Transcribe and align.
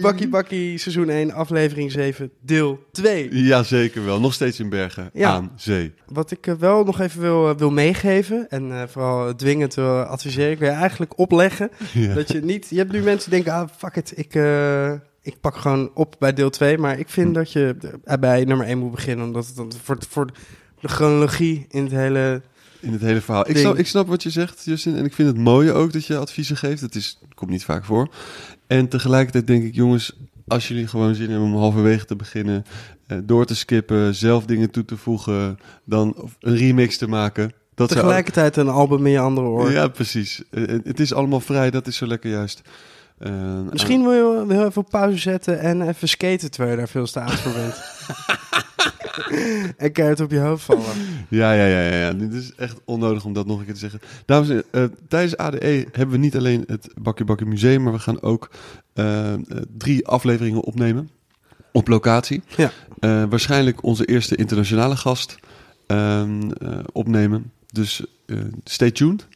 Bakkie 0.00 0.28
Bakkie 0.28 0.78
seizoen 0.78 1.08
1, 1.08 1.32
aflevering 1.32 1.92
7, 1.92 2.30
deel 2.40 2.84
2. 2.92 3.28
Ja, 3.44 3.62
zeker 3.62 4.04
wel. 4.04 4.20
Nog 4.20 4.34
steeds 4.34 4.60
in 4.60 4.68
Bergen 4.68 5.10
Ja. 5.12 5.30
aan 5.30 5.52
zee. 5.56 5.92
Wat 6.06 6.30
ik 6.30 6.46
eh, 6.46 6.54
wel 6.54 6.84
nog 6.84 7.00
even 7.00 7.20
wil, 7.20 7.48
eh, 7.50 7.56
wil 7.56 7.70
meegeven, 7.70 8.46
en 8.50 8.72
eh, 8.72 8.82
vooral 8.88 9.34
dwingend 9.34 9.74
wil 9.74 10.02
adviseren, 10.02 10.50
ik 10.50 10.58
wil 10.58 10.68
je 10.68 10.74
eigenlijk 10.74 11.18
opleggen, 11.18 11.70
Ja. 11.92 12.14
dat 12.14 12.32
je 12.32 12.40
niet... 12.40 12.66
Je 12.70 12.76
hebt 12.76 12.92
nu 12.92 13.00
mensen 13.02 13.30
die 13.30 13.42
denken, 13.42 13.60
ah, 13.62 13.68
fuck 13.76 13.96
it, 13.96 14.12
ik, 14.18 14.34
ik 15.22 15.40
pak 15.40 15.56
gewoon 15.56 15.90
op 15.94 16.16
bij 16.18 16.32
deel 16.32 16.50
2. 16.50 16.78
Maar 16.78 16.98
ik 16.98 17.08
vind 17.08 17.34
dat 17.34 17.52
je 17.52 17.76
bij 18.20 18.44
nummer 18.44 18.66
1 18.66 18.78
moet 18.78 18.90
beginnen, 18.90 19.26
omdat 19.26 19.46
het 19.46 19.56
dan 19.56 19.72
voor, 19.82 19.96
voor 20.08 20.26
de 20.80 20.88
chronologie 20.88 21.66
in 21.68 21.82
het 21.82 21.92
hele... 21.92 22.42
In 22.80 22.92
het 22.92 23.00
hele 23.00 23.20
verhaal. 23.20 23.48
Ik 23.48 23.56
snap, 23.56 23.76
ik 23.76 23.86
snap 23.86 24.08
wat 24.08 24.22
je 24.22 24.30
zegt, 24.30 24.64
Justin. 24.64 24.96
En 24.96 25.04
ik 25.04 25.12
vind 25.14 25.28
het 25.28 25.38
mooie 25.38 25.72
ook 25.72 25.92
dat 25.92 26.06
je 26.06 26.16
adviezen 26.16 26.56
geeft. 26.56 26.80
Het 26.80 26.94
is, 26.94 27.18
komt 27.34 27.50
niet 27.50 27.64
vaak 27.64 27.84
voor. 27.84 28.08
En 28.70 28.88
tegelijkertijd 28.88 29.46
denk 29.46 29.64
ik, 29.64 29.74
jongens, 29.74 30.16
als 30.46 30.68
jullie 30.68 30.86
gewoon 30.86 31.14
zin 31.14 31.30
hebben 31.30 31.48
om 31.48 31.56
halverwege 31.56 32.04
te 32.04 32.16
beginnen, 32.16 32.64
eh, 33.06 33.18
door 33.24 33.44
te 33.46 33.56
skippen, 33.56 34.14
zelf 34.14 34.44
dingen 34.44 34.70
toe 34.70 34.84
te 34.84 34.96
voegen, 34.96 35.58
dan 35.84 36.30
een 36.40 36.56
remix 36.56 36.98
te 36.98 37.08
maken. 37.08 37.52
Dat 37.74 37.90
ook- 37.90 37.96
Tegelijkertijd 37.96 38.56
een 38.56 38.68
album 38.68 39.06
in 39.06 39.12
je 39.12 39.18
andere 39.18 39.46
oor. 39.46 39.70
Ja, 39.72 39.88
precies. 39.88 40.42
Eh, 40.50 40.62
het 40.84 41.00
is 41.00 41.12
allemaal 41.14 41.40
vrij, 41.40 41.70
dat 41.70 41.86
is 41.86 41.96
zo 41.96 42.06
lekker 42.06 42.30
juist. 42.30 42.60
Eh, 43.18 43.32
Misschien 43.70 44.02
wil 44.02 44.12
je 44.12 44.44
heel 44.54 44.66
even 44.66 44.82
op 44.82 44.90
pauze 44.90 45.18
zetten 45.18 45.60
en 45.60 45.88
even 45.88 46.08
skaten 46.08 46.50
terwijl 46.50 46.70
je 46.72 46.78
daar 46.78 46.88
veel 46.88 47.08
aan 47.14 47.28
voor 47.30 47.52
bent. 47.52 47.74
en 49.76 49.92
keihard 49.92 50.20
op 50.20 50.30
je 50.30 50.38
hoofd 50.38 50.64
vallen. 50.64 50.84
Ja, 51.28 51.52
ja, 51.52 51.64
ja, 51.66 51.80
ja, 51.80 51.96
ja. 51.96 52.12
Dit 52.12 52.32
is 52.32 52.54
echt 52.54 52.80
onnodig 52.84 53.24
om 53.24 53.32
dat 53.32 53.46
nog 53.46 53.58
een 53.58 53.64
keer 53.64 53.74
te 53.74 53.80
zeggen. 53.80 54.00
Dames 54.24 54.48
en 54.48 54.64
heren, 54.70 54.90
eh, 54.90 54.96
tijdens 55.08 55.36
ADE 55.36 55.86
hebben 55.92 56.10
we 56.10 56.16
niet 56.16 56.36
alleen 56.36 56.64
het 56.66 56.88
Bakkie 57.00 57.24
Bakkie 57.24 57.46
Museum, 57.46 57.82
maar 57.82 57.92
we 57.92 57.98
gaan 57.98 58.22
ook 58.22 58.50
eh, 59.00 59.32
eh, 59.32 59.40
drie 59.76 60.06
afleveringen 60.06 60.62
opnemen 60.62 61.10
op 61.72 61.88
locatie. 61.88 62.42
Ja. 62.56 62.70
Waarschijnlijk 63.26 63.82
onze 63.84 64.04
eerste 64.04 64.36
internationale 64.36 64.96
gast 64.96 65.36
ehm, 65.86 66.50
eh, 66.50 66.78
opnemen. 66.92 67.52
Dus 67.72 68.04
stay 68.64 68.90
tuned. 68.90 69.26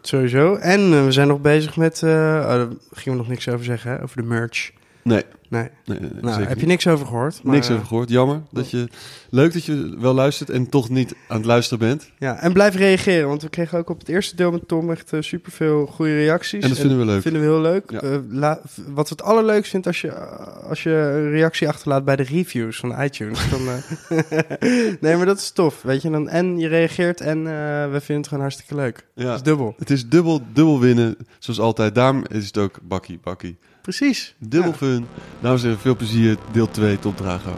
Sowieso. 0.00 0.54
En 0.54 1.04
we 1.04 1.12
zijn 1.12 1.28
nog 1.28 1.40
bezig 1.40 1.76
met... 1.76 2.02
oh, 2.02 2.10
daar 2.48 2.68
gingen 2.92 3.18
we 3.18 3.24
nog 3.24 3.28
niks 3.28 3.48
over 3.48 3.64
zeggen, 3.64 3.90
hè? 3.90 4.02
Over 4.02 4.16
de 4.16 4.28
merch. 4.28 4.70
Nee, 5.04 5.22
Nee. 5.48 5.68
nee, 5.84 6.00
nee, 6.00 6.10
Nou, 6.20 6.42
heb 6.42 6.60
je 6.60 6.66
niks 6.66 6.86
over 6.86 7.06
gehoord? 7.06 7.40
Maar, 7.42 7.54
Niks 7.54 7.68
eh, 7.68 7.74
over 7.74 7.86
gehoord. 7.86 8.08
Jammer. 8.08 8.42
Dat 8.50 8.70
je, 8.70 8.88
leuk 9.30 9.52
dat 9.52 9.64
je 9.64 9.96
wel 9.98 10.14
luistert 10.14 10.50
en 10.50 10.68
toch 10.68 10.88
niet 10.88 11.14
aan 11.28 11.36
het 11.36 11.46
luisteren 11.46 11.78
bent. 11.88 12.10
Ja, 12.18 12.36
en 12.40 12.52
blijf 12.52 12.74
reageren, 12.74 13.28
want 13.28 13.42
we 13.42 13.48
kregen 13.48 13.78
ook 13.78 13.90
op 13.90 13.98
het 13.98 14.08
eerste 14.08 14.36
deel 14.36 14.50
met 14.50 14.68
Tom 14.68 14.90
echt 14.90 15.08
super 15.08 15.22
superveel 15.24 15.86
goede 15.86 16.14
reacties. 16.14 16.62
En 16.62 16.68
dat 16.68 16.78
vinden 16.78 16.98
we 16.98 17.04
leuk. 17.04 17.22
vinden 17.22 17.40
we 17.40 17.46
heel 17.46 17.60
leuk. 17.60 17.90
Ja. 17.90 18.00
Eh, 18.00 18.18
la- 18.28 18.60
wat 18.88 19.08
we 19.08 19.14
het 19.14 19.22
allerleukst 19.24 19.70
vindt 19.70 19.86
als 19.86 20.00
je, 20.00 20.14
als 20.68 20.82
je 20.82 20.90
een 20.90 21.30
reactie 21.30 21.68
achterlaat 21.68 22.04
bij 22.04 22.16
de 22.16 22.22
reviews 22.22 22.76
van 22.78 23.02
iTunes. 23.02 23.50
Dan, 23.50 23.60
eh, 23.68 24.18
nee, 25.00 25.16
maar 25.16 25.26
dat 25.26 25.38
is 25.38 25.50
tof, 25.50 25.82
weet 25.82 26.02
je. 26.02 26.10
Dan, 26.10 26.28
en 26.28 26.58
je 26.58 26.68
reageert 26.68 27.20
en 27.20 27.38
eh, 27.38 27.44
we 27.90 27.98
vinden 28.00 28.16
het 28.16 28.26
gewoon 28.28 28.42
hartstikke 28.42 28.74
leuk. 28.74 29.06
Ja. 29.14 29.24
Dat 29.24 29.34
is 29.36 29.42
dubbel. 29.42 29.74
Het 29.78 29.90
is 29.90 30.08
dubbel, 30.08 30.40
dubbel 30.52 30.80
winnen, 30.80 31.16
zoals 31.38 31.60
altijd. 31.60 31.94
Daarom 31.94 32.24
is 32.28 32.46
het 32.46 32.58
ook 32.58 32.78
bakkie, 32.82 33.18
bakkie. 33.22 33.56
Precies. 33.84 34.34
Dubbel 34.38 34.70
Ja. 34.70 34.76
fun. 34.76 35.06
Dames 35.40 35.62
en 35.62 35.68
heren, 35.68 35.80
veel 35.82 35.96
plezier. 35.96 36.36
Deel 36.52 36.70
2, 36.70 36.98
Top 36.98 37.16
Drago. 37.16 37.56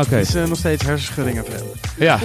Oké, 0.00 0.14
Het 0.14 0.28
is 0.28 0.34
eh, 0.34 0.46
nog 0.46 0.58
steeds 0.58 0.84
hersenschudding 0.84 1.38
FM. 1.38 1.64
ja. 2.04 2.18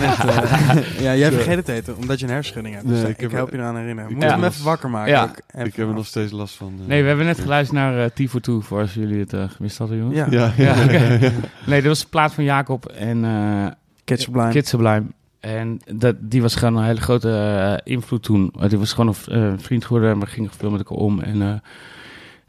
Met, 0.00 0.18
eh, 0.18 1.00
ja, 1.04 1.16
jij 1.16 1.32
vergeet 1.32 1.56
het 1.56 1.68
eten, 1.68 1.96
omdat 1.96 2.18
je 2.18 2.24
een 2.26 2.32
hersenschudding 2.32 2.74
hebt. 2.74 2.88
Dus 2.88 3.00
Nee, 3.02 3.10
ik, 3.10 3.22
ik 3.22 3.30
help 3.30 3.50
je 3.50 3.56
eraan 3.56 3.76
herinneren. 3.76 4.10
Moeten 4.10 4.28
heb 4.30 4.38
hem 4.40 4.48
even 4.48 4.64
wakker 4.64 4.90
maken. 4.90 5.12
Ja. 5.12 5.22
ook. 5.22 5.40
Even 5.54 5.66
Ik 5.66 5.76
heb 5.76 5.88
er 5.88 5.94
nog 5.94 6.06
steeds 6.06 6.32
last 6.32 6.54
van. 6.54 6.74
eh. 6.80 6.86
Nee, 6.86 7.02
we 7.02 7.08
hebben 7.08 7.26
net 7.26 7.40
geluisterd 7.40 7.78
naar 7.80 7.98
uh, 8.18 8.28
T42, 8.28 8.66
voor 8.66 8.80
als 8.80 8.94
jullie 8.94 9.18
het 9.20 9.32
uh, 9.32 9.44
gemist 9.48 9.78
hadden, 9.78 9.98
jongens. 9.98 10.16
Ja, 10.16 10.26
Ja, 10.30 10.52
Ja, 10.56 10.82
ja, 10.82 11.12
ja. 11.20 11.30
Nee, 11.66 11.80
dat 11.80 11.88
was 11.88 12.00
de 12.00 12.06
plaat 12.10 12.34
van 12.34 12.44
Jacob 12.44 12.86
en 12.86 13.24
uh, 13.24 13.66
Kids 14.04 14.24
Sublime. 14.24 14.50
Kid 14.50 14.68
Sublime. 14.68 15.04
En 15.40 15.78
dat, 15.94 16.16
die 16.20 16.42
was 16.42 16.54
gewoon 16.54 16.76
een 16.76 16.84
hele 16.84 17.00
grote 17.00 17.80
invloed 17.84 18.22
toen. 18.22 18.52
Die 18.68 18.78
was 18.78 18.92
gewoon 18.92 19.14
een 19.26 19.52
uh, 19.52 19.52
vriend 19.56 19.84
geworden 19.84 20.10
en 20.10 20.20
we 20.20 20.26
gingen 20.26 20.50
veel 20.56 20.70
met 20.70 20.80
elkaar 20.80 20.98
om. 20.98 21.20
En 21.20 21.36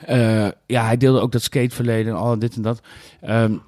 uh, 0.07 0.43
uh, 0.45 0.47
ja, 0.65 0.85
hij 0.85 0.97
deelde 0.97 1.19
ook 1.19 1.31
dat 1.31 1.41
skateverleden 1.41 2.13
en 2.13 2.19
al 2.19 2.39
dit 2.39 2.55
en 2.55 2.61
dat. 2.61 2.81
Um, 3.29 3.61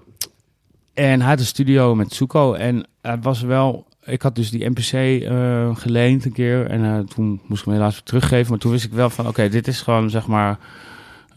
en 1.00 1.20
hij 1.20 1.30
had 1.30 1.40
een 1.40 1.46
studio 1.46 1.96
met 1.96 2.14
Zuko 2.14 2.54
en 2.54 2.88
het 3.02 3.24
was 3.24 3.42
wel... 3.42 3.88
Ik 4.04 4.22
had 4.22 4.36
dus 4.36 4.50
die 4.50 4.70
NPC 4.70 4.94
uh, 4.94 5.76
geleend 5.76 6.26
een 6.26 6.32
keer 6.32 6.66
en 6.66 6.82
uh, 6.82 7.00
toen 7.00 7.42
moest 7.48 7.60
ik 7.60 7.66
hem 7.66 7.76
helaas 7.76 7.94
weer 7.94 8.04
teruggeven. 8.04 8.50
Maar 8.50 8.60
toen 8.60 8.72
wist 8.72 8.86
ik 8.86 8.92
wel 8.92 9.10
van, 9.10 9.28
oké, 9.28 9.34
okay, 9.34 9.50
dit 9.50 9.68
is 9.68 9.82
gewoon 9.82 10.10
zeg 10.10 10.28
maar... 10.28 10.60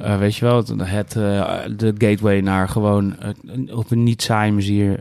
Uh, 0.01 0.19
weet 0.19 0.37
je 0.37 0.45
wel, 0.45 0.57
het, 0.57 0.69
het 0.69 1.13
de 1.79 1.95
gateway 1.99 2.41
naar 2.41 2.69
gewoon 2.69 3.17
op 3.71 3.91
een 3.91 4.03
niet 4.03 4.23
saai 4.23 4.53
manier, 4.53 5.01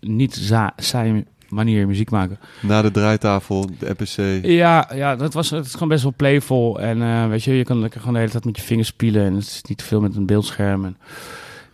niet 0.00 0.52
saai 0.76 1.24
manier 1.48 1.86
muziek 1.86 2.10
maken. 2.10 2.38
Na 2.62 2.82
de 2.82 2.90
draaitafel, 2.90 3.70
de 3.78 3.94
NPC. 3.98 4.44
Ja, 4.46 4.90
ja 4.94 5.16
dat 5.16 5.34
was, 5.34 5.50
het 5.50 5.66
is 5.66 5.72
gewoon 5.72 5.88
best 5.88 6.02
wel 6.02 6.14
playful. 6.16 6.80
En 6.80 7.28
weet 7.28 7.44
je, 7.44 7.56
je 7.56 7.64
kan 7.64 7.78
lekker 7.78 7.98
gewoon 7.98 8.14
de 8.14 8.20
hele 8.20 8.32
tijd 8.32 8.44
met 8.44 8.56
je 8.56 8.62
vingers 8.62 8.88
spelen. 8.88 9.24
En 9.24 9.34
het 9.34 9.42
is 9.42 9.62
niet 9.62 9.78
te 9.78 9.84
veel 9.84 10.00
met 10.00 10.16
een 10.16 10.26
beeldscherm. 10.26 10.96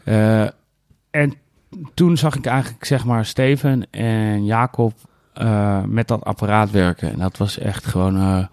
En, 0.05 0.55
en 1.11 1.35
toen 1.95 2.17
zag 2.17 2.35
ik 2.35 2.47
eigenlijk, 2.47 2.85
zeg 2.85 3.05
maar, 3.05 3.25
Steven 3.25 3.87
en 3.91 4.45
Jacob 4.45 4.93
uh, 5.41 5.83
met 5.83 6.09
dat 6.09 6.25
apparaat 6.25 6.71
werken. 6.71 7.13
En 7.13 7.19
dat 7.19 7.37
was 7.37 7.59
echt 7.59 7.87
gewoon... 7.87 8.17
Uh, 8.17 8.45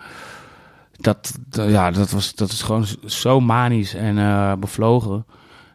dat, 0.97 1.39
ja, 1.49 1.91
dat, 1.91 2.11
was, 2.11 2.35
dat 2.35 2.51
is 2.51 2.61
gewoon 2.61 2.85
zo 3.05 3.39
manisch 3.39 3.93
en 3.93 4.17
uh, 4.17 4.53
bevlogen. 4.53 5.25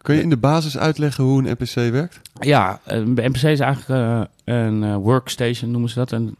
Kun 0.03 0.15
je 0.15 0.23
in 0.23 0.31
de 0.31 0.37
basis 0.37 0.79
uitleggen 0.79 1.25
hoe 1.25 1.43
een 1.43 1.57
NPC 1.59 1.93
werkt? 1.93 2.21
Ja, 2.41 2.81
een 2.85 3.13
NPC 3.13 3.43
is 3.43 3.61
eigenlijk 3.61 4.29
een 4.45 4.97
workstation, 4.97 5.71
noemen 5.71 5.91
ze 5.91 5.99
dat. 5.99 6.13
En 6.13 6.37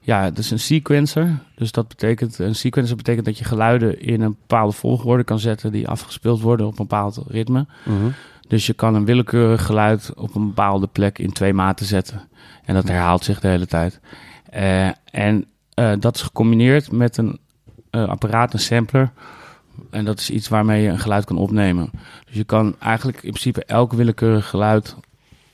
ja, 0.00 0.22
het 0.22 0.38
is 0.38 0.50
een 0.50 0.58
sequencer. 0.58 1.38
Dus 1.54 1.72
dat 1.72 1.88
betekent, 1.88 2.38
een 2.38 2.54
sequencer 2.54 2.96
betekent 2.96 3.24
dat 3.24 3.38
je 3.38 3.44
geluiden 3.44 4.00
in 4.00 4.20
een 4.20 4.36
bepaalde 4.40 4.72
volgorde 4.72 5.24
kan 5.24 5.38
zetten 5.38 5.72
die 5.72 5.88
afgespeeld 5.88 6.40
worden 6.40 6.66
op 6.66 6.72
een 6.78 6.86
bepaald 6.86 7.22
ritme. 7.28 7.66
-huh. 7.84 7.94
Dus 8.48 8.66
je 8.66 8.72
kan 8.72 8.94
een 8.94 9.04
willekeurig 9.04 9.66
geluid 9.66 10.12
op 10.14 10.34
een 10.34 10.46
bepaalde 10.46 10.86
plek 10.86 11.18
in 11.18 11.32
twee 11.32 11.52
maten 11.52 11.86
zetten. 11.86 12.28
En 12.64 12.74
dat 12.74 12.88
herhaalt 12.88 13.24
zich 13.24 13.40
de 13.40 13.48
hele 13.48 13.66
tijd. 13.66 14.00
Uh, 14.54 14.88
en 15.04 15.46
dat 16.00 16.14
is 16.14 16.22
gecombineerd 16.22 16.92
met 16.92 17.16
een 17.16 17.38
apparaat, 17.90 18.52
een 18.52 18.58
sampler. 18.58 19.10
En 19.90 20.04
dat 20.04 20.18
is 20.18 20.30
iets 20.30 20.48
waarmee 20.48 20.82
je 20.82 20.88
een 20.88 20.98
geluid 20.98 21.24
kan 21.24 21.36
opnemen. 21.36 21.90
Dus 22.26 22.34
je 22.34 22.44
kan 22.44 22.74
eigenlijk 22.78 23.22
in 23.22 23.30
principe 23.30 23.64
elk 23.64 23.92
willekeurig 23.92 24.48
geluid 24.48 24.96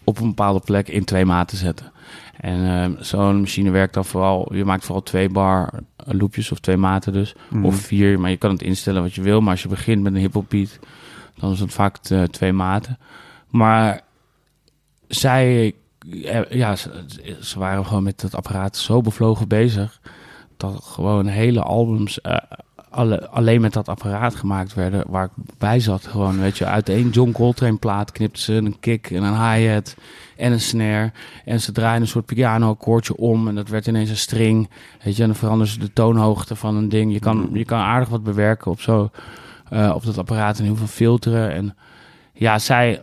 op 0.05 0.19
een 0.19 0.29
bepaalde 0.29 0.61
plek 0.61 0.89
in 0.89 1.05
twee 1.05 1.25
maten 1.25 1.57
zetten. 1.57 1.93
En 2.37 2.97
zo'n 3.01 3.41
machine 3.41 3.71
werkt 3.71 3.95
dan 3.95 4.05
vooral, 4.05 4.55
je 4.55 4.65
maakt 4.65 4.85
vooral 4.85 5.03
twee 5.03 5.29
bar 5.29 5.73
loopjes 5.97 6.53
of 6.53 6.59
twee 6.59 6.77
maten 6.77 7.13
dus. 7.13 7.35
Mm. 7.51 7.65
Of 7.65 7.77
vier, 7.77 8.21
maar 8.21 8.31
je 8.31 8.37
kan 8.37 8.51
het 8.51 8.63
instellen 8.63 9.03
wat 9.03 9.15
je 9.15 9.23
wil. 9.23 9.41
Maar 9.41 9.51
als 9.51 9.63
je 9.63 9.69
begint 9.69 10.03
met 10.03 10.15
een 10.15 10.21
hip-hop 10.21 10.47
beat, 10.49 10.79
dan 11.35 11.53
is 11.53 11.61
het 11.61 11.73
vaak 11.73 11.99
uh, 12.11 12.23
twee 12.23 12.53
maten. 12.53 12.99
Maar 13.49 14.01
zij 15.09 15.75
eh, 16.25 16.51
ja, 16.51 16.77
ze, 16.77 17.59
waren 17.59 17.87
gewoon 17.87 18.03
met 18.03 18.23
het 18.23 18.35
apparaat 18.35 18.77
zo 18.77 19.01
bevlogen 19.01 19.49
bezig. 19.49 20.01
Dat 20.57 20.85
gewoon 20.85 21.27
hele 21.27 21.63
albums 21.63 22.21
eh, 22.21 22.37
alle, 22.91 23.29
alleen 23.29 23.61
met 23.61 23.73
dat 23.73 23.89
apparaat 23.89 24.35
gemaakt 24.35 24.75
werden. 24.75 25.05
Waar 25.09 25.25
ik 25.25 25.45
bij 25.59 25.81
zat. 25.81 26.07
Gewoon, 26.07 26.41
weet 26.41 26.59
je, 26.59 26.67
uit 26.67 26.89
één 26.89 27.11
John 27.11 27.33
Coltrane 27.33 27.77
plaat 27.77 28.13
knipten 28.13 28.43
ze 28.43 28.53
een 28.53 28.81
kick 28.81 29.11
en 29.11 29.23
een 29.23 29.53
hi-hat 29.53 29.95
en 30.37 30.53
een 30.53 30.61
snare. 30.61 31.13
En 31.45 31.61
ze 31.61 31.73
draaiden 31.73 32.03
een 32.03 32.09
soort 32.09 32.27
piano 32.27 32.71
akkoordje 32.71 33.17
om. 33.17 33.49
En 33.49 33.55
dat 33.55 33.69
werd 33.69 33.87
ineens 33.87 34.11
een 34.11 34.17
string. 34.17 34.69
Weet 35.03 35.17
je, 35.17 35.23
en 35.23 35.29
dan 35.29 35.39
veranderen 35.39 35.73
ze 35.73 35.79
de 35.79 35.93
toonhoogte 35.93 36.57
van 36.57 36.77
een 36.77 36.89
ding. 36.89 37.13
Je 37.13 37.21
kan, 37.21 37.51
je 37.53 37.65
kan 37.65 37.81
aardig 37.81 38.09
wat 38.09 38.23
bewerken 38.23 38.71
op 38.71 38.81
zo. 38.81 39.11
Eh, 39.75 39.93
op 39.95 40.05
dat 40.05 40.19
apparaat 40.19 40.59
en 40.59 40.65
heel 40.65 40.77
veel 40.77 40.87
filteren. 40.87 41.53
En 41.53 41.77
ja, 42.33 42.59
zij 42.59 43.03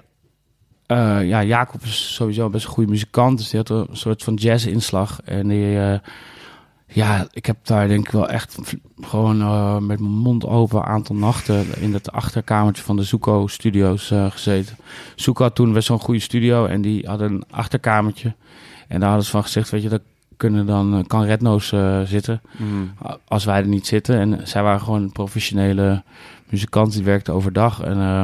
eh, 0.85 1.27
ja, 1.27 1.43
Jacob 1.43 1.81
is 1.83 2.13
sowieso 2.13 2.49
best 2.49 2.65
een 2.65 2.71
goede 2.71 2.91
muzikant. 2.91 3.37
Dus 3.37 3.49
die 3.49 3.59
had 3.59 3.69
een 3.69 3.87
soort 3.91 4.23
van 4.23 4.33
jazz-inslag. 4.33 5.21
En 5.23 5.47
die, 5.47 5.79
eh, 5.79 5.99
ja, 6.87 7.27
ik 7.31 7.45
heb 7.45 7.57
daar 7.63 7.87
denk 7.87 8.05
ik 8.05 8.11
wel 8.11 8.29
echt 8.29 8.57
gewoon 9.01 9.37
met 9.85 9.99
mijn 9.99 10.11
mond 10.11 10.45
open 10.45 10.77
een 10.77 10.85
aantal 10.85 11.15
nachten 11.15 11.65
in 11.81 11.93
het 11.93 12.11
achterkamertje 12.11 12.83
van 12.83 12.95
de 12.95 13.03
Zuko 13.03 13.47
Studios 13.47 14.13
gezeten. 14.29 14.77
Zuko 15.15 15.43
had 15.43 15.55
toen 15.55 15.73
best 15.73 15.87
zo'n 15.87 15.99
goede 15.99 16.19
studio 16.19 16.65
en 16.65 16.81
die 16.81 17.07
hadden 17.07 17.31
een 17.31 17.43
achterkamertje. 17.49 18.33
En 18.87 18.99
daar 18.99 19.07
hadden 19.07 19.25
ze 19.25 19.31
van 19.31 19.43
gezegd, 19.43 19.69
weet 19.69 19.81
je, 19.81 19.89
daar 19.89 19.99
kunnen 20.37 20.65
dan, 20.65 21.03
kan 21.07 21.23
Redno's 21.23 21.73
zitten 22.03 22.41
Mm. 22.57 22.93
als 23.27 23.45
wij 23.45 23.59
er 23.59 23.67
niet 23.67 23.87
zitten. 23.87 24.19
En 24.19 24.47
zij 24.47 24.63
waren 24.63 24.81
gewoon 24.81 25.11
professionele 25.11 26.03
muzikanten 26.51 26.97
die 26.97 27.03
werkten 27.03 27.33
overdag. 27.33 27.81
En 27.81 27.97
eh, 27.97 28.23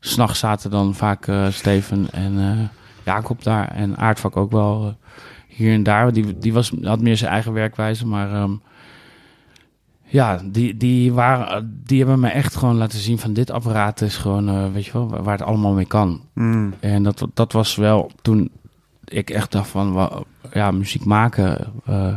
s 0.00 0.10
s'nachts 0.10 0.38
zaten 0.38 0.70
dan 0.70 0.94
vaak 0.94 1.26
eh, 1.26 1.48
Steven 1.48 2.06
en 2.10 2.38
eh, 2.38 2.68
Jacob 3.04 3.42
daar. 3.42 3.68
En 3.68 3.96
Aardvak 3.96 4.36
ook 4.36 4.50
wel 4.50 4.86
eh, 4.86 5.14
hier 5.56 5.72
en 5.72 5.82
daar. 5.82 6.12
Die, 6.12 6.38
die 6.38 6.52
was, 6.52 6.72
had 6.82 7.00
meer 7.00 7.16
zijn 7.16 7.30
eigen 7.30 7.52
werkwijze. 7.52 8.06
Maar 8.06 8.32
ehm, 8.32 8.52
ja, 10.14 10.40
die, 10.44 10.76
die, 10.76 11.12
waren, 11.12 11.80
die 11.84 11.98
hebben 11.98 12.20
me 12.20 12.28
echt 12.28 12.56
gewoon 12.56 12.76
laten 12.76 12.98
zien 12.98 13.18
van 13.18 13.32
dit 13.32 13.50
apparaat 13.50 14.00
is 14.00 14.16
gewoon, 14.16 14.48
eh, 14.48 14.72
weet 14.72 14.84
je 14.86 14.92
wel, 14.92 15.08
waar 15.08 15.38
het 15.38 15.46
allemaal 15.46 15.72
mee 15.72 15.86
kan. 15.86 16.20
Mm. 16.32 16.74
En 16.80 17.02
dat, 17.02 17.26
dat 17.34 17.52
was 17.52 17.76
wel 17.76 18.10
toen 18.22 18.50
ik 19.04 19.30
echt 19.30 19.52
dacht 19.52 19.68
van, 19.68 20.24
ja, 20.52 20.70
muziek 20.70 21.04
maken, 21.04 21.72
eh, 21.84 22.14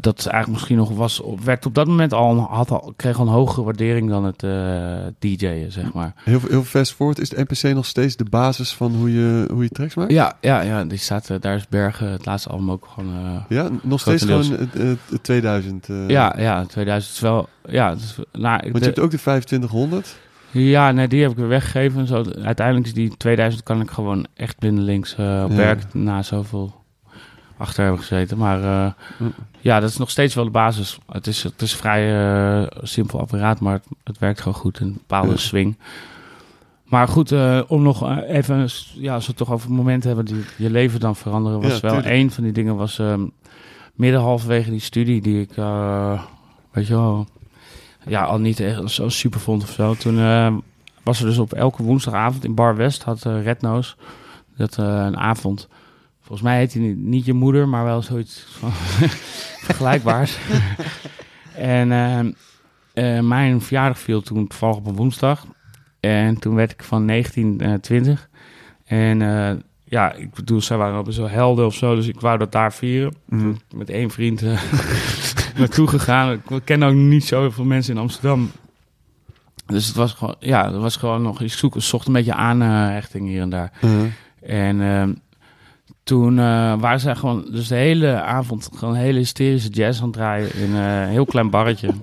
dat 0.00 0.18
is 0.18 0.26
eigenlijk 0.26 0.48
misschien 0.48 0.76
nog 0.76 0.90
was, 0.90 1.22
werd 1.44 1.66
op 1.66 1.74
dat 1.74 1.86
moment 1.86 2.12
al, 2.12 2.36
had 2.40 2.70
al, 2.70 2.92
kreeg 2.96 3.18
al 3.18 3.26
een 3.26 3.32
hogere 3.32 3.62
waardering 3.64 4.08
dan 4.08 4.24
het 4.24 4.42
eh 4.42 4.96
DJ'en, 5.18 5.72
zeg 5.72 5.92
maar. 5.92 6.12
Heel, 6.24 6.40
heel 6.48 6.62
fast 6.64 6.92
forward, 6.92 7.18
is 7.20 7.28
de 7.28 7.40
NPC 7.48 7.74
nog 7.74 7.86
steeds 7.86 8.16
de 8.16 8.24
basis 8.24 8.72
van 8.74 8.94
hoe 8.94 9.12
je, 9.12 9.48
hoe 9.52 9.62
je 9.62 9.68
tracks 9.68 9.94
maakt? 9.94 10.10
Ja, 10.12 10.36
ja, 10.40 10.60
ja, 10.60 10.84
die 10.84 10.98
staat, 10.98 11.30
eh, 11.30 11.36
daar 11.40 11.56
is 11.56 11.68
Bergen, 11.68 12.10
het 12.10 12.26
laatste 12.26 12.48
album 12.48 12.70
ook 12.70 12.88
gewoon, 12.94 13.14
eh, 13.14 13.56
Ja, 13.56 13.68
nog 13.82 14.00
steeds 14.00 14.24
gewoon 14.24 14.50
het, 14.50 14.72
het, 14.72 14.98
het 15.10 15.22
2000. 15.22 15.88
eh, 15.88 16.08
ja, 16.08 16.34
ja, 16.38 16.64
2000 16.64 17.14
is 17.14 17.20
wel, 17.20 17.48
ja, 17.68 17.90
is, 17.90 18.16
nou, 18.32 18.58
Want 18.62 18.72
de- 18.72 18.78
je 18.78 18.84
hebt 18.84 18.98
ook 18.98 19.10
de 19.10 19.18
2500. 19.18 20.16
ja, 20.50 20.90
nee, 20.92 21.08
die 21.08 21.22
heb 21.22 21.30
ik 21.30 21.36
weer 21.36 21.48
weggegeven. 21.48 22.06
Zo, 22.06 22.24
uiteindelijk 22.42 22.86
is 22.86 22.94
die 22.94 23.16
2000 23.16 23.62
kan 23.62 23.80
ik 23.80 23.90
gewoon 23.90 24.26
echt 24.34 24.58
blindelings 24.58 25.12
op 25.12 25.18
Ja. 25.18 25.48
werk 25.48 25.94
na 25.94 26.22
zoveel 26.22 26.74
achter 27.56 27.82
hebben 27.82 28.00
gezeten. 28.00 28.38
Maar 28.38 28.58
Mm. 29.18 29.32
Ja, 29.64 29.80
dat 29.80 29.90
is 29.90 29.96
nog 29.96 30.10
steeds 30.10 30.34
wel 30.34 30.44
de 30.44 30.50
basis. 30.50 30.98
Het 31.12 31.26
is, 31.26 31.42
het 31.42 31.62
is 31.62 31.72
een 31.72 31.78
vrij 31.78 32.02
eh, 32.62 32.66
simpel 32.82 33.20
apparaat, 33.20 33.60
maar 33.60 33.72
het, 33.72 33.86
het 34.04 34.18
werkt 34.18 34.38
gewoon 34.40 34.58
goed. 34.58 34.78
Een 34.78 34.92
bepaalde 34.92 35.30
Ja. 35.30 35.36
swing. 35.36 35.76
Maar 36.84 37.08
goed, 37.08 37.32
eh, 37.32 37.60
om 37.68 37.82
nog 37.82 38.02
eh, 38.08 38.36
even, 38.36 38.68
ja, 38.94 39.14
als 39.14 39.22
we 39.24 39.28
het 39.28 39.36
toch 39.36 39.52
over 39.52 39.70
momenten 39.72 40.08
hebben 40.14 40.34
die 40.34 40.44
je 40.56 40.70
leven 40.70 41.00
dan 41.00 41.16
veranderen, 41.16 41.60
was 41.60 41.74
Ja, 41.74 41.80
wel 41.80 41.92
tuurlijk. 41.92 42.14
een 42.14 42.30
van 42.30 42.44
die 42.44 42.52
dingen 42.52 42.76
was 42.76 42.98
ehm 42.98 43.20
midden 43.94 44.20
halverwege 44.20 44.70
die 44.70 44.80
studie 44.80 45.20
die 45.22 45.40
ik, 45.40 45.48
weet 46.70 46.86
je 46.86 46.94
wel, 46.94 47.26
ja, 48.06 48.24
al 48.24 48.38
niet 48.38 48.60
echt 48.60 48.90
zo 48.90 49.08
super 49.08 49.40
vond 49.40 49.62
of 49.62 49.70
zo. 49.70 49.94
Toen 49.94 50.16
was 51.02 51.20
er 51.20 51.26
dus 51.26 51.38
op 51.38 51.52
elke 51.52 51.82
woensdagavond 51.82 52.44
in 52.44 52.54
Bar 52.54 52.76
West 52.76 53.02
had 53.02 53.22
Redno's 53.22 53.96
dat 54.56 54.76
een 54.76 55.16
avond. 55.16 55.68
Volgens 56.24 56.48
mij 56.48 56.58
heet 56.58 56.72
hij 56.72 56.82
niet, 56.82 56.96
niet 56.96 57.24
je 57.24 57.32
moeder, 57.32 57.68
maar 57.68 57.84
wel 57.84 58.02
zoiets 58.02 58.46
van 58.48 58.72
vergelijkbaars. 59.66 60.38
en 61.54 61.92
ehm, 61.92 62.32
eh, 62.92 63.20
mijn 63.20 63.60
verjaardag 63.60 63.98
viel 63.98 64.22
toen 64.22 64.46
toevallig 64.46 64.76
op 64.76 64.86
een 64.86 64.96
woensdag. 64.96 65.46
En 66.00 66.38
toen 66.38 66.54
werd 66.54 66.72
ik 66.72 66.82
van 66.82 67.04
19 67.04 67.60
eh 67.60 67.74
20. 67.74 68.28
En 68.84 69.22
eh, 69.22 69.56
ja, 69.84 70.12
ik 70.12 70.34
bedoel, 70.34 70.60
zij 70.60 70.76
waren 70.76 71.04
al 71.04 71.12
zo 71.12 71.26
helden 71.26 71.66
of 71.66 71.74
zo, 71.74 71.94
dus 71.94 72.08
ik 72.08 72.20
wou 72.20 72.38
dat 72.38 72.52
daar 72.52 72.72
vieren. 72.72 73.14
Mhm. 73.24 73.52
Met 73.74 73.90
één 73.90 74.10
vriend 74.10 74.42
eh, 74.42 74.62
naartoe 75.58 75.88
gegaan. 75.88 76.32
Ik 76.32 76.60
ken 76.64 76.82
ook 76.82 76.94
niet 76.94 77.24
zo 77.24 77.40
heel 77.40 77.52
veel 77.52 77.64
mensen 77.64 77.94
in 77.94 78.00
Amsterdam. 78.00 78.50
Dus 79.66 79.86
het 79.86 79.96
was 79.96 80.12
gewoon, 80.12 80.36
ja, 80.38 80.72
het 80.72 80.80
was 80.80 80.96
gewoon 80.96 81.22
nog, 81.22 81.40
ik 81.40 81.52
zoek, 81.52 81.74
zocht 81.78 82.06
een 82.06 82.12
beetje 82.12 82.34
aanhechting 82.34 83.26
hier 83.28 83.40
en 83.40 83.50
daar. 83.50 83.72
Uh-huh. 83.84 84.10
En 84.44 84.80
ehm, 84.80 85.12
toen 86.04 86.38
eh, 86.38 86.74
waren 86.78 87.00
zij 87.00 87.14
gewoon 87.14 87.46
dus 87.50 87.68
de 87.68 87.74
hele 87.74 88.22
avond 88.22 88.68
gewoon 88.74 88.94
hele 88.94 89.18
hysterische 89.18 89.68
jazz 89.68 89.98
aan 90.00 90.06
het 90.06 90.14
draaien 90.14 90.54
in 90.54 90.74
eh, 90.74 91.00
een 91.00 91.08
heel 91.08 91.24
klein 91.24 91.50
barretje. 91.50 91.88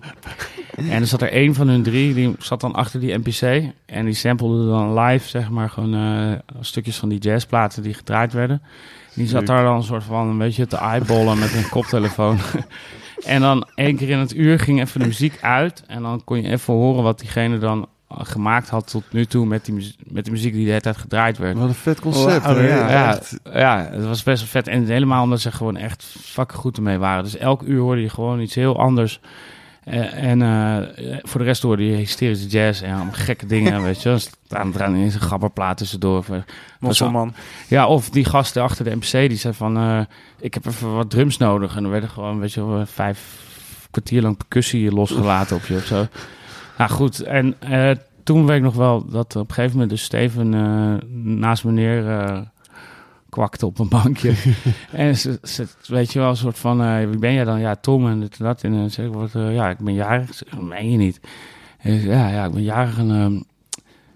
en 0.75 1.01
er 1.01 1.07
zat 1.07 1.21
er 1.21 1.31
één 1.31 1.53
van 1.53 1.68
hun 1.68 1.83
drie, 1.83 2.13
die 2.13 2.36
zat 2.39 2.62
dan 2.62 2.74
achter 2.74 3.00
die 3.00 3.18
NPC. 3.18 3.71
En 3.86 4.06
die 4.06 4.13
sampelde 4.13 4.68
dan 4.68 5.00
live, 5.00 5.27
zeg 5.27 5.50
maar, 5.50 5.69
gewoon 5.69 5.94
eh, 5.94 6.39
stukjes 6.59 6.98
van 6.98 7.09
die 7.09 7.19
jazzplaten 7.19 7.83
die 7.83 7.94
gedraaid 7.94 8.33
werden. 8.33 8.62
En 9.06 9.21
die 9.21 9.27
zat 9.27 9.45
daar 9.45 9.63
dan 9.63 9.75
een 9.75 9.83
soort 9.83 10.04
van 10.04 10.27
een 10.27 10.38
beetje 10.38 10.68
te 10.68 10.77
eyeballen 10.77 11.39
met 11.39 11.54
een 11.54 11.69
koptelefoon. 11.69 12.38
en 13.25 13.42
dan 13.42 13.68
één 13.75 13.95
keer 13.95 14.09
in 14.09 14.18
het 14.18 14.36
uur 14.36 14.59
ging 14.59 14.81
even 14.81 15.00
de 15.00 15.06
muziek 15.06 15.38
uit. 15.42 15.83
En 15.88 16.01
dan 16.01 16.24
kon 16.24 16.42
je 16.42 16.50
even 16.50 16.74
horen 16.74 17.04
wat 17.04 17.19
diegene 17.19 17.57
dan 17.57 17.88
gemaakt 18.17 18.69
had 18.69 18.87
tot 18.91 19.03
nu 19.11 19.25
toe 19.25 19.45
met 19.45 19.65
die, 19.65 19.73
muzie- 19.73 19.95
met 20.03 20.25
de 20.25 20.31
muziek 20.31 20.53
die 20.53 20.63
de 20.63 20.69
hele 20.69 20.81
tijd 20.81 20.97
gedraaid 20.97 21.37
werd. 21.37 21.57
Wat 21.57 21.67
een 21.67 21.73
vet 21.75 21.99
concept. 21.99 22.45
Ja. 22.89 23.19
Ja, 23.53 23.89
het 23.91 24.05
was 24.05 24.23
best 24.23 24.39
wel 24.39 24.49
vet. 24.49 24.67
En 24.67 24.85
helemaal 24.85 25.23
omdat 25.23 25.39
ze 25.41 25.51
gewoon 25.51 25.77
echt 25.77 26.15
fucking 26.21 26.59
goed 26.59 26.77
ermee 26.77 26.97
waren. 26.97 27.23
Dus 27.23 27.37
elk 27.37 27.61
uur 27.61 27.79
hoorde 27.81 28.01
je 28.01 28.09
gewoon 28.09 28.39
iets 28.39 28.55
heel 28.55 28.79
anders. 28.79 29.19
Eh, 29.83 30.23
en 30.23 30.41
eh, 30.41 31.17
voor 31.21 31.39
de 31.39 31.45
rest 31.45 31.61
hoorde 31.61 31.85
je 31.89 31.95
hysterische 31.95 32.47
jazz 32.47 32.81
en 32.81 32.93
allemaal 32.95 33.13
gekke 33.13 33.45
dingen, 33.45 33.83
weet 33.83 34.01
je. 34.01 34.09
wel. 34.09 34.19
Staan 34.19 34.73
er 34.77 34.87
ineens 34.87 35.13
een 35.13 35.21
gabberplaat 35.21 35.77
tussendoor. 35.77 36.25
Mosselman. 36.79 37.33
Ja, 37.67 37.87
of 37.87 38.09
die 38.09 38.25
gasten 38.25 38.63
achter 38.63 38.85
de 38.85 38.95
MC, 38.95 39.11
die 39.11 39.35
zei 39.37 39.53
van... 39.53 39.77
eh, 39.77 39.99
ik 40.39 40.53
heb 40.53 40.65
even 40.65 40.95
wat 40.95 41.09
drums 41.09 41.37
nodig. 41.37 41.75
En 41.75 41.81
dan 41.81 41.91
werden 41.91 42.09
gewoon, 42.09 42.39
weet 42.39 42.53
je 42.53 42.65
wel, 42.65 42.85
vijf 42.85 43.19
kwartier 43.91 44.21
lang 44.21 44.37
percussie 44.37 44.91
losgelaten 44.94 45.56
op 45.56 45.65
je 45.65 45.75
of 45.75 45.85
zo. 45.85 46.07
Nou 46.78 46.90
goed, 46.90 47.19
en 47.19 47.56
eh, 47.59 47.92
toen 48.23 48.45
weet 48.45 48.57
ik 48.57 48.63
nog 48.63 48.75
wel 48.75 49.06
dat 49.06 49.35
op 49.35 49.47
een 49.49 49.54
gegeven 49.54 49.71
moment 49.71 49.90
dus 49.90 50.04
Steven 50.04 50.54
eh, 50.54 51.09
naast 51.23 51.63
me 51.63 51.71
neer 51.71 52.09
eh, 52.09 52.42
kwakte 53.30 53.66
op 53.66 53.80
een 53.80 53.90
bankje. 53.90 54.33
en 54.92 55.18
ze, 55.18 55.40
ze, 55.44 55.68
weet 55.87 56.13
je 56.13 56.19
wel, 56.19 56.30
een 56.30 56.37
soort 56.37 56.59
van, 56.59 57.07
wie 57.09 57.19
ben 57.19 57.33
jij 57.33 57.44
dan? 57.44 57.59
Ja, 57.59 57.75
Tom 57.75 58.07
en 58.07 58.19
dit 58.19 58.37
en 58.40 58.45
dat. 58.45 58.63
En 58.63 58.71
dan 58.71 58.90
zeg 58.90 59.06
ik, 59.06 59.13
wat, 59.13 59.31
ja, 59.33 59.69
ik 59.69 59.78
ben 59.78 59.94
jarig. 59.94 60.33
Zeg, 60.33 60.49
"Dat 60.49 60.61
meen 60.61 60.92
je 60.92 60.97
niet? 60.97 61.19
En 61.78 61.94
ik 61.94 62.01
zeg, 62.01 62.09
ja, 62.09 62.28
ja, 62.30 62.45
ik 62.45 62.51
ben 62.51 62.63
jarig 62.63 62.97
en 62.97 63.11
ehm, 63.11 63.40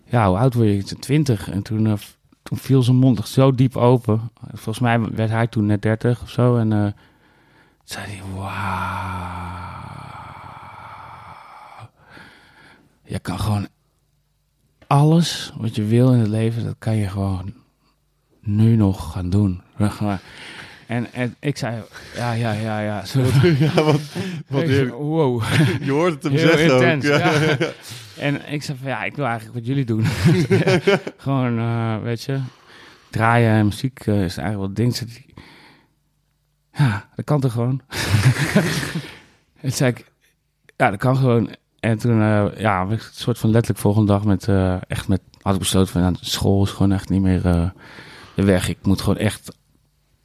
ja, 0.05 0.27
hoe 0.27 0.37
oud 0.37 0.53
word 0.53 0.67
je? 0.67 0.77
Ik 0.77 0.87
zei, 0.87 0.99
Twintig. 0.99 1.49
En 1.49 1.61
toen, 1.61 1.97
toen 2.43 2.57
viel 2.57 2.83
zijn 2.83 2.97
mond 2.97 3.19
echt 3.19 3.27
zo 3.27 3.51
diep 3.55 3.75
open. 3.75 4.21
Volgens 4.47 4.79
mij 4.79 5.01
werd 5.01 5.29
hij 5.29 5.47
toen 5.47 5.65
net 5.65 5.81
30 5.81 6.21
of 6.21 6.29
zo. 6.29 6.57
En 6.57 6.95
zei 7.83 8.05
hij, 8.05 8.21
wauw. 8.35 10.04
Je 13.05 13.19
kan 13.19 13.39
gewoon 13.39 13.67
alles 14.87 15.53
wat 15.57 15.75
je 15.75 15.83
wil 15.83 16.13
in 16.13 16.19
het 16.19 16.27
leven, 16.27 16.63
dat 16.63 16.75
kan 16.79 16.95
je 16.95 17.07
gewoon 17.07 17.53
nu 18.39 18.75
nog 18.75 19.11
gaan 19.11 19.29
doen. 19.29 19.61
En, 20.87 21.13
en 21.13 21.35
ik 21.39 21.57
zei, 21.57 21.81
ja, 22.15 22.31
ja, 22.31 22.51
ja, 22.51 22.79
ja. 22.79 23.05
Zo, 23.11 23.19
ja, 23.65 23.73
wat, 23.83 24.01
wat 24.47 24.87
wow. 24.89 25.43
Je 25.85 25.91
hoort 25.91 26.13
het 26.13 26.23
hem 26.23 26.31
Heel 26.31 26.47
zeggen 26.47 26.91
intens, 26.91 27.09
ook. 27.09 27.19
ja. 27.19 27.71
En 28.17 28.51
ik 28.51 28.63
zei 28.63 28.77
van, 28.77 28.87
ja, 28.89 29.03
ik 29.03 29.15
wil 29.15 29.25
eigenlijk 29.25 29.55
wat 29.55 29.65
jullie 29.65 29.85
doen. 29.85 30.05
Gewoon, 31.17 31.59
eh, 31.59 32.01
weet 32.01 32.23
je, 32.23 32.39
draaien 33.09 33.51
en 33.51 33.65
muziek 33.65 33.99
eh, 33.99 34.13
is 34.23 34.37
eigenlijk 34.37 34.55
wel 34.57 34.67
het 34.67 34.75
ding. 34.75 34.95
Zei 34.95 35.09
hij, 35.11 35.43
Ja, 36.85 37.09
dat 37.15 37.25
kan 37.25 37.39
toch 37.39 37.51
gewoon? 37.51 37.81
en 39.61 39.71
zei 39.71 39.91
ik, 39.91 40.11
ja, 40.75 40.89
dat 40.89 40.99
kan 40.99 41.17
gewoon. 41.17 41.49
En 41.85 41.97
toen, 41.97 42.21
eh, 42.21 42.45
ja, 42.57 42.81
een 42.89 42.99
soort 43.11 43.37
van 43.37 43.49
letterlijk 43.49 43.81
volgende 43.81 44.11
dag 44.11 44.23
met, 44.23 44.47
eh, 44.47 44.75
echt 44.87 45.07
met, 45.07 45.21
had 45.41 45.53
ik 45.53 45.59
besloten 45.59 45.91
van, 45.91 46.01
ja, 46.01 46.11
school 46.21 46.63
is 46.63 46.69
gewoon 46.71 46.91
echt 46.91 47.09
niet 47.09 47.21
meer 47.21 47.45
eh, 47.45 47.69
de 48.35 48.43
weg. 48.43 48.69
Ik 48.69 48.77
moet 48.83 49.01
gewoon 49.01 49.17
echt 49.17 49.57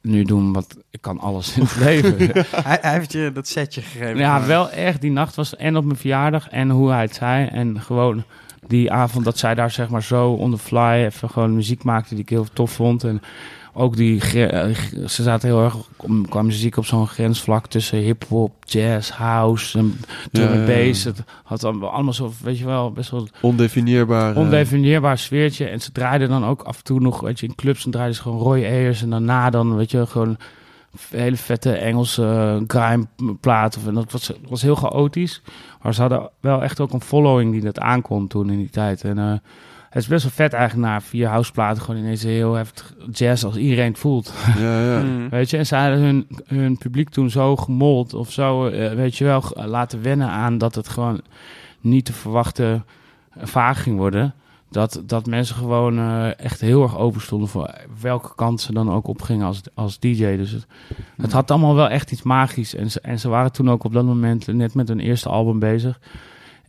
nu 0.01 0.23
doen 0.23 0.53
wat, 0.53 0.77
ik 0.89 1.01
kan 1.01 1.19
alles 1.19 1.55
in 1.57 1.61
het 1.63 1.75
leven. 1.85 2.17
Hij, 2.63 2.77
hij 2.81 2.93
heeft 2.93 3.11
je 3.11 3.31
dat 3.33 3.47
setje 3.47 3.81
gegeven. 3.81 4.17
Ja, 4.17 4.37
Maar- 4.37 4.47
wel 4.47 4.69
echt. 4.69 5.01
Die 5.01 5.11
nacht 5.11 5.35
was 5.35 5.55
en 5.55 5.77
op 5.77 5.85
mijn 5.85 5.97
verjaardag 5.97 6.49
en 6.49 6.69
hoe 6.69 6.91
hij 6.91 7.01
het 7.01 7.15
zei. 7.15 7.47
En 7.47 7.81
gewoon 7.81 8.23
die 8.67 8.91
avond 8.91 9.25
dat 9.25 9.37
zij 9.37 9.55
daar 9.55 9.71
zeg 9.71 9.89
maar 9.89 10.03
zo 10.03 10.31
on 10.31 10.51
the 10.51 10.57
fly 10.57 11.03
even 11.05 11.29
gewoon 11.29 11.55
muziek 11.55 11.83
maakte 11.83 12.13
die 12.13 12.23
ik 12.23 12.29
heel 12.29 12.47
tof 12.53 12.71
vond. 12.71 13.03
En 13.03 13.21
ook 13.73 13.95
die, 13.95 14.21
eh, 14.21 14.75
ze 15.07 15.23
zaten 15.23 15.49
heel 15.49 15.63
erg 15.63 15.75
qua 16.29 16.41
muziek 16.41 16.77
op 16.77 16.85
zo'n 16.85 17.07
grensvlak 17.07 17.67
tussen 17.67 17.97
hip-hop, 17.97 18.51
jazz, 18.65 19.09
house 19.09 19.77
en 19.77 19.99
drum 20.31 20.47
en 20.51 20.65
bass. 20.65 21.03
Het 21.03 21.23
had 21.43 21.63
allemaal 21.63 21.89
allemaal 21.89 22.13
zo, 22.13 22.31
weet 22.43 22.57
je 22.57 22.65
wel, 22.65 22.91
best 22.91 23.11
wel 23.11 23.27
Ondefinieerbaar. 23.41 24.31
eh, 24.31 24.37
ondefinieerbaar 24.37 25.17
sfeertje. 25.17 25.65
En 25.65 25.81
ze 25.81 25.91
draaiden 25.91 26.29
dan 26.29 26.45
ook 26.45 26.61
af 26.61 26.77
en 26.77 26.83
toe 26.83 26.99
nog, 26.99 27.19
weet 27.19 27.39
je, 27.39 27.47
in 27.47 27.55
clubs, 27.55 27.83
dan 27.83 27.91
draaiden 27.91 28.15
ze 28.15 28.21
gewoon 28.21 28.39
Roy 28.39 28.63
Ayers. 28.63 29.01
En 29.01 29.09
daarna 29.09 29.49
dan, 29.49 29.75
weet 29.75 29.91
je, 29.91 30.05
gewoon 30.05 30.37
hele 31.09 31.37
vette 31.37 31.71
Engelse 31.71 32.21
uh, 32.21 32.63
grime 32.67 33.05
plaat. 33.39 33.77
Of, 33.77 33.87
en 33.87 33.93
dat 33.93 34.11
was, 34.11 34.31
was 34.49 34.61
heel 34.61 34.75
chaotisch. 34.75 35.41
Maar 35.81 35.93
ze 35.93 36.01
hadden 36.01 36.29
wel 36.39 36.63
echt 36.63 36.79
ook 36.79 36.93
een 36.93 37.01
following 37.01 37.51
die 37.51 37.61
dat 37.61 37.79
aankon 37.79 38.27
toen 38.27 38.49
in 38.49 38.57
die 38.57 38.69
tijd. 38.69 39.03
En 39.03 39.17
eh, 39.17 39.33
het 39.91 40.01
is 40.01 40.07
best 40.07 40.23
wel 40.23 40.31
vet 40.31 40.53
eigenlijk 40.53 40.89
na 40.89 41.01
vier 41.01 41.27
houseplaten 41.27 41.83
gewoon 41.83 41.99
ineens 41.99 42.23
heel 42.23 42.53
heftig 42.53 42.93
jazz 43.11 43.43
als 43.43 43.55
iedereen 43.55 43.89
het 43.89 43.99
voelt. 43.99 44.33
Ja, 44.57 44.81
ja. 44.81 45.01
Mm. 45.11 45.29
Weet 45.29 45.49
je, 45.49 45.57
en 45.57 45.65
ze 45.65 45.75
hadden 45.75 45.99
hun, 45.99 46.27
hun 46.45 46.77
publiek 46.77 47.09
toen 47.09 47.29
zo 47.29 47.55
gemold 47.55 48.13
of 48.13 48.31
zo, 48.31 48.67
eh, 48.67 48.93
weet 48.93 49.17
je 49.17 49.23
wel, 49.23 49.43
laten 49.55 50.01
wennen 50.01 50.27
aan 50.27 50.57
dat 50.57 50.75
het 50.75 50.87
gewoon 50.87 51.21
niet 51.79 52.05
te 52.05 52.13
verwachten 52.13 52.85
vaag 53.37 53.83
ging 53.83 53.97
worden. 53.97 54.33
Dat, 54.69 55.01
dat 55.05 55.25
mensen 55.25 55.55
gewoon 55.55 55.97
eh, 55.97 56.39
echt 56.39 56.61
heel 56.61 56.83
erg 56.83 56.97
open 56.97 57.21
stonden 57.21 57.49
voor 57.49 57.75
welke 58.01 58.35
kant 58.35 58.61
ze 58.61 58.73
dan 58.73 58.91
ook 58.91 59.07
opgingen 59.07 59.45
als, 59.45 59.61
als 59.73 59.99
DJ. 59.99 60.35
Dus 60.37 60.51
het, 60.51 60.67
het 61.17 61.31
had 61.31 61.51
allemaal 61.51 61.75
wel 61.75 61.89
echt 61.89 62.11
iets 62.11 62.23
magisch. 62.23 62.75
En 62.75 62.91
ze, 62.91 62.99
en 63.01 63.19
ze 63.19 63.29
waren 63.29 63.51
toen 63.51 63.69
ook 63.69 63.83
op 63.83 63.93
dat 63.93 64.05
moment 64.05 64.47
net 64.47 64.73
met 64.73 64.87
hun 64.87 64.99
eerste 64.99 65.29
album 65.29 65.59
bezig. 65.59 65.99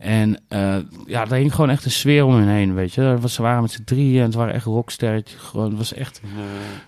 En 0.03 0.37
eh, 0.47 0.75
ja, 1.05 1.21
er 1.25 1.33
hing 1.33 1.53
gewoon 1.55 1.69
echt 1.69 1.85
een 1.85 1.91
sfeer 1.91 2.25
om 2.25 2.33
hen 2.35 2.47
heen, 2.47 2.73
weet 2.73 2.93
je. 2.93 3.17
Was- 3.19 3.33
Ze 3.33 3.41
waren 3.41 3.61
met 3.61 3.71
z'n 3.71 3.83
drieën 3.83 4.17
en 4.19 4.25
het 4.25 4.33
waren 4.33 4.53
echt 4.53 4.65
rocksterretjes. 4.65 5.39
Gewoon, 5.41 5.69
het 5.69 5.77
was 5.77 5.93
echt 5.93 6.21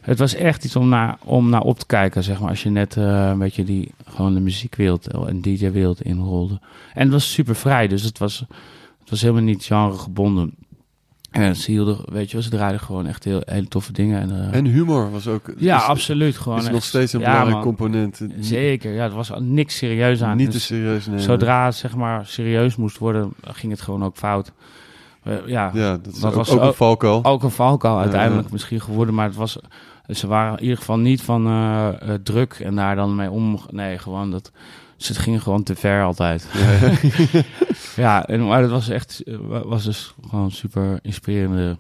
het 0.02 0.20
was 0.20 0.34
echt 0.36 0.66
iets 0.66 0.76
om 0.76 0.90
naar, 0.90 1.18
om 1.24 1.50
naar 1.50 1.62
op 1.62 1.80
te 1.80 1.86
kijken, 1.86 2.24
zeg 2.24 2.40
maar. 2.40 2.50
Als 2.50 2.64
je 2.64 2.70
net 2.70 2.98
eh, 2.98 3.28
een 3.30 3.38
beetje 3.40 3.64
die, 3.64 3.92
gewoon 4.06 4.34
de 4.34 4.40
muziekwereld 4.40 5.08
en 5.08 5.42
DJ-wereld 5.42 6.02
inrolde. 6.02 6.60
En 6.94 7.02
het 7.02 7.12
was 7.12 7.32
super 7.34 7.56
vrij, 7.56 7.88
dus 7.88 8.04
het 8.04 8.18
was, 8.18 8.40
het 9.00 9.10
was 9.10 9.22
helemaal 9.22 9.44
niet 9.44 9.64
genre 9.66 9.98
gebonden. 9.98 10.54
En 11.36 11.56
ze 11.56 11.72
hielden, 11.72 11.98
weet 12.06 12.28
je 12.28 12.34
wel, 12.34 12.42
ze 12.42 12.50
draaiden 12.50 12.80
gewoon 12.82 13.08
echt 13.08 13.24
heel, 13.24 13.42
hele 13.46 13.68
toffe 13.68 13.92
dingen. 13.92 14.22
En, 14.22 14.32
eh, 14.52 14.58
En 14.58 14.66
humor 14.66 15.12
was 15.12 15.28
ook... 15.28 15.54
ja, 15.58 15.78
is, 15.78 15.84
absoluut. 15.84 16.38
Gewoon 16.38 16.58
is 16.58 16.70
nog 16.70 16.84
steeds 16.84 17.14
een 17.14 17.20
ja, 17.20 17.26
belangrijk 17.26 17.66
man. 17.66 17.76
component. 17.76 18.22
Zeker, 18.40 18.94
ja, 18.94 19.04
er 19.04 19.14
was 19.16 19.32
niks 19.40 19.78
serieus 19.78 20.24
aan. 20.24 20.38
Niet 20.38 20.46
te 20.46 20.52
Dus 20.52 20.66
serieus 20.66 21.06
nemen. 21.06 21.22
Zodra 21.24 21.66
het 21.66 21.76
zeg 21.76 21.96
maar 21.96 22.26
serieus 22.26 22.76
moest 22.76 22.98
worden, 22.98 23.34
ging 23.42 23.72
het 23.72 23.82
gewoon 23.82 24.04
ook 24.04 24.18
fout. 24.18 24.52
Eh, 25.24 25.34
ja, 25.46 25.72
Ja, 25.74 25.98
dat 25.98 26.14
is 26.14 26.20
Dat 26.20 26.30
ook, 26.30 26.36
was 26.38 26.50
ook 26.50 26.62
een 26.62 26.74
valkuil. 26.74 27.24
ook 27.24 27.44
een 27.44 27.52
valkuil 27.52 28.00
uiteindelijk 28.00 28.48
ja. 28.48 28.54
misschien 28.54 28.82
geworden, 28.82 29.16
maar 29.16 29.26
het 29.26 29.36
was, 29.36 29.58
ze 30.10 30.28
waren 30.28 30.58
in 30.58 30.62
ieder 30.64 30.78
geval 30.78 30.98
niet 31.00 31.22
van 31.22 31.48
eh, 31.48 31.90
druk 32.24 32.54
en 32.54 32.76
daar 32.76 32.96
dan 32.96 33.16
mee 33.16 33.30
om. 33.32 33.60
Nee, 33.72 33.98
gewoon 33.98 34.32
dat. 34.32 34.52
Ze 34.98 35.14
gingen 35.14 35.42
gewoon 35.42 35.64
te 35.64 35.76
ver 35.76 36.04
altijd. 36.04 36.48
Ja, 37.96 38.26
en, 38.28 38.46
maar 38.48 38.62
het 38.62 38.72
was 38.72 38.90
echt, 38.90 39.24
eh, 39.24 39.38
was 39.64 39.84
dus 39.84 40.14
gewoon 40.30 40.52
super 40.52 41.00
inspirerende 41.02 41.78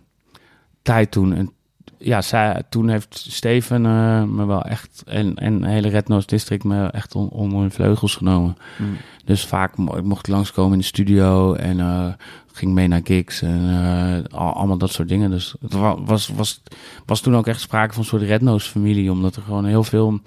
tijd 0.82 1.12
toen. 1.12 1.34
En 1.34 1.52
ja, 1.98 2.22
zij, 2.22 2.64
toen 2.70 2.90
heeft 2.90 3.26
Steven 3.30 3.86
eh, 3.86 4.24
me 4.24 4.46
wel 4.46 4.62
echt, 4.62 5.04
en, 5.06 5.36
en 5.36 5.62
de 5.62 5.68
hele 5.68 5.88
Red 5.90 6.08
Nose 6.08 6.28
District 6.28 6.64
me 6.64 6.86
echt 6.88 7.16
on- 7.16 7.30
onder 7.30 7.60
hun 7.60 7.72
vleugels 7.72 8.16
genomen. 8.16 8.58
Mm. 8.78 8.98
Dus 9.26 9.46
vaak 9.46 9.78
mo- 9.78 9.96
ik 9.96 10.04
mocht 10.04 10.28
langskomen 10.28 10.72
in 10.74 10.78
de 10.80 10.84
studio 10.86 11.54
en 11.54 11.80
eh, 11.80 12.08
ging 12.54 12.74
mee 12.74 12.88
naar 12.88 13.02
gigs 13.04 13.42
en 13.42 14.28
al- 14.32 14.54
allemaal 14.54 14.78
dat 14.78 14.92
soort 14.92 15.08
dingen. 15.10 15.30
Dus 15.30 15.56
het 15.62 15.74
wa- 15.74 16.02
was, 16.02 16.28
was, 16.28 16.62
was 17.06 17.22
toen 17.22 17.36
ook 17.36 17.48
echt 17.48 17.62
sprake 17.62 17.94
van 17.94 18.02
een 18.02 18.08
soort 18.10 18.22
Red 18.22 18.42
Nose 18.42 18.70
familie, 18.70 19.12
omdat 19.12 19.36
er 19.36 19.42
gewoon 19.42 19.66
heel 19.66 19.84
veel 19.84 20.20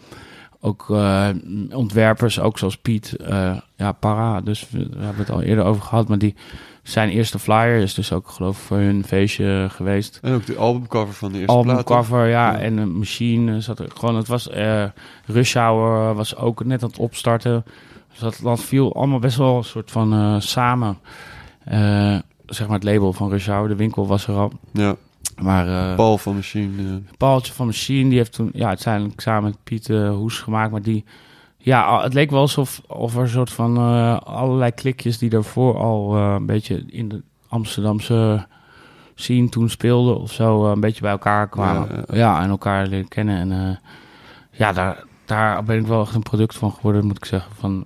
ook 0.68 0.90
eh, 0.90 1.28
ontwerpers, 1.70 2.40
ook 2.40 2.58
zoals 2.58 2.76
Piet, 2.76 3.16
eh, 3.16 3.56
ja, 3.76 3.92
Para, 3.92 4.40
dus 4.40 4.70
we, 4.70 4.78
we 4.78 5.04
hebben 5.04 5.18
het 5.24 5.30
al 5.30 5.42
eerder 5.42 5.64
over 5.64 5.82
gehad, 5.82 6.08
maar 6.08 6.18
die 6.18 6.34
zijn 6.82 7.08
eerste 7.08 7.38
flyer 7.38 7.76
is 7.82 7.94
dus 7.94 8.12
ook 8.12 8.28
geloof 8.28 8.56
ik 8.58 8.62
voor 8.64 8.76
hun 8.76 9.04
feestje 9.04 9.66
geweest. 9.70 10.18
En 10.22 10.32
ook 10.34 10.46
de 10.46 10.56
albumcover 10.56 11.14
van 11.14 11.32
de 11.32 11.38
eerste. 11.38 11.52
Albumcover, 11.54 12.26
ja, 12.26 12.52
Ja. 12.52 12.58
en 12.58 12.76
een 12.76 12.98
machine 12.98 13.60
zat 13.60 13.78
er 13.78 13.88
gewoon. 13.94 14.16
Het 14.16 14.28
was 14.28 14.48
eh 14.48 14.84
Rush 15.26 15.54
Hour 15.54 16.14
was 16.14 16.36
ook 16.36 16.64
net 16.64 16.82
aan 16.82 16.88
het 16.88 16.98
opstarten. 16.98 17.64
Dus 18.10 18.18
dat, 18.18 18.40
dat 18.42 18.60
viel 18.60 18.94
allemaal 18.94 19.18
best 19.18 19.36
wel 19.36 19.56
een 19.56 19.64
soort 19.64 19.90
van 19.90 20.42
samen. 20.42 20.98
Zeg 22.46 22.66
maar 22.66 22.76
het 22.76 22.84
label 22.84 23.12
van 23.12 23.30
Rush 23.30 23.46
Hour, 23.46 23.68
de 23.68 23.76
winkel 23.76 24.06
was 24.06 24.26
er 24.26 24.34
al. 24.34 24.52
Ja, 24.72 24.96
Maar 25.42 25.90
eh 25.90 25.96
Paul 25.96 26.18
van 26.18 26.34
Machine. 26.34 26.82
eh, 26.82 27.16
Paultje 27.16 27.52
van 27.52 27.66
Machine, 27.66 28.08
die 28.08 28.18
heeft 28.18 28.32
toen 28.32 28.50
ja, 28.52 28.68
uiteindelijk 28.68 29.20
samen 29.20 29.42
met 29.42 29.58
Piet 29.64 29.88
eh, 29.90 30.10
Hoes 30.10 30.38
gemaakt. 30.38 30.70
Maar 30.70 30.82
die, 30.82 31.04
ja, 31.56 32.02
het 32.02 32.14
leek 32.14 32.30
wel 32.30 32.40
alsof 32.40 32.80
of 32.86 33.14
er 33.14 33.20
een 33.20 33.28
soort 33.28 33.52
van 33.52 33.76
allerlei 34.24 34.70
klikjes 34.70 35.18
die 35.18 35.30
daarvoor 35.30 35.78
al 35.78 36.16
een 36.16 36.46
beetje 36.46 36.84
in 36.86 37.08
de 37.08 37.22
Amsterdamse 37.48 38.46
scene 39.14 39.48
toen 39.48 39.68
speelden 39.68 40.20
of 40.20 40.32
zo, 40.32 40.66
een 40.72 40.80
beetje 40.80 41.00
bij 41.00 41.10
elkaar 41.10 41.48
kwamen. 41.48 41.88
Ja, 41.90 42.04
Ja, 42.06 42.16
ja. 42.16 42.42
en 42.42 42.48
elkaar 42.50 42.86
leren 42.86 43.08
kennen. 43.08 43.52
En 43.52 43.80
ja, 44.50 44.72
daar, 44.72 45.04
daar 45.24 45.64
ben 45.64 45.78
ik 45.78 45.86
wel 45.86 46.00
echt 46.02 46.14
een 46.14 46.22
product 46.22 46.56
van 46.56 46.72
geworden, 46.72 47.06
moet 47.06 47.16
ik 47.16 47.24
zeggen. 47.24 47.52
Van, 47.56 47.84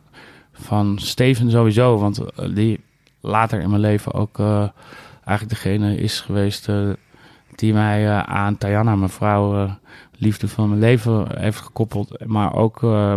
van 0.53 0.99
Steven 0.99 1.51
sowieso, 1.51 1.99
want 1.99 2.21
die 2.55 2.81
later 3.21 3.61
in 3.61 3.69
mijn 3.71 3.81
leven 3.81 4.13
ook 4.13 4.39
eigenlijk 5.25 5.49
degene 5.49 5.97
is 5.97 6.21
geweest 6.21 6.69
die 7.55 7.73
mij 7.73 8.07
eh, 8.09 8.19
aan 8.23 8.59
Tajana, 8.59 8.97
mijn 8.97 9.11
vrouw, 9.11 9.65
eh, 9.65 9.73
liefde 10.13 10.49
van 10.49 10.69
mijn 10.69 10.81
leven 10.81 11.27
heeft 11.41 11.59
gekoppeld. 11.61 12.27
Maar 12.27 12.55
ook 12.55 12.83
eh, 12.83 13.15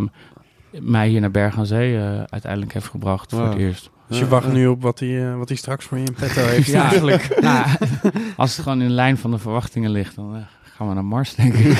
mij 0.79 1.07
hier 1.07 1.21
naar 1.21 1.31
Bergen 1.31 1.59
aan 1.59 1.65
Zee 1.65 1.97
eh, 1.97 2.23
uiteindelijk 2.23 2.73
heeft 2.73 2.87
gebracht 2.87 3.31
voor 3.31 3.43
het 3.47 3.57
eerst. 3.57 3.89
Dus 4.07 4.19
je 4.19 4.27
wacht 4.27 4.51
nu 4.53 4.67
op 4.67 4.81
wat 4.81 4.99
hij, 4.99 5.27
eh, 5.31 5.37
wat 5.37 5.47
hij 5.47 5.57
straks 5.57 5.85
voor 5.85 5.97
je 5.97 6.03
in 6.05 6.13
petto 6.13 6.41
heeft 6.55 6.67
Ja. 6.67 6.81
eigenlijk. 6.83 7.35
Nou, 7.41 7.65
als 8.37 8.55
het 8.55 8.63
gewoon 8.63 8.81
in 8.81 8.87
de 8.87 8.93
lijn 8.93 9.17
van 9.17 9.31
de 9.31 9.37
verwachtingen 9.37 9.91
ligt, 9.91 10.15
dan 10.15 10.45
gaan 10.63 10.87
we 10.87 10.93
naar 10.93 11.05
Mars, 11.05 11.35
denk 11.35 11.53
ik. 11.53 11.77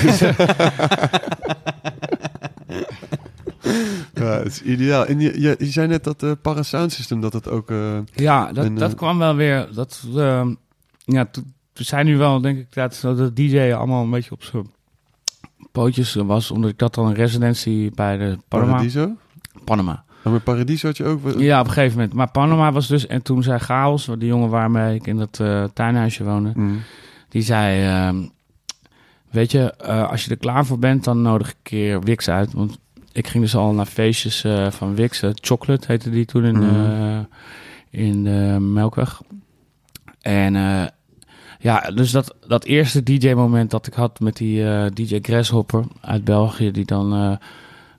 Ja, 4.14 4.38
het 4.38 4.46
is 4.46 4.62
ideaal. 4.62 5.06
En 5.06 5.20
je, 5.20 5.40
je, 5.40 5.54
je 5.58 5.66
zei 5.66 5.86
net 5.88 6.04
dat 6.04 6.22
uh, 6.22 6.32
Parasound 6.42 6.92
System, 6.92 7.20
dat 7.20 7.32
het 7.32 7.48
ook... 7.48 7.70
eh, 7.70 7.98
Ja, 8.14 8.52
dat, 8.52 8.64
En, 8.64 8.74
dat 8.74 8.94
kwam 8.94 9.18
wel 9.18 9.34
weer. 9.34 9.68
Dat, 9.74 10.02
ehm, 10.16 10.54
ja, 11.04 11.24
toen- 11.24 11.54
we 11.78 11.84
zijn 11.84 12.06
nu 12.06 12.16
wel, 12.16 12.40
denk 12.40 12.58
ik, 12.58 12.74
dat, 12.74 12.98
dat 13.02 13.36
DJ 13.36 13.72
allemaal 13.72 14.02
een 14.02 14.10
beetje 14.10 14.30
op 14.30 14.42
zijn 14.44 14.70
pootjes 15.72 16.14
was, 16.14 16.50
omdat 16.50 16.70
ik 16.70 16.78
dat 16.78 16.94
dan 16.94 17.06
een 17.06 17.14
residentie 17.14 17.90
bij 17.94 18.16
de 18.16 18.38
Panama. 18.48 18.70
Paradiso? 18.72 19.16
Panama. 19.64 20.04
Ja, 20.24 20.30
maar 20.30 20.40
Paradiso 20.40 20.86
had 20.86 20.96
je 20.96 21.04
ook... 21.04 21.20
Ja, 21.38 21.60
op 21.60 21.66
een 21.66 21.72
gegeven 21.72 21.96
moment. 21.98 22.14
Maar 22.14 22.30
Panama 22.30 22.72
was 22.72 22.86
dus, 22.86 23.06
en 23.06 23.22
toen 23.22 23.42
zei 23.42 23.58
Chaos, 23.58 24.04
die 24.18 24.28
jongen 24.28 24.48
waarmee 24.48 24.94
ik 24.94 25.06
in 25.06 25.16
dat 25.16 25.40
eh, 25.40 25.64
tuinhuisje 25.64 26.24
woonde, 26.24 26.52
Mm. 26.54 26.80
die 27.28 27.42
zei, 27.42 27.84
ehm, 27.84 28.16
weet 29.30 29.50
je, 29.50 29.72
eh, 29.72 30.10
als 30.10 30.24
je 30.24 30.30
er 30.30 30.36
klaar 30.36 30.66
voor 30.66 30.78
bent, 30.78 31.04
dan 31.04 31.22
nodig 31.22 31.48
ik 31.48 31.54
een 31.54 31.62
keer 31.62 32.00
Wix 32.00 32.28
uit. 32.28 32.52
Want 32.52 32.78
ik 33.12 33.26
ging 33.26 33.42
dus 33.44 33.56
al 33.56 33.72
naar 33.72 33.86
feestjes 33.86 34.44
eh, 34.44 34.70
van 34.70 34.94
Wix. 34.94 35.22
Chocolate 35.34 35.86
heette 35.86 36.10
die 36.10 36.24
toen 36.24 36.44
in, 36.44 36.62
eh, 36.62 37.18
in 37.90 38.24
de 38.24 38.56
Melkweg. 38.60 39.20
En 40.20 40.56
eh, 40.56 40.84
ja, 41.58 41.80
dus 41.80 42.10
dat, 42.10 42.34
dat 42.46 42.64
eerste 42.64 43.02
DJ-moment 43.02 43.70
dat 43.70 43.86
ik 43.86 43.94
had 43.94 44.20
met 44.20 44.36
die 44.36 44.68
eh, 44.68 44.86
DJ 44.92 45.18
Grasshopper 45.22 45.84
uit 46.00 46.24
België, 46.24 46.70
die 46.70 46.84
dan 46.84 47.12
eh 47.12 47.48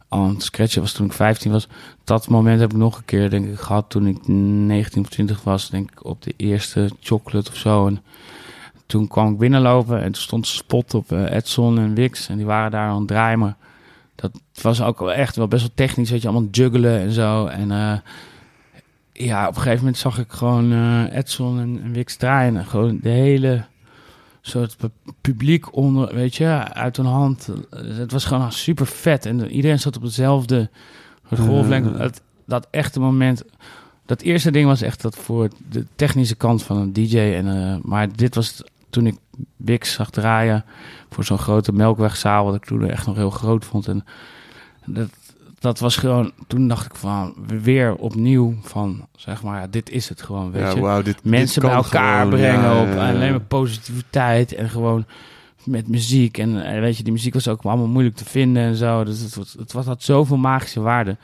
aan 0.09 0.29
het 0.29 0.43
scratchen 0.43 0.81
was 0.81 0.91
toen 0.91 1.05
ik 1.05 1.13
15 1.13 1.51
was. 1.51 1.67
Dat 2.03 2.27
moment 2.27 2.59
heb 2.59 2.71
ik 2.71 2.77
nog 2.77 2.97
een 2.97 3.05
keer, 3.05 3.29
denk 3.29 3.47
ik, 3.47 3.59
gehad 3.59 3.89
toen 3.89 4.07
ik 4.07 4.27
19 4.27 5.01
of 5.01 5.09
20 5.09 5.43
was, 5.43 5.69
denk 5.69 5.91
ik, 5.91 6.05
op 6.05 6.21
de 6.21 6.33
eerste 6.37 6.89
chocolate 7.01 7.51
of 7.51 7.57
zo. 7.57 7.87
En 7.87 8.03
toen 8.85 9.07
kwam 9.07 9.31
ik 9.31 9.37
binnenlopen 9.37 10.01
en 10.01 10.11
toen 10.11 10.21
stond 10.21 10.47
Spot 10.47 10.93
op 10.93 11.11
eh, 11.11 11.31
Edson 11.35 11.79
en 11.79 11.93
Wix 11.93 12.29
en 12.29 12.37
die 12.37 12.45
waren 12.45 12.71
daar 12.71 12.89
aan 12.89 12.99
het 12.99 13.07
draaien. 13.07 13.39
Maar 13.39 13.57
dat 14.15 14.31
was 14.61 14.81
ook 14.81 15.09
echt 15.09 15.35
wel 15.35 15.47
best 15.47 15.61
wel 15.61 15.71
technisch, 15.75 16.09
weet 16.09 16.21
je, 16.21 16.27
allemaal 16.27 16.49
juggelen 16.51 16.99
en 16.99 17.11
zo. 17.11 17.45
En 17.45 17.71
ja, 19.17 19.47
op 19.47 19.55
een 19.55 19.61
gegeven 19.61 19.79
moment 19.79 19.97
zag 19.97 20.19
ik 20.19 20.31
gewoon 20.31 20.71
eh, 20.71 21.17
Edson 21.17 21.59
en, 21.59 21.81
en 21.83 21.91
Wix 21.91 22.15
draaien. 22.15 22.57
En 22.57 22.65
gewoon 22.65 22.99
de 23.01 23.09
hele 23.09 23.65
soort 24.41 24.77
pu- 24.77 25.11
publiek 25.21 25.75
onder, 25.75 26.15
weet 26.15 26.35
je, 26.35 26.73
uit 26.73 26.97
hun 26.97 27.05
hand. 27.05 27.49
Het 27.69 28.11
was 28.11 28.25
gewoon 28.25 28.51
super 28.51 28.85
vet. 28.85 29.25
En 29.25 29.51
iedereen 29.51 29.79
zat 29.79 29.95
op 29.95 30.01
dezelfde 30.03 30.69
golflengte. 31.35 31.89
Ja. 31.91 31.97
Dat, 31.97 32.21
dat 32.45 32.67
echte 32.71 32.99
moment. 32.99 33.43
Dat 34.05 34.21
eerste 34.21 34.51
ding 34.51 34.65
was 34.65 34.81
echt 34.81 35.01
dat 35.01 35.17
voor 35.17 35.49
de 35.69 35.85
technische 35.95 36.35
kant 36.35 36.63
van 36.63 36.77
een 36.77 36.93
DJ. 36.93 37.17
En, 37.19 37.47
eh, 37.47 37.75
maar 37.81 38.15
dit 38.15 38.35
was 38.35 38.63
toen 38.89 39.07
ik 39.07 39.15
Wix 39.55 39.93
zag 39.93 40.09
draaien 40.09 40.65
voor 41.09 41.23
zo'n 41.23 41.37
grote 41.37 41.71
melkwegzaal, 41.71 42.45
wat 42.45 42.55
ik 42.55 42.65
toen 42.65 42.89
echt 42.89 43.05
nog 43.05 43.15
heel 43.15 43.29
groot 43.29 43.65
vond. 43.65 43.87
En 43.87 44.05
dat, 44.85 45.09
dat 45.59 45.79
was 45.79 45.95
gewoon, 45.95 46.31
toen 46.47 46.67
dacht 46.67 46.85
ik 46.85 46.95
van, 46.95 47.33
weer 47.47 47.95
opnieuw 47.95 48.55
van, 48.61 49.07
zeg 49.15 49.43
maar, 49.43 49.69
dit 49.69 49.89
is 49.89 50.09
het 50.09 50.21
gewoon, 50.21 50.51
weet 50.51 50.73
Ja, 50.75 50.97
je. 50.97 51.03
dit, 51.03 51.23
Mensen 51.23 51.61
dit 51.61 51.69
bij 51.69 51.79
elkaar 51.79 52.23
gewoon, 52.23 52.39
brengen 52.39 52.61
ja, 52.75 52.81
op 52.81 52.87
ja, 52.87 53.09
alleen 53.09 53.31
maar 53.31 53.39
positiviteit 53.39 54.53
en 54.53 54.69
gewoon 54.69 55.05
met 55.63 55.87
muziek. 55.87 56.37
En 56.37 56.65
eh, 56.65 56.79
weet 56.79 56.97
je, 56.97 57.03
die 57.03 57.13
muziek 57.13 57.33
was 57.33 57.47
ook 57.47 57.61
allemaal 57.63 57.87
moeilijk 57.87 58.15
te 58.15 58.25
vinden 58.25 58.63
en 58.63 58.75
zo. 58.75 59.03
Dus 59.03 59.19
het, 59.19 59.53
het 59.57 59.73
was, 59.73 59.85
had 59.85 60.03
zoveel 60.03 60.37
magische 60.37 60.81
waarde. 60.81 61.17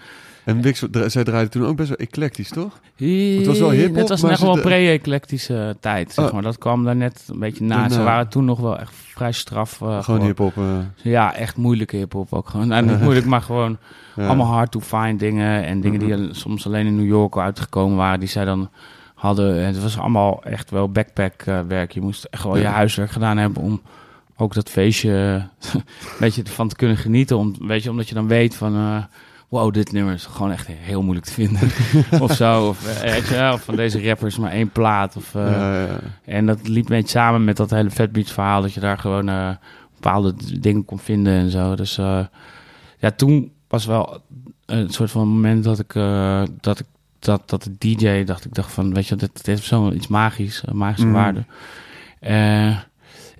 En 0.45 0.61
Wix, 0.61 0.83
zij 1.05 1.23
draaide 1.23 1.49
toen 1.49 1.65
ook 1.65 1.75
best 1.75 1.89
wel 1.89 1.97
eclectisch, 1.97 2.49
toch? 2.49 2.79
Het 2.95 3.45
was 3.45 3.59
wel 3.59 3.69
hiphop, 3.71 3.95
Het 3.95 4.09
was 4.09 4.21
maar 4.21 4.31
echt 4.31 4.39
ze 4.39 4.45
wel 4.45 4.55
de- 4.55 4.61
pre-eclectische 4.61 5.75
tijd, 5.79 6.11
zeg 6.13 6.25
Oh. 6.27 6.33
maar. 6.33 6.41
Dat 6.41 6.57
kwam 6.57 6.83
daar 6.83 6.95
net 6.95 7.23
een 7.31 7.39
beetje 7.39 7.63
na. 7.63 7.89
Ze 7.89 8.03
waren 8.03 8.27
toen 8.29 8.45
nog 8.45 8.59
wel 8.59 8.79
echt 8.79 8.91
vrij 8.93 9.31
straf. 9.31 9.71
eh, 9.73 9.87
Gewoon 9.87 10.03
gewoon- 10.03 10.21
hip-hop. 10.25 10.57
eh, 10.57 10.63
Ja, 11.11 11.35
echt 11.35 11.57
moeilijke 11.57 11.95
hip-hop 11.97 12.33
ook 12.33 12.49
gewoon. 12.49 12.67
Nou, 12.67 12.85
niet 12.85 13.01
moeilijk, 13.07 13.25
maar 13.25 13.41
gewoon 13.41 13.77
allemaal 14.15 14.45
hard 14.45 14.71
to 14.71 14.79
find 14.79 15.19
dingen. 15.19 15.63
En 15.65 15.81
dingen 15.81 15.99
die 15.99 16.11
er 16.11 16.27
soms 16.31 16.65
alleen 16.65 16.85
in 16.85 16.95
New 16.95 17.07
York 17.07 17.37
uitgekomen 17.37 17.97
waren, 17.97 18.19
die 18.19 18.29
zij 18.29 18.45
dan 18.45 18.69
hadden. 19.15 19.55
En 19.59 19.65
Het 19.65 19.81
was 19.81 19.97
allemaal 19.97 20.43
echt 20.43 20.69
wel 20.71 20.89
backpack 20.89 21.41
eh, 21.41 21.59
werk. 21.67 21.91
Je 21.91 22.01
moest 22.01 22.23
echt 22.23 22.43
wel 22.43 22.57
je 22.57 22.65
huiswerk 22.65 23.11
gedaan 23.11 23.37
hebben 23.37 23.61
om 23.63 23.81
ook 24.37 24.53
dat 24.53 24.69
feestje 24.69 25.11
een 25.73 25.83
beetje 26.19 26.43
van 26.45 26.67
te 26.67 26.75
kunnen 26.75 26.97
genieten. 26.97 27.37
Om, 27.37 27.55
weet 27.59 27.83
je, 27.83 27.89
omdat 27.89 28.07
je 28.09 28.15
dan 28.15 28.27
weet 28.27 28.55
van... 28.55 29.05
Wow, 29.53 29.73
dit 29.73 29.91
nummer 29.91 30.13
is 30.13 30.25
gewoon 30.25 30.51
echt 30.51 30.67
heel 30.67 31.01
moeilijk 31.01 31.25
te 31.25 31.33
vinden. 31.33 31.69
of 32.25 32.33
zo. 32.33 32.67
Of, 32.67 33.01
eh, 33.01 33.51
of 33.53 33.63
van 33.63 33.75
deze 33.75 34.03
rappers 34.07 34.37
maar 34.37 34.51
één 34.51 34.69
plaat. 34.69 35.15
Of, 35.15 35.35
eh, 35.35 35.51
Ja, 35.51 35.81
ja, 35.85 35.99
en 36.25 36.45
dat 36.45 36.67
liep 36.67 36.89
een 36.89 36.95
beetje 36.95 37.17
samen 37.19 37.43
met 37.43 37.57
dat 37.57 37.69
hele 37.69 37.91
Fat 37.91 38.11
Beats 38.11 38.31
verhaal. 38.31 38.61
Dat 38.61 38.73
je 38.73 38.79
daar 38.79 38.97
gewoon 38.97 39.29
eh, 39.29 39.49
bepaalde 39.93 40.33
dingen 40.59 40.85
kon 40.85 40.99
vinden 40.99 41.33
en 41.33 41.49
zo. 41.49 41.75
Dus 41.75 41.95
ja, 42.97 43.11
toen 43.15 43.51
was 43.67 43.85
wel 43.85 44.21
een 44.65 44.89
soort 44.89 45.11
van 45.11 45.27
moment 45.27 45.63
dat 45.63 45.79
ik, 45.79 45.93
dat 46.61 46.79
ik 46.79 46.85
dat, 47.19 47.49
dat 47.49 47.63
de 47.63 47.75
DJ 47.77 48.23
dacht, 48.23 48.45
ik 48.45 48.53
dacht 48.53 48.71
van, 48.71 48.93
weet 48.93 49.07
je, 49.07 49.15
dit, 49.15 49.35
dit 49.35 49.45
heeft 49.45 49.63
zo 49.63 49.91
iets 49.91 50.07
magisch, 50.07 50.63
een 50.65 50.77
magische 50.77 51.05
Mhm. 51.07 51.15
waarde. 51.15 51.45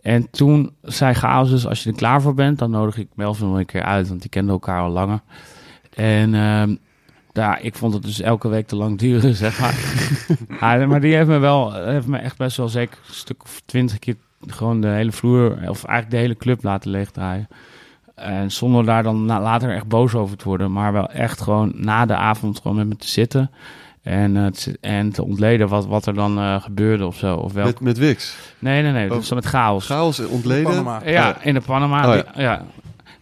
En 0.01 0.29
toen 0.31 0.71
zei 0.81 1.13
Chaos 1.13 1.49
dus, 1.49 1.67
als 1.67 1.83
je 1.83 1.89
er 1.89 1.95
klaar 1.95 2.21
voor 2.21 2.33
bent, 2.33 2.59
dan 2.59 2.71
nodig 2.71 2.97
ik 2.97 3.07
Melvin 3.15 3.49
wel 3.49 3.59
een 3.59 3.65
keer 3.65 3.83
uit, 3.83 4.07
want 4.07 4.21
die 4.21 4.29
kenden 4.29 4.53
elkaar 4.53 4.81
al 4.81 4.89
langer. 4.89 5.21
En 5.95 6.35
ehm, 6.35 6.75
ja, 7.33 7.57
ik 7.57 7.75
vond 7.75 7.93
het 7.93 8.03
dus 8.03 8.21
elke 8.21 8.47
week 8.47 8.67
te 8.67 8.75
lang 8.75 8.97
duren, 8.97 9.35
zeg 9.45 9.59
maar. 9.59 9.75
Ja, 10.59 10.85
maar 10.85 11.01
die 11.01 11.15
heeft 11.15 11.27
me 11.27 11.37
wel, 11.37 11.73
heeft 11.73 12.07
me 12.07 12.17
echt 12.17 12.37
best 12.37 12.57
wel 12.57 12.69
zeker 12.69 12.97
een 13.07 13.13
stuk 13.13 13.43
of 13.43 13.61
twintig 13.65 13.99
keer 13.99 14.15
gewoon 14.47 14.81
de 14.81 14.87
hele 14.87 15.11
vloer, 15.11 15.51
of 15.51 15.83
eigenlijk 15.83 16.09
de 16.09 16.17
hele 16.17 16.35
club 16.35 16.63
laten 16.63 16.91
leegdraaien. 16.91 17.47
En 18.15 18.51
zonder 18.51 18.85
daar 18.85 19.03
dan 19.03 19.25
later 19.25 19.75
echt 19.75 19.87
boos 19.87 20.15
over 20.15 20.37
te 20.37 20.43
worden, 20.43 20.71
maar 20.71 20.93
wel 20.93 21.09
echt 21.09 21.41
gewoon 21.41 21.73
na 21.75 22.05
de 22.05 22.15
avond 22.15 22.59
gewoon 22.61 22.77
met 22.77 22.87
me 22.87 22.95
te 22.95 23.07
zitten. 23.07 23.51
En, 24.01 24.37
eh, 24.37 24.45
te, 24.45 24.77
en 24.81 25.11
te 25.11 25.23
ontleden 25.23 25.67
wat, 25.67 25.85
wat 25.85 26.05
er 26.05 26.13
dan 26.13 26.37
eh, 26.37 26.61
gebeurde 26.61 27.05
of 27.05 27.15
zo. 27.15 27.35
Of 27.35 27.53
welk... 27.53 27.65
Met, 27.65 27.79
met 27.79 27.97
Wix. 27.97 28.37
Nee, 28.59 28.81
nee, 28.81 28.91
nee. 28.91 29.11
Oh. 29.11 29.17
Dus 29.17 29.33
met 29.33 29.45
chaos. 29.45 29.85
Chaos 29.85 30.19
ontleden. 30.19 30.63
Panama. 30.63 31.01
Ja, 31.05 31.41
in 31.41 31.53
de 31.53 31.61
Panama. 31.61 32.09
Oh, 32.09 32.15
ja. 32.15 32.31
Die, 32.33 32.41
ja. 32.41 32.65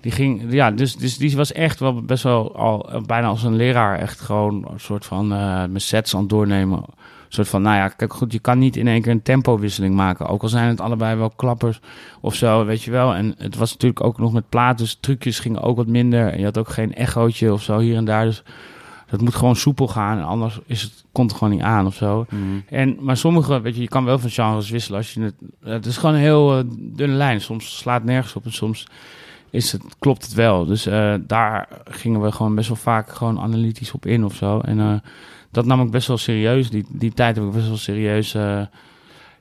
Die 0.01 0.11
ging, 0.11 0.53
ja, 0.53 0.71
dus, 0.71 0.95
dus 0.95 1.17
die 1.17 1.35
was 1.35 1.51
echt 1.51 1.79
wel 1.79 2.01
best 2.01 2.23
wel 2.23 2.55
al 2.55 3.01
bijna 3.05 3.27
als 3.27 3.43
een 3.43 3.55
leraar. 3.55 3.99
Echt 3.99 4.19
gewoon 4.19 4.67
een 4.71 4.79
soort 4.79 5.05
van 5.05 5.31
eh 5.31 5.39
mijn 5.39 5.81
sets 5.81 6.13
aan 6.13 6.19
het 6.19 6.29
doornemen. 6.29 6.77
Een 6.77 7.37
soort 7.37 7.47
van, 7.47 7.61
nou 7.61 7.75
ja, 7.75 7.87
kijk 7.87 8.13
goed, 8.13 8.31
je 8.31 8.39
kan 8.39 8.59
niet 8.59 8.75
in 8.75 8.87
één 8.87 9.01
keer 9.01 9.11
een 9.11 9.21
tempowisseling 9.21 9.95
maken. 9.95 10.27
Ook 10.27 10.41
al 10.41 10.49
zijn 10.49 10.67
het 10.67 10.81
allebei 10.81 11.15
wel 11.15 11.29
klappers 11.29 11.79
of 12.21 12.35
zo, 12.35 12.65
weet 12.65 12.83
je 12.83 12.91
wel. 12.91 13.15
En 13.15 13.35
het 13.37 13.55
was 13.55 13.71
natuurlijk 13.71 14.03
ook 14.03 14.17
nog 14.17 14.33
met 14.33 14.49
plaat, 14.49 14.77
dus 14.77 14.97
trucjes 14.99 15.39
gingen 15.39 15.61
ook 15.61 15.75
wat 15.75 15.87
minder. 15.87 16.27
En 16.27 16.39
je 16.39 16.45
had 16.45 16.57
ook 16.57 16.69
geen 16.69 16.93
echootje 16.93 17.53
of 17.53 17.61
zo 17.63 17.79
hier 17.79 17.95
en 17.95 18.05
daar. 18.05 18.25
Dus 18.25 18.43
dat 19.11 19.21
moet 19.21 19.35
gewoon 19.35 19.55
soepel 19.55 19.87
gaan. 19.87 20.17
En 20.17 20.23
anders 20.23 20.59
is 20.65 20.81
het, 20.81 21.05
komt 21.11 21.29
het 21.29 21.39
gewoon 21.39 21.53
niet 21.53 21.63
aan 21.63 21.85
of 21.85 21.95
zo. 21.95 22.25
Mhm. 22.29 22.41
En, 22.69 22.97
maar 22.99 23.17
sommige, 23.17 23.61
weet 23.61 23.75
je, 23.75 23.81
je 23.81 23.87
kan 23.87 24.05
wel 24.05 24.19
van 24.19 24.29
genres 24.29 24.69
wisselen 24.69 24.97
als 24.97 25.13
je 25.13 25.21
het... 25.21 25.35
Het 25.63 25.85
is 25.85 25.97
gewoon 25.97 26.15
een 26.15 26.21
heel 26.21 26.57
eh, 26.57 26.63
dunne 26.77 27.15
lijn. 27.15 27.41
Soms 27.41 27.77
slaat 27.77 28.01
het 28.01 28.09
nergens 28.09 28.35
op 28.35 28.45
en 28.45 28.53
soms 28.53 28.87
is 29.51 29.71
het, 29.71 29.81
klopt 29.99 30.23
het 30.23 30.33
wel. 30.33 30.65
Dus 30.65 30.85
eh, 30.85 31.13
daar 31.19 31.67
gingen 31.89 32.21
we 32.21 32.31
gewoon 32.31 32.55
best 32.55 32.67
wel 32.67 32.77
vaak 32.77 33.09
gewoon 33.09 33.39
analytisch 33.39 33.91
op 33.91 34.05
in 34.05 34.25
of 34.25 34.35
zo. 34.35 34.59
En 34.59 34.79
eh, 34.79 34.93
dat 35.51 35.65
nam 35.65 35.81
ik 35.81 35.91
best 35.91 36.07
wel 36.07 36.17
serieus. 36.17 36.69
Die, 36.69 36.85
die 36.89 37.13
tijd 37.13 37.35
heb 37.35 37.45
ik 37.45 37.51
best 37.51 37.67
wel 37.67 37.77
serieus... 37.77 38.33
eh, 38.33 38.61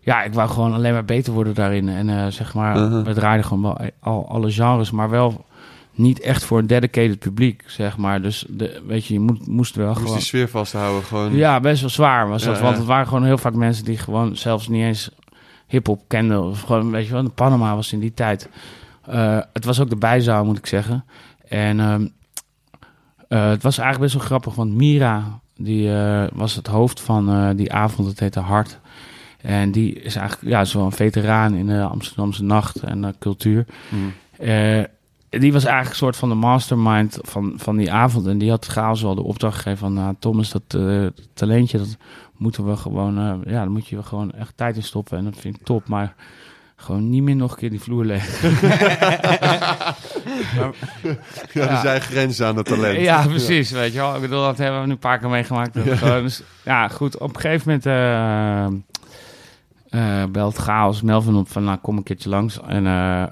ja, 0.01 0.23
ik 0.23 0.35
wou 0.35 0.49
gewoon 0.49 0.75
alleen 0.75 0.93
maar 0.93 1.05
beter 1.05 1.33
worden 1.33 1.55
daarin. 1.55 1.89
En 1.89 2.33
zeg 2.33 2.55
maar, 2.55 3.03
we 3.05 3.13
draaiden 3.15 3.47
gewoon 3.47 3.63
wel 3.63 3.91
al, 4.01 4.29
alle 4.29 4.51
genres, 4.51 4.91
maar 4.91 5.11
wel 5.11 5.45
niet 5.95 6.21
echt 6.21 6.45
voor 6.45 6.59
een 6.59 6.67
dedicated 6.67 7.19
publiek, 7.19 7.63
zeg 7.67 7.97
maar. 7.97 8.23
Dus 8.23 8.45
de, 8.49 8.83
weet 8.87 9.07
je, 9.07 9.15
je 9.15 9.21
moet, 9.21 9.47
moest 9.47 9.75
wel 9.75 9.87
Moest 9.87 10.01
gewoon... 10.01 10.15
die 10.15 10.25
sfeer 10.25 10.49
vasthouden. 10.49 11.03
Gewoon. 11.03 11.35
Ja, 11.35 11.61
best 11.61 11.81
wel 11.81 11.91
zwaar 11.91 12.29
was 12.29 12.43
dat. 12.45 12.61
Want 12.61 12.77
het 12.77 12.87
waren 12.87 13.07
gewoon 13.07 13.25
heel 13.25 13.39
vaak 13.39 13.55
mensen 13.55 13.85
die 13.85 13.99
gewoon 13.99 14.37
zelfs 14.37 14.69
niet 14.69 14.83
eens 14.83 15.11
hip-hop 15.67 16.03
kenden. 16.07 16.43
Of 16.43 16.63
gewoon, 16.63 16.91
weet 16.91 17.07
je 17.07 17.13
wel, 17.13 17.23
de 17.23 17.29
Panama 17.29 17.75
was 17.75 17.93
in 17.93 18.01
die 18.01 18.15
tijd. 18.15 18.49
Eh, 19.07 19.39
het 19.53 19.65
was 19.65 19.81
ook 19.81 19.89
de 19.89 19.97
bijzaal, 19.97 20.45
moet 20.45 20.59
ik 20.59 20.67
zeggen. 20.67 21.05
En 21.49 21.81
ehm, 21.81 22.07
eh, 23.31 23.49
het 23.49 23.63
was 23.63 23.79
eigenlijk 23.79 24.13
best 24.13 24.15
wel 24.15 24.29
grappig, 24.29 24.55
want 24.55 24.75
Mira, 24.75 25.41
die 25.57 25.93
eh, 25.95 26.25
was 26.33 26.55
het 26.55 26.67
hoofd 26.67 27.01
van 27.01 27.57
die 27.57 27.73
avond. 27.73 28.09
Het 28.09 28.21
heette 28.21 28.41
Hart. 28.41 28.79
En 29.41 29.73
die 29.73 29.93
is 29.93 30.17
eigenlijk 30.17 30.51
ja, 30.51 30.65
zo'n 30.65 30.93
veteraan 30.93 31.55
in 31.55 31.67
de 31.67 31.83
Amsterdamse 31.83 32.43
nacht 32.43 32.83
en 32.83 33.15
cultuur. 33.19 33.67
Eh, 34.39 34.85
die 35.29 35.53
was 35.53 35.65
eigenlijk 35.65 35.91
een 35.91 35.97
soort 35.97 36.17
van 36.17 36.29
de 36.29 36.35
mastermind 36.35 37.19
van, 37.23 37.53
van 37.57 37.77
die 37.77 37.93
avond. 37.93 38.27
En 38.27 38.39
die 38.39 38.51
had 38.51 38.67
Chaos 38.67 39.03
wel 39.03 39.15
de 39.15 39.23
opdracht 39.23 39.57
gegeven 39.57 39.79
van... 39.79 39.93
Nou, 39.93 40.15
Thomas, 40.19 40.51
dat 40.51 40.79
talentje, 41.35 41.79
dat 41.79 41.97
moeten 42.37 42.67
we 42.67 42.77
gewoon... 42.77 43.15
ja, 43.45 43.53
daar 43.53 43.71
moet 43.71 43.89
je 43.89 44.03
gewoon 44.03 44.33
echt 44.33 44.53
tijd 44.57 44.77
in 44.77 44.83
stoppen. 44.83 45.19
En 45.19 45.25
dat 45.25 45.37
vind 45.37 45.57
ik 45.57 45.65
top, 45.65 45.89
maar... 45.89 46.15
Gewoon 46.81 47.11
niet 47.11 47.23
meer 47.23 47.37
nog 47.37 47.53
een 47.53 47.59
keer 47.59 47.71
die 47.71 47.81
vloer 47.81 48.05
leggen. 48.05 48.51
Ja, 51.53 51.69
er 51.69 51.81
zijn 51.81 52.01
grenzen 52.01 52.47
aan 52.47 52.57
het 52.57 52.67
talent. 52.67 53.01
Ja, 53.01 53.27
precies. 53.27 53.71
Weet 53.71 53.93
je 53.93 53.99
wel. 53.99 54.15
Ik 54.15 54.21
bedoel, 54.21 54.43
dat 54.43 54.59
hebben 54.59 54.81
we 54.81 54.87
nu 54.87 54.93
een 54.93 54.99
paar 54.99 55.19
keer 55.19 55.29
meegemaakt. 55.29 55.79
Gewoon, 55.85 56.23
dus, 56.23 56.43
ja, 56.65 56.89
goed. 56.89 57.19
Op 57.19 57.35
een 57.35 57.41
gegeven 57.41 57.63
moment 57.67 57.87
eh, 57.87 58.65
eh, 60.23 60.31
belt 60.31 60.57
Chaos 60.57 61.03
Melvin 61.03 61.35
op 61.35 61.49
van, 61.49 61.65
nou, 61.65 61.79
kom 61.79 61.97
een 61.97 62.03
keertje 62.03 62.29
langs. 62.29 62.61
En 62.67 62.87
eh, 62.87 63.25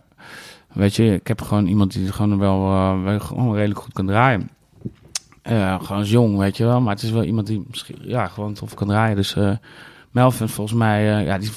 weet 0.73 0.95
je, 0.97 1.15
ik 1.15 1.27
heb 1.27 1.43
gewoon 1.43 1.67
iemand 1.67 1.93
die 1.93 2.13
gewoon 2.13 2.39
wel, 2.39 2.73
eh, 2.73 3.03
wel 3.03 3.21
gewoon 3.21 3.55
redelijk 3.55 3.81
goed 3.81 3.93
kan 3.93 4.07
draaien. 4.07 4.51
Eh, 5.43 5.83
gewoon 5.83 6.05
jong, 6.05 6.39
weet 6.39 6.57
je 6.57 6.65
wel. 6.65 6.81
Maar 6.81 6.95
het 6.95 7.03
is 7.03 7.11
wel 7.11 7.25
iemand 7.25 7.47
die 7.47 7.65
misschien, 7.69 7.99
ja, 8.01 8.27
gewoon 8.27 8.55
tof 8.55 8.75
kan 8.75 8.89
draaien. 8.89 9.17
Dus 9.17 9.35
eh, 9.35 9.51
Melvin, 10.11 10.49
volgens 10.49 10.79
mij, 10.79 11.19
eh, 11.19 11.27
ja, 11.27 11.39
die... 11.39 11.51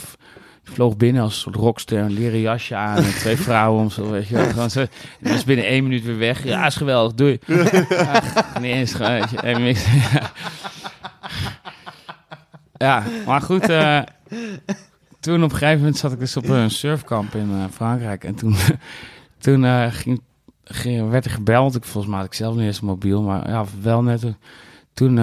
vloog 0.73 0.97
binnen 0.97 1.21
als 1.21 1.39
soort 1.39 1.55
rockster, 1.55 1.99
een 1.99 2.11
leren 2.11 2.39
jasje 2.39 2.75
aan 2.75 2.97
en 2.97 3.13
twee 3.13 3.37
vrouwen 3.47 3.81
om 3.81 3.89
zo, 3.89 4.09
weet 4.09 4.27
je 4.27 4.35
wel. 4.35 4.45
Gewoon 4.49 4.69
zo, 4.69 4.85
die 5.19 5.31
was 5.31 5.43
binnen 5.43 5.65
één 5.65 5.83
minuut 5.83 6.03
weer 6.03 6.17
weg. 6.17 6.43
Ja, 6.43 6.65
is 6.65 6.75
geweldig, 6.75 7.13
doei. 7.13 7.39
Ach, 7.97 8.59
niet 8.59 8.71
eens 8.71 8.93
gewoon, 8.93 9.27
even. 9.41 9.91
Ja. 10.11 10.31
ja, 12.87 13.03
maar 13.25 13.41
goed. 13.41 13.69
eh, 13.69 14.01
toen 15.19 15.43
op 15.43 15.51
een 15.51 15.57
gegeven 15.57 15.77
moment 15.79 15.97
zat 15.97 16.11
ik 16.11 16.19
dus 16.19 16.37
op 16.37 16.49
een 16.49 16.71
surfkamp 16.71 17.35
in 17.35 17.49
eh, 17.51 17.63
Frankrijk. 17.71 18.23
En 18.23 18.35
toen, 18.35 18.55
toen 19.37 19.65
eh, 19.65 19.87
ging, 19.89 20.21
ging, 20.63 21.09
werd 21.09 21.25
er 21.25 21.31
gebeld. 21.31 21.75
Ik, 21.75 21.83
volgens 21.83 22.07
mij 22.07 22.17
had 22.21 22.27
ik 22.27 22.33
zelf 22.33 22.55
niet 22.55 22.65
eens 22.65 22.81
een 22.81 22.87
mobiel, 22.87 23.21
maar 23.21 23.49
ja, 23.49 23.65
wel 23.81 24.03
net. 24.03 24.25
Toen, 24.93 25.17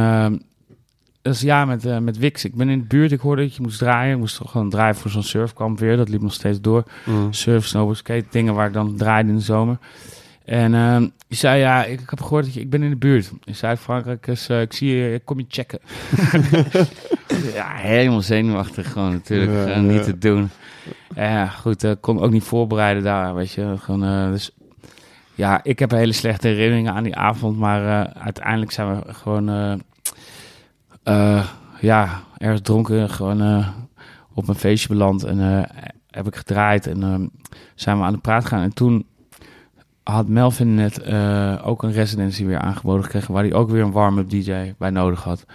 eh, 1.22 1.32
dus 1.32 1.40
ja, 1.40 1.64
met, 1.64 1.84
eh, 1.86 1.98
met 1.98 2.18
Wix. 2.18 2.44
Ik 2.44 2.54
ben 2.54 2.68
in 2.68 2.78
de 2.78 2.84
buurt, 2.86 3.12
ik 3.12 3.20
hoorde 3.20 3.42
dat 3.42 3.54
je 3.56 3.62
moest 3.62 3.78
draaien. 3.78 4.12
Ik 4.12 4.18
moest 4.18 4.36
toch 4.36 4.50
gewoon 4.50 4.70
draaien 4.70 4.94
voor 4.94 5.10
zo'n 5.10 5.22
surfkamp 5.22 5.78
weer. 5.78 5.96
Dat 5.96 6.08
liep 6.08 6.20
nog 6.22 6.32
steeds 6.32 6.60
door 6.60 6.84
Mhm. 7.04 7.26
surf, 7.30 7.66
snowboard, 7.66 7.96
skate, 7.98 8.24
dingen 8.30 8.54
waar 8.54 8.66
ik 8.66 8.72
dan 8.72 8.96
draaide 8.96 9.28
in 9.28 9.36
de 9.36 9.42
zomer. 9.42 9.78
En 10.44 10.74
ehm 10.74 11.06
die 11.28 11.38
zei, 11.38 11.60
ja, 11.60 11.84
ik, 11.84 12.00
ik 12.00 12.10
heb 12.10 12.20
gehoord 12.20 12.44
dat 12.44 12.54
je, 12.54 12.60
ik 12.60 12.70
ben 12.70 12.82
in 12.82 12.90
de 12.90 12.96
buurt. 12.96 13.30
In 13.44 13.54
Zuid-Frankrijk, 13.54 14.26
dus 14.26 14.48
eh, 14.48 14.60
ik 14.60 14.72
zie 14.72 14.96
je, 14.96 15.14
ik 15.14 15.24
kom 15.24 15.38
je 15.38 15.44
checken. 15.48 15.78
ja, 17.54 17.66
helemaal 17.74 18.20
zenuwachtig 18.20 18.92
gewoon 18.92 19.12
natuurlijk, 19.12 19.52
Ja, 19.52 19.62
gewoon 19.72 19.86
niet 19.86 20.04
te 20.04 20.18
doen. 20.18 20.50
En 21.14 21.30
ja, 21.32 21.46
goed, 21.46 21.82
ik 21.84 22.00
kon 22.00 22.20
ook 22.20 22.30
niet 22.30 22.42
voorbereiden 22.44 23.02
daar, 23.02 23.34
weet 23.34 23.52
je. 23.52 23.74
Gewoon, 23.78 24.04
eh, 24.04 24.30
dus 24.30 24.50
ja, 25.34 25.60
ik 25.62 25.78
heb 25.78 25.90
hele 25.90 26.12
slechte 26.12 26.48
herinneringen 26.48 26.92
aan 26.94 27.02
die 27.04 27.16
avond, 27.16 27.58
maar 27.58 28.06
eh, 28.06 28.22
uiteindelijk 28.22 28.70
zijn 28.72 28.94
we 28.96 29.14
gewoon, 29.14 29.48
eh, 29.48 29.72
eh, 29.72 29.78
ja, 31.80 32.22
ergens 32.38 32.60
dronken, 32.60 33.10
gewoon 33.10 33.40
eh, 33.42 33.68
op 34.34 34.48
een 34.48 34.54
feestje 34.54 34.88
beland 34.88 35.24
en 35.24 35.40
eh, 35.40 35.84
heb 36.10 36.26
ik 36.26 36.36
gedraaid 36.36 36.86
en 36.86 37.02
ehm, 37.02 37.26
zijn 37.74 37.98
we 37.98 38.04
aan 38.04 38.12
de 38.12 38.18
praat 38.18 38.42
gegaan. 38.42 38.62
En 38.62 38.74
toen 38.74 39.06
had 40.02 40.28
Melvin 40.28 40.74
net 40.74 41.00
eh, 41.00 41.62
ook 41.64 41.82
een 41.82 41.92
residency 41.92 42.44
weer 42.44 42.58
aangeboden 42.58 43.04
gekregen, 43.04 43.34
waar 43.34 43.42
hij 43.42 43.54
ook 43.54 43.70
weer 43.70 43.82
een 43.82 43.92
warm-up 43.92 44.30
DJ 44.30 44.74
bij 44.78 44.90
nodig 44.90 45.22
had. 45.22 45.46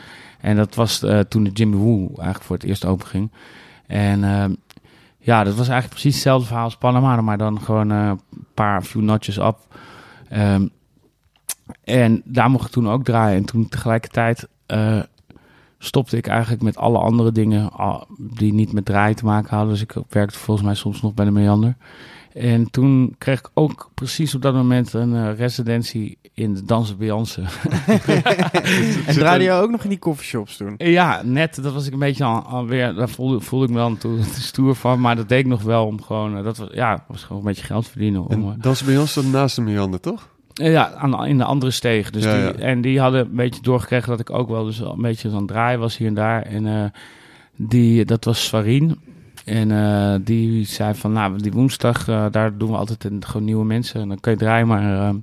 En 0.41 0.55
dat 0.55 0.75
was 0.75 1.03
eh, 1.03 1.19
toen 1.19 1.43
de 1.43 1.49
Jimmy 1.49 1.75
Woo 1.77 2.07
eigenlijk 2.07 2.43
voor 2.43 2.55
het 2.55 2.65
eerst 2.65 2.85
open 2.85 3.07
ging. 3.07 3.31
En 3.87 4.23
ehm, 4.23 4.53
ja, 5.17 5.43
dat 5.43 5.55
was 5.55 5.67
eigenlijk 5.67 5.89
precies 5.89 6.13
hetzelfde 6.13 6.47
verhaal 6.47 6.63
als 6.63 6.77
Panama, 6.77 7.21
maar 7.21 7.37
dan 7.37 7.61
gewoon 7.61 7.91
eh, 7.91 8.07
een 8.07 8.45
paar 8.53 8.81
few 8.81 9.01
notches 9.01 9.37
op. 9.37 9.59
Ehm, 10.29 10.67
En 11.83 12.21
daar 12.25 12.49
mocht 12.49 12.65
ik 12.65 12.71
toen 12.71 12.89
ook 12.89 13.03
draaien. 13.03 13.37
En 13.37 13.45
toen 13.45 13.69
tegelijkertijd 13.69 14.47
eh, 14.65 14.99
stopte 15.83 16.17
ik 16.17 16.27
eigenlijk 16.27 16.61
met 16.61 16.77
alle 16.77 16.97
andere 16.97 17.31
dingen 17.31 17.71
die 18.17 18.53
niet 18.53 18.73
met 18.73 18.85
draaien 18.85 19.15
te 19.15 19.25
maken 19.25 19.49
hadden. 19.55 19.73
Dus 19.73 19.81
ik 19.81 19.93
werkte 20.09 20.39
volgens 20.39 20.65
mij 20.65 20.75
soms 20.75 21.01
nog 21.01 21.13
bij 21.13 21.25
de 21.25 21.31
Meander. 21.31 21.75
En 22.33 22.71
toen 22.71 23.15
kreeg 23.17 23.39
ik 23.39 23.49
ook 23.53 23.89
precies 23.93 24.35
op 24.35 24.41
dat 24.41 24.53
moment 24.53 24.93
een 24.93 25.15
eh, 25.15 25.37
residentie 25.37 26.17
in 26.33 26.53
de 26.53 26.65
Dansen 26.65 26.97
Beyoncé. 26.97 27.41
En 29.05 29.13
draaide 29.13 29.43
je 29.43 29.51
ook 29.51 29.69
nog 29.69 29.83
in 29.83 29.89
die 29.89 29.99
coffeeshops 29.99 30.57
toen? 30.57 30.73
ja, 30.77 31.21
net. 31.23 31.63
Dat 31.63 31.73
was 31.73 31.87
ik 31.87 31.93
een 31.93 31.99
beetje 31.99 32.23
al, 32.23 32.41
alweer. 32.41 32.93
Daar 32.93 33.09
voelde, 33.09 33.39
voelde 33.39 33.65
ik 33.65 33.71
me 33.71 33.77
dan 33.77 33.97
toen 33.97 34.23
stoer 34.23 34.75
van. 34.75 35.01
Maar 35.01 35.15
dat 35.15 35.29
deed 35.29 35.39
ik 35.39 35.45
nog 35.45 35.61
wel 35.61 35.85
om 35.85 36.01
gewoon. 36.01 36.37
eh, 36.37 36.43
dat 36.43 36.57
was, 36.57 36.69
ja, 36.71 37.03
was 37.07 37.23
gewoon 37.23 37.37
een 37.41 37.47
beetje 37.47 37.65
geld 37.65 37.87
verdienen. 37.87 38.25
Om, 38.27 38.43
eh, 38.43 38.51
En 38.53 38.57
dat 38.59 38.73
is 38.73 38.83
bij 38.83 38.97
ons 38.97 39.13
dan 39.13 39.29
naast 39.29 39.55
de 39.55 39.61
Meander, 39.61 39.99
toch? 39.99 40.29
Eh, 40.53 40.71
Ja, 40.71 40.91
aan, 40.93 41.25
in 41.25 41.37
de 41.37 41.43
andere 41.43 41.71
steeg. 41.71 42.09
Dus 42.09 42.23
Ja, 42.23 42.33
die, 42.33 42.43
ja. 42.43 42.53
En 42.53 42.81
die 42.81 42.99
hadden 42.99 43.21
een 43.21 43.35
beetje 43.35 43.61
doorgekregen 43.61 44.09
dat 44.09 44.19
ik 44.19 44.29
ook 44.29 44.49
wel 44.49 44.63
dus 44.65 44.79
een 44.79 45.01
beetje 45.01 45.29
aan 45.29 45.35
het 45.35 45.47
draaien 45.47 45.79
was 45.79 45.97
hier 45.97 46.07
en 46.07 46.13
daar. 46.13 46.41
En 46.41 46.67
eh, 46.67 46.85
die, 47.55 48.05
dat 48.05 48.25
was 48.25 48.45
Swarien. 48.45 48.99
En 49.45 49.71
eh, 49.71 50.15
die 50.21 50.65
zei 50.65 50.93
van, 50.95 51.11
nou, 51.11 51.37
die 51.37 51.51
woensdag, 51.51 52.05
daar 52.31 52.57
doen 52.57 52.69
we 52.71 52.77
altijd 52.77 53.03
een, 53.03 53.25
gewoon 53.25 53.45
nieuwe 53.45 53.65
mensen. 53.65 54.01
En 54.01 54.07
dan 54.07 54.19
kun 54.19 54.31
je 54.31 54.37
draaien, 54.37 54.67
maar 54.67 55.13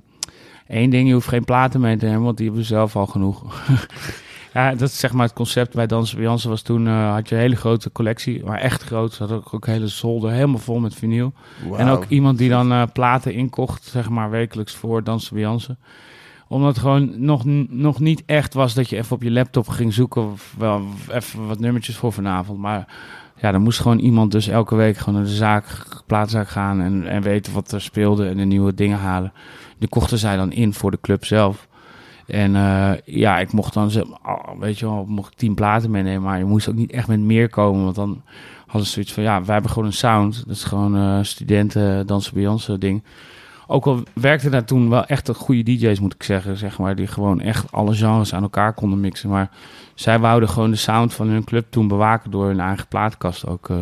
één 0.67 0.89
ding, 0.89 1.07
je 1.07 1.13
hoeft 1.13 1.27
geen 1.27 1.45
platen 1.45 1.81
mee 1.81 1.97
te 1.97 2.05
nemen, 2.05 2.21
want 2.21 2.37
die 2.37 2.45
hebben 2.45 2.63
we 2.63 2.69
zelf 2.69 2.95
al 2.95 3.05
genoeg. 3.07 3.43
ja, 4.53 4.69
dat 4.69 4.89
is 4.89 4.99
zeg 4.99 5.13
maar 5.13 5.25
het 5.25 5.35
concept 5.35 5.75
bij 5.75 5.87
Dansen 5.87 6.15
bij 6.15 6.25
Jansen 6.25 6.49
was 6.49 6.61
toen, 6.61 6.87
eh, 6.87 7.13
had 7.13 7.29
je 7.29 7.35
een 7.35 7.41
hele 7.41 7.55
grote 7.55 7.91
collectie, 7.91 8.45
maar 8.45 8.59
echt 8.59 8.83
groot. 8.83 9.13
Ze 9.13 9.19
hadden 9.19 9.37
ook, 9.37 9.53
ook 9.53 9.67
een 9.67 9.73
hele 9.73 9.87
zolder, 9.87 10.31
helemaal 10.31 10.59
vol 10.59 10.79
met 10.79 10.95
vinyl. 10.95 11.33
En 11.77 11.87
ook 11.87 12.05
iemand 12.07 12.37
die 12.37 12.49
dan 12.49 12.71
eh, 12.71 12.83
platen 12.93 13.33
inkocht, 13.33 13.83
zeg 13.83 14.09
maar 14.09 14.29
wekelijks 14.29 14.75
voor 14.75 15.03
Dansen 15.03 15.33
bij 15.33 15.43
Jansen. 15.43 15.79
Omdat 16.47 16.69
het 16.69 16.79
gewoon 16.79 17.25
nog, 17.25 17.45
nog 17.69 17.99
niet 17.99 18.23
echt 18.25 18.53
was 18.53 18.73
dat 18.73 18.89
je 18.89 18.97
even 18.97 19.15
op 19.15 19.23
je 19.23 19.31
laptop 19.31 19.67
ging 19.67 19.93
zoeken. 19.93 20.31
Of 20.31 20.55
wel 20.57 20.81
even 21.11 21.47
wat 21.47 21.59
nummertjes 21.59 21.95
voor 21.95 22.13
vanavond. 22.13 22.59
Maar 22.59 22.87
ja, 23.41 23.51
dan 23.51 23.61
moest 23.61 23.79
gewoon 23.79 23.99
iemand 23.99 24.31
dus 24.31 24.47
elke 24.47 24.75
week 24.75 24.97
gewoon 24.97 25.15
naar 25.15 25.29
de 25.29 25.35
zaak, 25.35 25.65
plaatzaak 26.05 26.49
gaan. 26.49 26.81
En, 26.81 27.07
en 27.07 27.21
weten 27.21 27.53
wat 27.53 27.71
er 27.71 27.81
speelde 27.81 28.27
en 28.27 28.37
de 28.37 28.43
nieuwe 28.43 28.73
dingen 28.73 28.97
halen. 28.97 29.33
Die 29.77 29.89
kochten 29.89 30.17
zij 30.17 30.35
dan 30.35 30.51
in 30.51 30.73
voor 30.73 30.91
de 30.91 30.99
club 31.01 31.25
zelf. 31.25 31.67
En 32.31 32.55
eh, 32.55 32.91
ja, 33.05 33.39
ik 33.39 33.51
mocht 33.53 33.73
dan, 33.73 33.91
oh, 34.25 34.59
weet 34.59 34.79
je 34.79 34.85
wel, 34.85 35.05
mocht 35.07 35.31
ik 35.31 35.37
tien 35.37 35.53
platen 35.55 35.91
meenemen. 35.91 36.21
Maar 36.21 36.37
je 36.37 36.45
moest 36.45 36.69
ook 36.69 36.75
niet 36.75 36.91
echt 36.91 37.07
met 37.07 37.19
meer 37.19 37.49
komen. 37.49 37.83
Want 37.83 37.95
dan 37.95 38.21
hadden 38.65 38.85
ze 38.85 38.93
zoiets 38.93 39.13
van, 39.13 39.23
ja, 39.23 39.43
wij 39.43 39.53
hebben 39.53 39.71
gewoon 39.71 39.87
een 39.87 39.93
sound. 39.93 40.43
Dat 40.47 40.55
is 40.55 40.63
gewoon 40.63 40.95
eh 40.95 41.19
studenten 41.21 42.07
dansen 42.07 42.33
bij 42.33 42.47
ons 42.47 42.65
ding. 42.79 43.03
Ook 43.67 43.85
al 43.85 44.03
werkte 44.13 44.49
daar 44.49 44.65
toen 44.65 44.89
wel 44.89 45.05
echt 45.05 45.27
een 45.27 45.35
goede 45.35 45.63
DJ's, 45.63 45.99
moet 45.99 46.13
ik 46.13 46.23
zeggen, 46.23 46.57
zeg 46.57 46.77
maar. 46.77 46.95
Die 46.95 47.07
gewoon 47.07 47.41
echt 47.41 47.71
alle 47.71 47.93
genres 47.95 48.33
aan 48.33 48.43
elkaar 48.43 48.73
konden 48.73 48.99
mixen. 48.99 49.29
Maar 49.29 49.49
zij 49.95 50.19
wouden 50.19 50.49
gewoon 50.49 50.71
de 50.71 50.77
sound 50.77 51.13
van 51.13 51.27
hun 51.27 51.43
club 51.43 51.65
toen 51.69 51.87
bewaken 51.87 52.31
door 52.31 52.47
hun 52.47 52.59
eigen 52.59 52.87
plaatkast 52.87 53.47
ook. 53.47 53.69
eh. 53.69 53.77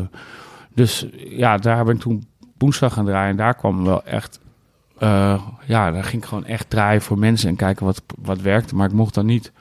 Dus 0.73 1.05
ja, 1.29 1.57
daar 1.57 1.85
ben 1.85 1.95
ik 1.95 2.01
toen 2.01 2.27
woensdag 2.57 2.93
gaan 2.93 3.05
draaien. 3.05 3.29
En 3.29 3.37
daar 3.37 3.55
kwam 3.55 3.83
wel 3.83 4.03
echt... 4.03 4.39
eh, 4.99 5.43
ja, 5.65 5.91
daar 5.91 6.03
ging 6.03 6.21
ik 6.21 6.27
gewoon 6.27 6.45
echt 6.45 6.69
draaien 6.69 7.01
voor 7.01 7.19
mensen 7.19 7.49
en 7.49 7.55
kijken 7.55 7.85
wat, 7.85 8.03
wat 8.21 8.41
werkte. 8.41 8.75
Maar 8.75 8.87
ik 8.87 8.93
mocht 8.93 9.13
dan 9.13 9.25
niet... 9.25 9.51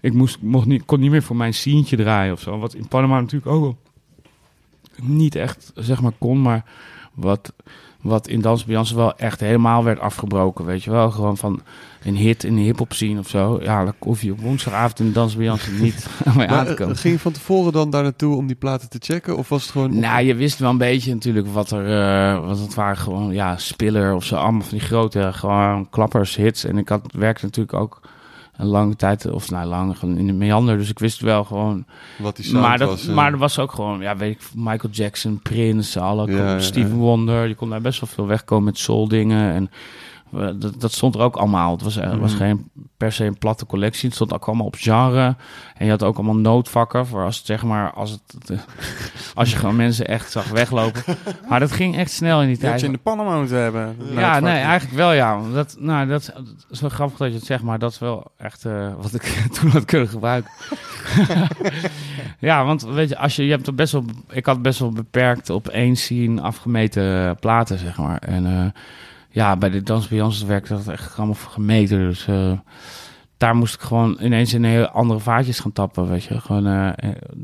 Ik 0.00 0.12
moest, 0.12 0.42
mocht 0.42 0.66
niet, 0.66 0.84
kon 0.84 1.00
niet 1.00 1.10
meer 1.10 1.22
voor 1.22 1.36
mijn 1.36 1.54
sientje 1.54 1.96
draaien 1.96 2.32
of 2.32 2.40
zo. 2.40 2.58
Wat 2.58 2.74
in 2.74 2.88
Panama 2.88 3.20
natuurlijk 3.20 3.52
ook 3.52 3.76
niet 5.02 5.34
echt, 5.34 5.72
zeg 5.74 6.00
maar, 6.00 6.12
kon. 6.18 6.42
Maar 6.42 6.64
wat, 7.14 7.52
wat 8.06 8.28
in 8.28 8.40
Dans 8.40 8.64
wel 8.92 9.16
echt 9.16 9.40
helemaal 9.40 9.84
werd 9.84 10.00
afgebroken, 10.00 10.64
weet 10.64 10.84
je 10.84 10.90
wel. 10.90 11.10
Gewoon 11.10 11.36
van 11.36 11.62
een 12.02 12.16
hit 12.16 12.44
in 12.44 12.54
de 12.54 12.60
hip-hop 12.60 12.92
scene 12.92 13.20
of 13.20 13.28
zo. 13.28 13.58
Ja, 13.62 13.84
dan 13.84 13.94
hoef 13.98 14.22
je 14.22 14.32
op 14.32 14.40
woensdagavond 14.40 15.00
in 15.00 15.12
Dans 15.12 15.36
Beyoncé 15.36 15.70
niet 15.80 16.06
mee 16.36 16.48
aan 16.48 16.64
te 16.64 16.70
eh, 16.70 16.76
komen. 16.76 16.96
ging 16.96 17.14
je 17.14 17.20
van 17.20 17.32
tevoren 17.32 17.72
dan 17.72 17.90
daar 17.90 18.02
naartoe 18.02 18.36
om 18.36 18.46
die 18.46 18.56
platen 18.56 18.88
te 18.88 18.98
checken? 19.00 19.36
Of 19.36 19.48
was 19.48 19.62
het 19.62 19.70
gewoon... 19.70 19.98
Nou, 19.98 20.24
je 20.24 20.34
wist 20.34 20.58
wel 20.58 20.70
een 20.70 20.78
beetje 20.78 21.14
natuurlijk 21.14 21.46
wat 21.46 21.70
er... 21.70 22.40
wat 22.40 22.58
het 22.58 22.74
waren 22.74 22.96
gewoon, 22.96 23.32
ja, 23.32 23.56
Spiller 23.56 24.14
of 24.14 24.24
zo. 24.24 24.36
Allemaal 24.36 24.62
van 24.62 24.78
die 24.78 24.86
grote, 24.86 25.30
gewoon 25.32 25.90
klappers, 25.90 26.36
hits. 26.36 26.64
En 26.64 26.78
ik 26.78 26.88
had, 26.88 27.12
werkte 27.12 27.44
natuurlijk 27.44 27.78
ook 27.78 28.00
een 28.56 28.66
lange 28.66 28.96
tijd, 28.96 29.30
of 29.30 29.50
nou 29.50 29.66
lang, 29.66 29.98
gewoon 29.98 30.16
in 30.16 30.26
de 30.26 30.32
meander. 30.32 30.78
Dus 30.78 30.90
ik 30.90 30.98
wist 30.98 31.20
wel 31.20 31.44
gewoon... 31.44 31.84
wat 32.18 32.36
die 32.36 32.52
Maar, 32.52 32.78
dat, 32.78 32.88
was? 32.88 33.04
maar 33.06 33.32
er 33.32 33.38
was 33.38 33.58
ook 33.58 33.72
gewoon, 33.72 34.00
ja, 34.00 34.16
weet 34.16 34.34
ik, 34.34 34.40
Michael 34.54 34.92
Jackson, 34.92 35.40
Prince, 35.42 36.00
alle, 36.00 36.30
Ja, 36.32 36.60
Steven 36.60 36.90
ja. 36.90 36.96
Wonder. 36.96 37.48
Je 37.48 37.54
kon 37.54 37.70
daar 37.70 37.80
best 37.80 38.00
wel 38.00 38.08
veel 38.12 38.26
wegkomen 38.26 38.64
met 38.64 38.78
soul 38.78 39.08
dingen. 39.08 39.52
En 39.52 39.70
dat, 40.58 40.80
dat 40.80 40.92
stond 40.92 41.14
er 41.14 41.20
ook 41.20 41.36
allemaal. 41.36 41.72
Het 41.72 41.82
was, 41.82 41.96
was 41.96 42.32
Mhm. 42.32 42.36
geen 42.36 42.70
per 42.96 43.12
se 43.12 43.24
een 43.24 43.38
platte 43.38 43.66
collectie. 43.66 44.04
Het 44.06 44.14
stond 44.14 44.32
ook 44.32 44.46
allemaal 44.46 44.66
op 44.66 44.74
genre. 44.78 45.36
En 45.76 45.84
je 45.84 45.90
had 45.90 46.02
ook 46.02 46.16
allemaal 46.16 46.36
noodvakken 46.36 47.06
voor 47.06 47.24
als 47.24 47.36
het 47.36 47.46
zeg 47.46 47.62
maar, 47.62 47.92
als 47.92 48.10
het, 48.10 48.50
eh, 48.50 48.58
als 49.34 49.50
je 49.50 49.56
gewoon 49.56 49.76
mensen 49.76 50.06
echt 50.06 50.30
zag 50.30 50.48
weglopen. 50.48 51.02
Maar 51.48 51.60
dat 51.60 51.72
ging 51.72 51.96
echt 51.96 52.10
snel 52.10 52.42
in 52.42 52.46
die 52.48 52.58
tijd. 52.58 52.80
je 52.80 52.86
in 52.86 52.92
de 52.92 52.98
Panama 52.98 53.38
moeten 53.38 53.58
hebben. 53.62 53.96
Ja, 54.14 54.40
nee, 54.40 54.58
eigenlijk 54.58 54.96
wel 54.96 55.12
ja. 55.12 55.40
Dat, 55.52 55.76
nou, 55.78 56.06
dat, 56.08 56.30
dat 56.34 56.44
is 56.70 56.80
wel 56.80 56.90
grappig 56.90 57.18
dat 57.18 57.28
je 57.28 57.34
het 57.34 57.44
zegt, 57.46 57.62
maar 57.62 57.78
dat 57.78 57.92
is 57.92 57.98
wel 57.98 58.30
echt 58.36 58.64
eh, 58.64 58.88
wat 59.00 59.14
ik 59.14 59.22
toen 59.60 59.70
had 59.70 59.84
kunnen 59.84 60.08
gebruiken. 60.08 60.50
ja, 62.38 62.64
want 62.64 62.82
weet 62.82 63.08
je, 63.08 63.18
als 63.18 63.36
je, 63.36 63.44
je 63.44 63.50
hebt 63.50 63.74
best 63.76 63.92
wel, 63.92 64.04
ik 64.30 64.46
had 64.46 64.62
best 64.62 64.78
wel 64.78 64.90
beperkt 64.90 65.50
op 65.50 65.68
één 65.68 65.96
scene 65.96 66.40
afgemeten 66.40 67.36
platen, 67.40 67.78
zeg 67.78 67.98
maar. 67.98 68.18
En 68.18 68.46
eh, 68.46 68.80
ja, 69.36 69.56
bij 69.56 69.70
de 69.70 69.82
Dans 69.82 70.08
Beyoncé 70.08 70.46
werkte 70.46 70.74
dat 70.74 70.88
echt 70.88 71.16
allemaal 71.16 71.34
gemeten, 71.34 71.98
dus 71.98 72.26
eh, 72.26 72.52
daar 73.36 73.56
moest 73.56 73.74
ik 73.74 73.80
gewoon 73.80 74.16
ineens 74.20 74.54
in 74.54 74.64
heel 74.64 74.86
andere 74.86 75.20
vaatjes 75.20 75.60
gaan 75.60 75.72
tappen, 75.72 76.08
weet 76.08 76.24
je. 76.24 76.40
Gewoon, 76.40 76.66
eh, 76.66 76.88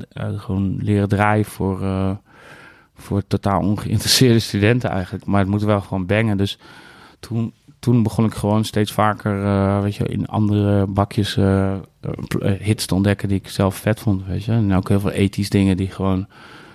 eh, 0.08 0.40
gewoon 0.40 0.76
leren 0.82 1.08
draaien 1.08 1.44
voor... 1.44 1.80
voor 2.94 3.26
totaal 3.26 3.60
ongeïnteresseerde 3.60 4.38
studenten 4.38 4.90
eigenlijk. 4.90 5.26
Maar 5.26 5.40
het 5.40 5.48
moet 5.48 5.62
wel 5.62 5.80
gewoon 5.80 6.06
bangen. 6.06 6.36
Dus 6.36 6.58
toen, 7.20 7.52
toen 7.78 8.02
begon 8.02 8.24
ik 8.24 8.34
gewoon 8.34 8.64
steeds 8.64 8.92
vaker 8.92 9.82
weet 9.82 9.94
je, 9.94 10.04
in 10.04 10.26
andere 10.26 10.86
bakjes 10.86 11.38
hits 12.58 12.86
te 12.86 12.94
ontdekken 12.94 13.28
die 13.28 13.38
ik 13.38 13.48
zelf 13.48 13.76
vet 13.76 14.00
vond. 14.00 14.26
Weet 14.26 14.44
je. 14.44 14.52
En 14.52 14.74
ook 14.74 14.88
heel 14.88 15.00
veel 15.00 15.10
ethisch 15.10 15.50
dingen 15.50 15.76
die 15.76 15.90
gewoon 15.90 16.26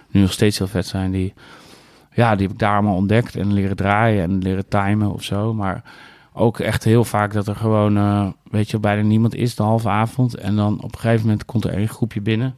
nu 0.07 0.21
nog 0.21 0.31
steeds 0.31 0.57
heel 0.57 0.67
vet 0.67 0.87
zijn. 0.87 1.11
Die, 1.11 1.33
ja, 2.17 2.35
die 2.35 2.45
heb 2.45 2.51
ik 2.53 2.59
daar 2.59 2.73
allemaal 2.73 2.95
ontdekt 2.95 3.35
en 3.35 3.53
leren 3.53 3.75
draaien 3.75 4.23
en 4.23 4.37
leren 4.37 4.67
timen 4.67 5.13
of 5.13 5.23
zo. 5.23 5.53
Maar 5.53 5.83
ook 6.33 6.59
echt 6.59 6.83
heel 6.83 7.03
vaak 7.03 7.33
dat 7.33 7.47
er 7.47 7.55
gewoon, 7.55 7.97
eh, 7.97 8.27
weet 8.51 8.69
je, 8.69 8.79
bijna 8.79 9.01
niemand 9.01 9.35
is 9.35 9.55
de 9.55 9.63
halve 9.63 9.89
avond. 9.89 10.35
En 10.35 10.55
dan 10.55 10.81
op 10.81 10.93
een 10.93 10.99
gegeven 10.99 11.25
moment 11.25 11.45
komt 11.45 11.63
er 11.63 11.73
één 11.73 11.87
groepje 11.87 12.21
binnen. 12.21 12.55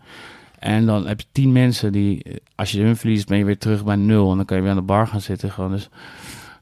En 0.59 0.85
dan 0.85 1.07
heb 1.07 1.19
je 1.19 1.25
tien 1.31 1.51
mensen 1.51 1.91
die, 1.91 2.25
als 2.55 2.71
je 2.71 2.81
hun 2.81 2.95
verliest, 2.97 3.27
ben 3.27 3.37
je 3.37 3.45
weer 3.45 3.57
terug 3.57 3.83
bij 3.83 3.95
nul. 3.95 4.31
En 4.31 4.35
dan 4.35 4.45
kan 4.45 4.57
je 4.57 4.63
weer 4.63 4.71
aan 4.71 4.77
de 4.77 4.83
bar 4.83 5.07
gaan 5.07 5.21
zitten. 5.21 5.51
Gewoon. 5.51 5.71
Dus 5.71 5.89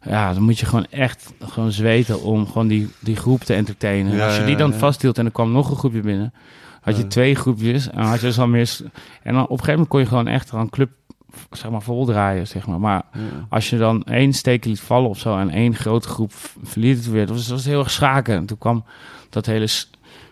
ja, 0.01 0.33
dan 0.33 0.43
moet 0.43 0.59
je 0.59 0.65
gewoon 0.65 0.87
echt 0.89 1.33
gewoon 1.39 1.71
zweten 1.71 2.21
om 2.21 2.47
gewoon 2.47 2.67
die, 2.67 2.89
die 2.99 3.15
groep 3.15 3.41
te 3.41 3.53
entertainen. 3.53 4.15
Ja, 4.15 4.25
als 4.25 4.37
je 4.37 4.45
die 4.45 4.55
dan 4.55 4.71
ja. 4.71 4.77
vasthield 4.77 5.17
en 5.17 5.25
er 5.25 5.31
kwam 5.31 5.51
nog 5.51 5.69
een 5.69 5.77
groepje 5.77 6.01
binnen, 6.01 6.33
had 6.81 6.97
je 6.97 7.07
twee 7.07 7.35
groepjes. 7.35 7.89
En 7.89 8.03
had 8.03 8.19
je 8.19 8.25
dus 8.25 8.39
al 8.39 8.47
meer. 8.47 8.77
En 9.23 9.33
dan 9.33 9.43
op 9.43 9.49
een 9.49 9.57
gegeven 9.57 9.71
moment 9.71 9.89
kon 9.89 9.99
je 9.99 10.05
gewoon 10.05 10.27
echt 10.27 10.51
een 10.51 10.69
club 10.69 10.89
zeg 11.51 11.71
maar, 11.71 11.81
vol 11.81 12.05
draaien, 12.05 12.47
zeg 12.47 12.67
maar. 12.67 12.79
Maar 12.79 13.03
Ja. 13.11 13.19
als 13.49 13.69
je 13.69 13.77
dan 13.77 14.03
één 14.03 14.33
steek 14.33 14.65
liet 14.65 14.79
vallen 14.79 15.09
of 15.09 15.19
zo 15.19 15.37
en 15.37 15.49
één 15.49 15.75
grote 15.75 16.07
groep 16.07 16.31
verliet 16.63 16.97
het 16.97 17.09
weer, 17.09 17.25
dat 17.25 17.35
was, 17.35 17.47
dat 17.47 17.55
was 17.55 17.65
heel 17.65 17.79
erg 17.79 17.91
schaken. 17.91 18.35
En 18.35 18.45
toen 18.45 18.57
kwam 18.57 18.83
dat 19.29 19.45
hele 19.45 19.67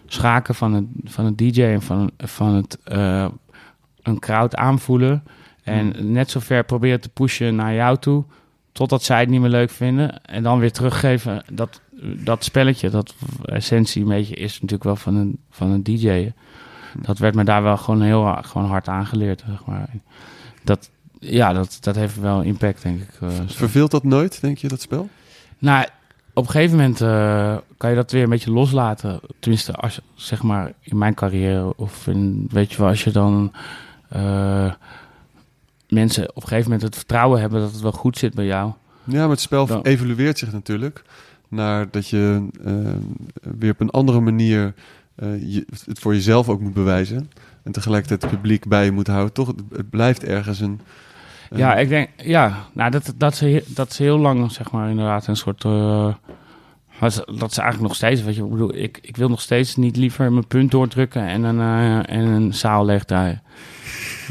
schaken 0.07 0.55
van 0.55 0.73
het, 0.73 0.85
van 1.03 1.25
het 1.25 1.37
DJ 1.37 1.61
en 1.63 1.81
van, 1.81 2.11
van 2.17 2.53
het 2.53 2.79
eh, 2.83 3.25
een 4.01 4.19
crowd 4.19 4.55
aanvoelen. 4.55 5.23
En 5.63 6.11
net 6.11 6.29
zo 6.31 6.39
ver 6.39 6.63
proberen 6.63 7.01
te 7.01 7.09
pushen 7.09 7.55
naar 7.55 7.73
jou 7.73 7.97
toe, 7.97 8.23
totdat 8.71 9.03
zij 9.03 9.19
het 9.19 9.29
niet 9.29 9.41
meer 9.41 9.49
leuk 9.49 9.69
vinden. 9.69 10.23
En 10.25 10.43
dan 10.43 10.59
weer 10.59 10.71
teruggeven. 10.71 11.43
Dat, 11.51 11.81
dat 12.23 12.43
spelletje, 12.43 12.89
dat 12.89 13.15
essentie 13.45 14.01
een 14.01 14.07
beetje 14.07 14.35
is 14.35 14.53
natuurlijk 14.53 14.83
wel 14.83 14.95
van 14.95 15.15
een, 15.15 15.37
van 15.49 15.69
een 15.71 15.83
DJ. 15.83 16.31
Dat 17.01 17.17
werd 17.17 17.35
me 17.35 17.43
daar 17.43 17.63
wel 17.63 17.77
gewoon 17.77 18.01
heel 18.01 18.37
gewoon 18.41 18.67
hard 18.67 18.87
aangeleerd, 18.87 19.43
zeg 19.47 19.65
maar. 19.65 19.89
Dat, 20.63 20.89
ja, 21.19 21.53
dat, 21.53 21.77
dat 21.81 21.95
heeft 21.95 22.19
wel 22.19 22.41
impact, 22.41 22.81
denk 22.81 23.01
ik. 23.01 23.09
eh. 23.21 23.29
Verveelt 23.45 23.91
dat 23.91 24.03
nooit, 24.03 24.41
denk 24.41 24.57
je, 24.57 24.67
dat 24.67 24.81
spel? 24.81 25.09
Nou, 25.59 25.85
op 26.33 26.43
een 26.45 26.51
gegeven 26.51 26.75
moment 26.77 27.01
eh, 27.01 27.57
kan 27.77 27.89
je 27.89 27.95
dat 27.95 28.11
weer 28.11 28.23
een 28.23 28.29
beetje 28.29 28.51
loslaten. 28.51 29.19
Tenminste, 29.39 29.73
als, 29.73 29.99
zeg 30.15 30.43
maar 30.43 30.71
in 30.81 30.97
mijn 30.97 31.13
carrière. 31.13 31.77
Of 31.77 32.07
in, 32.07 32.47
weet 32.51 32.71
je 32.71 32.77
wel, 32.77 32.87
als 32.87 33.03
je 33.03 33.11
dan 33.11 33.53
eh, 34.09 34.71
mensen 35.89 36.29
op 36.29 36.35
een 36.41 36.47
gegeven 36.47 36.63
moment 36.63 36.81
het 36.81 36.95
vertrouwen 36.95 37.39
hebben 37.39 37.61
dat 37.61 37.71
het 37.71 37.81
wel 37.81 37.91
goed 37.91 38.17
zit 38.17 38.33
bij 38.33 38.45
jou. 38.45 38.71
Ja, 39.03 39.19
maar 39.19 39.29
het 39.29 39.39
spel 39.39 39.65
Dan- 39.65 39.81
evolueert 39.81 40.37
zich 40.39 40.51
natuurlijk 40.51 41.01
naar 41.47 41.87
dat 41.91 42.07
je 42.07 42.47
weer 43.41 43.71
op 43.71 43.79
een 43.79 43.89
andere 43.89 44.19
manier 44.19 44.73
je, 45.39 45.65
het 45.85 45.99
voor 45.99 46.13
jezelf 46.13 46.49
ook 46.49 46.59
moet 46.61 46.73
bewijzen. 46.73 47.31
En 47.65 47.71
tegelijkertijd 47.71 48.21
het 48.21 48.31
publiek 48.31 48.67
bij 48.67 48.85
je 48.85 48.91
moet 48.91 49.07
houden. 49.07 49.33
Toch, 49.33 49.47
het, 49.47 49.89
blijft 49.89 50.23
ergens 50.23 50.59
een... 50.59 50.79
een- 51.49 51.57
Ja, 51.57 51.75
ik 51.75 51.89
denk, 51.89 52.09
ja, 52.17 52.65
nou, 52.73 52.91
dat, 52.91 53.13
dat, 53.17 53.39
heel, 53.39 53.61
dat 53.67 53.89
is 53.91 53.97
heel 53.97 54.17
lang, 54.17 54.51
zeg 54.51 54.71
maar, 54.71 54.89
inderdaad 54.89 55.27
een 55.27 55.35
soort, 55.35 55.61
ze- 57.11 57.33
dat 57.39 57.51
is 57.51 57.57
eigenlijk 57.57 57.81
nog 57.81 57.95
steeds, 57.95 58.23
wat 58.23 58.35
je 58.35 58.43
ik 58.43 58.49
bedoel, 58.49 58.75
ik, 58.75 58.99
ik 59.01 59.17
wil 59.17 59.29
nog 59.29 59.41
steeds 59.41 59.75
niet 59.75 59.97
liever 59.97 60.31
mijn 60.31 60.47
punt 60.47 60.71
doordrukken 60.71 61.21
en 61.27 61.43
een, 61.43 61.59
eh, 61.59 62.15
en 62.17 62.25
een 62.25 62.53
zaal 62.53 62.85
leegdraaien. 62.85 63.41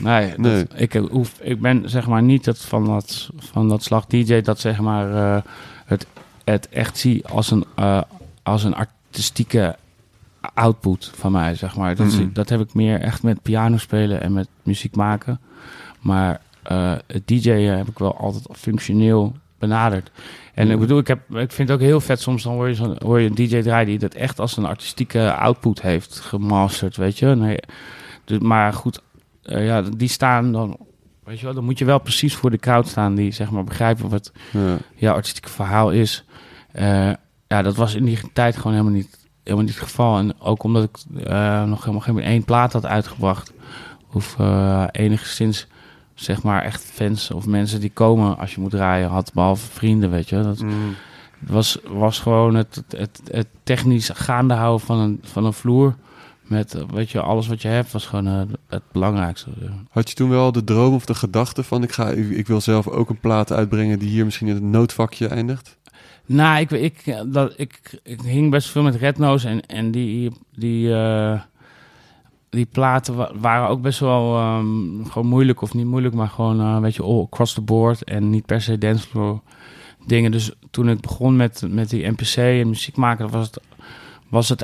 Nee, 0.00 0.28
dat- 0.28 0.38
Nee. 0.38 0.66
ik, 0.74 0.92
hoef, 0.92 1.38
ik 1.40 1.60
ben 1.60 1.90
zeg 1.90 2.06
maar 2.06 2.22
niet 2.22 2.44
dat 2.44 2.58
van 2.58 2.84
dat, 2.86 3.30
van 3.36 3.68
dat 3.68 3.82
slag 3.82 4.06
DJ 4.06 4.40
dat 4.40 4.60
zeg 4.60 4.80
maar 4.80 5.14
eh, 5.36 5.42
het, 5.84 6.06
het 6.44 6.68
echt 6.68 6.98
zie 6.98 7.26
als 7.26 7.50
een, 7.50 7.64
als 8.42 8.64
een 8.64 8.74
artistieke 8.74 9.76
output 10.54 11.10
van 11.14 11.32
mij, 11.32 11.54
zeg 11.54 11.76
maar. 11.76 11.96
Dat, 11.96 12.06
Mhm. 12.06 12.28
dat 12.32 12.48
heb 12.48 12.60
ik 12.60 12.74
meer 12.74 13.00
echt 13.00 13.22
met 13.22 13.42
piano 13.42 13.76
spelen 13.76 14.20
en 14.20 14.32
met 14.32 14.48
muziek 14.62 14.96
maken. 14.96 15.40
Maar 16.00 16.40
eh, 16.62 16.92
het 17.06 17.26
DJ'en 17.26 17.76
heb 17.76 17.88
ik 17.88 17.98
wel 17.98 18.16
altijd 18.18 18.44
functioneel 18.58 19.36
benaderd. 19.58 20.10
En 20.54 20.70
ik 20.70 20.78
bedoel, 20.78 20.98
ik, 20.98 21.06
heb, 21.06 21.18
ik 21.34 21.52
vind 21.52 21.68
het 21.68 21.70
ook 21.70 21.80
heel 21.84 22.00
vet. 22.00 22.20
Soms 22.20 22.42
dan 22.42 22.52
hoor 22.52 22.68
je, 22.68 22.74
zo'n- 22.74 22.96
hoor 23.04 23.20
je 23.20 23.28
een 23.28 23.34
DJ 23.34 23.60
draaien 23.62 23.86
die 23.86 23.98
dat 23.98 24.14
echt 24.14 24.40
als 24.40 24.56
een 24.56 24.64
artistieke 24.64 25.32
output 25.34 25.82
heeft 25.82 26.20
gemasterd, 26.20 26.96
weet 26.96 27.18
je. 27.18 27.26
Nee, 27.26 27.58
dus, 28.24 28.38
maar 28.38 28.72
goed, 28.72 29.00
eh, 29.42 29.66
ja, 29.66 29.82
die 29.82 30.08
staan 30.08 30.52
dan, 30.52 30.76
weet 31.24 31.38
je 31.38 31.44
wel, 31.44 31.54
dan 31.54 31.64
moet 31.64 31.78
je 31.78 31.84
wel 31.84 31.98
precies 31.98 32.34
voor 32.34 32.50
de 32.50 32.58
crowd 32.58 32.88
staan 32.88 33.14
die 33.14 33.32
zeg 33.32 33.50
maar 33.50 33.64
begrijpen 33.64 34.08
wat 34.08 34.32
Ja. 34.50 34.76
ja, 34.94 35.12
artistieke 35.12 35.48
verhaal 35.50 35.90
is. 35.92 36.24
Eh, 36.72 37.10
ja, 37.48 37.62
dat 37.62 37.76
was 37.76 37.94
in 37.94 38.04
die 38.04 38.18
tijd 38.32 38.56
gewoon 38.56 38.72
helemaal 38.72 38.94
niet, 38.94 39.23
helemaal 39.44 39.64
niet 39.64 39.74
het 39.74 39.84
geval. 39.84 40.18
En 40.18 40.40
ook 40.40 40.62
omdat 40.62 40.82
ik 40.82 41.24
eh, 41.26 41.64
nog 41.64 41.80
helemaal 41.80 42.00
geen 42.00 42.18
één 42.20 42.44
plaat 42.44 42.72
had 42.72 42.86
uitgebracht. 42.86 43.52
Of 44.12 44.34
eh, 44.38 44.84
enigszins, 44.90 45.66
zeg 46.14 46.42
maar, 46.42 46.62
echt 46.62 46.84
fans 46.84 47.30
of 47.30 47.46
mensen 47.46 47.80
die 47.80 47.90
komen 47.90 48.38
als 48.38 48.54
je 48.54 48.60
moet 48.60 48.70
draaien 48.70 49.08
had. 49.08 49.32
Behalve 49.32 49.70
vrienden, 49.70 50.10
weet 50.10 50.28
je. 50.28 50.42
Dat 50.42 50.60
Mm. 50.60 50.94
was, 51.38 51.78
was 51.88 52.18
gewoon 52.18 52.54
het, 52.54 52.82
het, 52.96 53.20
het, 53.30 53.46
technisch 53.62 54.10
gaande 54.14 54.54
houden 54.54 54.86
van 54.86 54.98
een, 54.98 55.20
van 55.22 55.44
een 55.44 55.52
vloer. 55.52 55.94
Met, 56.42 56.76
weet 56.90 57.10
je, 57.10 57.20
alles 57.20 57.46
wat 57.46 57.62
je 57.62 57.68
hebt 57.68 57.92
was 57.92 58.06
gewoon 58.06 58.26
eh, 58.26 58.40
het 58.68 58.82
belangrijkste. 58.92 59.50
Had 59.90 60.08
je 60.08 60.14
toen 60.14 60.28
wel 60.28 60.52
de 60.52 60.64
droom 60.64 60.94
of 60.94 61.04
de 61.04 61.14
gedachte 61.14 61.62
van... 61.62 61.82
Ik, 61.82 61.92
ga, 61.92 62.08
ik, 62.08 62.30
ik 62.30 62.46
wil 62.46 62.60
zelf 62.60 62.88
ook 62.88 63.10
een 63.10 63.20
plaat 63.20 63.52
uitbrengen 63.52 63.98
die 63.98 64.08
hier 64.08 64.24
misschien 64.24 64.48
in 64.48 64.54
het 64.54 64.62
noodvakje 64.62 65.28
eindigt? 65.28 65.76
Nou, 66.26 66.60
ik, 66.60 66.70
ik, 66.70 67.02
eh, 67.06 67.20
dat, 67.26 67.54
ik, 67.56 68.00
ik 68.02 68.20
hing 68.20 68.50
best 68.50 68.68
veel 68.68 68.82
met 68.82 68.94
Red 68.94 69.18
Nose 69.18 69.48
en, 69.48 69.66
en 69.66 69.90
die, 69.90 70.32
die, 70.54 70.94
eh, 70.94 71.40
die 72.50 72.66
platen 72.66 73.14
wa- 73.16 73.30
waren 73.40 73.68
ook 73.68 73.80
best 73.82 73.98
wel 74.00 74.36
ehm, 74.36 75.04
gewoon 75.04 75.26
moeilijk, 75.28 75.62
of 75.62 75.74
niet 75.74 75.86
moeilijk, 75.86 76.14
maar 76.14 76.28
gewoon 76.28 76.60
eh, 76.60 76.72
een 76.74 76.80
beetje 76.82 77.02
all 77.02 77.20
across 77.22 77.54
the 77.54 77.60
board 77.60 78.04
en 78.04 78.30
niet 78.30 78.46
per 78.46 78.60
se 78.60 78.78
dancefloor 78.78 79.40
dingen. 80.06 80.30
Dus 80.30 80.52
toen 80.70 80.88
ik 80.88 81.00
begon 81.00 81.36
met, 81.36 81.62
met 81.68 81.90
die 81.90 82.06
NPC 82.10 82.36
en 82.36 82.68
muziek 82.68 82.96
maken, 82.96 83.30
was 83.30 83.46
het, 83.46 83.60
was, 84.28 84.48
het, 84.48 84.60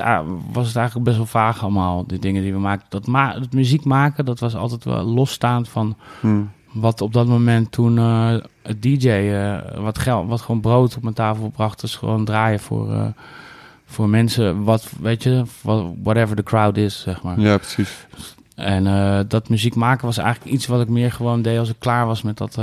was 0.51 0.67
het 0.67 0.75
eigenlijk 0.75 1.05
best 1.05 1.17
wel 1.17 1.25
vaag 1.25 1.61
allemaal, 1.61 2.05
die 2.07 2.19
dingen 2.19 2.41
die 2.43 2.53
we 2.53 2.59
maakten. 2.59 2.87
Dat, 2.89 3.07
ma 3.07 3.39
dat 3.39 3.51
muziek 3.53 3.83
maken, 3.85 4.25
dat 4.25 4.39
was 4.39 4.55
altijd 4.55 4.83
wel 4.83 5.03
losstaand 5.03 5.69
van 5.69 5.95
Hm. 6.19 6.41
Wat 6.71 7.01
op 7.01 7.13
dat 7.13 7.27
moment 7.27 7.71
toen 7.71 7.97
eh, 7.97 8.35
het 8.61 8.81
DJ 8.81 9.09
eh, 9.09 9.57
wat 9.75 9.97
geld, 9.97 10.27
wat 10.27 10.41
gewoon 10.41 10.61
brood 10.61 10.95
op 10.95 11.03
mijn 11.03 11.15
tafel 11.15 11.49
bracht, 11.49 11.83
is 11.83 11.95
gewoon 11.95 12.25
draaien 12.25 12.59
voor, 12.59 12.91
eh, 12.91 13.05
voor 13.85 14.09
mensen, 14.09 14.63
wat 14.63 14.91
weet 15.01 15.23
je, 15.23 15.43
whatever 16.03 16.35
the 16.35 16.43
crowd 16.43 16.77
is, 16.77 17.01
zeg 17.01 17.21
maar. 17.21 17.39
Ja, 17.39 17.57
precies. 17.57 18.07
En 18.55 18.83
dat 19.27 19.49
muziek 19.49 19.75
maken 19.75 20.05
was 20.05 20.17
eigenlijk 20.17 20.51
iets 20.51 20.67
wat 20.67 20.81
ik 20.81 20.87
meer 20.87 21.11
gewoon 21.11 21.41
deed 21.41 21.59
als 21.59 21.69
ik 21.69 21.75
klaar 21.79 22.05
was 22.05 22.21
met 22.21 22.37
dat 22.37 22.55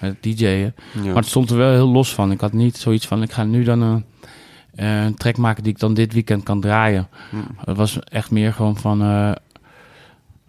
met 0.00 0.22
DJ'en. 0.22 0.74
Ja. 0.92 1.04
Maar 1.04 1.14
het 1.14 1.26
stond 1.26 1.50
er 1.50 1.56
wel 1.56 1.72
heel 1.72 1.88
los 1.88 2.14
van. 2.14 2.32
Ik 2.32 2.40
had 2.40 2.52
niet 2.52 2.76
zoiets 2.76 3.06
van, 3.06 3.22
ik 3.22 3.32
ga 3.32 3.44
nu 3.44 3.62
dan 3.62 3.80
een, 3.80 4.04
een 4.74 5.14
track 5.14 5.36
maken 5.36 5.62
die 5.62 5.72
ik 5.72 5.78
dan 5.78 5.94
dit 5.94 6.12
weekend 6.12 6.42
kan 6.42 6.60
draaien. 6.60 7.08
Het 7.64 7.76
was 7.76 7.98
echt 7.98 8.30
meer 8.30 8.52
gewoon 8.52 8.76
van... 8.76 8.98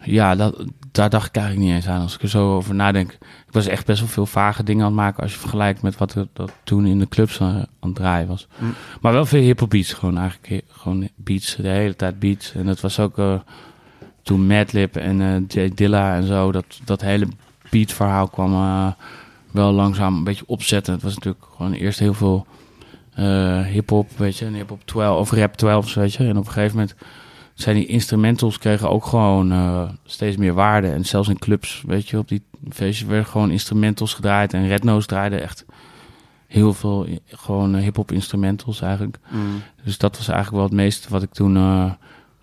ja, 0.04 0.36
dat, 0.36 0.66
daar 0.92 1.10
dacht 1.10 1.28
ik 1.28 1.36
eigenlijk 1.36 1.66
niet 1.66 1.76
eens 1.76 1.88
aan 1.88 2.02
als 2.02 2.16
ik 2.16 2.22
er 2.22 2.30
zo 2.30 2.56
over 2.56 2.76
nadenk. 2.76 3.12
Ik 3.12 3.52
was 3.52 3.68
echt 3.68 3.86
best 3.86 4.00
wel 4.00 4.10
veel 4.10 4.26
vage 4.26 4.64
dingen 4.64 4.86
aan 4.86 4.92
het 4.92 5.02
maken... 5.02 5.24
als 5.24 5.34
je 5.34 5.40
vergelijkt 5.40 5.82
met 5.82 5.98
wat 5.98 6.14
er 6.14 6.28
dat 6.34 6.52
toen 6.64 6.86
in 6.86 7.00
de 7.00 7.08
clubs 7.08 7.42
aan, 7.42 7.56
aan 7.56 7.66
het 7.80 7.96
draaien 7.96 8.28
was. 8.28 8.48
Hm. 8.58 8.66
Maar 9.02 9.14
wel 9.14 9.26
veel 9.26 9.42
hiphop 9.42 9.70
beats. 9.70 9.94
Gewoon 9.94 10.18
eigenlijk 10.18 10.64
gewoon 10.72 11.10
beats, 11.16 11.56
de 11.56 11.68
hele 11.68 11.96
tijd 11.96 12.20
beats. 12.20 12.54
En 12.54 12.66
dat 12.66 12.82
was 12.82 13.00
ook 13.00 13.18
eh, 13.18 13.40
toen 14.22 14.48
Madlib 14.48 14.96
en 14.96 15.22
eh 15.22 15.42
Jay 15.48 15.72
Dilla 15.76 16.16
en 16.16 16.24
zo... 16.24 16.52
dat, 16.52 16.80
dat 16.84 17.02
hele 17.02 17.28
beatverhaal 17.70 18.28
kwam 18.28 18.54
eh, 18.54 18.92
wel 19.52 19.72
langzaam 19.72 20.16
een 20.16 20.24
beetje 20.24 20.48
opzetten. 20.48 20.94
Het 20.94 21.04
was 21.04 21.16
natuurlijk 21.16 21.46
gewoon 21.56 21.74
eerst 21.74 22.00
heel 22.00 22.14
veel 22.14 22.48
eh 23.14 23.62
hip-hop, 23.62 24.10
weet 24.18 24.38
je, 24.38 24.46
en 24.46 24.54
hip-hop 24.54 24.82
12 24.86 25.20
of 25.20 25.32
rap 25.32 25.56
12, 25.56 25.94
weet 25.94 26.14
je. 26.14 26.24
En 26.24 26.38
op 26.38 26.46
een 26.46 26.52
gegeven 26.52 26.76
moment 26.76 26.96
zijn 27.62 27.76
die 27.76 27.86
instrumentals 27.86 28.58
kregen 28.58 28.90
ook 28.90 29.06
gewoon 29.06 29.52
eh, 29.52 29.90
steeds 30.04 30.38
meer 30.38 30.54
waarde. 30.54 30.88
En 30.88 31.06
zelfs 31.06 31.30
in 31.30 31.40
clubs, 31.40 31.84
weet 31.88 32.10
je, 32.10 32.18
op 32.18 32.28
die 32.28 32.44
feestjes 32.70 33.08
werden 33.08 33.26
gewoon 33.26 33.52
instrumentals 33.52 34.14
gedraaid. 34.14 34.54
En 34.54 34.68
Red 34.68 34.84
Nose 34.84 35.08
draaide 35.08 35.40
echt 35.40 35.66
heel 36.48 36.74
veel 36.74 37.08
gewoon 37.28 37.76
eh, 37.76 37.82
hip-hop 37.82 38.12
instrumentals 38.12 38.82
eigenlijk. 38.82 39.18
Hm. 39.28 39.38
Dus 39.84 39.98
dat 39.98 40.18
was 40.18 40.28
eigenlijk 40.28 40.58
wel 40.58 40.66
het 40.66 40.78
meeste 40.78 41.10
wat 41.10 41.24
ik 41.24 41.32
toen 41.32 41.56
eh, 41.56 41.92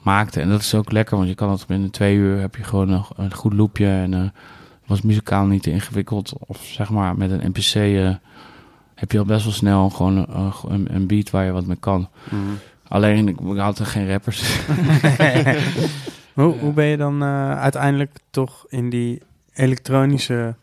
maakte. 0.03 0.40
En 0.40 0.48
dat 0.48 0.61
is 0.61 0.74
ook 0.74 0.92
lekker, 0.92 1.16
want 1.16 1.29
je 1.29 1.35
kan 1.35 1.50
het 1.50 1.66
binnen 1.66 1.90
twee 1.90 2.16
uur 2.16 2.40
heb 2.40 2.57
je 2.57 2.64
gewoon 2.64 2.88
nog 2.88 3.12
een 3.16 3.35
goed 3.35 3.53
loopje. 3.53 3.87
En 3.87 4.33
was 4.87 5.03
muzikaal 5.03 5.46
niet 5.46 5.62
te 5.62 5.70
ingewikkeld. 5.70 6.33
Of 6.38 6.64
zeg 6.64 6.90
maar 6.90 7.16
met 7.16 7.31
een 7.31 7.53
NPC 7.55 7.72
heb 8.94 9.12
je 9.12 9.18
al 9.18 9.24
best 9.24 9.44
wel 9.44 9.53
snel 9.53 9.90
gewoon 9.90 10.27
een, 10.68 10.94
een 10.94 11.07
beat 11.07 11.31
waar 11.31 11.44
je 11.44 11.53
wat 11.53 11.66
mee 11.66 11.77
kan. 11.77 12.09
Hm. 12.29 12.37
Alleen, 12.88 13.29
ik 13.29 13.37
had 13.57 13.79
er 13.79 13.87
geen 13.87 14.09
rappers. 14.09 14.42
Hoe, 16.35 16.55
hoe 16.59 16.73
ben 16.73 16.85
je 16.85 16.97
dan 16.97 17.23
eh, 17.23 17.59
uiteindelijk 17.61 18.11
toch 18.31 18.64
in 18.68 18.90
die 18.90 19.23
elektronische 19.55 20.55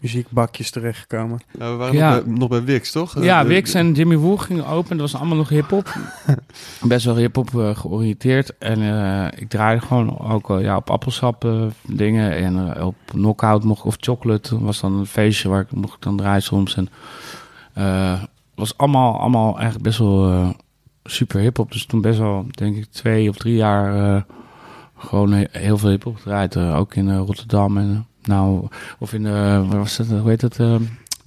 muziekbakjes 0.00 0.70
terechtgekomen? 0.70 1.40
Nou, 1.58 1.72
we 1.72 1.78
waren 1.78 1.94
Ja. 1.94 2.14
nog, 2.14 2.24
bij, 2.24 2.32
nog 2.32 2.48
bij 2.48 2.64
Wix, 2.64 2.90
toch? 2.92 3.22
ja, 3.22 3.40
Eh, 3.40 3.46
Wix 3.46 3.74
en 3.74 3.92
Jimmy 3.92 4.16
Woo 4.16 4.36
gingen 4.36 4.66
open. 4.66 4.96
Dat 4.96 5.10
was 5.10 5.20
allemaal 5.20 5.36
nog 5.36 5.48
hip-hop. 5.48 5.94
Best 6.82 7.04
wel 7.04 7.16
hip-hop 7.16 7.54
eh, 7.54 7.76
georiënteerd. 7.76 8.58
En 8.58 8.82
eh, 8.82 9.40
ik 9.40 9.48
draaide 9.48 9.80
gewoon 9.86 10.18
ook 10.18 10.48
ja, 10.60 10.76
op 10.76 10.90
appelsap 10.90 11.44
eh, 11.44 11.62
dingen. 11.82 12.32
En 12.36 12.82
op 12.82 12.94
Knockout 13.04 13.64
mocht 13.64 13.84
of 13.84 13.96
Chocolate 14.00 14.60
was 14.64 14.80
dan 14.80 14.92
een 14.92 15.06
feestje 15.06 15.48
waar 15.48 15.60
ik 15.60 15.72
mocht 15.72 16.02
dan 16.02 16.16
draaien 16.16 16.42
soms. 16.42 16.74
En 16.76 16.88
eh 17.74 18.22
was 18.54 18.76
allemaal, 18.78 19.20
allemaal 19.20 19.54
eigenlijk 19.54 19.82
best 19.84 19.98
wel 19.98 20.30
eh, 20.30 20.48
super 21.06 21.40
hip-hop. 21.40 21.72
Dus 21.72 21.86
toen 21.86 22.00
best 22.00 22.18
wel, 22.18 22.46
denk 22.50 22.76
ik, 22.76 22.86
twee 22.90 23.28
of 23.28 23.36
drie 23.36 23.54
jaar 23.56 24.14
eh, 24.16 24.22
gewoon 24.96 25.32
he- 25.32 25.46
heel 25.50 25.78
veel 25.78 25.90
hip-hop 25.90 26.16
gedraaid. 26.16 26.56
Eh, 26.56 26.76
ook 26.78 26.94
in 26.94 27.10
eh, 27.10 27.16
Rotterdam 27.18 27.76
en 27.78 28.06
nou, 28.22 28.68
of 28.98 29.12
in 29.12 29.22
de, 29.22 29.64
waar 29.68 29.78
was 29.78 29.96
het, 29.96 30.08
hoe 30.10 30.28
heet 30.28 30.40
het? 30.42 30.58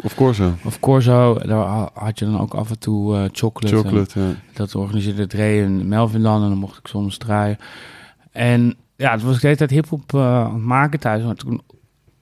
Of 0.03 0.15
Corso. 0.15 0.53
of 0.65 0.79
Corso, 0.79 1.33
daar 1.33 1.65
ha- 1.65 1.89
had 1.93 2.19
je 2.19 2.25
dan 2.25 2.39
ook 2.39 2.53
af 2.53 2.69
en 2.69 2.79
toe 2.79 3.15
eh, 3.15 3.23
chocolate. 3.31 3.75
En 4.19 4.27
ja. 4.27 4.35
dat 4.53 4.75
organiseerde 4.75 5.27
Dre 5.27 5.61
en 5.63 5.87
Melvin 5.87 6.21
dan. 6.21 6.43
En 6.43 6.49
dan 6.49 6.57
mocht 6.57 6.77
ik 6.77 6.87
soms 6.87 7.17
draaien. 7.17 7.57
En 8.31 8.75
ja, 8.95 9.11
het 9.11 9.21
was 9.23 9.35
ik 9.35 9.41
de 9.41 9.47
hele 9.47 9.59
tijd 9.59 9.69
hiphop 9.69 10.15
aan 10.15 10.53
het 10.53 10.63
maken 10.63 10.99
thuis. 10.99 11.23
Maar 11.23 11.35
toen 11.35 11.61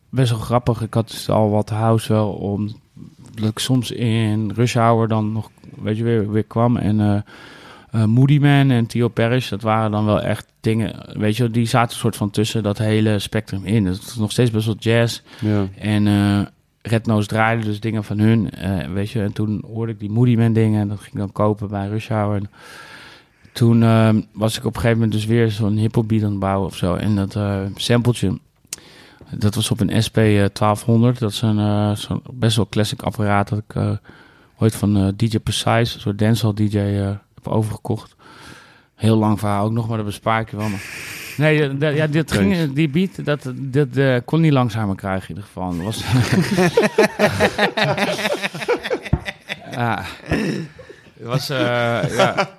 best 0.09 0.29
wel 0.31 0.39
grappig. 0.39 0.81
Ik 0.81 0.93
had 0.93 1.07
dus 1.09 1.29
al 1.29 1.49
wat 1.49 1.69
house 1.69 2.13
wel 2.13 2.29
om... 2.29 2.69
Dat 3.33 3.49
ik 3.49 3.59
soms 3.59 3.91
in 3.91 4.51
Rush 4.55 4.75
Hour 4.75 5.07
dan 5.07 5.31
nog, 5.31 5.51
weet 5.81 5.97
je, 5.97 6.03
weer, 6.03 6.31
weer 6.31 6.43
kwam. 6.43 6.77
En 6.77 7.25
eh, 7.91 8.03
Moody 8.05 8.37
Man 8.37 8.71
en 8.71 8.85
Theo 8.85 9.07
Parrish, 9.07 9.49
dat 9.49 9.61
waren 9.61 9.91
dan 9.91 10.05
wel 10.05 10.21
echt 10.21 10.45
dingen... 10.59 11.19
Weet 11.19 11.37
je, 11.37 11.51
die 11.51 11.65
zaten 11.65 11.93
een 11.93 11.99
soort 11.99 12.15
van 12.15 12.29
tussen 12.29 12.63
dat 12.63 12.77
hele 12.77 13.19
spectrum 13.19 13.65
in. 13.65 13.85
Het 13.85 13.97
is 13.97 14.15
nog 14.15 14.31
steeds 14.31 14.51
best 14.51 14.65
wel 14.65 14.75
jazz. 14.79 15.21
ja. 15.39 15.67
En 15.79 16.07
eh 16.07 16.39
Red 16.81 17.05
Nose 17.05 17.27
draaide 17.27 17.63
dus 17.63 17.79
dingen 17.79 18.03
van 18.03 18.19
hun, 18.19 18.49
weet 18.93 19.09
je. 19.09 19.21
En 19.21 19.33
toen 19.33 19.63
hoorde 19.65 19.91
ik 19.91 19.99
die 19.99 20.09
Moody 20.09 20.35
Man 20.35 20.53
dingen 20.53 20.81
en 20.81 20.87
dat 20.87 20.99
ging 20.99 21.13
ik 21.13 21.19
dan 21.19 21.31
kopen 21.31 21.67
bij 21.67 21.87
Rush 21.87 22.07
Hour. 22.07 22.35
En 22.35 22.49
toen 23.51 23.79
was 24.33 24.57
ik 24.57 24.65
op 24.65 24.75
een 24.75 24.81
gegeven 24.81 24.97
moment 24.97 25.11
dus 25.11 25.25
weer 25.25 25.51
zo'n 25.51 25.77
hiphop 25.77 26.07
beat 26.07 26.23
aan 26.23 26.29
het 26.29 26.39
bouwen 26.39 26.67
of 26.67 26.75
zo. 26.75 26.95
En 26.95 27.15
dat 27.15 27.37
sampletje, 27.75 28.39
dat 29.31 29.55
was 29.55 29.71
op 29.71 29.79
een 29.79 30.03
SP 30.05 30.17
eh, 30.17 30.45
1200. 30.53 31.19
Dat 31.19 31.31
is 31.31 31.41
een 31.41 31.59
eh, 31.59 31.91
best 32.33 32.55
wel 32.55 32.67
classic 32.69 33.01
apparaat 33.01 33.49
dat 33.49 33.59
ik 33.59 33.75
eh, 33.75 33.91
ooit 34.57 34.75
van 34.75 34.97
eh, 34.97 35.07
DJ 35.15 35.39
Precise, 35.39 35.95
een 35.95 36.01
soort 36.01 36.17
dancehall 36.19 36.53
DJ, 36.53 36.77
eh, 36.77 37.05
heb 37.35 37.47
overgekocht. 37.47 38.15
Heel 38.95 39.17
lang 39.17 39.39
verhaal 39.39 39.65
ook 39.65 39.71
nog, 39.71 39.87
maar 39.87 39.97
dat 39.97 40.05
bespaar 40.05 40.41
ik 40.41 40.49
je 40.51 40.57
wel. 40.57 40.69
Maar... 40.69 40.83
Nee, 41.37 41.63
eh, 41.63 41.79
dat- 41.79 41.95
ja, 41.95 42.07
dit 42.07 42.31
ging, 42.31 42.73
die 42.73 42.89
beat, 42.89 43.25
dat, 43.25 43.51
dat 43.55 43.87
eh, 43.95 44.15
kon 44.25 44.41
niet 44.41 44.51
langzamer 44.51 44.95
krijgen 44.95 45.21
in 45.29 45.35
ieder 45.35 45.43
geval. 45.43 45.75
Dat 45.75 45.85
was... 45.85 46.03
ja. 49.71 50.03
Het 51.17 51.25
was, 51.27 51.49
eh, 51.49 51.57
ja. 52.17 52.49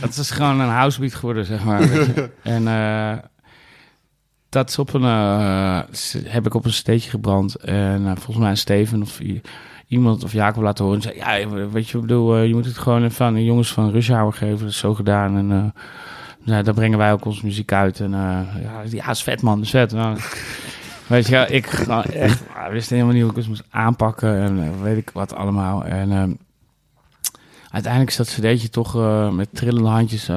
Het 0.00 0.16
is 0.16 0.30
gewoon 0.30 0.60
een 0.60 0.68
housebeat 0.68 1.14
geworden, 1.14 1.44
zeg 1.44 1.64
maar. 1.64 1.80
en 2.42 2.68
eh, 2.68 3.12
dat 4.48 4.68
is 4.68 4.78
op 4.78 4.94
een, 4.94 5.04
eh, 5.04 5.80
heb 6.24 6.46
ik 6.46 6.54
op 6.54 6.64
een 6.64 6.72
steetje 6.72 7.10
gebrand. 7.10 7.54
En 7.54 8.06
eh, 8.06 8.12
volgens 8.14 8.36
mij 8.36 8.54
Steven 8.54 9.02
of 9.02 9.20
iemand 9.88 10.24
of 10.24 10.32
Jacob 10.32 10.62
laten 10.62 10.84
horen. 10.84 11.00
En 11.00 11.02
zei, 11.02 11.16
ja, 11.16 11.48
weet 11.68 11.88
je, 11.88 11.96
ik 11.96 12.02
bedoel, 12.02 12.36
eh, 12.36 12.46
je 12.46 12.54
moet 12.54 12.64
het 12.64 12.78
gewoon 12.78 13.04
even 13.04 13.26
aan 13.26 13.34
de 13.34 13.44
jongens 13.44 13.72
van 13.72 13.90
Rush 13.90 14.08
Hour 14.08 14.32
geven. 14.32 14.58
Dat 14.58 14.68
is 14.68 14.78
zo 14.78 14.94
gedaan. 14.94 15.36
En 15.36 15.74
nou, 16.44 16.62
daar 16.62 16.74
brengen 16.74 16.98
wij 16.98 17.12
ook 17.12 17.24
onze 17.24 17.44
muziek 17.44 17.72
uit. 17.72 18.00
En 18.00 18.10
ja, 18.10 18.82
ja, 18.90 19.10
is 19.10 19.22
vet 19.22 19.42
man, 19.42 19.60
is 19.60 19.70
vet. 19.70 19.92
Nou, 19.92 20.18
weet 21.06 21.26
je, 21.26 21.46
ik 21.48 21.86
nou, 21.86 22.10
echt, 22.12 22.42
wist 22.70 22.90
helemaal 22.90 23.12
niet 23.12 23.22
hoe 23.22 23.30
ik 23.30 23.36
het 23.36 23.48
moest 23.48 23.64
aanpakken. 23.70 24.40
En 24.40 24.82
weet 24.82 24.96
ik 24.96 25.10
wat 25.12 25.34
allemaal. 25.34 25.84
En 25.84 26.12
ehm, 26.12 26.32
uiteindelijk 27.70 28.10
is 28.10 28.16
dat 28.16 28.28
cd'tje 28.28 28.68
toch 28.68 28.94
met 29.32 29.48
trillende 29.52 29.88
handjes 29.88 30.30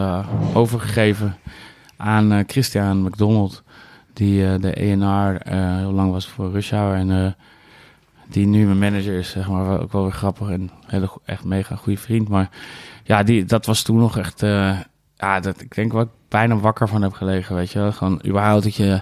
overgegeven 0.53 1.35
aan 1.97 2.43
Christian 2.47 3.01
McDonald. 3.01 3.63
Die 4.19 4.45
eh, 4.45 4.59
de 4.61 4.73
ENR 4.73 5.35
eh, 5.41 5.75
heel 5.77 5.91
lang 5.91 6.11
was 6.11 6.27
voor 6.27 6.51
Rush 6.51 6.71
Hour. 6.71 6.95
En 6.95 7.11
eh, 7.25 7.31
die 8.27 8.45
nu 8.47 8.65
mijn 8.65 8.79
manager 8.79 9.13
is, 9.17 9.29
zeg 9.29 9.49
maar. 9.49 9.79
Ook 9.81 9.91
wel 9.91 10.03
weer 10.03 10.11
grappig 10.11 10.49
en 10.49 10.69
hele, 10.87 11.09
echt 11.25 11.43
mega 11.43 11.75
goede 11.75 11.99
vriend. 11.99 12.27
Maar 12.27 12.49
ja, 13.03 13.23
die, 13.23 13.45
dat 13.45 13.65
was 13.65 13.81
toen 13.81 13.97
nog 13.97 14.17
echt... 14.17 14.39
ja, 15.15 15.39
dat, 15.41 15.61
ik 15.61 15.75
denk 15.75 15.91
waar 15.93 16.03
ik 16.03 16.09
bijna 16.29 16.55
wakker 16.55 16.87
van 16.87 17.01
heb 17.01 17.13
gelegen, 17.13 17.55
weet 17.55 17.71
je 17.71 17.79
wel. 17.79 17.91
Gewoon 17.91 18.21
überhaupt 18.25 18.63
dat 18.63 18.75
je 18.75 19.01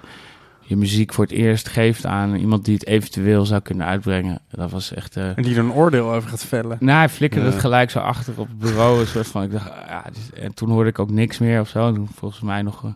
je 0.62 0.76
muziek 0.78 1.14
voor 1.14 1.24
het 1.24 1.34
eerst 1.34 1.68
geeft 1.68 2.06
aan 2.06 2.36
iemand 2.36 2.66
die 2.66 2.74
het 2.74 2.86
eventueel 2.86 3.46
zou 3.46 3.62
kunnen 3.62 3.88
uitbrengen. 3.88 4.40
Dat 4.50 4.72
was 4.72 4.94
echt... 4.94 5.16
En 5.16 5.36
die 5.42 5.54
er 5.54 5.60
een 5.64 5.72
oordeel 5.72 6.14
over 6.14 6.30
gaat 6.30 6.44
vellen. 6.46 6.78
nou, 6.80 6.98
hij 6.98 7.10
flikkerde 7.10 7.46
Ja. 7.48 7.52
het 7.52 7.62
gelijk 7.62 7.90
zo 7.90 8.00
achter 8.00 8.34
op 8.38 8.48
het 8.48 8.58
bureau. 8.60 9.00
Een 9.00 9.08
soort 9.08 9.28
van, 9.28 9.44
ik 9.44 9.52
dacht, 9.52 9.72
ja, 9.88 10.04
dit 10.06 10.18
is- 10.18 10.40
en 10.42 10.54
toen 10.54 10.70
hoorde 10.70 10.90
ik 10.90 11.00
ook 11.00 11.10
niks 11.12 11.38
meer 11.38 11.60
of 11.60 11.70
zo. 11.70 11.88
En 11.88 11.94
toen 11.94 12.08
volgens 12.16 12.42
mij 12.42 12.62
nog 12.62 12.94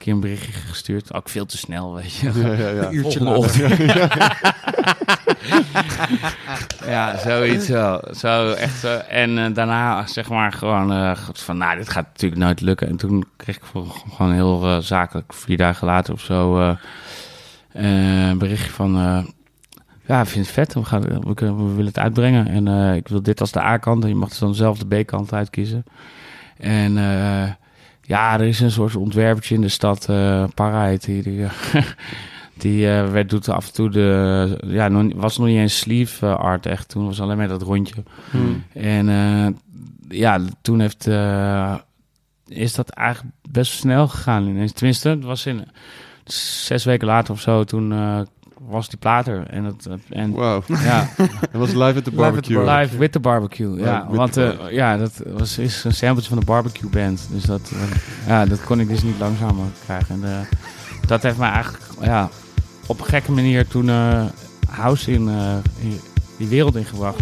keer 0.00 0.12
een 0.12 0.20
berichtje 0.20 0.52
gestuurd. 0.52 1.14
Ook 1.14 1.28
veel 1.28 1.46
te 1.46 1.56
snel, 1.58 1.94
weet 1.94 2.12
je. 2.14 2.30
Ja, 2.34 2.52
ja, 2.52 2.68
ja. 2.68 2.86
Een 2.86 2.94
uurtje 2.98 3.18
Volgende 3.18 3.86
later. 3.86 4.38
Ja, 6.86 7.18
zoiets 7.18 7.68
wel. 7.68 8.02
Zo, 8.16 8.52
echt 8.52 8.78
zo. 8.78 8.96
En 8.96 9.38
eh, 9.38 9.54
daarna 9.54 10.06
zeg 10.06 10.28
maar 10.28 10.52
gewoon 10.52 10.92
eh, 10.92 11.16
van, 11.32 11.56
nou, 11.58 11.76
dit 11.76 11.88
gaat 11.88 12.06
natuurlijk 12.06 12.40
nooit 12.40 12.60
lukken. 12.60 12.88
En 12.88 12.96
toen 12.96 13.24
kreeg 13.36 13.56
ik 13.56 13.64
voor- 13.64 13.86
gewoon 14.16 14.32
heel 14.32 14.64
eh, 14.64 14.78
zakelijk, 14.78 15.32
vier 15.34 15.56
dagen 15.56 15.86
later 15.86 16.14
of 16.14 16.20
zo, 16.20 16.58
eh, 16.60 16.68
eh, 17.72 18.28
een 18.28 18.38
berichtje 18.38 18.70
van... 18.70 18.96
eh, 18.96 19.24
ja, 20.06 20.20
ik 20.20 20.26
vind 20.28 20.44
het 20.44 20.54
vet. 20.54 20.74
We, 20.74 20.84
gaan, 20.84 21.00
we, 21.02 21.34
kunnen, 21.34 21.56
we 21.56 21.70
willen 21.70 21.86
het 21.86 21.98
uitbrengen. 21.98 22.46
En 22.48 22.68
eh, 22.68 22.94
ik 22.94 23.08
wil 23.08 23.22
dit 23.22 23.40
als 23.40 23.52
de 23.52 23.60
A-kant. 23.62 24.02
En 24.02 24.08
je 24.08 24.14
mag 24.14 24.28
dus 24.28 24.38
dan 24.38 24.54
zelf 24.54 24.78
de 24.78 25.02
B-kant 25.02 25.32
uitkiezen. 25.32 25.84
En 26.58 26.98
eh, 26.98 27.50
ja, 28.10 28.34
er 28.34 28.46
is 28.46 28.60
een 28.60 28.70
soort 28.70 28.96
ontwerpertje 28.96 29.54
in 29.54 29.60
de 29.60 29.68
stad, 29.68 30.08
eh 30.08 30.44
Para 30.54 30.84
heet 30.84 31.04
die. 31.04 31.22
Die, 31.22 31.44
eh, 31.44 31.50
die 32.62 32.90
eh, 32.90 33.10
werd, 33.10 33.30
doet 33.30 33.48
af 33.48 33.66
en 33.66 33.72
toe 33.72 33.90
de... 33.90 34.58
Ja, 34.66 34.88
nog, 34.88 35.12
was 35.14 35.38
nog 35.38 35.46
niet 35.46 35.56
eens 35.56 35.78
sleeve 35.78 36.26
eh, 36.26 36.34
art 36.34 36.66
echt. 36.66 36.88
Toen 36.88 37.06
was 37.06 37.20
alleen 37.20 37.36
maar 37.36 37.48
dat 37.48 37.62
rondje. 37.62 38.02
Hmm. 38.30 38.64
En 38.72 39.08
eh, 39.08 39.46
ja, 40.18 40.40
toen 40.62 40.80
heeft... 40.80 41.06
eh, 41.06 41.74
is 42.48 42.74
dat 42.74 42.88
eigenlijk 42.88 43.34
best 43.50 43.72
snel 43.72 44.08
gegaan. 44.08 44.68
Tenminste, 44.74 45.08
het 45.08 45.24
was 45.24 45.46
in 45.46 45.68
zes 46.64 46.84
weken 46.84 47.06
later 47.06 47.34
of 47.34 47.40
zo. 47.40 47.64
Toen 47.64 47.92
eh, 47.92 48.20
was 48.68 48.88
die 48.88 48.98
plater. 48.98 49.46
En, 49.46 49.64
het, 49.64 49.88
en 50.08 50.32
Wauw. 50.32 50.62
ja, 50.66 51.08
Dat 51.52 51.60
was 51.60 51.72
live 51.72 51.98
at 51.98 52.04
the 52.04 52.10
barbecue. 52.10 52.64
bar- 52.64 52.78
Live 52.80 52.98
with 52.98 53.12
the 53.12 53.20
barbecue. 53.20 53.68
Live 53.70 53.84
Ja, 53.84 54.06
want 54.10 54.36
eh, 54.36 54.50
ja, 54.70 54.96
dat 54.96 55.22
was 55.26 55.58
is 55.58 55.84
een 55.84 55.92
sampletje 55.94 56.28
van 56.28 56.38
de 56.38 56.44
barbecue 56.44 56.90
band. 56.90 57.28
Dus 57.30 57.44
dat, 57.44 57.70
eh, 57.74 57.80
ja, 58.28 58.46
dat 58.46 58.64
kon 58.64 58.80
ik 58.80 58.88
dus 58.88 59.02
niet 59.02 59.18
langzamer 59.18 59.64
krijgen. 59.84 60.22
En 60.22 60.30
eh, 60.32 60.38
dat 61.06 61.22
heeft 61.22 61.38
mij 61.38 61.50
eigenlijk 61.50 61.84
ja, 62.02 62.28
op 62.86 62.98
een 63.00 63.06
gekke 63.06 63.32
manier 63.32 63.66
toen 63.68 63.88
house 64.68 65.12
in, 65.12 65.28
in 65.80 66.00
die 66.36 66.48
wereld 66.48 66.76
ingebracht. 66.76 67.18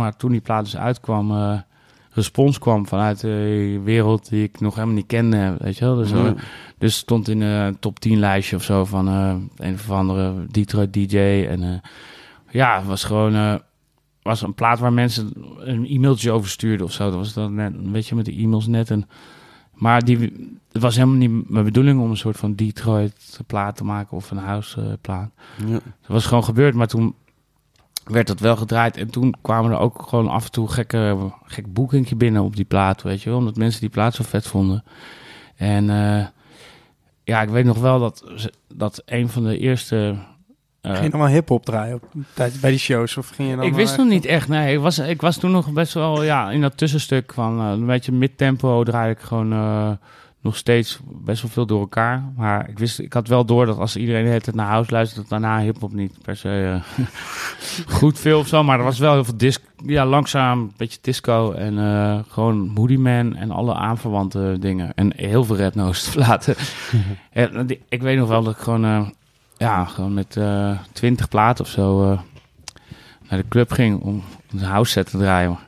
Maar, 0.00 0.16
toen 0.16 0.30
die 0.30 0.40
plaat 0.40 0.64
dus 0.64 0.76
uitkwam, 0.76 1.30
eh, 1.30 1.58
respons 2.12 2.58
kwam 2.58 2.86
vanuit 2.86 3.20
de 3.20 3.80
wereld 3.84 4.28
die 4.28 4.42
ik 4.42 4.60
nog 4.60 4.74
helemaal 4.74 4.94
niet 4.94 5.06
kende, 5.06 5.56
weet 5.58 5.78
je 5.78 5.84
wel. 5.84 5.96
Dus, 5.96 6.12
eh, 6.12 6.24
Ja. 6.24 6.34
dus 6.78 6.96
stond 6.96 7.28
in 7.28 7.40
een 7.40 7.78
top 7.78 8.00
10 8.00 8.18
lijstje 8.18 8.56
of 8.56 8.62
zo 8.62 8.84
van 8.84 9.08
eh, 9.08 9.34
een 9.56 9.74
of 9.74 9.90
andere 9.90 10.46
Detroit 10.50 10.92
DJ. 10.92 11.18
En 11.50 11.62
eh, 11.62 11.90
ja, 12.50 12.76
het 12.78 12.86
was 12.86 13.04
gewoon 13.04 13.34
eh, 13.34 13.54
was 14.22 14.42
een 14.42 14.54
plaat 14.54 14.78
waar 14.78 14.92
mensen 14.92 15.32
een 15.58 15.86
e-mailtje 15.86 16.30
over 16.32 16.50
stuurden 16.50 16.86
of 16.86 16.92
zo. 16.92 17.04
Dat 17.04 17.14
was 17.14 17.32
dan 17.32 17.54
net, 17.54 17.72
weet 17.92 18.06
je, 18.06 18.14
met 18.14 18.24
de 18.24 18.36
e-mails 18.36 18.66
net. 18.66 18.90
En, 18.90 19.08
maar 19.74 20.04
die, 20.04 20.18
het 20.72 20.82
was 20.82 20.94
helemaal 20.96 21.16
niet 21.16 21.50
mijn 21.50 21.64
bedoeling 21.64 22.00
om 22.00 22.10
een 22.10 22.16
soort 22.16 22.36
van 22.36 22.54
Detroit 22.54 23.40
plaat 23.46 23.76
te 23.76 23.84
maken 23.84 24.16
of 24.16 24.30
een 24.30 24.36
house 24.38 24.80
eh, 24.80 24.86
plaat. 25.00 25.30
Ja. 25.66 25.72
Dat 25.72 25.82
was 26.06 26.26
gewoon 26.26 26.44
gebeurd, 26.44 26.74
maar 26.74 26.86
toen 26.86 27.14
werd 28.04 28.26
dat 28.26 28.40
wel 28.40 28.56
gedraaid. 28.56 28.96
En 28.96 29.10
toen 29.10 29.34
kwamen 29.42 29.70
er 29.70 29.78
ook 29.78 30.02
gewoon 30.08 30.28
af 30.28 30.44
en 30.44 30.50
toe 30.50 30.68
gekke, 30.68 31.16
gek 31.44 31.72
boekingje 31.72 32.16
binnen 32.16 32.42
op 32.42 32.56
die 32.56 32.64
plaat, 32.64 33.02
weet 33.02 33.22
je 33.22 33.30
wel. 33.30 33.38
Omdat 33.38 33.56
mensen 33.56 33.80
die 33.80 33.88
plaat 33.90 34.14
zo 34.14 34.24
vet 34.26 34.46
vonden. 34.46 34.84
En 35.56 35.90
eh, 35.90 36.26
ja, 37.24 37.42
ik 37.42 37.48
weet 37.48 37.64
nog 37.64 37.78
wel 37.78 37.98
dat, 37.98 38.24
dat 38.74 39.02
een 39.06 39.28
van 39.28 39.44
de 39.44 39.58
eerste... 39.58 40.14
eh, 40.80 40.90
Ging 40.92 41.04
je 41.04 41.10
dan 41.10 41.20
wel 41.20 41.28
hip-hop 41.28 41.64
draaien 41.64 41.94
op, 41.94 42.04
tijd, 42.34 42.60
bij 42.60 42.70
die 42.70 42.78
shows? 42.78 43.16
Of 43.16 43.28
ging 43.28 43.50
je 43.50 43.56
dan 43.56 43.64
ik 43.64 43.74
wist 43.74 43.96
nog 43.96 44.08
niet 44.08 44.24
echt, 44.24 44.48
nee. 44.48 44.74
Ik 44.74 44.80
was, 44.80 44.98
ik 44.98 45.20
was 45.20 45.36
toen 45.36 45.50
nog 45.50 45.72
best 45.72 45.94
wel, 45.94 46.22
ja, 46.22 46.50
in 46.50 46.60
dat 46.60 46.76
tussenstuk 46.76 47.32
van 47.32 47.60
eh, 47.60 47.70
een 47.70 47.86
beetje 47.86 48.12
mid-tempo 48.12 48.84
draaide 48.84 49.20
ik 49.20 49.26
gewoon 49.26 49.98
nog 50.42 50.56
steeds 50.56 50.98
best 51.04 51.42
wel 51.42 51.50
veel 51.50 51.66
door 51.66 51.80
elkaar. 51.80 52.24
Maar 52.36 52.68
ik 52.68 52.78
wist, 52.78 52.98
ik 52.98 53.12
had 53.12 53.28
wel 53.28 53.44
door 53.44 53.66
dat 53.66 53.78
als 53.78 53.96
iedereen 53.96 54.24
tijd 54.40 54.54
naar 54.54 54.66
house 54.66 54.90
luistert, 54.92 55.20
dat 55.20 55.28
daarna 55.40 55.60
hip-hop 55.60 55.92
niet 55.92 56.22
per 56.22 56.36
se 56.36 56.80
eh, 56.96 57.04
goed 57.98 58.18
veel 58.18 58.38
of 58.38 58.46
zo. 58.48 58.62
Maar 58.62 58.78
er 58.78 58.84
was 58.84 58.98
wel 58.98 59.12
heel 59.12 59.24
veel 59.24 59.36
disc, 59.36 59.60
ja, 59.86 60.06
langzaam, 60.06 60.60
een 60.60 60.72
beetje 60.76 60.98
disco 61.02 61.52
en 61.52 61.78
eh, 61.78 62.18
gewoon 62.28 62.68
Moody 62.68 62.96
Man 62.96 63.36
en 63.36 63.50
alle 63.50 63.74
aanverwante 63.74 64.56
dingen. 64.60 64.92
En 64.94 65.12
heel 65.16 65.44
veel 65.44 65.56
Red 65.56 65.74
Nose. 65.74 66.10
En 67.32 67.66
die- 67.66 67.82
ik 67.88 68.02
weet 68.02 68.18
nog 68.18 68.28
wel 68.28 68.42
dat 68.42 68.54
ik 68.54 68.60
gewoon, 68.60 68.84
eh, 68.84 69.08
ja, 69.56 69.84
gewoon 69.84 70.14
met 70.14 70.36
eh 70.36 70.78
twintig 70.92 71.28
platen 71.28 71.64
of 71.64 71.70
zo... 71.70 72.10
eh, 72.12 72.20
naar 73.28 73.38
de 73.38 73.48
club 73.48 73.72
ging 73.72 74.00
om 74.00 74.22
een 74.50 74.62
house 74.62 74.90
set 74.92 75.10
te 75.10 75.18
draaien. 75.18 75.58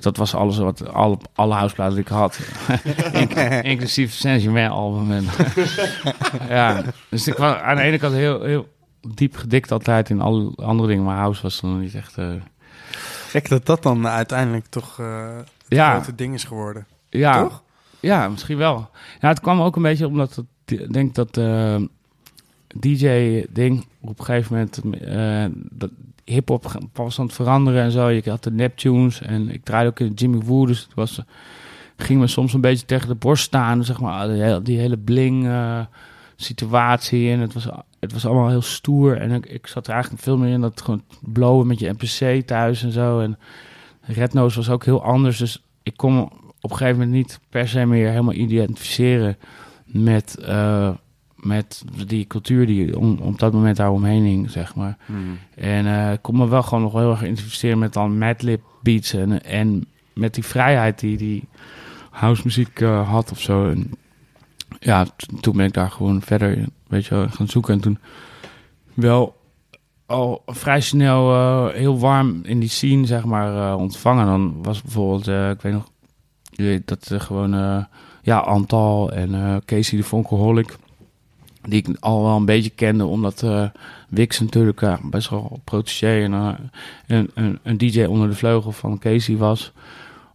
Dat 0.00 0.16
was 0.16 0.34
alles 0.34 0.58
wat 0.58 0.88
alle, 0.92 1.18
alle 1.34 1.54
houseplaten 1.54 1.94
die 1.94 2.04
ik 2.04 2.08
had. 2.10 2.38
In- 3.12 3.62
inclusief 3.62 4.12
Saint-Germain 4.12 4.70
album. 4.70 5.10
En, 5.12 5.24
ja, 6.56 6.82
dus 7.08 7.26
ik 7.28 7.36
was 7.36 7.56
aan 7.56 7.76
de 7.76 7.82
ene 7.82 7.98
kant 7.98 8.14
heel, 8.14 8.42
heel 8.42 8.68
diep 9.14 9.36
gedikt 9.36 9.72
altijd 9.72 10.10
in 10.10 10.20
alle 10.20 10.52
andere 10.56 10.88
dingen. 10.88 11.04
Maar 11.04 11.16
house 11.16 11.42
was 11.42 11.60
dan 11.60 11.80
niet 11.80 11.94
echt... 11.94 12.18
eh, 12.18 12.32
Gek 13.28 13.48
dat 13.48 13.66
dat 13.66 13.82
dan 13.82 14.06
uiteindelijk 14.08 14.66
toch 14.66 14.98
eh 15.00 15.36
het 15.36 15.46
Ja. 15.68 15.92
grote 15.94 16.14
ding 16.14 16.34
is 16.34 16.44
geworden. 16.44 16.86
ja, 17.10 17.42
Toch? 17.42 17.62
Ja, 18.00 18.28
misschien 18.28 18.56
wel. 18.58 18.90
Ja, 19.20 19.28
het 19.28 19.40
kwam 19.40 19.60
ook 19.60 19.76
een 19.76 19.82
beetje 19.82 20.06
omdat 20.06 20.34
het, 20.34 20.46
ik 20.80 20.92
denk 20.92 21.14
dat 21.14 21.36
eh, 21.36 21.76
DJ-ding 22.80 23.86
op 24.00 24.18
een 24.18 24.24
gegeven 24.24 24.52
moment 24.52 24.80
eh 25.04 25.44
dat 25.70 25.90
hip-hop 26.28 26.72
was 26.92 27.18
aan 27.18 27.26
het 27.26 27.34
veranderen 27.34 27.82
en 27.82 27.90
zo. 27.90 28.08
Je 28.08 28.30
had 28.30 28.44
de 28.44 28.50
Neptunes 28.50 29.20
en 29.20 29.50
ik 29.50 29.64
draaide 29.64 29.90
ook 29.90 30.00
in 30.00 30.12
Jimmy 30.12 30.38
Woo, 30.38 30.66
dus 30.66 30.82
het 30.82 30.94
was, 30.94 31.20
ging 31.96 32.20
me 32.20 32.26
soms 32.26 32.52
een 32.52 32.60
beetje 32.60 32.86
tegen 32.86 33.08
de 33.08 33.14
borst 33.14 33.44
staan, 33.44 33.84
zeg 33.84 34.00
maar, 34.00 34.28
die 34.28 34.42
hele, 34.42 34.62
die 34.62 34.78
hele 34.78 34.96
bling 34.96 35.46
eh, 35.46 35.80
en 37.10 37.40
het 37.40 37.54
was, 37.54 37.68
het 38.00 38.12
was 38.12 38.26
allemaal 38.26 38.48
heel 38.48 38.62
stoer. 38.62 39.16
En 39.16 39.30
ik, 39.30 39.46
ik 39.46 39.66
zat 39.66 39.86
er 39.86 39.92
eigenlijk 39.92 40.22
veel 40.22 40.38
meer 40.38 40.52
in 40.52 40.60
dat 40.60 40.80
gewoon 40.80 41.02
blowen 41.20 41.66
met 41.66 41.78
je 41.78 41.94
NPC 41.98 42.46
thuis 42.46 42.82
en 42.82 42.92
zo. 42.92 43.20
En 43.20 43.38
Red 44.00 44.32
Nose 44.32 44.56
was 44.56 44.70
ook 44.70 44.84
heel 44.84 45.02
anders, 45.02 45.38
dus 45.38 45.62
ik 45.82 45.96
kon 45.96 46.22
op 46.60 46.70
een 46.70 46.76
gegeven 46.76 46.98
moment 46.98 47.16
niet 47.16 47.40
per 47.48 47.68
se 47.68 47.86
meer 47.86 48.08
helemaal 48.08 48.34
identificeren 48.34 49.36
met, 49.84 50.38
eh, 50.38 50.90
met 51.40 51.84
die 52.06 52.26
cultuur 52.26 52.66
die 52.66 52.98
om, 52.98 53.18
op 53.18 53.38
dat 53.38 53.52
moment 53.52 53.76
daar 53.76 53.90
omheen 53.90 54.24
hing, 54.24 54.50
zeg 54.50 54.74
maar. 54.74 54.96
En 55.54 55.86
eh, 55.86 56.12
ik 56.12 56.22
kon 56.22 56.36
me 56.36 56.48
wel 56.48 56.62
gewoon 56.62 56.82
nog 56.82 56.92
heel 56.92 57.10
erg 57.10 57.22
identificeren 57.22 57.78
met 57.78 57.92
dan 57.92 58.18
madlib 58.18 58.62
beats 58.82 59.12
en, 59.12 59.44
en 59.44 59.86
met 60.14 60.34
die 60.34 60.44
vrijheid 60.44 61.00
die 61.00 61.16
die 61.16 61.48
housemuziek 62.10 62.80
eh, 62.80 63.08
had 63.10 63.30
of 63.30 63.40
zo. 63.40 63.68
En 63.68 63.90
ja, 64.80 65.06
toen 65.40 65.56
ben 65.56 65.66
ik 65.66 65.72
daar 65.72 65.90
gewoon 65.90 66.22
verder 66.22 66.64
weet 66.86 67.06
je, 67.06 67.26
gaan 67.30 67.48
zoeken. 67.48 67.74
En 67.74 67.80
toen 67.80 67.98
wel 68.94 69.36
al 70.06 70.42
vrij 70.46 70.80
snel 70.80 71.34
eh, 71.34 71.74
heel 71.74 71.98
warm 71.98 72.40
in 72.42 72.60
die 72.60 72.68
scene, 72.68 73.06
zeg 73.06 73.24
maar, 73.24 73.76
ontvangen. 73.76 74.26
Dan 74.26 74.62
was 74.62 74.82
bijvoorbeeld, 74.82 75.52
ik 75.56 75.62
weet 75.62 75.72
nog, 75.72 75.90
je 76.50 76.62
weet 76.62 76.88
dat 76.88 77.08
er 77.08 77.20
gewoon, 77.20 77.86
ja, 78.22 78.38
Antal 78.38 79.12
en 79.12 79.62
Casey 79.64 79.98
de 79.98 80.04
Vonkelholic, 80.04 80.76
die 81.68 81.78
ik 81.86 81.96
al 82.00 82.22
wel 82.22 82.36
een 82.36 82.44
beetje 82.44 82.70
kende, 82.70 83.04
omdat 83.04 83.42
eh 83.42 83.64
Wix 84.08 84.40
natuurlijk 84.40 84.82
eh, 84.82 84.96
best 85.02 85.30
wel 85.30 85.60
protégé 85.64 86.22
en 86.22 86.32
eh, 86.32 86.54
een, 87.06 87.30
een, 87.34 87.58
een 87.62 87.78
DJ 87.78 88.04
onder 88.04 88.28
de 88.28 88.34
vleugel 88.34 88.72
van 88.72 88.98
Casey 88.98 89.36
was. 89.36 89.72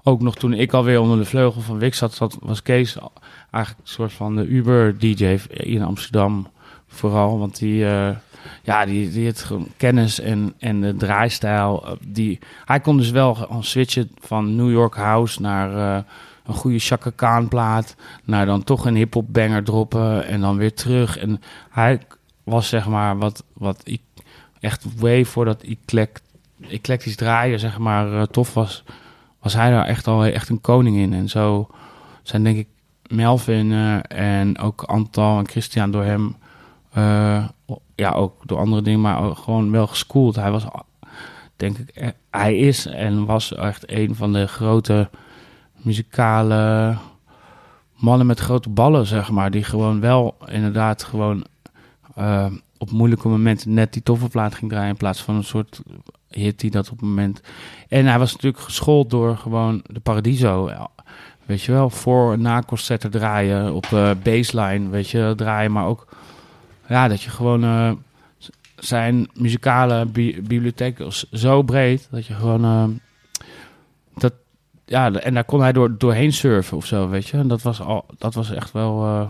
Ook 0.04 0.22
nog 0.22 0.36
toen 0.36 0.54
ik 0.54 0.74
alweer 0.74 1.00
onder 1.00 1.18
de 1.18 1.26
vleugel 1.26 1.62
van 1.62 1.80
Wix 1.80 1.98
zat, 1.98 2.14
zat 2.14 2.38
was 2.42 2.62
Kees 2.62 2.98
eigenlijk 3.52 3.88
een 3.88 3.94
soort 3.94 4.14
van 4.14 4.36
de 4.36 4.46
Uber-DJ 4.46 5.38
in 5.50 5.84
Amsterdam 5.84 6.48
vooral. 6.88 7.40
Want 7.40 7.60
die, 7.60 7.78
ja, 8.64 8.86
die, 8.86 9.12
die 9.12 9.26
had 9.26 9.52
kennis 9.78 10.20
en, 10.20 10.54
en 10.60 10.82
de 10.82 10.96
draaistijl. 10.96 11.98
Die, 12.08 12.40
hij 12.66 12.80
kon 12.80 12.98
dus 12.98 13.12
wel 13.12 13.48
switchen 13.60 14.12
van 14.20 14.56
New 14.56 14.72
York 14.72 14.96
House 14.96 15.42
naar 15.42 16.06
een 16.44 16.54
goede 16.54 16.80
Chaka 16.80 17.12
Khan 17.16 17.48
plaat. 17.48 17.96
Naar 18.24 18.46
dan 18.46 18.64
toch 18.64 18.86
een 18.86 18.96
hip-hop 18.96 19.34
banger 19.34 19.64
droppen 19.64 20.26
en 20.26 20.42
dan 20.42 20.58
weer 20.58 20.74
terug. 20.74 21.18
En 21.18 21.42
hij 21.70 22.00
was 22.44 22.68
zeg 22.68 22.88
maar 22.88 23.18
wat, 23.18 23.44
wat 23.54 23.82
ik 23.84 24.02
echt 24.60 25.00
way 25.00 25.26
voordat 25.26 25.62
eclect, 25.62 26.22
eclectisch 26.70 27.16
draaien 27.16 27.60
zeg 27.60 27.78
maar 27.78 28.14
eh, 28.14 28.22
tof 28.22 28.54
was. 28.54 28.84
Was 29.40 29.54
hij 29.54 29.70
daar 29.70 29.86
echt 29.86 30.08
al 30.08 30.26
echt 30.26 30.50
een 30.50 30.62
koning 30.62 30.98
in. 30.98 31.14
En 31.14 31.30
zo 31.30 31.70
zijn 32.24 32.44
denk 32.44 32.58
ik 32.58 32.68
Melvin 33.08 33.72
eh, 33.72 34.00
en 34.08 34.60
ook 34.60 34.82
Antal 34.82 35.40
en 35.40 35.48
Christian 35.48 35.92
door 35.92 36.04
hem, 36.04 36.36
eh, 36.92 37.46
ja, 37.96 38.12
ook 38.12 38.48
door 38.48 38.58
andere 38.58 38.82
dingen, 38.82 39.02
maar 39.02 39.36
gewoon 39.36 39.72
wel 39.72 39.88
geschoold. 39.88 40.36
Hij 40.36 40.52
was, 40.52 40.64
denk 41.56 41.78
ik, 41.78 42.14
hij 42.30 42.58
is 42.58 42.86
en 42.86 43.26
was 43.26 43.56
echt 43.56 43.92
een 43.92 44.16
van 44.16 44.34
de 44.34 44.48
grote 44.48 45.10
muzikale 45.84 46.96
mannen 47.96 48.28
met 48.28 48.40
grote 48.40 48.70
ballen, 48.70 49.06
zeg 49.06 49.32
maar, 49.32 49.52
die 49.52 49.64
gewoon 49.64 50.00
wel 50.00 50.38
inderdaad 50.46 51.04
gewoon 51.04 51.46
eh, 52.16 52.46
op 52.78 52.92
moeilijke 52.92 53.28
momenten 53.28 53.74
net 53.74 53.94
die 53.94 54.04
toffe 54.04 54.28
plaat 54.28 54.56
ging 54.56 54.72
draaien 54.72 54.90
in 54.90 54.98
plaats 54.98 55.22
van 55.22 55.36
een 55.36 55.44
soort 55.44 55.82
hit 56.30 56.60
die 56.60 56.72
dat 56.72 56.90
op 56.90 57.00
het 57.00 57.08
moment. 57.08 57.42
En 57.88 58.06
hij 58.06 58.20
was 58.20 58.32
natuurlijk 58.32 58.64
geschoold 58.64 59.10
door 59.10 59.38
gewoon 59.38 59.84
de 59.88 60.00
Paradiso. 60.00 60.72
Weet 61.46 61.62
je 61.62 61.72
wel, 61.72 61.90
voor 61.90 62.34
en 62.34 62.42
na 62.42 62.62
concerten 62.62 63.12
draaien, 63.12 63.74
op 63.74 63.90
de 63.90 64.16
baseline, 64.24 64.90
weet 64.90 65.10
je, 65.10 65.34
draaien. 65.36 65.72
Maar 65.72 65.86
ook, 65.86 66.08
ja, 66.88 67.08
dat 67.08 67.22
je 67.22 67.30
gewoon 67.30 67.64
eh, 67.64 67.92
zijn 68.76 69.28
muzikale 69.34 70.06
bi- 70.06 70.42
bibliotheek 70.42 71.06
zo 71.32 71.62
breed, 71.62 72.08
dat 72.12 72.26
je 72.26 72.34
gewoon, 72.34 73.00
ja, 74.86 75.12
en 75.12 75.34
daar 75.34 75.44
kon 75.44 75.62
hij 75.62 75.72
door, 75.72 75.98
doorheen 75.98 76.34
surfen 76.34 76.78
of 76.78 76.86
zo, 76.86 77.10
weet 77.10 77.28
je. 77.28 77.38
En 77.38 77.48
dat 77.48 77.62
was, 77.62 77.82
al, 77.82 78.06
dat 78.18 78.34
was 78.34 78.52
echt 78.52 78.72
wel, 78.72 79.04
eh, 79.04 79.30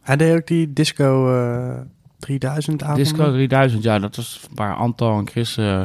Hij 0.00 0.16
deed 0.16 0.36
ook 0.36 0.46
die 0.46 0.72
Disco 0.72 1.34
eh 1.34 1.80
3000 2.18 2.82
avond. 2.82 2.98
Disco 2.98 3.30
3000, 3.32 3.82
ja, 3.82 3.98
dat 3.98 4.16
was 4.16 4.40
waar 4.54 4.74
Antal 4.74 5.18
en 5.18 5.28
Chris, 5.28 5.56
eh, 5.56 5.82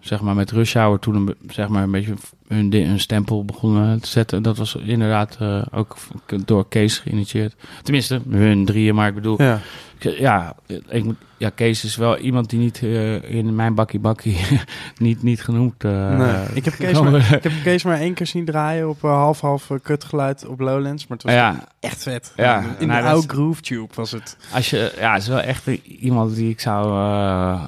zeg 0.00 0.20
maar, 0.20 0.34
met 0.34 0.50
Rush 0.50 0.74
Hour 0.74 0.98
toen 0.98 1.14
een, 1.14 1.34
zeg 1.48 1.68
maar, 1.68 1.82
een 1.82 1.90
beetje 1.90 2.14
hun 2.52 3.00
stempel 3.00 3.44
begonnen 3.44 4.00
te 4.00 4.08
zetten. 4.08 4.42
Dat 4.42 4.56
was 4.56 4.74
inderdaad 4.74 5.36
eh, 5.40 5.62
ook 5.72 5.96
door 6.44 6.68
Kees 6.68 6.98
geïnitieerd. 6.98 7.54
Tenminste, 7.82 8.20
hun 8.30 8.64
drieën, 8.64 8.94
maar 8.94 9.08
ik 9.08 9.14
bedoel, 9.14 9.42
Ja. 9.42 9.58
ja, 9.98 10.54
ik 10.88 11.04
moet, 11.04 11.16
ja, 11.36 11.50
Kees 11.50 11.84
is 11.84 11.96
wel 11.96 12.18
iemand 12.18 12.50
die 12.50 12.58
niet 12.58 12.82
eh, 12.82 13.34
in 13.34 13.54
mijn 13.54 13.74
bakkie 13.74 14.00
bakkie 14.00 14.36
niet, 14.98 15.22
niet 15.22 15.42
genoemd. 15.42 15.84
eh, 15.84 16.16
nee. 16.18 16.46
Ik 16.54 16.64
heb, 16.64 16.74
Kees 16.74 17.00
maar, 17.00 17.32
ik 17.34 17.42
heb 17.42 17.52
Kees 17.62 17.82
maar 17.82 17.98
één 17.98 18.14
keer 18.14 18.26
zien 18.26 18.44
draaien 18.44 18.88
op 18.88 19.00
half-half 19.00 19.70
kutgeluid 19.82 20.46
op 20.46 20.60
Lowlands. 20.60 21.06
Maar 21.06 21.16
het 21.16 21.26
was 21.26 21.34
ja, 21.36 21.64
echt 21.80 22.02
vet. 22.02 22.32
Ja, 22.36 22.58
in 22.60 22.66
en 22.78 22.86
de 22.86 22.92
hij 22.92 23.02
oude 23.02 23.28
Groove 23.28 23.60
Tube 23.62 23.88
was 23.94 24.10
het. 24.10 24.36
Als 24.54 24.70
je, 24.70 24.92
ja, 24.98 25.12
het 25.12 25.22
is 25.22 25.28
wel 25.28 25.40
echt 25.40 25.66
iemand 25.98 26.34
die 26.34 26.50
ik 26.50 26.60
zou 26.60 26.86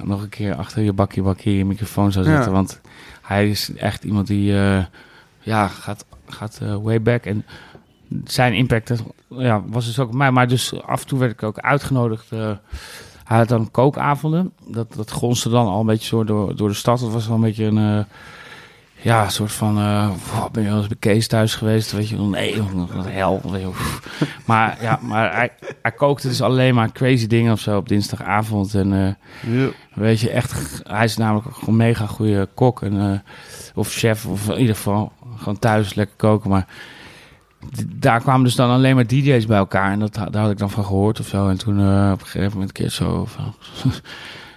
nog 0.05 0.21
een 0.21 0.29
keer 0.29 0.55
achter 0.55 0.81
je 0.83 0.93
bakkie 0.93 1.23
bakkie 1.23 1.57
je 1.57 1.65
microfoon 1.65 2.11
zou 2.11 2.25
zetten. 2.25 2.51
Want 2.51 2.81
hij 3.25 3.49
is 3.49 3.73
echt 3.75 4.03
iemand 4.03 4.27
die, 4.27 4.57
eh, 4.57 4.83
ja, 5.39 5.67
gaat, 5.67 6.05
gaat 6.27 6.59
eh, 6.61 6.75
way 6.75 7.01
back. 7.01 7.25
En 7.25 7.45
zijn 8.23 8.53
impact 8.53 9.03
ja, 9.29 9.63
was 9.67 9.85
dus 9.85 9.99
ook 9.99 10.07
op 10.07 10.13
mij. 10.15 10.31
Maar 10.31 10.47
dus 10.47 10.81
af 10.81 11.01
en 11.01 11.07
toe 11.07 11.19
werd 11.19 11.31
ik 11.31 11.43
ook 11.43 11.59
uitgenodigd. 11.59 12.31
eh, 12.31 12.51
hij 13.23 13.37
had 13.37 13.47
dan 13.47 13.71
kookavonden. 13.71 14.53
Dat, 14.67 14.93
dat 14.93 15.11
gonste 15.11 15.49
dan 15.49 15.67
al 15.67 15.79
een 15.79 15.85
beetje 15.85 16.07
zo 16.07 16.23
door, 16.23 16.55
door 16.55 16.69
de 16.69 16.75
stad. 16.75 16.99
Dat 16.99 17.11
was 17.11 17.27
wel 17.27 17.35
een 17.35 17.41
beetje 17.41 17.65
een... 17.65 18.05
ja, 19.05 19.23
een 19.23 19.31
soort 19.31 19.51
van, 19.51 19.77
eh, 19.77 20.09
ben 20.51 20.63
je 20.63 20.69
wel 20.69 20.77
eens 20.77 20.87
bij 20.87 20.97
Kees 20.99 21.27
thuis 21.27 21.55
geweest? 21.55 21.91
Weet 21.91 22.09
je, 22.09 22.17
nee, 22.17 22.61
wat 22.93 23.05
hel. 23.07 23.41
Weet 23.43 23.61
je, 23.61 23.65
wel. 23.65 23.73
maar 24.45 24.77
ja, 24.81 24.99
maar 25.01 25.35
hij, 25.35 25.49
hij 25.81 25.91
kookte 25.91 26.27
dus 26.27 26.41
alleen 26.41 26.75
maar 26.75 26.91
crazy 26.91 27.27
dingen 27.27 27.51
of 27.51 27.59
zo 27.59 27.77
op 27.77 27.87
dinsdagavond. 27.87 28.73
En 28.73 28.93
eh, 28.93 29.53
Ja. 29.53 29.69
weet 29.93 30.19
je, 30.19 30.29
echt, 30.29 30.81
hij 30.83 31.03
is 31.03 31.17
namelijk 31.17 31.47
een 31.67 31.75
mega 31.75 32.05
goede 32.05 32.49
kok. 32.53 32.81
En, 32.81 32.99
eh, 33.11 33.19
of 33.75 33.91
chef, 33.91 34.25
of 34.25 34.49
in 34.49 34.59
ieder 34.59 34.75
geval 34.75 35.11
gewoon 35.37 35.59
thuis 35.59 35.93
lekker 35.93 36.15
koken. 36.15 36.49
Maar 36.49 36.67
daar 37.85 38.19
kwamen 38.21 38.43
dus 38.43 38.55
dan 38.55 38.69
alleen 38.69 38.95
maar 38.95 39.07
DJ's 39.07 39.45
bij 39.45 39.57
elkaar. 39.57 39.91
En 39.91 39.99
dat, 39.99 40.13
daar 40.13 40.41
had 40.41 40.51
ik 40.51 40.57
dan 40.57 40.71
van 40.71 40.85
gehoord 40.85 41.19
of 41.19 41.27
zo. 41.27 41.49
En 41.49 41.57
toen 41.57 41.77
op 42.11 42.19
een 42.21 42.27
gegeven 42.27 42.51
moment 42.51 42.67
een 42.69 42.83
keer 42.83 42.89
zo 42.89 43.25
van... 43.25 43.55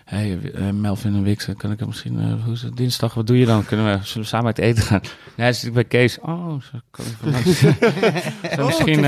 Hey, 0.08 0.38
eh, 0.54 0.70
Melvin 0.70 1.14
en 1.14 1.22
Wix, 1.22 1.48
kan 1.56 1.70
ik 1.70 1.78
hem 1.78 1.88
misschien... 1.88 2.18
eh, 2.20 2.44
hoe 2.44 2.52
is 2.52 2.62
het, 2.62 2.76
dinsdag, 2.76 3.14
wat 3.14 3.26
doe 3.26 3.38
je 3.38 3.46
dan? 3.46 3.64
Kunnen 3.64 3.86
we, 3.86 4.04
zullen 4.04 4.22
we 4.22 4.28
samen 4.28 4.46
uit 4.46 4.58
eten 4.58 4.82
gaan? 4.82 5.00
Nee, 5.02 5.46
hij 5.46 5.52
zit 5.52 5.72
bij 5.72 5.84
Kees. 5.84 6.18
Oh, 6.20 6.60
zo 6.62 6.78
kan 6.90 7.04
ik 7.04 7.12
van 7.20 7.30
misschien... 8.66 9.04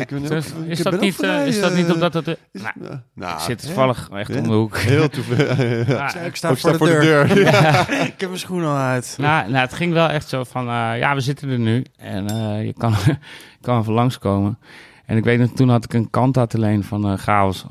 ik 0.00 0.08
ben 0.08 0.22
is, 0.22 0.78
ik 0.78 0.82
dat 0.84 1.00
niet, 1.00 1.22
is 1.46 1.60
dat 1.60 1.74
niet 1.74 1.86
eh, 1.86 1.92
omdat 1.94 2.14
het... 2.14 2.26
is- 2.52 2.62
nou. 2.62 2.98
Nou, 3.14 3.32
ik 3.34 3.38
zit 3.40 3.62
toevallig 3.62 4.08
echt 4.12 4.32
Ja. 4.34 4.38
om 4.38 4.42
de 4.42 4.54
hoek. 4.54 4.76
Heel 4.78 5.08
toevallig. 5.08 5.58
ja. 5.88 5.94
Ja, 5.94 6.14
ik 6.30 6.36
sta 6.36 6.48
voor, 6.48 6.56
sta 6.56 6.72
de, 6.72 6.78
deur. 6.78 7.38
Ja. 7.40 7.88
ik 8.12 8.14
heb 8.20 8.28
mijn 8.28 8.38
schoen 8.38 8.64
al 8.64 8.76
uit. 8.76 9.16
Nou, 9.20 9.50
nou, 9.50 9.64
het 9.64 9.74
ging 9.74 9.92
wel 9.92 10.08
echt 10.08 10.28
zo 10.28 10.44
van, 10.44 10.68
eh, 10.68 10.98
ja, 10.98 11.14
we 11.14 11.20
zitten 11.20 11.48
er 11.48 11.58
nu 11.58 11.84
en 11.96 12.28
eh, 12.28 12.64
je 12.64 12.72
kan, 12.72 12.94
je 13.06 13.16
kan 13.60 13.80
even 13.80 13.92
langskomen. 13.92 14.58
En 15.06 15.16
ik 15.16 15.24
weet 15.24 15.38
nog, 15.38 15.50
toen 15.54 15.68
had 15.68 15.84
ik 15.84 15.92
een 15.94 16.10
kanta 16.10 16.46
te 16.46 16.58
leen 16.58 16.84
van 16.84 17.06
eh 17.10 17.18
Chaos. 17.18 17.64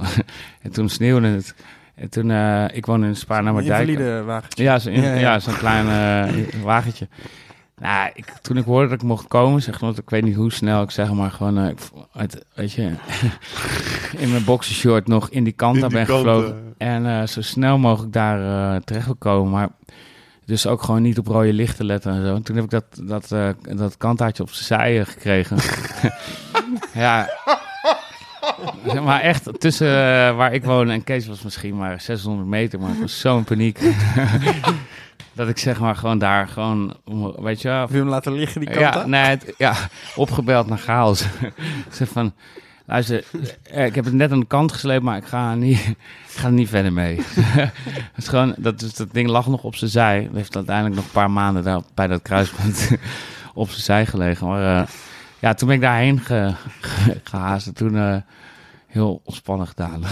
en 0.61 0.71
toen 0.71 0.89
sneeuwde 0.89 1.27
het. 1.27 1.55
En 1.95 2.09
toen, 2.09 2.31
eh, 2.31 2.65
ik 2.71 2.85
woon 2.85 3.03
in 3.03 3.15
Spa 3.15 3.41
naar 3.41 3.53
Dijk. 3.53 3.65
Invalide 3.87 4.23
wagentje. 4.23 4.63
Ja, 4.63 4.79
zo, 4.79 4.89
Ja, 4.89 5.01
ja, 5.01 5.13
ja. 5.13 5.39
zo'n 5.39 5.57
klein 5.57 5.87
eh, 5.87 6.61
wagentje. 6.63 7.07
Nou, 7.77 8.11
ik, 8.13 8.25
toen 8.41 8.57
ik 8.57 8.65
hoorde 8.65 8.87
dat 8.87 9.01
ik 9.01 9.07
mocht 9.07 9.27
komen, 9.27 9.61
zeg 9.61 9.73
maar, 9.73 9.89
want 9.89 9.97
ik 9.97 10.09
weet 10.09 10.23
niet 10.23 10.35
hoe 10.35 10.51
snel, 10.51 10.81
ik 10.81 10.91
zeg 10.91 11.13
maar 11.13 11.31
gewoon, 11.31 11.57
eh, 11.57 11.69
ik, 11.69 11.79
uit, 12.13 12.45
weet 12.53 12.71
je, 12.71 12.91
in 14.17 14.31
mijn 14.31 14.43
boxershort 14.43 15.07
nog 15.07 15.29
in 15.29 15.43
die 15.43 15.53
In 15.57 15.71
die 15.73 15.81
ben 15.87 15.91
kant, 15.91 16.07
gevlogen. 16.07 16.73
En 16.77 17.29
zo 17.29 17.41
snel 17.41 17.77
mogelijk 17.77 18.13
daar 18.13 18.81
terecht 18.81 19.05
wil 19.05 19.15
komen. 19.15 19.51
Maar 19.51 19.69
dus 20.45 20.67
ook 20.67 20.83
gewoon 20.83 21.01
niet 21.01 21.17
op 21.17 21.27
rode 21.27 21.53
lichten 21.53 21.85
letten 21.85 22.13
en 22.13 22.25
zo. 22.25 22.35
En 22.35 22.43
toen 22.43 22.55
heb 22.55 22.65
ik 22.65 22.69
dat, 22.69 22.85
dat, 23.01 23.55
dat 23.77 23.97
kantaartje 23.97 24.43
op 24.43 24.49
zijn 24.49 24.79
zijen 24.79 25.05
gekregen. 25.05 25.57
ja. 26.93 27.29
Zeg 28.87 29.03
Maar 29.03 29.21
echt 29.21 29.59
tussen 29.59 29.87
eh, 29.87 30.35
waar 30.35 30.53
ik 30.53 30.63
woon 30.63 30.89
en 30.89 31.03
Kees 31.03 31.27
was 31.27 31.41
misschien 31.41 31.77
maar 31.77 32.01
600 32.01 32.47
meter. 32.47 32.79
Maar 32.79 32.91
ik 32.91 33.01
was 33.01 33.19
zo 33.19 33.37
in 33.37 33.43
paniek. 33.43 33.79
dat 35.33 35.47
ik 35.49 35.57
zeg 35.57 35.79
maar 35.79 35.95
gewoon 35.95 36.17
daar 36.17 36.47
gewoon, 36.47 36.97
weet 37.37 37.61
je 37.61 37.69
hem 37.91 38.07
laten 38.07 38.33
liggen, 38.33 38.61
die 38.61 38.69
kant 38.69 38.93
ja, 38.95 39.05
nee, 39.05 39.21
het- 39.23 39.53
ja, 39.57 39.73
opgebeld 40.15 40.67
naar 40.67 40.77
chaos. 40.77 41.21
Ik 41.41 41.93
zeg 41.93 42.07
van, 42.07 42.33
luister, 42.85 43.23
eh, 43.63 43.85
ik 43.85 43.95
heb 43.95 44.05
het 44.05 44.13
net 44.13 44.31
aan 44.31 44.39
de 44.39 44.45
kant 44.45 44.71
gesleept, 44.71 45.03
maar 45.03 45.17
ik 45.17 45.25
ga, 45.25 45.55
niet, 45.55 45.79
ik 45.87 45.95
ga 46.35 46.45
er 46.47 46.53
niet 46.53 46.69
verder 46.69 46.93
mee. 46.93 47.15
het 48.13 48.17
is 48.17 48.27
gewoon, 48.27 48.55
dat, 48.57 48.79
dat 48.95 49.07
ding 49.11 49.29
lag 49.29 49.47
nog 49.47 49.63
op 49.63 49.75
zijn 49.75 49.89
zij. 49.91 50.29
Heeft 50.33 50.55
uiteindelijk 50.55 50.95
nog 50.95 51.05
een 51.05 51.11
paar 51.11 51.31
maanden 51.31 51.63
daar 51.63 51.81
bij 51.93 52.07
dat 52.07 52.21
kruispunt 52.21 52.89
op 53.53 53.69
zijn 53.69 53.81
zij 53.81 54.05
gelegen. 54.05 54.47
Maar 54.47 54.77
eh, 54.81 54.87
ja, 55.43 55.53
toen 55.53 55.67
ben 55.67 55.75
ik 55.77 55.81
daarheen 55.83 56.19
ge, 56.19 56.53
ge- 56.81 57.19
gehaast 57.23 57.67
en 57.67 57.73
toen 57.73 57.97
eh, 57.97 58.15
heel 58.87 59.21
ontspannen 59.25 59.67
gedaan. 59.67 60.03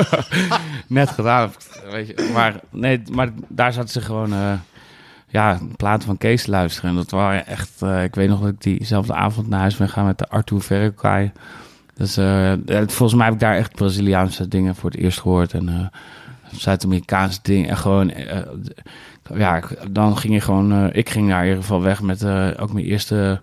net 0.86 1.10
gedaan, 1.10 1.50
weet 1.90 2.06
je. 2.06 2.30
Maar, 2.34 2.54
nee, 2.70 3.02
maar 3.12 3.28
daar 3.48 3.72
zaten 3.72 3.90
ze 3.90 4.00
gewoon... 4.00 4.32
eh, 4.32 4.52
ja, 5.26 5.58
platen 5.76 6.06
van 6.06 6.16
Kees 6.18 6.42
te 6.44 6.50
luisteren. 6.50 6.90
En 6.90 6.96
dat 6.96 7.10
waren 7.10 7.46
echt, 7.46 7.82
eh, 7.82 8.02
ik 8.02 8.14
weet 8.14 8.28
nog 8.28 8.40
dat 8.40 8.48
ik 8.48 8.60
diezelfde 8.62 9.14
avond 9.14 9.48
naar 9.48 9.60
huis 9.60 9.76
ben 9.76 9.88
gaan 9.88 10.06
met 10.06 10.18
de 10.18 10.28
Arthur 10.28 10.60
Verrokai. 10.60 11.32
Dus 11.94 12.14
volgens 12.86 13.14
mij 13.14 13.24
heb 13.24 13.34
ik 13.34 13.40
daar 13.40 13.56
echt 13.56 13.74
Braziliaanse 13.74 14.48
dingen 14.48 14.74
voor 14.74 14.90
het 14.90 14.98
eerst 14.98 15.20
gehoord. 15.20 15.52
En 15.54 15.90
Zuid-Amerikaanse 16.52 17.38
dingen. 17.42 17.68
En 17.68 17.76
gewoon, 17.76 18.12
ja, 19.34 19.62
dan 19.90 20.16
ging 20.18 20.34
je 20.34 20.40
gewoon... 20.40 20.92
ik 20.92 21.08
ging 21.10 21.28
daar 21.28 21.40
in 21.42 21.46
ieder 21.48 21.62
geval 21.62 21.82
weg 21.82 22.02
met 22.02 22.24
ook 22.58 22.72
mijn 22.72 22.86
eerste 22.86 23.40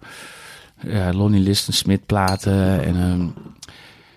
ja, 0.80 1.14
Lonnie 1.14 1.42
Liston 1.42 1.74
Smit 1.74 2.06
platen. 2.06 2.84
En 2.84 2.96
ehm, 2.96 3.28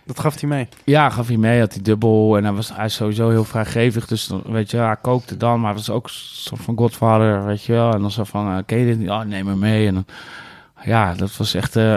Dat 0.05 0.21
gaf 0.21 0.41
hij 0.41 0.49
mee. 0.49 0.69
ja, 0.85 1.11
gaf 1.11 1.27
hij 1.27 1.37
mee, 1.37 1.61
had 1.61 1.73
hij 1.75 1.83
dubbel. 1.83 2.37
En 2.37 2.45
hij 2.45 2.53
was 2.53 2.77
hij 2.77 2.85
is 2.85 2.95
sowieso 2.95 3.29
heel 3.29 3.45
vrijgevig. 3.45 4.07
Dus 4.07 4.31
weet 4.45 4.71
je, 4.71 4.77
hij 4.77 4.97
kookte 4.97 5.37
dan. 5.37 5.61
Maar 5.61 5.75
was 5.75 5.91
ook 5.91 6.09
soort 6.11 6.61
van 6.61 6.77
Godfather, 6.77 7.45
weet 7.45 7.65
je 7.65 7.73
wel. 7.73 7.93
En 7.93 8.01
dan 8.01 8.11
zo 8.11 8.25
van, 8.25 8.57
eh, 8.57 8.63
ken 8.67 8.79
je 8.79 8.87
dit 8.87 8.99
niet? 8.99 9.11
Oh, 9.11 9.21
neem 9.21 9.45
me 9.45 9.57
mee. 9.57 9.87
En 9.87 9.95
dan, 9.95 10.05
ja, 10.85 11.15
dat 11.15 11.37
was 11.37 11.55
echt, 11.55 11.77
eh, 11.77 11.97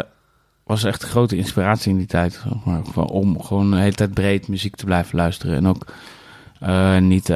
was 0.63 0.83
echt 0.83 1.03
een 1.03 1.09
grote 1.09 1.35
inspiratie 1.35 1.91
in 1.91 1.97
die 1.97 2.07
tijd. 2.07 2.33
zeg 2.33 2.65
Maar, 2.65 3.05
om 3.05 3.41
gewoon 3.41 3.71
de 3.71 3.77
hele 3.77 3.95
tijd 3.95 4.13
breed 4.13 4.47
muziek 4.47 4.75
te 4.75 4.85
blijven 4.85 5.17
luisteren. 5.17 5.55
En 5.55 5.67
ook 5.67 5.85
eh, 6.59 6.97
niet 6.97 7.29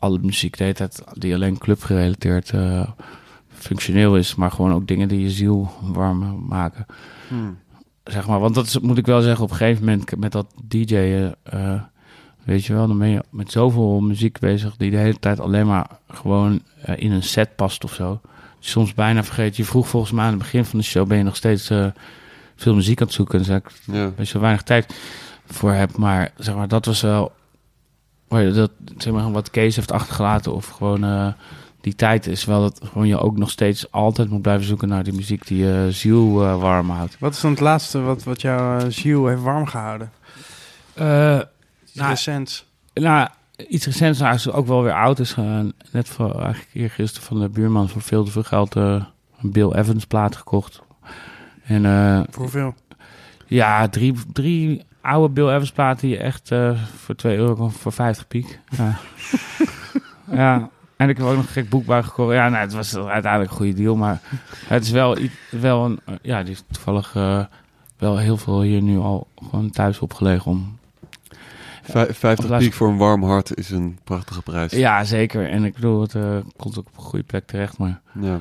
alle 0.00 0.18
muziek 0.18 0.56
de 0.56 0.62
hele 0.62 0.74
tijd 0.74 1.02
die 1.12 1.34
alleen 1.34 1.58
clubgerelateerd 1.58 2.50
eh, 2.50 2.88
functioneel 3.62 4.16
is. 4.16 4.34
Maar 4.34 4.50
gewoon 4.50 4.72
ook 4.72 4.86
dingen 4.86 5.08
die 5.08 5.20
je 5.20 5.30
ziel 5.30 5.70
warm 5.80 6.46
maken 6.48 6.86
zeg 8.04 8.26
maar, 8.26 8.40
want 8.40 8.54
dat 8.54 8.66
is, 8.66 8.78
moet 8.78 8.98
ik 8.98 9.06
wel 9.06 9.20
zeggen, 9.20 9.44
op 9.44 9.50
een 9.50 9.56
gegeven 9.56 9.84
moment 9.84 10.16
met 10.16 10.32
dat 10.32 10.46
DJ'en, 10.68 11.34
eh, 11.42 11.82
weet 12.44 12.64
je 12.64 12.72
wel, 12.72 12.86
dan 12.86 12.98
ben 12.98 13.08
je 13.08 13.22
met 13.30 13.50
zoveel 13.50 14.00
muziek 14.00 14.38
bezig 14.38 14.76
die 14.76 14.90
de 14.90 14.96
hele 14.96 15.18
tijd 15.18 15.40
alleen 15.40 15.66
maar 15.66 15.86
gewoon 16.08 16.62
eh, 16.82 16.94
in 16.98 17.12
een 17.12 17.22
set 17.22 17.56
past 17.56 17.84
of 17.84 17.92
zo. 17.94 18.20
Soms 18.58 18.94
bijna 18.94 19.24
vergeet 19.24 19.56
je. 19.56 19.64
Vroeg 19.64 19.88
volgens 19.88 20.12
mij 20.12 20.24
aan 20.24 20.30
het 20.30 20.38
begin 20.38 20.64
van 20.64 20.78
de 20.78 20.84
show 20.84 21.06
ben 21.06 21.18
je 21.18 21.22
nog 21.24 21.36
steeds 21.36 21.70
eh, 21.70 21.86
veel 22.56 22.74
muziek 22.74 23.00
aan 23.00 23.06
het 23.06 23.14
zoeken. 23.14 23.38
En 23.38 23.44
zeg 23.44 23.56
ik, 23.58 23.70
Ja. 23.84 24.10
je 24.16 24.24
zo 24.24 24.40
weinig 24.40 24.62
tijd 24.62 24.94
voor 25.46 25.72
hebt. 25.72 25.96
Maar 25.96 26.32
zeg 26.36 26.54
maar, 26.54 26.68
dat 26.68 26.84
was 26.84 27.00
wel 27.00 27.32
dat, 28.28 28.70
zeg 28.96 29.12
maar, 29.12 29.32
wat 29.32 29.50
Kees 29.50 29.76
heeft 29.76 29.92
achtergelaten. 29.92 30.54
Of 30.54 30.66
gewoon 30.68 31.34
die 31.80 31.94
tijd 31.94 32.26
is 32.26 32.44
wel 32.44 32.60
dat 32.60 32.80
gewoon 32.84 33.06
je 33.08 33.18
ook 33.18 33.36
nog 33.36 33.50
steeds 33.50 33.92
altijd 33.92 34.30
moet 34.30 34.42
blijven 34.42 34.66
zoeken 34.66 34.88
naar 34.88 35.04
die 35.04 35.12
muziek 35.12 35.46
die 35.46 35.64
je 35.64 35.86
ziel 35.90 36.42
eh, 36.44 36.60
warm 36.60 36.90
houdt. 36.90 37.16
Wat 37.18 37.34
is 37.34 37.40
dan 37.40 37.50
het 37.50 37.60
laatste 37.60 38.00
wat, 38.00 38.22
wat 38.24 38.40
jouw 38.40 38.78
eh, 38.78 38.86
ziel 38.88 39.26
heeft 39.26 39.42
warm 39.42 39.66
gehouden? 39.66 40.12
Eh, 40.94 41.40
Iets 41.84 41.94
Nou, 41.94 42.08
recents. 42.10 42.66
Nou, 42.94 43.28
iets 43.68 43.86
recents, 43.86 44.18
nou, 44.18 44.34
is 44.34 44.50
ook 44.50 44.66
wel 44.66 44.82
weer 44.82 44.94
oud 44.94 45.18
is. 45.18 45.34
eh, 45.34 45.60
net 45.92 46.08
voor, 46.08 46.34
eigenlijk 46.40 46.70
eergisteren 46.74 47.26
van 47.26 47.40
de 47.40 47.48
buurman 47.48 47.88
voor 47.88 48.02
veel 48.02 48.24
te 48.24 48.30
veel 48.30 48.42
geld 48.42 48.74
een 48.74 49.06
Bill 49.42 49.72
Evans 49.72 50.04
plaat 50.06 50.36
gekocht. 50.36 50.80
En 51.64 51.82
Voor 52.30 52.42
hoeveel? 52.42 52.74
ja, 53.46 53.88
drie, 53.88 54.14
drie 54.32 54.84
oude 55.00 55.32
Bill 55.34 55.48
Evans 55.48 55.72
platen 55.72 56.08
die 56.08 56.16
je 56.16 56.22
echt 56.22 56.50
voor 56.96 57.14
2 57.14 57.36
euro 57.36 57.68
voor 57.68 57.92
50 57.92 58.26
piek. 58.28 58.60
Ja. 58.76 58.98
En 61.00 61.08
ik 61.08 61.16
heb 61.16 61.26
ook 61.26 61.34
nog 61.36 61.42
een 61.44 61.48
gek 61.52 61.68
boek 61.68 61.86
bij 61.86 62.02
gekocht. 62.02 62.34
Ja, 62.34 62.48
nou, 62.48 62.62
het 62.62 62.72
was 62.72 62.96
uiteindelijk 62.96 63.50
een 63.50 63.56
goede 63.56 63.72
deal. 63.74 63.96
Maar 63.96 64.20
het 64.66 64.84
is 64.84 64.90
wel, 64.90 65.16
wel 65.50 65.84
een... 65.84 66.00
eh, 66.04 66.14
Ja, 66.22 66.42
die 66.42 66.52
is 66.52 66.62
toevallig 66.70 67.14
eh, 67.16 67.44
wel 67.98 68.18
heel 68.18 68.36
veel 68.36 68.62
hier 68.62 68.82
nu 68.82 68.98
al 68.98 69.26
gewoon 69.50 69.70
thuis 69.70 69.98
opgelegen 69.98 70.50
om 70.50 70.78
Vij- 71.82 72.14
50 72.14 72.48
Laat- 72.50 72.60
piek 72.60 72.72
voor 72.72 72.88
een 72.88 72.96
warm 72.96 73.22
hart 73.22 73.56
is 73.56 73.70
een 73.70 73.98
prachtige 74.04 74.42
prijs. 74.42 74.72
Ja, 74.72 75.04
zeker. 75.04 75.50
En 75.50 75.64
ik 75.64 75.74
bedoel, 75.74 76.00
het 76.00 76.14
eh, 76.14 76.36
komt 76.56 76.78
ook 76.78 76.86
op 76.86 76.96
een 76.96 77.02
goede 77.02 77.24
plek 77.24 77.46
terecht. 77.46 77.78
Maar 77.78 78.00
Ja. 78.20 78.40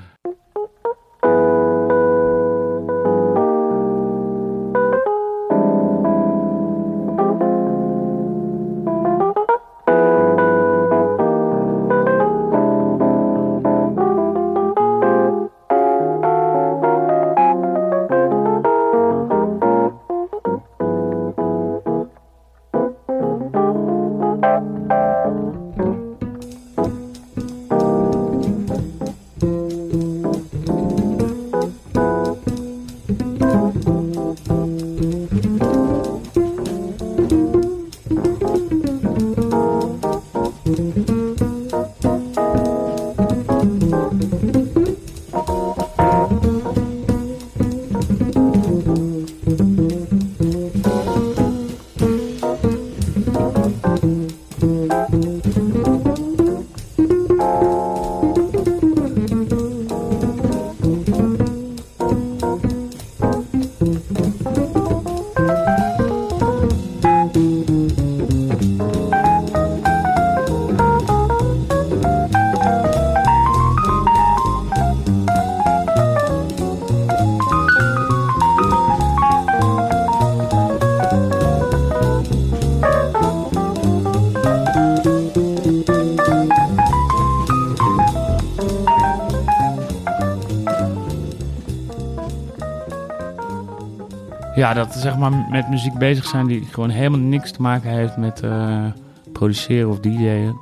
Ja, 94.60 94.74
dat 94.74 94.94
zeg 94.94 95.18
maar 95.18 95.32
met 95.50 95.70
muziek 95.70 95.94
bezig 95.98 96.26
zijn 96.26 96.48
die 96.48 96.66
gewoon 96.72 96.90
helemaal 96.90 97.20
niks 97.20 97.52
te 97.52 97.62
maken 97.62 97.90
heeft 97.90 98.18
met 98.18 98.42
eh, 98.42 98.86
produceren 99.34 99.90
of 99.90 100.00
DJ'en. 100.00 100.56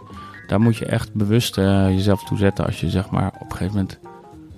Daar 0.48 0.62
moet 0.62 0.78
je 0.78 0.86
echt 0.86 1.14
bewust 1.14 1.58
eh, 1.58 1.90
jezelf 1.90 2.24
toe 2.24 2.38
zetten 2.38 2.66
als 2.66 2.80
je 2.80 2.90
zeg 2.90 3.10
maar 3.10 3.32
op 3.34 3.52
een 3.52 3.58
gegeven 3.58 3.74
moment 3.74 4.00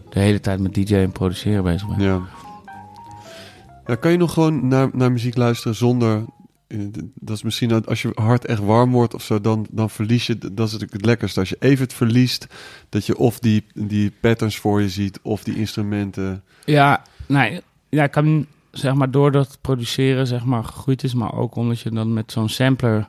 de 0.09 0.19
hele 0.19 0.39
tijd 0.39 0.59
met 0.59 0.73
DJ'en 0.73 1.03
en 1.03 1.11
produceren 1.11 1.63
bezig 1.63 1.87
bent. 1.87 2.01
Ja. 2.01 2.19
ja. 3.87 3.95
Kan 3.95 4.11
je 4.11 4.17
nog 4.17 4.33
gewoon 4.33 4.67
naar, 4.67 4.89
naar 4.93 5.11
muziek 5.11 5.35
luisteren 5.35 5.75
zonder... 5.75 6.25
eh, 6.67 6.79
Dat 7.15 7.35
is 7.35 7.43
misschien 7.43 7.85
als 7.85 8.01
je 8.01 8.11
hart 8.13 8.45
echt 8.45 8.59
warm 8.61 8.91
wordt 8.91 9.13
of 9.13 9.23
zo, 9.23 9.41
dan, 9.41 9.67
dan 9.69 9.89
verlies 9.89 10.27
je... 10.27 10.37
Dat 10.37 10.67
is 10.67 10.71
natuurlijk 10.73 10.93
het 10.93 11.05
lekkerste. 11.05 11.39
Als 11.39 11.49
je 11.49 11.57
even 11.59 11.83
het 11.83 11.93
verliest, 11.93 12.47
dat 12.89 13.05
je 13.05 13.17
of 13.17 13.39
die, 13.39 13.65
die 13.73 14.11
patterns 14.19 14.57
voor 14.57 14.81
je 14.81 14.89
ziet 14.89 15.19
of 15.21 15.43
die 15.43 15.55
instrumenten. 15.55 16.43
Ja, 16.65 17.01
nee, 17.25 17.61
ja, 17.89 18.03
ik 18.03 18.11
kan 18.11 18.45
zeg 18.79 18.93
maar 18.93 19.11
door 19.11 19.31
dat 19.31 19.57
produceren 19.61 20.27
zeg 20.27 20.43
maar 20.45 20.63
gegroeid 20.63 21.03
is, 21.03 21.13
maar 21.13 21.33
ook 21.33 21.55
omdat 21.55 21.79
je 21.79 21.89
dan 21.91 22.13
met 22.13 22.31
zo'n 22.31 22.49
sampler 22.49 23.07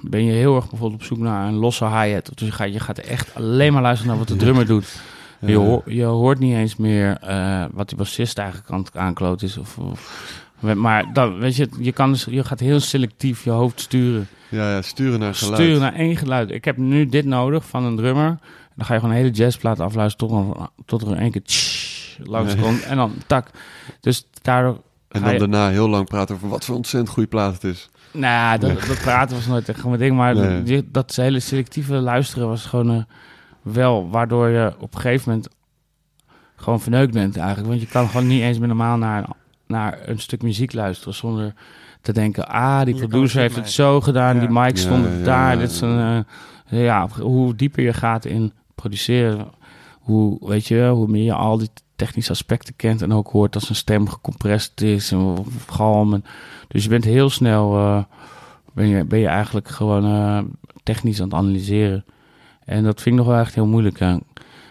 ben 0.00 0.24
je 0.24 0.32
heel 0.32 0.56
erg 0.56 0.70
bijvoorbeeld 0.70 1.00
op 1.00 1.06
zoek 1.06 1.18
naar 1.18 1.48
een 1.48 1.54
losse 1.54 1.84
hi-hat. 1.84 2.30
Dus 2.34 2.46
je 2.48 2.52
gaat, 2.52 2.72
je 2.72 2.80
gaat 2.80 2.98
echt 2.98 3.34
alleen 3.34 3.72
maar 3.72 3.82
luisteren 3.82 4.10
naar 4.10 4.18
wat 4.18 4.28
de 4.28 4.36
drummer 4.36 4.66
doet. 4.66 5.00
Je, 5.40 5.46
Eh, 5.52 5.56
hoor- 5.56 5.82
je 5.92 6.04
hoort 6.04 6.38
niet 6.38 6.54
eens 6.54 6.76
meer 6.76 7.16
eh, 7.16 7.64
wat 7.72 7.88
die 7.88 7.98
bassist 7.98 8.38
eigenlijk 8.38 8.70
aan 8.70 8.78
het 8.78 8.96
aankloot 8.96 9.42
is. 9.42 9.56
Of, 9.58 9.78
of- 9.78 10.44
maar 10.60 11.12
dan, 11.12 11.38
weet 11.38 11.56
je, 11.56 11.68
je, 11.78 11.92
kan 11.92 12.12
dus, 12.12 12.26
je 12.30 12.44
gaat 12.44 12.60
heel 12.60 12.80
selectief 12.80 13.44
je 13.44 13.50
hoofd 13.50 13.80
sturen. 13.80 14.28
Ja, 14.48 14.70
ja, 14.74 14.82
sturen 14.82 15.20
naar 15.20 15.34
geluid. 15.34 15.60
Sturen 15.62 15.80
naar 15.80 15.94
één 15.94 16.16
geluid. 16.16 16.50
Ik 16.50 16.64
heb 16.64 16.76
nu 16.76 17.06
dit 17.06 17.24
nodig 17.24 17.64
van 17.66 17.84
een 17.84 17.96
drummer. 17.96 18.38
Dan 18.76 18.86
ga 18.86 18.94
je 18.94 19.00
gewoon 19.00 19.14
een 19.14 19.20
hele 19.22 19.34
jazzplaat 19.34 19.80
afluisteren 19.80 20.28
tot, 20.46 20.56
er- 20.56 20.68
tot 20.84 21.02
er 21.02 21.08
in 21.08 21.16
één 21.18 21.30
keer 21.30 21.42
langs 22.24 22.54
komt. 22.56 22.82
En 22.82 22.96
dan 22.96 23.12
tak. 23.26 23.50
Dus 24.00 24.26
daardoor... 24.42 24.80
En 25.08 25.22
dan 25.22 25.32
je- 25.32 25.38
daarna 25.38 25.68
heel 25.68 25.88
lang 25.88 26.06
praten 26.08 26.34
over 26.34 26.48
wat 26.48 26.64
voor 26.64 26.76
ontzettend 26.76 27.12
goede 27.12 27.28
plaat 27.28 27.52
het 27.52 27.64
is. 27.64 27.88
Nou 28.12 28.24
ja, 28.24 28.58
dat, 28.58 28.72
Nee. 28.72 28.88
dat 28.88 29.00
praten 29.00 29.36
was 29.36 29.46
nooit 29.46 29.68
echt 29.68 29.84
mijn 29.84 29.98
ding. 29.98 30.16
Maar 30.16 30.34
Nee. 30.34 30.62
die- 30.62 30.88
dat 30.90 31.14
hele 31.16 31.40
selectieve 31.40 31.94
luisteren 31.94 32.48
was 32.48 32.64
gewoon 32.64 32.90
eh, 32.90 33.02
wel... 33.62 34.08
Waardoor 34.10 34.48
je 34.48 34.74
op 34.78 34.94
een 34.94 35.00
gegeven 35.00 35.28
moment 35.30 35.48
gewoon 36.56 36.80
verneukt 36.80 37.12
bent 37.12 37.36
eigenlijk. 37.36 37.68
Want 37.68 37.80
je 37.80 37.86
kan 37.86 38.06
gewoon 38.08 38.26
niet 38.26 38.42
eens 38.42 38.58
meer 38.58 38.68
normaal 38.68 38.96
naar, 38.96 39.18
een- 39.22 39.34
naar 39.66 39.98
een 40.08 40.18
stuk 40.18 40.42
muziek 40.42 40.72
luisteren... 40.72 41.14
zonder 41.14 41.54
te 42.00 42.12
denken... 42.12 42.48
Ah, 42.48 42.84
die 42.84 42.94
producer 42.94 43.36
er 43.36 43.42
heeft 43.42 43.56
het 43.56 43.70
zo 43.70 44.00
gedaan. 44.00 44.34
Ja. 44.34 44.40
Die 44.40 44.50
mic 44.50 44.76
stond 44.76 45.04
ja, 45.18 45.24
daar. 45.24 45.52
ja, 45.54 45.58
dit 45.60 45.70
is 45.70 45.80
een... 45.80 46.24
eh, 46.68 46.84
ja, 46.84 47.08
hoe 47.20 47.54
dieper 47.54 47.82
je 47.82 47.92
gaat 47.92 48.24
in 48.24 48.52
produceren... 48.74 49.48
Hoe, 49.98 50.48
weet 50.48 50.66
je, 50.66 50.88
hoe 50.94 51.06
meer 51.08 51.24
je 51.24 51.32
al 51.34 51.58
die 51.58 51.70
technische 51.98 52.32
aspecten 52.32 52.76
kent 52.76 53.02
en 53.02 53.12
ook 53.12 53.28
hoort 53.30 53.52
dat 53.52 53.62
zijn 53.62 53.76
stem 53.78 54.08
gecompressed 54.08 54.80
is 54.80 55.12
en 55.12 55.18
of 55.18 55.46
galm. 55.70 56.14
En, 56.14 56.24
dus 56.68 56.82
je 56.82 56.88
bent 56.88 57.04
heel 57.04 57.30
snel, 57.30 57.76
eh, 57.76 58.02
ben, 58.72 58.86
je, 58.88 59.04
ben 59.04 59.18
je 59.18 59.26
eigenlijk 59.26 59.68
gewoon 59.68 60.04
eh, 60.04 60.38
technisch 60.82 61.18
aan 61.20 61.28
het 61.28 61.34
analyseren. 61.38 62.04
En 62.64 62.84
dat 62.84 63.00
vind 63.02 63.14
ik 63.14 63.20
nog 63.24 63.30
wel 63.30 63.40
echt 63.40 63.54
heel 63.54 63.66
moeilijk. 63.66 63.98
Ja. 63.98 64.18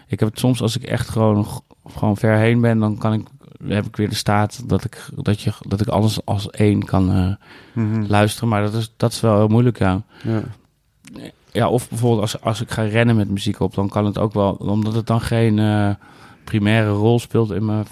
Ik 0.06 0.20
heb 0.20 0.28
het 0.28 0.38
soms 0.38 0.62
als 0.62 0.76
ik 0.76 0.82
echt 0.82 1.08
gewoon, 1.08 1.46
gewoon 1.88 2.16
ver 2.16 2.36
heen 2.36 2.60
ben, 2.60 2.78
dan 2.78 2.98
kan 2.98 3.12
ik, 3.12 3.26
heb 3.66 3.86
ik 3.86 3.96
weer 3.96 4.08
de 4.08 4.14
staat 4.14 4.68
dat 4.68 4.84
ik, 4.84 5.08
dat 5.14 5.40
je, 5.40 5.52
dat 5.60 5.80
ik 5.80 5.86
alles 5.88 6.24
als 6.24 6.50
één 6.50 6.84
kan 6.84 7.12
eh, 7.12 7.32
Mhm. 7.72 8.04
luisteren. 8.08 8.48
Maar 8.48 8.62
dat 8.62 8.74
is, 8.74 8.92
dat 8.96 9.12
is 9.12 9.20
wel 9.20 9.36
heel 9.36 9.48
moeilijk, 9.48 9.78
ja. 9.78 10.02
Ja. 10.22 10.42
Ja, 11.52 11.68
of 11.68 11.88
bijvoorbeeld 11.88 12.20
als, 12.20 12.40
als 12.40 12.60
ik 12.60 12.70
ga 12.70 12.82
rennen 12.82 13.16
met 13.16 13.30
muziek 13.30 13.60
op, 13.60 13.74
dan 13.74 13.88
kan 13.88 14.04
het 14.04 14.18
ook 14.18 14.32
wel, 14.32 14.52
omdat 14.52 14.94
het 14.94 15.06
dan 15.06 15.20
geen 15.20 15.58
primaire 16.48 16.90
rol 16.90 17.18
speelt 17.18 17.50
in, 17.50 17.64
mijn, 17.64 17.86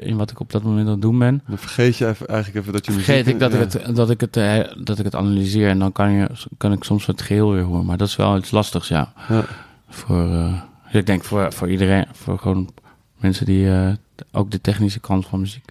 in 0.00 0.16
wat 0.16 0.30
ik 0.30 0.40
op 0.40 0.52
dat 0.52 0.62
moment 0.62 0.86
aan 0.86 0.92
het 0.92 1.02
doen 1.02 1.18
ben. 1.18 1.42
Dan 1.48 1.58
vergeet 1.58 1.96
je 1.96 2.08
even, 2.08 2.26
eigenlijk 2.26 2.60
even 2.60 2.72
dat 2.72 2.86
je 2.86 2.92
Vergeet 2.92 3.16
muziek... 3.16 3.32
ik 3.32 3.40
dat, 3.40 3.52
ja. 3.52 3.58
ik 3.58 3.72
het, 3.72 3.96
dat, 3.96 4.10
ik 4.10 4.20
het, 4.20 4.36
eh, 4.36 4.58
dat 4.84 4.98
ik 4.98 5.04
het 5.04 5.14
analyseer 5.14 5.68
en 5.68 5.78
dan 5.78 5.92
kan, 5.92 6.10
je, 6.10 6.28
kan 6.56 6.72
ik 6.72 6.84
soms 6.84 7.06
het 7.06 7.22
geheel 7.22 7.52
weer 7.52 7.62
horen. 7.62 7.84
Maar 7.84 7.96
dat 7.96 8.08
is 8.08 8.16
wel 8.16 8.36
iets 8.36 8.50
lastigs, 8.50 8.88
ja. 8.88 9.12
Ja. 9.28 9.44
Voor, 9.88 10.30
eh, 10.30 10.62
ik 10.92 11.06
denk 11.06 11.24
voor, 11.24 11.52
voor 11.52 11.70
iedereen, 11.70 12.06
voor 12.12 12.38
gewoon 12.38 12.70
mensen 13.16 13.46
die 13.46 13.70
eh, 13.70 13.92
ook 14.32 14.50
de 14.50 14.60
technische 14.60 15.00
kant 15.00 15.26
van 15.26 15.40
muziek. 15.40 15.64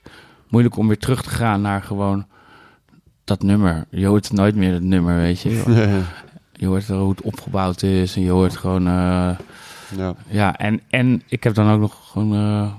Moeilijk 0.48 0.78
om 0.78 0.88
weer 0.88 1.00
terug 1.00 1.24
te 1.24 1.30
gaan 1.30 1.62
naar 1.62 1.82
gewoon 1.82 2.26
dat 3.24 3.44
nummer. 3.44 3.86
Je 3.90 4.06
hoort 4.06 4.32
nooit 4.32 4.56
meer 4.56 4.74
het 4.74 4.84
nummer, 4.84 5.16
weet 5.16 5.42
je. 5.42 5.64
Ja. 5.68 6.02
Je 6.54 6.68
hoort 6.68 6.88
hoe 6.88 7.10
het 7.10 7.22
opgebouwd 7.22 7.84
is 7.84 8.16
en 8.16 8.22
je 8.22 8.32
hoort 8.32 8.58
gewoon... 8.58 8.88
eh, 8.88 9.30
Ja. 9.98 10.16
ja, 10.28 10.58
en, 10.58 10.82
en 10.89 11.22
ik 11.28 11.44
heb 11.44 11.54
dan 11.54 11.70
ook 11.72 11.80
nog 11.80 11.96
gewoon 12.12 12.34
eh, 12.34 12.74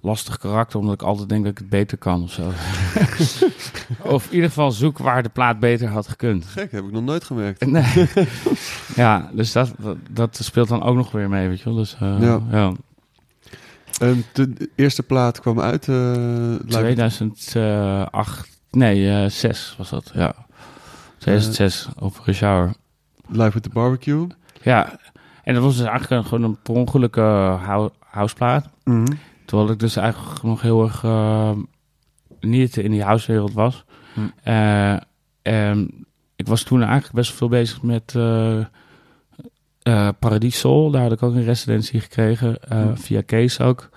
lastig 0.00 0.38
karakter, 0.38 0.78
omdat 0.78 0.94
ik 0.94 1.02
altijd 1.02 1.28
denk 1.28 1.42
dat 1.42 1.52
ik 1.52 1.58
het 1.58 1.68
beter 1.68 1.98
kan 1.98 2.22
of 2.22 2.32
zo. 2.32 2.52
of 4.14 4.26
in 4.26 4.34
ieder 4.34 4.48
geval 4.48 4.70
zoek 4.70 4.98
waar 4.98 5.22
de 5.22 5.28
plaat 5.28 5.58
beter 5.60 5.88
had 5.88 6.08
gekund. 6.08 6.44
Gek, 6.44 6.72
heb 6.72 6.84
ik 6.84 6.92
nog 6.92 7.02
nooit 7.02 7.24
gemerkt. 7.24 7.66
Nee. 7.66 8.08
ja, 8.96 9.30
dus 9.32 9.52
dat, 9.52 9.72
dat, 9.78 9.96
dat 10.10 10.36
speelt 10.42 10.68
dan 10.68 10.82
ook 10.82 10.96
nog 10.96 11.10
weer 11.10 11.28
mee, 11.28 11.48
weet 11.48 11.58
je 11.58 11.64
wel. 11.64 11.74
Dus, 11.74 11.96
eh, 12.00 12.20
Ja. 12.20 12.40
ja. 12.50 12.72
De, 14.32 14.70
eerste 14.74 15.02
plaat 15.02 15.40
kwam 15.40 15.60
uit... 15.60 15.88
eh, 15.88 15.94
lijkt 16.66 16.68
me- 16.68 16.80
2008, 17.32 18.48
nee, 18.70 19.10
eh 19.22 19.30
6 19.30 19.74
was 19.78 19.90
dat, 19.90 20.10
ja. 20.14 20.34
2006 21.18 21.88
op 21.98 22.16
Hour. 22.40 22.72
Live 23.28 23.50
with 23.52 23.62
the 23.62 23.68
Barbecue. 23.68 24.26
Ja, 24.62 24.98
en 25.48 25.54
dat 25.54 25.62
was 25.62 25.76
dus 25.76 25.86
eigenlijk 25.86 26.26
gewoon 26.28 26.44
een 26.44 26.58
per 26.62 26.74
ongelukke 26.74 27.20
hou- 27.62 27.90
houseplaat. 27.98 28.68
Mhm. 28.84 29.06
Terwijl 29.44 29.70
ik 29.70 29.78
dus 29.78 29.96
eigenlijk 29.96 30.42
nog 30.42 30.62
heel 30.62 30.82
erg 30.82 31.04
eh, 31.04 31.50
niet 32.40 32.76
in 32.76 32.90
die 32.90 33.02
housewereld 33.02 33.52
was. 33.52 33.84
Hm. 34.14 34.20
Eh, 34.42 34.96
en 35.42 36.06
ik 36.36 36.46
was 36.46 36.62
toen 36.62 36.82
eigenlijk 36.82 37.12
best 37.14 37.32
veel 37.32 37.48
bezig 37.48 37.82
met 37.82 38.12
eh 38.16 38.58
eh, 39.82 40.08
Paradies 40.18 40.58
Soul. 40.58 40.90
Daar 40.90 41.02
had 41.02 41.12
ik 41.12 41.22
ook 41.22 41.34
een 41.34 41.44
residentie 41.44 42.00
gekregen, 42.00 42.62
eh, 42.68 42.82
Hm. 42.82 42.94
via 42.96 43.22
Kees 43.26 43.60
ook. 43.60 43.88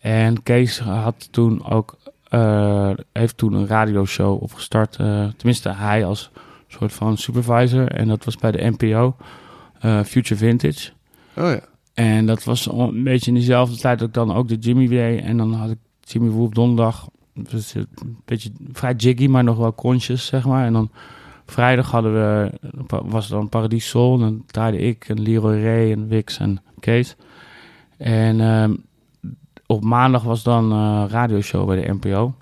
En 0.00 0.42
Kees 0.42 0.78
had 0.78 1.28
toen 1.32 1.64
ook, 1.70 1.96
eh, 2.28 2.90
heeft 3.12 3.36
toen 3.36 3.52
een 3.52 3.66
radioshow 3.66 4.42
opgestart. 4.42 4.96
eh, 4.96 5.24
tenminste, 5.36 5.68
hij 5.72 6.04
als 6.04 6.30
soort 6.68 6.92
van 6.92 7.16
supervisor. 7.16 7.88
En 7.92 8.08
dat 8.08 8.24
was 8.24 8.36
bij 8.36 8.50
de 8.50 8.70
NPO, 8.78 9.16
eh, 9.20 9.26
Future 10.04 10.36
Vintage. 10.36 10.90
Oh 11.36 11.50
ja. 11.50 11.60
En 11.94 12.26
dat 12.26 12.44
was 12.44 12.66
een 12.72 13.04
beetje 13.04 13.30
in 13.30 13.36
dezelfde 13.36 13.76
tijd 13.76 13.98
dat 13.98 14.08
ik 14.08 14.14
dan 14.14 14.34
ook 14.34 14.48
de 14.48 14.56
Jimmy 14.56 14.88
deed. 14.88 15.20
En 15.20 15.36
dan 15.36 15.52
had 15.52 15.70
ik 15.70 15.78
Jimmy 16.00 16.30
Woo 16.30 16.44
op 16.44 16.54
donderdag. 16.54 17.08
Dus 17.34 17.74
een 17.74 18.18
beetje 18.24 18.50
vrij 18.72 18.94
jiggy, 18.94 19.26
maar 19.26 19.44
nog 19.44 19.56
wel 19.56 19.74
conscious, 19.74 20.26
zeg 20.26 20.44
maar. 20.44 20.66
En 20.66 20.72
dan 20.72 20.90
vrijdag 21.46 21.90
hadden 21.90 22.12
we, 22.12 22.50
was 22.86 23.28
dan 23.28 23.48
Paradies 23.48 23.88
Soul. 23.88 24.14
En 24.14 24.20
dan 24.20 24.42
draaide 24.46 24.78
ik 24.78 25.08
en 25.08 25.20
Leroy 25.20 25.62
Ray 25.62 25.92
en 25.92 26.08
Wix 26.08 26.38
en 26.38 26.62
Kees. 26.80 27.16
En 27.96 28.40
ehm, 28.40 28.74
op 29.66 29.84
maandag 29.84 30.22
was 30.22 30.42
dan 30.42 30.72
eh 30.72 31.04
radioshow 31.08 31.66
bij 31.66 31.82
de 31.82 31.92
NPO. 31.92 32.34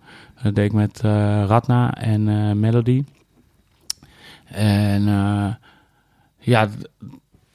Dat 0.42 0.54
deed 0.54 0.64
ik 0.64 0.72
met 0.72 1.00
eh, 1.00 1.44
Radna 1.46 1.94
en 1.94 2.28
eh, 2.28 2.52
Melody. 2.52 3.04
En 4.44 5.08
eh, 5.08 5.54
ja, 6.38 6.68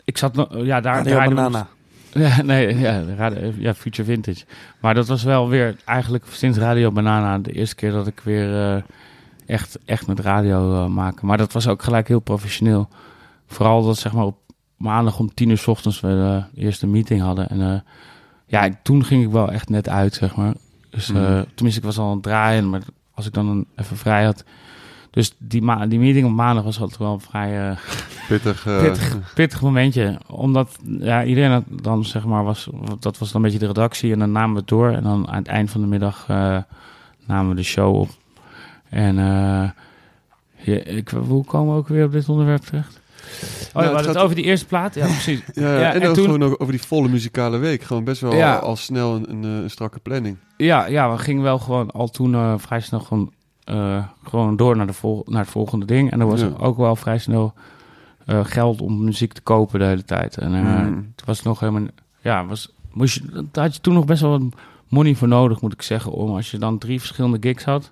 ik 0.07 0.17
zat 0.17 0.35
nog, 0.35 0.47
ja, 0.63 0.81
daar 0.81 0.95
Radio 0.95 1.19
we- 1.19 1.35
Banana. 1.35 1.67
ja, 2.13 2.41
nee, 2.41 2.77
ja, 2.77 3.03
radio, 3.17 3.51
ja, 3.57 3.73
Future 3.73 4.07
Vintage. 4.11 4.45
Maar 4.79 4.93
dat 4.93 5.07
was 5.07 5.23
wel 5.23 5.49
weer 5.49 5.75
eigenlijk 5.85 6.25
sinds 6.31 6.57
Radio 6.57 6.91
Banana 6.91 7.39
de 7.39 7.51
eerste 7.51 7.75
keer 7.75 7.91
dat 7.91 8.07
ik 8.07 8.19
weer 8.23 8.73
eh, 8.75 8.81
echt, 9.45 9.79
echt 9.85 10.07
met 10.07 10.19
radio 10.19 10.73
eh, 10.83 10.85
maken. 10.89 11.27
Maar 11.27 11.37
dat 11.37 11.53
was 11.53 11.67
ook 11.67 11.83
gelijk 11.83 12.07
heel 12.07 12.19
professioneel. 12.19 12.89
Vooral 13.47 13.83
dat 13.85 13.97
zeg 13.97 14.13
maar 14.13 14.25
op 14.25 14.37
maandag 14.77 15.19
om 15.19 15.33
tien 15.33 15.49
uur 15.49 15.57
's 15.57 15.67
ochtends 15.67 15.99
we 15.99 16.07
de 16.07 16.61
eerste 16.61 16.87
meeting 16.87 17.21
hadden. 17.21 17.49
En 17.49 17.61
eh, 17.61 17.79
ja, 18.45 18.69
toen 18.83 19.05
ging 19.05 19.23
ik 19.23 19.29
wel 19.31 19.51
echt 19.51 19.69
net 19.69 19.89
uit, 19.89 20.13
zeg 20.13 20.35
maar. 20.35 20.53
Dus 20.89 21.09
eh, 21.09 21.15
Mhm. 21.15 21.43
tenminste, 21.53 21.79
ik 21.81 21.85
was 21.85 21.97
al 21.97 22.05
aan 22.07 22.13
het 22.13 22.23
draaien, 22.23 22.69
maar 22.69 22.81
als 23.13 23.25
ik 23.25 23.33
dan 23.33 23.47
een, 23.47 23.67
even 23.75 23.97
vrij 23.97 24.23
had. 24.25 24.43
Dus 25.11 25.35
die, 25.37 25.61
ma 25.61 25.85
die 25.87 25.99
meeting 25.99 26.25
op 26.25 26.31
maandag 26.31 26.63
was 26.63 26.79
altijd 26.79 26.99
wel 26.99 27.19
vrij 27.19 27.69
eh, 27.69 27.77
Pittig. 28.27 28.65
eh, 28.67 28.81
pittig, 28.81 29.33
pittig 29.33 29.61
momentje. 29.61 30.17
Omdat 30.27 30.75
ja, 30.99 31.23
iedereen 31.23 31.63
dan 31.81 32.05
zeg 32.05 32.25
maar 32.25 32.43
was, 32.43 32.69
dat 32.99 33.17
was 33.17 33.31
dan 33.31 33.41
een 33.43 33.47
beetje 33.51 33.65
de 33.65 33.73
redactie 33.73 34.13
en 34.13 34.19
dan 34.19 34.31
namen 34.31 34.53
we 34.53 34.59
het 34.59 34.67
door 34.67 34.89
en 34.91 35.03
dan 35.03 35.27
aan 35.29 35.37
het 35.37 35.47
eind 35.47 35.69
van 35.71 35.81
de 35.81 35.87
middag 35.87 36.25
eh, 36.27 36.57
namen 37.25 37.49
we 37.49 37.55
de 37.55 37.63
show 37.63 37.95
op. 37.95 38.09
En 38.89 39.17
eh, 39.19 39.69
ja, 40.55 40.83
ik, 40.83 41.09
hoe 41.09 41.45
komen 41.45 41.73
we 41.73 41.79
ook 41.79 41.87
weer 41.87 42.05
op 42.05 42.11
dit 42.11 42.29
onderwerp 42.29 42.61
terecht? 42.61 42.99
Oh, 42.99 43.33
ja, 43.33 43.39
het 43.63 43.73
we 43.73 43.79
hadden 43.81 43.97
het 43.97 44.05
gaat- 44.05 44.17
over 44.23 44.35
die 44.35 44.45
eerste 44.45 44.65
plaat. 44.65 44.95
Ja, 44.95 45.05
precies. 45.21 45.41
Ja, 45.53 45.79
Ja, 45.79 45.93
en, 45.93 46.01
en 46.01 46.07
ook 46.07 46.15
toen- 46.15 46.25
gewoon 46.25 46.43
over 46.59 46.71
die 46.73 46.81
volle 46.81 47.07
muzikale 47.09 47.57
week. 47.57 47.81
Gewoon 47.83 48.03
best 48.03 48.21
wel 48.21 48.43
al, 48.43 48.59
al 48.59 48.75
snel 48.75 49.15
een, 49.15 49.29
een, 49.31 49.43
een 49.43 49.69
strakke 49.69 49.99
planning. 49.99 50.37
Ja, 50.57 50.85
ja, 50.85 51.11
we 51.11 51.17
gingen 51.17 51.43
wel 51.43 51.59
gewoon 51.59 51.91
al 51.91 52.07
toen 52.07 52.59
vrij 52.59 52.79
snel 52.79 52.99
gewoon, 52.99 53.31
gewoon 54.23 54.55
door 54.55 54.75
naar, 54.77 54.87
de 54.87 54.93
vol 54.93 55.23
naar 55.25 55.41
het 55.41 55.49
volgende 55.51 55.85
ding. 55.85 56.11
En 56.11 56.19
er 56.19 56.27
was 56.27 56.43
ook 56.57 56.77
wel 56.77 56.95
vrij 56.95 57.17
snel 57.17 57.53
eh, 58.27 58.45
geld 58.45 58.81
om 58.81 59.03
muziek 59.03 59.33
te 59.33 59.41
kopen 59.41 59.79
de 59.79 59.85
hele 59.85 60.03
tijd. 60.05 60.37
En 60.37 60.53
eh, 60.53 60.81
Mm. 60.85 61.11
het 61.15 61.25
was 61.25 61.43
nog 61.43 61.59
helemaal... 61.59 61.87
Ja, 62.21 62.45
was, 62.45 62.73
moest 62.91 63.13
je, 63.15 63.45
daar 63.51 63.63
had 63.63 63.75
je 63.75 63.81
toen 63.81 63.93
nog 63.93 64.05
best 64.05 64.21
wel 64.21 64.31
wat 64.31 64.41
money 64.87 65.15
voor 65.15 65.27
nodig, 65.27 65.61
moet 65.61 65.73
ik 65.73 65.81
zeggen. 65.81 66.11
Om 66.11 66.35
als 66.35 66.51
je 66.51 66.57
dan 66.57 66.77
drie 66.77 66.99
verschillende 66.99 67.37
gigs 67.41 67.63
had. 67.63 67.91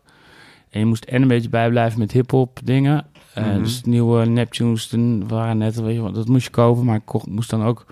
En 0.69 0.79
je 0.79 0.85
moest 0.85 1.03
en 1.03 1.21
een 1.21 1.27
beetje 1.27 1.49
bijblijven 1.49 1.99
met 1.99 2.11
hip-hop 2.11 2.59
dingen. 2.63 3.05
Eh, 3.33 3.45
Mhm. 3.45 3.61
Dus 3.63 3.81
nieuwe 3.83 4.25
Neptunes 4.25 4.93
waren 5.27 5.57
net, 5.57 5.75
weet 5.81 5.95
je 5.95 6.01
wel, 6.01 6.11
dat 6.11 6.27
moest 6.27 6.45
je 6.45 6.51
kopen. 6.51 6.85
Maar 6.85 6.95
ik 6.95 7.05
kocht, 7.05 7.27
moest 7.27 7.49
dan 7.49 7.63
ook 7.63 7.85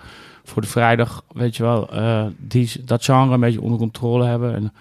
voor 0.44 0.62
de 0.62 0.68
vrijdag, 0.68 1.24
weet 1.32 1.56
je 1.56 1.62
wel, 1.62 1.88
die, 2.38 2.70
dat 2.84 3.04
genre 3.04 3.34
een 3.34 3.40
beetje 3.40 3.60
onder 3.60 3.78
controle 3.78 4.24
hebben. 4.24 4.54
En 4.54 4.72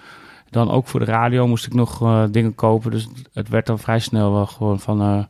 dan 0.49 0.71
ook 0.71 0.87
voor 0.87 0.99
de 0.99 1.05
radio 1.05 1.47
moest 1.47 1.65
ik 1.65 1.73
nog 1.73 2.27
dingen 2.31 2.55
kopen. 2.55 2.91
Dus 2.91 3.07
het 3.33 3.49
werd 3.49 3.65
dan 3.65 3.79
vrij 3.79 3.99
snel 3.99 4.31
wel 4.31 4.45
gewoon 4.45 4.79
van 4.79 5.27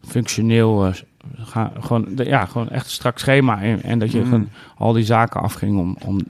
functioneel. 0.00 0.92
Ga, 1.36 1.72
gewoon, 1.80 2.06
de- 2.14 2.24
ja, 2.24 2.44
gewoon 2.44 2.68
echt 2.68 2.84
een 2.84 2.90
strak 2.90 3.18
schema. 3.18 3.62
En, 3.62 3.82
en 3.82 3.98
dat 3.98 4.12
je 4.12 4.20
Mm. 4.24 4.48
al 4.76 4.92
die 4.92 5.04
zaken 5.04 5.40
afging 5.40 5.78
om, 5.78 5.96
om 6.04 6.20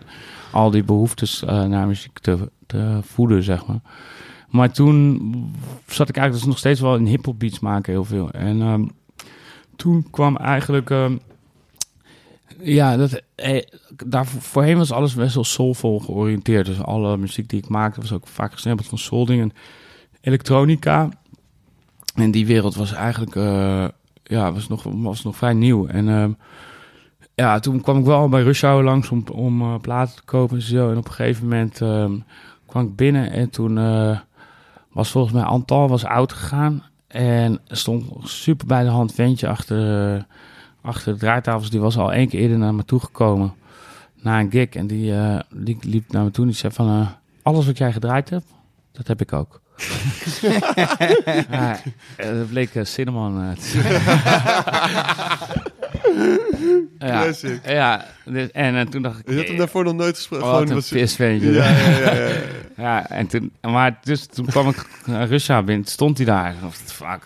al 0.52 0.70
die 0.70 0.84
behoeftes 0.84 1.44
eh, 1.44 1.64
naar 1.64 1.86
muziek 1.86 2.18
te, 2.18 2.50
te 2.66 2.98
voeden, 3.02 3.42
zeg 3.42 3.66
maar. 3.66 3.80
Maar 4.48 4.72
toen 4.72 5.14
zat 5.86 6.08
ik 6.08 6.16
eigenlijk 6.16 6.32
dus 6.32 6.44
nog 6.44 6.58
steeds 6.58 6.80
wel 6.80 6.96
in 6.96 7.06
hip-hop 7.06 7.38
beats 7.38 7.60
maken, 7.60 7.92
heel 7.92 8.04
veel. 8.04 8.30
En 8.30 8.60
ehm, 8.62 8.84
toen 9.76 10.06
kwam 10.10 10.36
eigenlijk. 10.36 10.90
ehm, 10.90 11.16
ja, 12.62 12.96
dat, 12.96 13.22
eh, 13.34 13.62
daar 14.06 14.26
voorheen 14.26 14.76
was 14.78 14.92
alles 14.92 15.14
best 15.14 15.34
wel 15.34 15.44
soulvol 15.44 16.00
georiënteerd. 16.00 16.66
Dus 16.66 16.80
alle 16.82 17.16
muziek 17.16 17.48
die 17.48 17.58
ik 17.62 17.68
maakte 17.68 18.00
was 18.00 18.12
ook 18.12 18.26
vaak 18.26 18.52
gesnempeld 18.52 18.88
van 18.88 18.98
soul 18.98 19.26
en 19.28 19.52
elektronica. 20.20 21.08
En 22.14 22.30
die 22.30 22.46
wereld 22.46 22.74
was 22.74 22.92
eigenlijk 22.92 23.36
eh, 23.36 23.84
ja, 24.30 24.52
was 24.52 24.68
nog, 24.68 24.82
was 24.82 25.22
nog 25.22 25.36
vrij 25.36 25.52
nieuw. 25.52 25.86
En 25.86 26.08
ehm, 26.08 26.32
ja, 27.34 27.58
toen 27.58 27.80
kwam 27.80 27.98
ik 27.98 28.04
wel 28.04 28.28
bij 28.28 28.42
Rush 28.42 28.62
langs 28.62 29.10
om, 29.10 29.24
om 29.32 29.60
eh, 29.62 29.78
platen 29.80 30.16
te 30.16 30.22
kopen 30.24 30.56
en 30.56 30.62
zo. 30.62 30.90
En 30.90 30.96
op 30.96 31.04
een 31.04 31.12
gegeven 31.12 31.42
moment 31.42 31.80
ehm, 31.80 32.18
kwam 32.66 32.86
ik 32.86 32.96
binnen 32.96 33.30
en 33.30 33.50
toen 33.50 33.78
eh, 33.78 34.18
was 34.92 35.10
volgens 35.10 35.34
mij 35.34 35.42
Antal 35.42 35.88
was 35.88 36.04
oud 36.04 36.32
gegaan. 36.32 36.82
En 37.06 37.60
stond 37.66 38.28
super 38.28 38.66
bij 38.66 38.82
de 38.82 38.88
hand 38.88 39.12
ventje 39.12 39.48
achter, 39.48 40.26
achter 40.80 41.12
de 41.12 41.18
draaitafels. 41.18 41.70
Die 41.70 41.80
was 41.80 41.98
al 41.98 42.12
één 42.12 42.28
keer 42.28 42.40
eerder 42.40 42.58
naar 42.58 42.74
me 42.74 42.84
toegekomen. 42.84 43.52
Na 44.22 44.40
een 44.40 44.50
gig. 44.50 44.68
En 44.68 44.86
die, 44.86 45.14
eh, 45.14 45.40
die 45.54 45.78
liep 45.80 46.12
naar 46.12 46.24
me 46.24 46.30
toe 46.30 46.46
en 46.46 46.54
zei 46.54 46.72
van... 46.72 47.08
alles 47.42 47.66
wat 47.66 47.78
jij 47.78 47.92
gedraaid 47.92 48.30
hebt, 48.30 48.46
dat 48.92 49.06
heb 49.06 49.20
ik 49.20 49.32
ook. 49.32 49.60
Ja, 51.50 51.78
eh, 52.16 52.28
dat 52.28 52.48
bleek 52.48 52.74
eh, 52.74 52.84
Cinnamon 52.84 53.42
eh. 53.42 53.56
Ja, 56.98 57.32
ja 57.64 58.04
dus- 58.24 58.50
en 58.50 58.76
eh, 58.76 58.86
toen 58.86 59.02
dacht 59.02 59.18
ik... 59.18 59.28
Je 59.28 59.36
had 59.36 59.46
hem 59.46 59.56
daarvoor 59.56 59.84
nog 59.84 59.94
nooit 59.94 60.16
gesproken. 60.16 60.46
Oh, 60.46 60.52
wat 60.52 60.70
een 60.70 60.82
pisventje. 60.90 61.52
Ja, 61.52 61.70
ja, 61.70 61.88
ja, 61.88 62.12
ja. 62.12 62.30
Ja, 62.76 63.08
en 63.08 63.26
toen, 63.26 63.52
maar 63.60 63.98
dus 64.02 64.26
toen 64.26 64.46
kwam 64.46 64.68
ik 64.68 64.86
Russia 65.06 65.62
binnen, 65.62 65.86
stond 65.86 66.16
hij 66.16 66.26
daar. 66.26 66.54
Of, 66.66 66.76
fuck, 66.76 67.22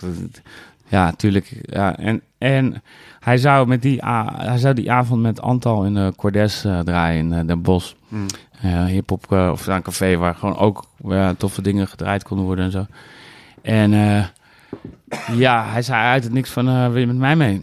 ja, 0.86 1.12
tuurlijk. 1.12 1.60
Ja, 1.62 1.96
en, 1.96 2.22
en 2.38 2.82
hij 3.20 3.36
zou, 3.36 3.66
met 3.66 3.82
die, 3.82 4.00
hij 4.36 4.58
zou 4.58 4.74
die 4.74 4.92
avond 4.92 5.22
met 5.22 5.40
Antal 5.40 5.84
in 5.84 5.94
de 5.94 6.12
Cordes 6.16 6.64
eh, 6.64 6.80
draaien 6.80 7.32
in 7.32 7.46
Den 7.46 7.62
Bosch. 7.62 7.92
Hmm. 8.08 8.26
Hip-hop, 8.66 9.32
eh, 9.32 9.48
of 9.52 9.66
een 9.66 9.82
café 9.82 10.16
waar 10.16 10.34
gewoon 10.34 10.56
ook 10.56 10.84
toffe 11.36 11.62
dingen 11.62 11.88
gedraaid 11.88 12.22
konden 12.22 12.46
worden 12.46 12.64
en 12.64 12.70
zo. 12.70 12.86
En 13.62 13.92
eh, 13.92 14.24
ja, 15.36 15.64
hij 15.70 15.82
zei 15.82 16.02
uit 16.02 16.24
het 16.24 16.32
niks 16.32 16.50
van, 16.50 16.68
eh, 16.68 16.88
wil 16.88 17.00
je 17.00 17.06
met 17.06 17.16
mij 17.16 17.36
mee? 17.36 17.62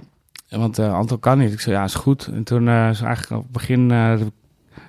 Want 0.50 0.80
Antal 0.80 1.18
kan 1.18 1.38
niet. 1.38 1.54
Ik 1.54 1.60
zei, 1.60 1.76
ja, 1.76 1.84
is 1.84 1.94
goed. 1.94 2.28
En 2.28 2.44
toen 2.44 2.70
is 2.70 3.02
eigenlijk 3.02 3.32
op 3.32 3.44
het 3.44 3.52
begin 3.52 3.92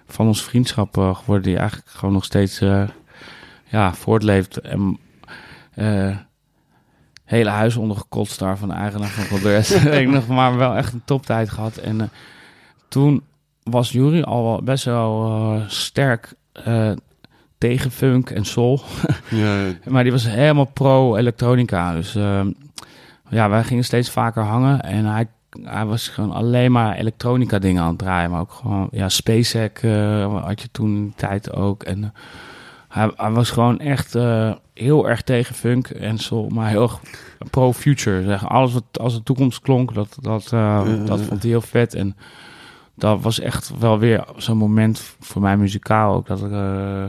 van 0.06 0.26
onze 0.26 0.44
vriendschap 0.44 0.94
geworden, 0.94 1.42
die 1.42 1.56
eigenlijk 1.56 1.90
gewoon 1.90 2.14
nog 2.14 2.24
steeds 2.24 2.58
ja, 3.64 3.94
voortleeft. 3.94 4.60
En 4.60 4.98
eh, 5.74 6.16
hele 7.24 7.50
huis 7.50 7.76
ondergekotst 7.76 8.38
daar 8.38 8.58
van 8.58 8.68
de 8.68 8.74
eigenaar 8.74 9.08
van. 9.08 9.40
Weet 9.40 9.70
ik 10.02 10.08
nog, 10.08 10.26
maar 10.26 10.56
wel 10.56 10.76
echt 10.76 10.92
een 10.92 11.02
toptijd 11.04 11.50
gehad. 11.50 11.76
En 11.76 12.10
toen 12.88 13.22
was 13.62 13.90
Jury 13.90 14.22
al 14.22 14.60
best 14.64 14.84
wel 14.84 15.24
eh, 15.26 15.68
sterk 15.68 16.34
eh, 16.52 16.90
tegen 17.58 17.90
funk 17.90 18.30
en 18.30 18.44
soul. 18.44 18.80
Ja, 19.30 19.64
ja. 19.64 19.72
Maar 19.88 20.02
die 20.02 20.12
was 20.12 20.28
helemaal 20.28 20.64
pro-elektronica. 20.64 21.92
Dus 21.92 22.14
ehm, 22.14 22.50
ja, 23.28 23.48
wij 23.48 23.64
gingen 23.64 23.84
steeds 23.84 24.10
vaker 24.10 24.42
hangen. 24.42 24.80
En 24.80 25.04
hij, 25.04 25.26
hij 25.62 25.84
was 25.84 26.08
gewoon 26.08 26.32
alleen 26.32 26.72
maar 26.72 26.96
elektronica 26.96 27.58
dingen 27.58 27.82
aan 27.82 27.88
het 27.88 27.98
draaien. 27.98 28.30
Maar 28.30 28.40
ook 28.40 28.52
gewoon, 28.52 28.88
ja, 28.90 29.08
SpaceX 29.08 29.82
eh, 29.82 30.44
had 30.44 30.60
je 30.60 30.68
toen 30.72 30.96
in 30.96 31.02
die 31.02 31.14
tijd 31.16 31.52
ook. 31.52 31.82
En 31.82 32.14
hij, 32.88 33.10
hij 33.16 33.30
was 33.30 33.50
gewoon 33.50 33.78
echt 33.78 34.16
heel 34.74 35.08
erg 35.08 35.22
tegen 35.22 35.54
funk 35.54 35.88
en 35.88 36.18
soul. 36.18 36.48
Maar 36.48 36.68
heel 36.68 36.90
pro-future. 37.50 38.22
Zeg. 38.22 38.48
Alles 38.48 38.72
wat 38.72 38.84
als 39.00 39.14
de 39.14 39.22
toekomst 39.22 39.60
klonk, 39.60 39.94
dat, 39.94 40.16
dat, 40.20 40.48
dat 41.06 41.20
vond 41.20 41.42
hij 41.42 41.50
heel 41.50 41.60
vet. 41.60 41.94
En 41.94 42.16
dat 43.03 43.20
was 43.22 43.40
echt 43.40 43.78
wel 43.78 43.98
weer 43.98 44.24
zo'n 44.36 44.57
moment 44.57 45.14
voor 45.20 45.42
mij 45.42 45.57
muzikaal 45.57 46.14
ook. 46.14 46.26
Dat 46.26 46.40
ik... 46.42 46.50
eh, 46.53 47.05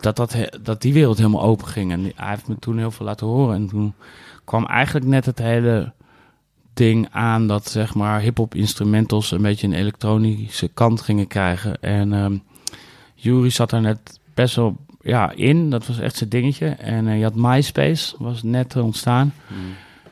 dat, 0.00 0.16
dat, 0.16 0.36
dat 0.62 0.82
die 0.82 0.92
wereld 0.92 1.16
helemaal 1.18 1.42
open 1.42 1.66
ging. 1.66 1.92
En 1.92 2.02
die- 2.02 2.12
hij 2.16 2.28
heeft 2.28 2.48
me 2.48 2.56
toen 2.58 2.78
heel 2.78 2.90
veel 2.90 3.06
laten 3.06 3.26
horen. 3.26 3.54
En 3.54 3.68
toen 3.68 3.94
kwam 4.44 4.66
eigenlijk 4.66 5.06
net 5.06 5.26
het 5.26 5.38
hele 5.38 5.92
ding 6.74 7.08
aan 7.10 7.46
dat 7.46 7.68
zeg 7.68 7.94
maar 7.94 8.20
hip-hop 8.20 8.54
instrumentals 8.54 9.30
een 9.30 9.42
beetje 9.42 9.66
een 9.66 9.72
elektronische 9.72 10.68
kant 10.68 11.00
gingen 11.00 11.26
krijgen. 11.26 11.80
En 11.82 12.12
ehm 12.12 12.36
Jury 13.14 13.50
zat 13.50 13.70
daar 13.70 13.80
net 13.80 14.20
best 14.34 14.56
wel 14.56 14.76
ja, 15.00 15.30
in. 15.30 15.70
Dat 15.70 15.86
was 15.86 15.98
echt 15.98 16.16
zijn 16.16 16.30
dingetje. 16.30 16.66
En 16.68 17.08
eh, 17.08 17.16
je 17.18 17.22
had 17.22 17.34
MySpace, 17.34 18.14
was 18.18 18.42
net 18.42 18.76
ontstaan. 18.76 19.34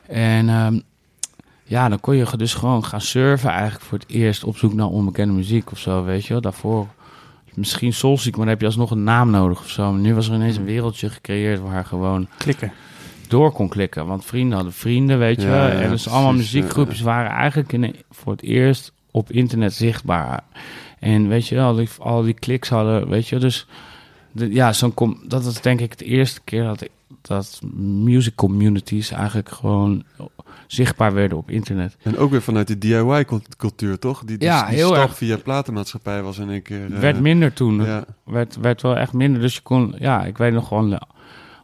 En 0.07 0.49
ehm, 0.49 0.79
ja, 1.63 1.89
dan 1.89 1.99
kon 1.99 2.15
je 2.15 2.37
dus 2.37 2.53
gewoon 2.53 2.85
gaan 2.85 3.01
surfen 3.01 3.49
eigenlijk 3.49 3.83
voor 3.83 3.97
het 3.97 4.09
eerst 4.09 4.43
op 4.43 4.57
zoek 4.57 4.73
naar 4.73 4.87
onbekende 4.87 5.33
muziek 5.33 5.71
of 5.71 5.79
zo, 5.79 6.03
weet 6.03 6.25
je 6.25 6.33
wel. 6.33 6.41
Daarvoor 6.41 6.87
misschien 7.53 7.93
soulziek, 7.93 8.31
maar 8.35 8.41
dan 8.45 8.49
heb 8.53 8.59
je 8.59 8.65
alsnog 8.67 8.91
een 8.91 9.03
naam 9.03 9.29
nodig 9.29 9.59
of 9.59 9.69
zo. 9.69 9.91
Maar 9.91 10.01
nu 10.01 10.13
was 10.15 10.27
er 10.27 10.35
ineens 10.35 10.57
een 10.57 10.65
wereldje 10.65 11.09
gecreëerd 11.09 11.59
waar 11.61 11.85
gewoon 11.85 12.27
Klikken. 12.37 12.71
door 13.27 13.51
kon 13.51 13.69
klikken. 13.69 14.05
Want 14.05 14.25
vrienden 14.25 14.55
hadden 14.55 14.73
vrienden, 14.73 15.19
weet 15.19 15.41
je 15.41 15.47
Ja, 15.47 15.53
wel. 15.53 15.65
ja, 15.67 15.69
en 15.71 15.77
dus 15.79 15.87
precies, 15.89 16.07
allemaal 16.07 16.31
ja, 16.31 16.37
muziekgroepjes 16.37 17.01
waren 17.01 17.31
eigenlijk 17.31 17.73
in, 17.73 17.95
voor 18.11 18.31
het 18.31 18.41
eerst 18.41 18.91
op 19.11 19.31
internet 19.31 19.73
zichtbaar. 19.73 20.43
En 20.99 21.27
weet 21.27 21.47
je 21.47 21.55
wel, 21.55 21.65
al 21.67 21.75
die, 21.75 21.89
al 21.99 22.21
die 22.23 22.33
kliks 22.33 22.69
hadden, 22.69 23.09
weet 23.09 23.27
je, 23.27 23.37
dus 23.39 23.67
de, 24.31 24.53
ja, 24.53 24.73
zo'n 24.73 24.93
com- 24.93 25.19
dat 25.27 25.43
was 25.43 25.61
denk 25.61 25.79
ik 25.79 25.97
de 25.97 26.05
eerste 26.05 26.41
keer 26.43 26.63
dat 26.63 26.87
dat 27.21 27.59
music 27.77 28.35
communities 28.35 29.11
eigenlijk 29.11 29.49
gewoon 29.49 30.03
zichtbaar 30.73 31.13
werden 31.13 31.37
op 31.37 31.49
internet. 31.49 31.97
En 32.03 32.17
ook 32.17 32.31
weer 32.31 32.41
vanuit 32.41 32.67
de 32.67 32.77
DIY-cultuur, 32.77 33.99
toch? 33.99 34.23
Die, 34.25 34.37
die, 34.37 34.47
Ja, 34.47 34.65
die 34.65 34.75
heel 34.75 34.97
erg. 34.97 35.17
via 35.17 35.37
platenmaatschappij 35.37 36.23
was 36.23 36.37
in 36.37 36.49
één 36.49 36.61
keer... 36.61 36.93
eh, 36.93 36.99
werd 36.99 37.19
minder 37.19 37.53
toen. 37.53 37.83
Ja, 37.83 38.05
werd, 38.25 38.55
werd 38.55 38.81
wel 38.81 38.97
echt 38.97 39.13
minder. 39.13 39.41
Dus 39.41 39.55
je 39.55 39.61
kon, 39.61 39.95
ja, 39.99 40.23
ik 40.25 40.37
weet 40.37 40.53
nog 40.53 40.67
gewoon 40.67 40.89
de 40.89 41.01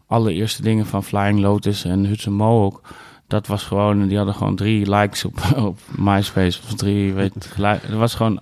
allereerste 0.07 0.61
dingen 0.61 0.85
van 0.85 1.03
Flying 1.03 1.39
Lotus 1.39 1.83
en 1.85 2.05
Hudson 2.05 2.33
Mo 2.33 2.63
ook. 2.65 2.81
Dat 3.27 3.47
was 3.47 3.63
gewoon, 3.63 4.07
die 4.07 4.17
hadden 4.17 4.35
gewoon 4.35 4.55
drie 4.55 4.89
likes 4.95 5.25
op, 5.25 5.39
op 5.67 5.79
MySpace 5.97 6.59
of 6.63 6.73
drie, 6.73 7.13
weet 7.13 7.45
gelijk. 7.45 7.81
Het 7.81 7.93
was 7.93 8.15
gewoon 8.15 8.41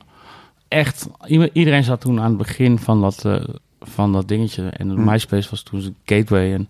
echt, 0.68 1.08
iedereen 1.54 1.84
zat 1.84 2.02
toen 2.02 2.20
aan 2.20 2.30
het 2.30 2.38
begin 2.38 2.80
van 2.80 3.02
dat, 3.02 3.26
eh, 3.26 3.44
van 3.82 4.14
dat 4.14 4.28
dingetje. 4.28 4.70
En 4.70 4.90
Hmm. 4.90 5.04
MySpace 5.06 5.50
was 5.50 5.64
toen 5.64 5.82
zijn 5.82 5.96
gateway. 6.06 6.54
En 6.54 6.70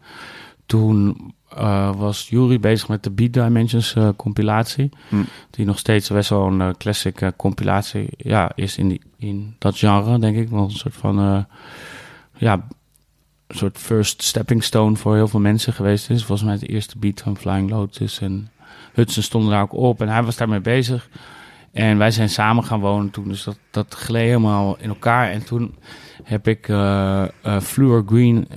toen 0.66 1.18
eh, 1.58 1.96
was 1.96 2.30
Jury 2.30 2.60
bezig 2.60 2.88
met 2.88 3.04
de 3.04 3.12
Beat 3.12 3.34
Dimensions 3.34 3.96
eh, 3.96 4.10
compilatie. 4.16 4.90
Hmm. 5.10 5.26
Die 5.50 5.66
nog 5.66 5.80
steeds 5.80 6.10
best 6.10 6.30
wel 6.30 6.48
een 6.48 6.62
eh, 6.62 6.70
classic 6.78 7.32
compilatie 7.36 8.08
ja, 8.18 8.52
is 8.56 8.78
in, 8.78 8.88
die, 8.88 9.02
in 9.18 9.56
dat 9.58 9.78
genre, 9.78 10.20
denk 10.20 10.38
ik. 10.38 10.50
Wel 10.50 10.64
een 10.64 10.72
soort 10.72 10.96
van, 10.96 11.46
ja, 12.34 12.54
een 13.48 13.58
soort 13.58 13.78
first 13.78 14.24
stepping 14.24 14.64
stone 14.64 14.96
voor 14.96 15.16
heel 15.16 15.28
veel 15.28 15.40
mensen 15.40 15.74
geweest 15.74 16.10
is. 16.10 16.24
Volgens 16.24 16.48
mij 16.48 16.58
de 16.58 16.68
eerste 16.68 16.98
beat 16.98 17.22
van 17.22 17.38
Flying 17.38 17.70
Lotus. 17.70 18.20
En 18.20 18.50
Hudson 18.94 19.24
stonden 19.24 19.52
daar 19.52 19.62
ook 19.62 19.74
op 19.74 20.02
en 20.02 20.10
hij 20.10 20.24
was 20.24 20.38
daarmee 20.38 20.62
bezig. 20.62 21.10
En 21.72 21.98
wij 21.98 22.12
zijn 22.12 22.30
samen 22.30 22.64
gaan 22.64 22.80
wonen 22.80 23.10
toen, 23.10 23.28
dus 23.28 23.44
dat, 23.44 23.60
dat 23.72 23.94
gleed 23.94 24.26
helemaal 24.26 24.78
in 24.80 24.90
elkaar. 24.90 25.30
En 25.30 25.46
toen 25.46 25.76
heb 26.24 26.48
ik 26.48 26.70
eh, 26.70 27.26
Fluor 27.62 28.04
Green 28.06 28.48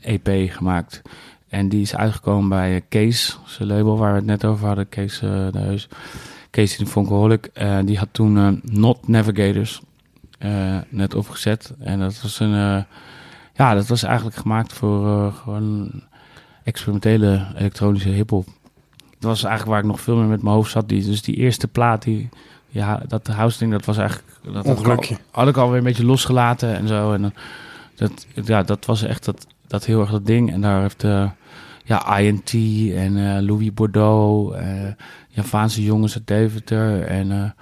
EP 0.00 0.50
gemaakt. 0.50 1.02
En 1.48 1.68
die 1.68 1.80
is 1.80 1.96
uitgekomen 1.96 2.48
bij 2.48 2.82
Kees, 2.88 3.38
zijn 3.44 3.68
label 3.68 3.98
waar 3.98 4.10
we 4.10 4.16
het 4.16 4.26
net 4.26 4.44
over 4.44 4.66
hadden. 4.66 4.88
Kees 4.88 5.20
eh, 5.22 5.30
de 5.52 5.58
Heus. 5.58 5.88
Kees 6.50 6.78
in 6.78 6.84
de 6.84 6.90
Funkaholic. 6.90 7.46
Eh, 7.52 7.78
die 7.84 7.98
had 7.98 8.08
toen 8.12 8.38
eh, 8.38 8.48
Not 8.62 9.08
Navigators 9.08 9.80
eh, 10.38 10.76
net 10.88 11.14
opgezet. 11.14 11.74
En 11.78 11.98
dat 11.98 12.22
was 12.22 12.40
een... 12.40 12.54
eh, 12.54 12.82
ja, 13.54 13.74
dat 13.74 13.86
was 13.86 14.02
eigenlijk 14.02 14.36
gemaakt 14.36 14.72
voor 14.72 15.06
eh, 15.06 15.34
gewoon 15.34 15.90
experimentele 16.64 17.46
elektronische 17.56 18.08
hip-hop. 18.08 18.46
Dat 19.18 19.30
was 19.30 19.42
eigenlijk 19.44 19.72
waar 19.72 19.80
ik 19.84 19.90
nog 19.90 20.00
veel 20.00 20.16
meer 20.16 20.26
met 20.28 20.42
mijn 20.42 20.54
hoofd 20.54 20.70
zat. 20.70 20.88
Die, 20.88 21.04
dus 21.04 21.22
die 21.22 21.36
eerste 21.36 21.68
plaat, 21.68 22.02
die, 22.02 22.28
ja, 22.68 23.02
dat 23.08 23.26
house 23.26 23.58
ding, 23.58 23.70
dat 23.72 23.84
was 23.84 23.96
eigenlijk. 23.96 24.28
Dat 24.42 24.54
had 24.54 24.64
ik, 24.64 24.70
al, 24.70 24.76
Ongelukje. 24.76 25.16
had 25.30 25.48
ik 25.48 25.56
alweer 25.56 25.78
een 25.78 25.84
beetje 25.84 26.04
losgelaten 26.04 26.76
en 26.76 26.88
zo. 26.88 27.12
En 27.12 27.34
dat, 27.94 28.26
ja, 28.44 28.62
dat 28.62 28.84
was 28.86 29.02
echt 29.02 29.24
dat, 29.24 29.46
dat 29.66 29.84
heel 29.84 30.00
erg 30.00 30.10
dat 30.10 30.26
ding. 30.26 30.52
En 30.52 30.60
daar 30.60 30.80
heeft 30.80 31.04
eh 31.04 31.30
ja, 31.84 32.18
INT 32.18 32.52
en 32.94 33.16
eh, 33.36 33.42
Louis 33.42 33.74
Bordeaux, 33.74 34.56
eh 34.56 34.88
Javaanse 35.28 35.82
jongens 35.82 36.14
uit 36.14 36.26
Deventer. 36.26 37.02
En 37.02 37.54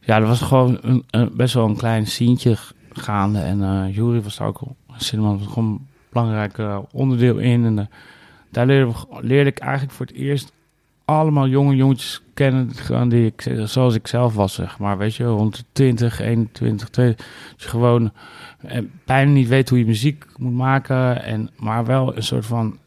ja, 0.00 0.18
dat 0.18 0.28
was 0.28 0.40
gewoon 0.40 0.78
een, 0.80 1.04
een- 1.10 1.30
best 1.36 1.54
wel 1.54 1.66
een 1.66 1.76
klein 1.76 2.06
sientje 2.06 2.56
gaande. 2.92 3.38
En 3.38 3.62
eh 3.62 3.94
Jury 3.96 4.22
was 4.22 4.36
daar 4.36 4.48
ook. 4.48 4.60
Cinnamon 4.96 5.38
was 5.38 5.46
gewoon 5.46 5.68
een 5.68 5.86
belangrijk 6.12 6.58
onderdeel 6.92 7.38
in. 7.38 7.64
En 7.64 7.88
daar 8.50 8.66
leerde, 8.66 8.92
leerde 9.20 9.50
ik 9.50 9.58
eigenlijk 9.58 9.92
voor 9.92 10.06
het 10.06 10.14
eerst 10.14 10.52
allemaal 11.18 11.48
jonge 11.48 11.76
jongetjes 11.76 12.22
kennen. 12.34 12.74
Gewoon 12.74 13.08
die 13.08 13.26
ik, 13.26 13.50
zoals 13.64 13.94
ik 13.94 14.06
zelf 14.06 14.34
was, 14.34 14.54
zeg 14.54 14.78
maar. 14.78 14.98
Weet 14.98 15.14
je, 15.14 15.24
rond 15.24 15.56
de 15.56 15.64
20, 15.72 16.20
21, 16.20 16.88
2. 16.88 17.14
Dus 17.56 17.64
gewoon 17.66 18.12
eh, 18.60 18.78
bijna 19.04 19.30
niet 19.30 19.48
weet 19.48 19.68
hoe 19.68 19.78
je 19.78 19.84
muziek 19.86 20.24
moet 20.36 20.52
maken. 20.54 21.22
En, 21.22 21.50
maar 21.56 21.84
wel 21.84 22.16
een 22.16 22.22
soort 22.22 22.46
van 22.46 22.78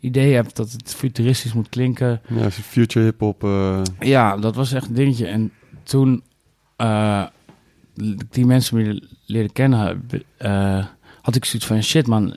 idee 0.00 0.34
hebt 0.34 0.56
dat 0.56 0.72
het 0.72 0.94
futuristisch 0.94 1.52
moet 1.52 1.68
klinken. 1.68 2.20
ja 2.28 2.50
future 2.50 3.04
hip-hop. 3.04 3.44
eh, 3.44 3.82
Ja, 4.00 4.36
dat 4.36 4.54
was 4.54 4.72
echt 4.72 4.88
een 4.88 4.94
dingetje. 4.94 5.26
En 5.26 5.52
toen 5.82 6.22
eh, 6.76 7.24
die 8.30 8.46
mensen 8.46 8.76
meer 8.76 9.08
leerde 9.26 9.52
kennen, 9.52 10.06
had 11.22 11.34
ik 11.34 11.44
zoiets 11.44 11.66
van 11.68 11.82
shit 11.82 12.06
man. 12.06 12.36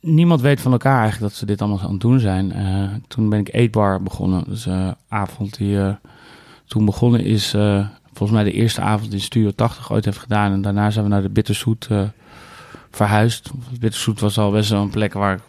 Niemand 0.00 0.40
weet 0.40 0.60
van 0.60 0.72
elkaar 0.72 1.00
eigenlijk 1.00 1.22
dat 1.22 1.40
ze 1.40 1.46
dit 1.46 1.60
allemaal 1.60 1.80
aan 1.80 1.90
het 1.90 2.00
doen 2.00 2.20
zijn. 2.20 2.52
Eh, 2.52 2.88
toen 3.08 3.28
ben 3.28 3.38
ik 3.38 3.54
Eetbar 3.54 4.02
begonnen. 4.02 4.44
Dus 4.46 4.66
eh 4.66 4.90
avond 5.08 5.56
die 5.56 5.80
eh, 5.80 5.94
toen 6.66 6.84
begonnen 6.84 7.24
is, 7.24 7.50
volgens 8.12 8.30
mij 8.30 8.44
de 8.44 8.52
eerste 8.52 8.80
avond 8.80 9.10
die 9.10 9.20
Studio 9.20 9.50
80 9.50 9.92
ooit 9.92 10.04
heeft 10.04 10.18
gedaan. 10.18 10.52
En 10.52 10.62
daarna 10.62 10.90
zijn 10.90 11.04
we 11.04 11.10
naar 11.10 11.22
de 11.22 11.28
Bitterzoet 11.28 11.88
verhuisd. 12.90 13.50
Bitterzoet 13.80 14.20
was 14.20 14.38
al 14.38 14.50
best 14.50 14.70
wel 14.70 14.82
een 14.82 14.90
plek 14.90 15.12
waar, 15.12 15.40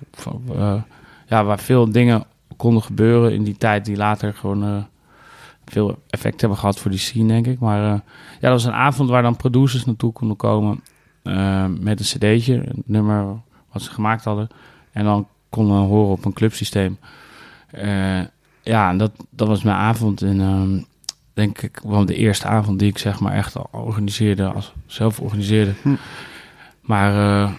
ja, 1.27 1.43
waar 1.43 1.59
veel 1.59 1.91
dingen 1.91 2.23
konden 2.57 2.83
gebeuren 2.83 3.33
in 3.33 3.43
die 3.43 3.57
tijd 3.57 3.85
die 3.85 3.97
later 3.97 4.33
gewoon 4.33 4.87
veel 5.65 5.99
effect 6.09 6.41
hebben 6.41 6.59
gehad 6.59 6.79
voor 6.79 6.91
die 6.91 6.99
scene, 6.99 7.27
denk 7.27 7.47
ik. 7.47 7.59
Maar 7.59 7.81
ja, 7.81 8.01
dat 8.39 8.51
was 8.51 8.65
een 8.65 8.73
avond 8.73 9.09
waar 9.09 9.21
dan 9.21 9.35
producers 9.35 9.85
naartoe 9.85 10.11
konden 10.11 10.37
komen 10.37 10.83
met 11.79 11.99
een 11.99 12.05
cd'tje, 12.05 12.55
een 12.55 12.83
nummer 12.85 13.41
wat 13.71 13.81
ze 13.81 13.91
gemaakt 13.91 14.23
hadden. 14.23 14.49
En 14.91 15.03
dan 15.03 15.27
konden 15.49 15.81
we 15.81 15.87
horen 15.87 16.11
op 16.11 16.25
een 16.25 16.33
clubsysteem. 16.33 16.97
Eh, 17.71 18.21
ja, 18.61 18.89
en 18.89 18.97
dat, 18.97 19.11
dat 19.29 19.47
was 19.47 19.63
mijn 19.63 19.77
avond. 19.77 20.21
En 20.21 20.41
ehm, 20.41 20.79
denk 21.33 21.61
ik 21.61 21.79
wel 21.83 22.05
de 22.05 22.15
eerste 22.15 22.47
avond 22.47 22.79
die 22.79 22.89
ik 22.89 22.97
zeg 22.97 23.19
maar 23.19 23.33
echt 23.33 23.55
al 23.55 23.69
organiseerde, 23.71 24.45
als 24.45 24.73
zelf 24.85 25.19
organiseerde. 25.19 25.73
Hm. 25.81 25.95
Maar 26.81 27.11
eh, 27.11 27.51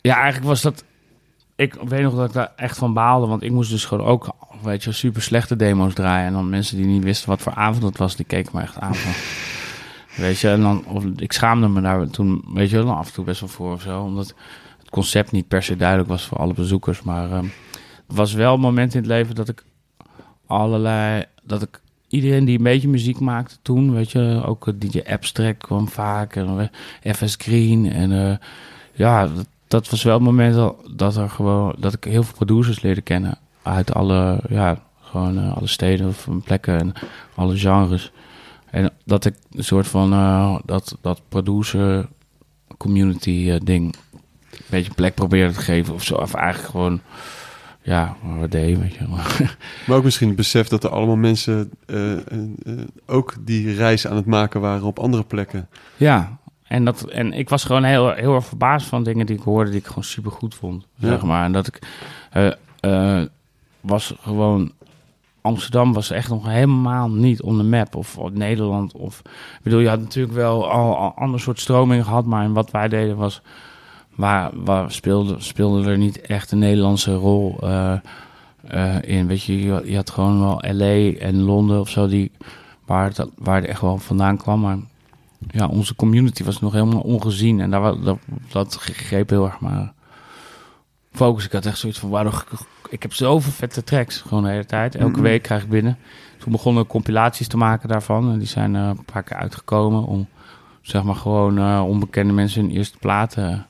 ja, 0.00 0.14
eigenlijk 0.14 0.44
was 0.44 0.62
dat. 0.62 0.84
Ik 1.56 1.74
weet 1.74 2.02
nog 2.02 2.14
dat 2.14 2.26
ik 2.26 2.32
daar 2.32 2.52
echt 2.56 2.78
van 2.78 2.94
baalde, 2.94 3.26
want 3.26 3.42
ik 3.42 3.50
moest 3.50 3.70
dus 3.70 3.84
gewoon 3.84 4.06
ook, 4.06 4.28
weet 4.62 4.84
je, 4.84 4.92
super 4.92 5.22
slechte 5.22 5.56
demo's 5.56 5.94
draaien. 5.94 6.26
En 6.26 6.32
dan 6.32 6.48
mensen 6.48 6.76
die 6.76 6.86
niet 6.86 7.02
wisten 7.02 7.28
wat 7.28 7.40
voor 7.40 7.54
avond 7.54 7.82
het 7.82 7.98
was, 7.98 8.16
die 8.16 8.26
keken 8.26 8.52
me 8.54 8.62
echt 8.62 8.78
aan 8.78 8.94
van. 8.94 9.12
Weet 10.16 10.38
je, 10.38 10.48
en 10.48 10.60
dan, 10.60 10.84
of, 10.86 11.04
ik 11.16 11.32
schaamde 11.32 11.68
me 11.68 11.80
daar 11.80 12.08
toen, 12.08 12.44
weet 12.54 12.70
je, 12.70 12.84
wel, 12.84 12.94
af 12.94 13.06
en 13.06 13.12
toe 13.12 13.24
best 13.24 13.40
wel 13.40 13.48
voor 13.48 13.72
of 13.72 13.82
zo. 13.82 14.02
Omdat 14.02 14.34
concept 14.90 15.32
niet 15.32 15.48
per 15.48 15.62
se 15.62 15.76
duidelijk 15.76 16.08
was 16.08 16.26
voor 16.26 16.38
alle 16.38 16.54
bezoekers. 16.54 17.02
Maar 17.02 17.30
ehm, 17.30 17.44
het 18.06 18.16
was 18.16 18.32
wel 18.32 18.54
een 18.54 18.60
moment 18.60 18.94
in 18.94 19.00
het 19.00 19.08
leven 19.08 19.34
dat 19.34 19.48
ik 19.48 19.64
allerlei, 20.46 21.24
dat 21.42 21.62
ik 21.62 21.80
iedereen 22.08 22.44
die 22.44 22.56
een 22.56 22.64
beetje 22.64 22.88
muziek 22.88 23.20
maakte 23.20 23.56
toen, 23.62 23.92
weet 23.92 24.10
je, 24.10 24.42
ook 24.46 24.80
DJ 24.80 25.00
Abstract 25.06 25.62
kwam 25.62 25.88
vaak 25.88 26.36
en 26.36 26.70
eh, 27.02 27.14
FS 27.14 27.34
Green 27.38 27.92
en 27.92 28.12
eh, 28.12 28.36
ja, 28.92 29.28
dat, 29.68 29.90
was 29.90 30.02
wel 30.02 30.14
het 30.14 30.22
moment 30.22 30.72
dat, 30.96 31.16
er 31.16 31.30
gewoon, 31.30 31.74
dat 31.78 31.92
ik 31.92 32.04
heel 32.04 32.22
veel 32.22 32.34
producers 32.34 32.82
leerde 32.82 33.00
kennen 33.00 33.38
uit 33.62 33.94
alle, 33.94 34.40
ja, 34.48 34.82
gewoon 35.00 35.38
eh, 35.38 35.56
alle 35.56 35.66
steden 35.66 36.08
of 36.08 36.28
plekken 36.44 36.78
en 36.78 36.92
alle 37.34 37.56
genres. 37.56 38.12
En 38.70 38.90
dat 39.04 39.24
ik 39.24 39.34
een 39.52 39.64
soort 39.64 39.86
van 39.86 40.10
dat, 40.64 40.96
dat 41.00 41.22
producer 41.28 42.08
community 42.76 43.58
ding 43.58 43.94
een 44.50 44.58
beetje 44.68 44.94
plek 44.94 45.14
probeerde 45.14 45.54
te 45.54 45.60
geven 45.60 45.94
of 45.94 46.04
zo. 46.04 46.14
Of 46.14 46.34
eigenlijk 46.34 46.70
gewoon, 46.70 47.00
ja, 47.82 48.16
wat 48.38 48.50
deed 48.50 48.78
weet 48.78 48.94
je. 48.94 49.06
Maar, 49.08 49.56
Maar 49.86 49.96
ook 49.96 50.04
misschien 50.04 50.28
het 50.28 50.36
besef 50.36 50.68
dat 50.68 50.84
er 50.84 50.90
allemaal 50.90 51.16
mensen 51.16 51.70
eh, 51.86 52.12
eh, 52.12 52.20
eh, 52.64 52.78
ook 53.06 53.34
die 53.40 53.74
reis 53.74 54.06
aan 54.06 54.16
het 54.16 54.26
maken 54.26 54.60
waren 54.60 54.86
op 54.86 54.98
andere 54.98 55.24
plekken. 55.24 55.68
ja, 55.96 56.38
en, 56.66 56.84
dat, 56.84 57.02
en 57.04 57.32
ik 57.32 57.48
was 57.48 57.64
gewoon 57.64 57.84
heel, 57.84 58.12
heel 58.12 58.34
erg 58.34 58.46
verbaasd 58.46 58.86
van 58.86 59.02
dingen 59.02 59.26
die 59.26 59.36
ik 59.36 59.42
hoorde 59.42 59.70
die 59.70 59.80
ik 59.80 59.86
gewoon 59.86 60.04
super 60.04 60.30
goed 60.30 60.54
vond. 60.54 60.86
Ja. 60.94 61.08
Zeg 61.08 61.22
maar. 61.22 61.44
En 61.44 61.52
dat 61.52 61.66
ik 61.66 61.78
was 63.80 64.14
gewoon. 64.20 64.72
Amsterdam 65.42 65.92
was 65.92 66.10
echt 66.10 66.28
nog 66.28 66.46
helemaal 66.46 67.10
niet 67.10 67.42
on 67.42 67.56
the 67.56 67.62
map. 67.62 67.94
Of, 67.94 68.18
of 68.18 68.30
Nederland. 68.30 68.92
Of, 68.92 69.18
ik 69.24 69.60
bedoel, 69.62 69.80
je 69.80 69.88
had 69.88 70.00
natuurlijk 70.00 70.34
wel 70.34 70.70
al, 70.70 70.96
al 70.96 71.14
ander 71.14 71.40
soort 71.40 71.60
stromingen 71.60 72.04
gehad. 72.04 72.24
Maar 72.24 72.52
wat 72.52 72.70
wij 72.70 72.88
deden 72.88 73.16
was. 73.16 73.42
Waar, 74.14 74.50
waar 74.54 74.92
speelde, 74.92 75.34
speelde 75.38 75.90
er 75.90 75.98
niet 75.98 76.20
echt 76.20 76.50
een 76.52 76.58
Nederlandse 76.58 77.14
rol 77.14 77.56
eh, 77.62 77.92
eh, 78.66 78.96
in. 79.02 79.26
Weet 79.26 79.42
je, 79.42 79.62
je, 79.62 79.82
je 79.84 79.96
had 79.96 80.10
gewoon 80.10 80.40
wel 80.40 80.62
LA 80.72 81.12
en 81.18 81.40
Londen 81.42 81.80
of 81.80 81.88
zo. 81.88 82.06
Die, 82.08 82.32
waar, 82.86 83.04
het, 83.04 83.26
waar 83.36 83.56
het 83.60 83.64
echt 83.70 83.80
wel 83.80 83.98
vandaan 83.98 84.36
kwam. 84.36 84.60
Maar 84.60 84.78
ja, 85.50 85.66
onze 85.66 85.94
community 85.94 86.44
was 86.44 86.60
nog 86.60 86.72
helemaal 86.72 87.00
ongezien. 87.00 87.60
En 87.60 87.70
daar, 87.70 88.00
dat, 88.02 88.18
dat 88.52 88.74
greep 88.74 89.30
heel 89.30 89.44
erg 89.44 89.60
maar 89.60 89.92
focus. 91.12 91.44
Ik 91.44 91.52
had 91.52 91.66
echt 91.66 91.78
zoiets 91.78 91.98
van, 91.98 92.10
waarom... 92.10 92.32
Ik 92.88 93.02
heb 93.02 93.14
zoveel 93.14 93.52
vette 93.52 93.84
tracks 93.84 94.20
gewoon 94.20 94.42
de 94.42 94.50
hele 94.50 94.64
tijd. 94.64 94.94
Elke 94.94 95.12
Mhm. 95.12 95.22
week 95.22 95.42
krijg 95.42 95.62
ik 95.62 95.68
binnen. 95.68 95.98
Toen 96.38 96.52
begonnen 96.52 96.82
we 96.82 96.88
compilaties 96.88 97.48
te 97.48 97.56
maken 97.56 97.88
daarvan. 97.88 98.32
En 98.32 98.38
die 98.38 98.48
zijn 98.48 98.76
eh, 98.76 98.82
een 98.86 99.04
paar 99.04 99.22
keer 99.22 99.36
uitgekomen 99.36 100.04
om, 100.04 100.26
zeg 100.82 101.02
maar, 101.02 101.14
gewoon 101.14 101.80
onbekende 101.80 102.32
mensen 102.32 102.62
hun 102.62 102.70
eerste 102.70 102.98
platen... 102.98 103.66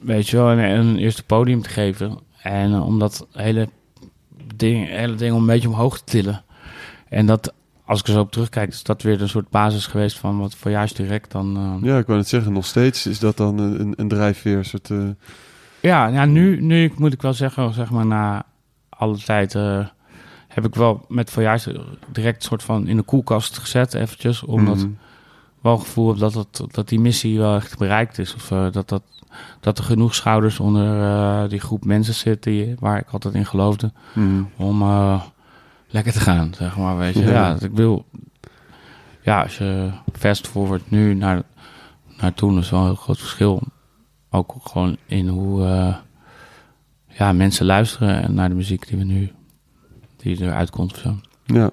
weet 0.00 0.28
je 0.28 0.36
wel, 0.36 0.50
een, 0.50 0.58
een 0.58 0.98
eerste 0.98 1.24
podium 1.24 1.62
te 1.62 1.68
geven. 1.68 2.18
En 2.42 2.72
eh, 2.72 2.86
om 2.86 2.98
dat 2.98 3.26
hele 3.32 3.68
ding, 4.54 4.88
hele 4.88 5.14
ding 5.14 5.36
een 5.36 5.46
beetje 5.46 5.68
omhoog 5.68 5.98
te 5.98 6.04
tillen. 6.04 6.42
En 7.08 7.26
dat, 7.26 7.52
als 7.84 8.00
ik 8.00 8.06
er 8.06 8.12
zo 8.12 8.20
op 8.20 8.32
terugkijk, 8.32 8.68
is 8.68 8.82
dat 8.82 9.02
weer 9.02 9.22
een 9.22 9.28
soort 9.28 9.50
basis 9.50 9.86
geweest 9.86 10.18
van 10.18 10.38
wat 10.38 10.54
Voyage 10.54 10.94
Direct 10.94 11.30
dan... 11.30 11.56
eh, 11.56 11.88
Ja, 11.88 11.98
ik 11.98 12.06
wou 12.06 12.18
het 12.18 12.28
zeggen, 12.28 12.52
nog 12.52 12.66
steeds 12.66 13.06
is 13.06 13.18
dat 13.18 13.36
dan 13.36 13.58
een, 13.58 13.94
een, 13.96 14.08
drijfveer. 14.08 14.56
een 14.56 14.64
Soort, 14.64 14.90
eh, 14.90 15.08
Ja, 15.80 16.06
ja 16.06 16.24
nu, 16.24 16.60
nu 16.60 16.92
moet 16.96 17.12
ik 17.12 17.22
wel 17.22 17.34
zeggen, 17.34 17.74
zeg 17.74 17.90
maar 17.90 18.06
na 18.06 18.46
alle 18.88 19.18
tijd 19.18 19.52
heb 20.48 20.64
ik 20.64 20.74
wel 20.74 21.04
met 21.08 21.30
Voyage 21.30 21.84
direct 22.12 22.36
een 22.36 22.48
soort 22.48 22.62
van 22.62 22.86
in 22.86 22.96
de 22.96 23.02
koelkast 23.02 23.58
gezet 23.58 23.94
eventjes. 23.94 24.42
Omdat 24.42 24.76
mhm. 24.76 24.88
wel 25.60 25.76
gevoel 25.78 26.08
heb 26.08 26.18
dat, 26.18 26.34
het, 26.34 26.62
dat 26.70 26.88
die 26.88 27.00
missie 27.00 27.38
wel 27.38 27.54
echt 27.54 27.78
bereikt 27.78 28.18
is. 28.18 28.34
Of 28.34 28.48
dat, 28.48 28.88
dat, 28.88 29.02
dat 29.60 29.78
er 29.78 29.84
genoeg 29.84 30.14
schouders 30.14 30.60
onder 30.60 31.02
eh, 31.02 31.48
die 31.48 31.60
groep 31.60 31.84
mensen 31.84 32.14
zit 32.14 32.42
die, 32.42 32.74
waar 32.78 32.98
ik 32.98 33.06
altijd 33.10 33.34
in 33.34 33.46
geloofde. 33.46 33.92
Mhm. 34.14 34.42
Om 34.56 34.82
eh, 34.82 35.22
lekker 35.88 36.12
te 36.12 36.20
gaan, 36.20 36.54
zeg 36.54 36.76
maar. 36.76 36.96
Weet 36.98 37.14
je, 37.14 37.24
Ja. 37.24 37.56
ik 37.60 37.72
wil. 37.72 38.04
Ja, 39.22 39.42
als 39.42 39.58
je 39.58 39.90
fast 40.12 40.46
forward 40.46 40.90
nu 40.90 41.14
naar, 41.14 41.42
naar 42.16 42.34
toen, 42.34 42.58
is 42.58 42.70
wel 42.70 42.80
een 42.80 42.86
heel 42.86 42.94
groot 42.94 43.18
verschil. 43.18 43.62
Ook 44.30 44.54
gewoon 44.62 44.96
in 45.06 45.28
hoe 45.28 45.64
eh, 45.64 45.94
ja, 47.08 47.32
mensen 47.32 47.66
luisteren 47.66 48.34
naar 48.34 48.48
de 48.48 48.54
muziek 48.54 48.88
die 48.88 48.98
we 48.98 49.04
nu 49.04 49.30
die 50.16 50.42
eruit 50.42 50.70
komt 50.70 50.92
of 50.92 50.98
zo. 50.98 51.16
Ja. 51.44 51.70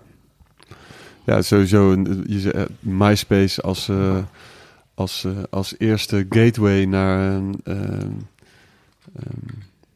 Ja, 1.26 1.42
sowieso. 1.42 1.92
Je, 2.28 2.68
MySpace 2.80 3.62
als, 3.62 3.90
als, 4.96 5.24
eh, 5.24 5.32
als 5.50 5.76
eerste 5.78 6.26
gateway 6.30 6.86
naar, 6.86 7.32
een, 7.34 7.56
ehm, 7.64 8.10
ehm, 9.16 9.38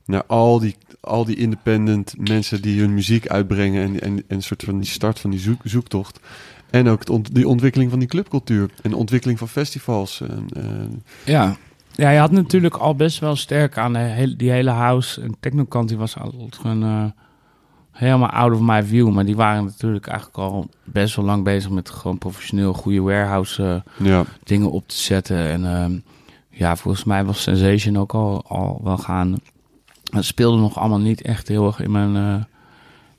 naar 0.06 0.24
al, 0.26 0.60
die, 0.60 0.76
al 1.00 1.26
die 1.26 1.36
independent 1.36 2.14
mensen 2.30 2.62
die 2.62 2.80
hun 2.80 2.93
muziek 2.93 3.28
uitbrengen. 3.28 3.84
En, 3.84 4.02
en, 4.02 4.18
en 4.18 4.24
een 4.28 4.43
soort 4.43 4.64
van 4.64 4.80
die 4.80 4.89
start 4.89 5.20
van 5.20 5.30
die 5.30 5.39
zoek, 5.39 5.62
zoektocht. 5.64 6.20
En 6.70 6.88
ook 6.88 7.00
het 7.00 7.10
ont- 7.10 7.36
die 7.36 7.47
ontwikkeling 7.47 7.89
van 7.89 8.00
die 8.00 8.08
clubcultuur. 8.08 8.70
En 8.82 8.89
de 8.89 8.95
ontwikkeling 8.95 9.39
van 9.39 9.47
festivals. 9.47 10.22
En, 10.22 10.45
en- 10.54 11.04
Ja. 11.26 11.56
Ja, 11.95 12.10
je 12.10 12.20
had 12.20 12.32
natuurlijk 12.32 12.76
al 12.76 12.95
best 12.95 13.20
wel 13.20 13.36
sterk 13.36 13.78
aan 13.78 13.93
de 13.93 14.34
die 14.38 14.52
hele 14.52 14.70
house 14.70 15.22
en 15.22 15.36
technokant. 15.39 15.88
Die 15.89 15.97
was 15.97 16.18
al 16.18 16.50
gewoon 16.50 16.84
eh, 16.84 17.04
helemaal 18.00 18.30
out 18.30 18.54
of 18.54 18.60
my 18.62 18.84
view. 18.84 19.10
Maar 19.10 19.26
die 19.26 19.36
waren 19.36 19.64
natuurlijk 19.64 20.08
eigenlijk 20.08 20.38
al 20.38 20.70
best 20.84 21.16
wel 21.16 21.26
lang 21.26 21.43
bezig 21.43 21.70
met 21.70 21.89
gewoon 21.89 22.18
professioneel 22.18 22.74
goede 22.74 23.02
warehouse 23.02 23.64
eh, 23.97 24.06
ja. 24.08 24.24
dingen 24.43 24.72
op 24.72 24.88
te 24.88 24.95
zetten. 24.97 25.38
En 25.38 25.66
ehm, 25.76 25.91
ja, 26.50 26.76
volgens 26.76 27.04
mij 27.04 27.26
was 27.26 27.41
Sensation 27.41 27.97
ook 27.97 28.14
al, 28.14 28.43
al 28.47 28.80
wel 28.84 28.97
gaan. 28.97 29.36
Het 30.12 30.26
speelde 30.26 30.58
nog 30.62 30.78
allemaal 30.80 31.00
niet 31.00 31.22
echt 31.22 31.47
heel 31.47 31.66
erg 31.68 31.80
in 31.80 31.91
mijn, 31.91 32.16
eh, 32.16 32.43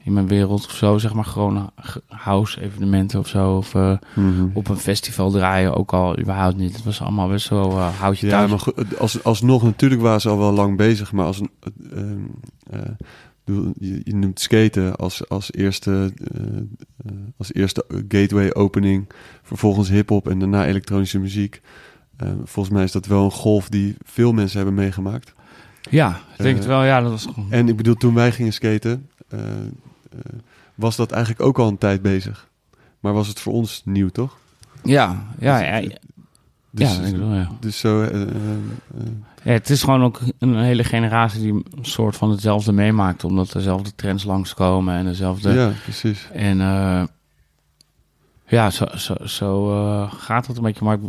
in 0.04 0.12
mijn 0.12 0.28
wereld 0.28 0.64
of 0.66 0.72
zo. 0.72 0.98
Zeg 0.98 1.14
maar 1.14 1.24
gewoon 1.24 1.70
house 2.08 2.60
evenementen 2.62 3.18
of 3.18 3.28
zo. 3.28 3.56
Of 3.56 3.74
eh, 3.74 3.92
Mhm. 4.14 4.46
op 4.52 4.68
een 4.68 4.76
festival 4.76 5.30
draaien 5.30 5.74
ook 5.76 5.92
al 5.92 6.18
überhaupt 6.18 6.56
niet. 6.56 6.74
Het 6.76 6.84
was 6.84 7.00
allemaal 7.02 7.28
best 7.28 7.48
wel 7.48 7.78
houtje 7.80 8.26
Ja, 8.26 8.46
thuis. 8.46 8.64
maar 8.64 8.84
als, 8.98 9.24
alsnog, 9.24 9.62
natuurlijk 9.62 10.02
waren 10.02 10.20
ze 10.20 10.28
al 10.28 10.38
wel 10.38 10.52
lang 10.52 10.76
bezig, 10.76 11.12
maar 11.12 11.26
als 11.26 11.40
een, 11.40 11.50
ehm, 11.92 12.18
eh, 12.80 12.90
je, 13.44 14.00
je 14.04 14.14
noemt 14.14 14.40
skaten 14.40 14.96
als, 14.96 15.28
als, 15.28 15.52
eerste, 15.52 16.12
eh, 16.34 16.46
eh, 17.06 17.12
als 17.36 17.54
eerste 17.54 17.84
gateway 18.08 18.52
opening, 18.52 19.08
vervolgens 19.42 19.88
hip-hop 19.88 20.28
en 20.28 20.38
daarna 20.38 20.66
elektronische 20.66 21.18
muziek. 21.18 21.60
Eh, 22.16 22.28
volgens 22.44 22.74
mij 22.74 22.84
is 22.84 22.92
dat 22.92 23.06
wel 23.06 23.24
een 23.24 23.30
golf 23.30 23.68
die 23.68 23.96
veel 24.04 24.32
mensen 24.32 24.56
hebben 24.56 24.74
meegemaakt. 24.74 25.34
Ja, 25.90 26.20
ik 26.36 26.42
denk 26.42 26.56
het 26.56 26.66
wel. 26.66 26.84
Ja, 26.84 27.00
dat 27.00 27.10
was. 27.10 27.28
En 27.50 27.68
ik 27.68 27.76
bedoel, 27.76 27.94
toen 27.94 28.14
wij 28.14 28.32
gingen 28.32 28.52
skaten, 28.52 29.08
was 30.74 30.96
dat 30.96 31.10
eigenlijk 31.10 31.42
ook 31.42 31.58
al 31.58 31.68
een 31.68 31.78
tijd 31.78 32.02
bezig. 32.02 32.48
Maar 33.00 33.12
was 33.12 33.28
het 33.28 33.40
voor 33.40 33.52
ons 33.52 33.82
nieuw, 33.84 34.08
toch? 34.08 34.38
Ja, 34.82 35.26
ja, 35.38 35.58
ja, 35.58 35.76
ja, 35.76 35.98
Dus, 36.70 36.96
ja, 36.96 37.02
denk 37.02 37.16
ik 37.16 37.22
ja. 37.22 37.50
dus 37.60 37.78
zo. 37.78 38.08
Ja, 39.42 39.52
Het 39.52 39.70
is 39.70 39.82
gewoon 39.82 40.02
ook 40.02 40.20
een 40.38 40.58
hele 40.58 40.84
generatie 40.84 41.40
die 41.40 41.52
een 41.52 41.84
soort 41.84 42.16
van 42.16 42.30
hetzelfde 42.30 42.72
meemaakt. 42.72 43.24
Omdat 43.24 43.52
dezelfde 43.52 43.94
trends 43.94 44.24
langskomen 44.24 44.94
en 44.94 45.04
dezelfde... 45.04 45.52
ja, 45.52 45.72
precies. 45.82 46.28
En 46.32 46.60
eh, 46.60 47.02
ja, 48.46 48.70
zo, 48.70 48.84
zo, 48.96 49.14
zo 49.24 49.70
eh, 49.82 50.12
gaat 50.12 50.46
het 50.46 50.56
een 50.56 50.62
beetje. 50.62 50.84
Maar 50.84 50.94
ik, 50.94 51.00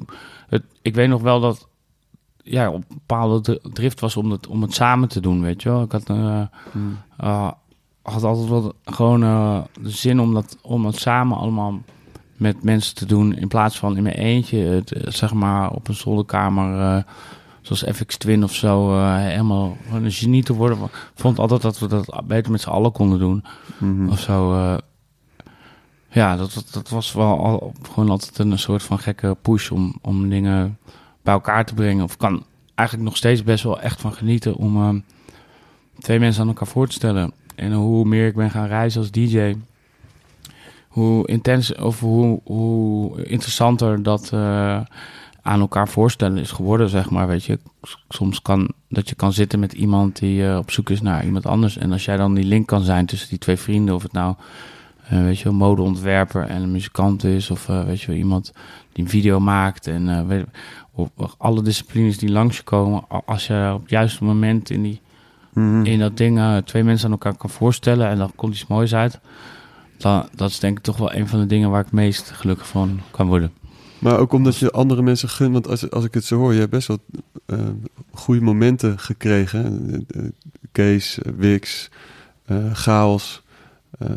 het, 0.49 0.63
ik 0.81 0.95
weet 0.95 1.09
nog 1.09 1.21
wel 1.21 1.39
dat 1.39 1.67
ja, 2.43 2.69
op 2.69 2.75
een 2.75 2.85
bepaalde 2.87 3.41
dr- 3.41 3.67
drift 3.73 3.99
was 3.99 4.17
om 4.17 4.31
het, 4.31 4.47
om 4.47 4.61
het 4.61 4.73
samen 4.73 5.09
te 5.09 5.19
doen, 5.19 5.41
weet 5.41 5.61
je 5.61 5.69
wel. 5.69 5.81
Ik 5.81 5.91
had, 5.91 6.09
eh, 6.09 6.41
Hmm. 6.71 6.97
had 8.01 8.23
altijd 8.23 8.47
wel 8.49 8.73
gewoon 8.85 9.19
de 9.81 9.89
zin 9.89 10.19
om 10.19 10.33
dat, 10.33 10.57
om 10.61 10.85
het 10.85 10.95
samen 10.99 11.37
allemaal 11.37 11.81
met 12.37 12.63
mensen 12.63 12.95
te 12.95 13.05
doen. 13.05 13.35
In 13.35 13.47
plaats 13.47 13.79
van 13.79 13.97
in 13.97 14.03
mijn 14.03 14.15
eentje, 14.15 14.57
het, 14.57 14.93
zeg 15.05 15.33
maar, 15.33 15.71
op 15.71 15.87
een 15.87 15.93
zolderkamer... 15.95 17.03
Zoals 17.61 17.83
FX 17.97 18.17
Twin 18.17 18.43
of 18.43 18.53
zo, 18.53 18.91
eh, 18.97 19.15
helemaal 19.15 19.77
een 19.93 20.11
genie 20.11 20.43
te 20.43 20.53
worden. 20.53 20.77
Ik 20.83 20.91
vond 21.15 21.39
altijd 21.39 21.61
dat 21.61 21.79
we 21.79 21.87
dat 21.87 22.21
beter 22.27 22.51
met 22.51 22.61
z'n 22.61 22.69
allen 22.69 22.91
konden 22.91 23.19
doen 23.19 23.43
Mhm. 23.79 24.09
of 24.09 24.19
zo. 24.19 24.53
eh. 24.53 24.77
ja, 26.09 26.35
dat, 26.35 26.53
dat, 26.53 26.67
dat 26.71 26.89
was 26.89 27.13
wel 27.13 27.37
al, 27.45 27.73
gewoon 27.91 28.09
altijd 28.09 28.37
een 28.39 28.59
soort 28.59 28.83
van 28.83 28.99
gekke 28.99 29.37
push 29.41 29.69
om, 29.69 29.95
om 30.01 30.29
dingen 30.29 30.77
bij 31.23 31.33
elkaar 31.33 31.65
te 31.65 31.73
brengen. 31.73 32.03
Of 32.03 32.17
kan 32.17 32.43
eigenlijk 32.75 33.09
nog 33.09 33.17
steeds 33.17 33.43
best 33.43 33.63
wel 33.63 33.81
echt 33.81 34.01
van 34.01 34.13
genieten 34.13 34.55
om 34.55 34.77
eh, 34.77 34.89
twee 35.99 36.19
mensen 36.19 36.41
aan 36.41 36.47
elkaar 36.47 36.67
voor 36.67 36.87
te 36.87 36.93
stellen. 36.93 37.31
En 37.55 37.73
hoe 37.73 38.05
meer 38.05 38.27
ik 38.27 38.35
ben 38.35 38.51
gaan 38.51 38.67
reizen 38.67 39.01
als 39.01 39.11
DJ, 39.11 39.55
hoe 40.87 41.27
intens 41.27 41.75
of 41.75 41.99
hoe, 41.99 42.39
hoe 42.43 43.23
interessanter 43.25 44.03
dat 44.03 44.31
aan 45.41 45.59
elkaar 45.59 45.87
voorstellen 45.87 46.37
is 46.37 46.51
geworden, 46.51 46.89
zeg 46.89 47.09
maar. 47.09 47.27
Weet 47.27 47.43
je, 47.43 47.59
soms 48.09 48.41
kan 48.41 48.71
dat 48.89 49.09
je 49.09 49.15
kan 49.15 49.33
zitten 49.33 49.59
met 49.59 49.73
iemand 49.73 50.19
die 50.19 50.47
eh, 50.47 50.57
op 50.57 50.71
zoek 50.71 50.89
is 50.89 51.01
naar 51.01 51.25
iemand 51.25 51.45
anders. 51.45 51.77
En 51.77 51.91
als 51.91 52.05
jij 52.05 52.17
dan 52.17 52.33
die 52.33 52.43
link 52.43 52.67
kan 52.67 52.81
zijn 52.81 53.05
tussen 53.05 53.29
die 53.29 53.37
twee 53.37 53.57
vrienden, 53.57 53.95
of 53.95 54.03
het 54.03 54.11
nou, 54.11 54.35
eh, 55.07 55.21
weet 55.21 55.39
je, 55.39 55.49
een 55.49 55.55
modeontwerper 55.55 56.47
en 56.47 56.61
een 56.61 56.71
muzikant 56.71 57.23
is, 57.23 57.51
of 57.51 57.69
eh, 57.69 57.83
weet 57.83 58.01
je, 58.01 58.07
wel, 58.07 58.15
iemand 58.15 58.53
die 58.93 59.03
een 59.03 59.09
video 59.09 59.39
maakt 59.39 59.87
en 59.87 60.27
weet, 60.27 60.45
of, 60.91 61.09
of 61.15 61.35
alle 61.37 61.61
disciplines 61.61 62.17
die 62.17 62.31
langs 62.31 62.57
je 62.57 62.63
komen, 62.63 63.03
als 63.25 63.47
je 63.47 63.71
op 63.73 63.81
het 63.81 63.89
juiste 63.89 64.23
moment 64.23 64.69
in 64.69 64.81
die 64.81 65.01
Mhm. 65.53 65.85
in 65.85 65.99
dat 65.99 66.17
ding 66.17 66.61
twee 66.65 66.83
mensen 66.83 67.05
aan 67.05 67.11
elkaar 67.11 67.35
kan 67.35 67.49
voorstellen 67.49 68.07
en 68.07 68.17
dan 68.17 68.31
komt 68.35 68.53
iets 68.53 68.67
moois 68.67 68.95
uit. 68.95 69.19
Dan, 69.97 70.27
dat 70.35 70.49
is 70.49 70.59
denk 70.59 70.77
ik 70.77 70.83
toch 70.83 70.97
wel 70.97 71.13
een 71.13 71.27
van 71.27 71.39
de 71.39 71.45
dingen 71.45 71.69
waar 71.69 71.79
ik 71.79 71.85
het 71.85 71.95
meest 71.95 72.31
gelukkig 72.31 72.67
van 72.67 72.99
kan 73.11 73.27
worden. 73.27 73.51
Maar 74.01 74.19
ook 74.19 74.33
omdat 74.33 74.57
je 74.57 74.71
andere 74.71 75.01
mensen 75.01 75.29
gunt. 75.29 75.53
Want 75.53 75.67
als, 75.67 75.89
als 75.89 76.05
ik 76.05 76.13
het 76.13 76.25
zo 76.25 76.37
hoor, 76.37 76.53
je 76.53 76.59
hebt 76.59 76.71
best 76.71 76.87
wel 76.87 76.97
eh, 77.45 77.57
goede 78.11 78.41
momenten 78.41 78.99
gekregen. 78.99 79.65
Eh, 80.07 80.21
eh, 80.21 80.29
Kees, 80.71 81.19
Wix, 81.37 81.89
Chaos. 82.73 83.43
Op 83.99 84.07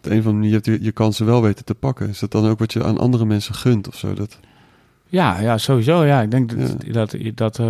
de 0.00 0.10
een 0.10 0.18
of 0.18 0.26
andere 0.26 0.32
manier, 0.32 0.48
je 0.48 0.54
hebt 0.54 0.66
je, 0.66 0.82
je 0.82 0.92
kansen 0.92 1.26
wel 1.26 1.42
weten 1.42 1.64
te 1.64 1.74
pakken. 1.74 2.08
Is 2.08 2.18
dat 2.18 2.30
dan 2.30 2.46
ook 2.46 2.58
wat 2.58 2.72
je 2.72 2.84
aan 2.84 2.98
andere 2.98 3.24
mensen 3.24 3.54
gunt 3.54 3.88
of 3.88 3.94
zo? 3.96 4.14
Dat, 4.14 4.38
Ja, 5.08 5.40
ja, 5.40 5.58
sowieso. 5.58 6.04
Ja, 6.04 6.20
ik 6.22 6.30
denk 6.30 6.58
dat, 6.58 6.74
Ja. 6.86 6.92
dat, 6.92 7.16
dat 7.34 7.60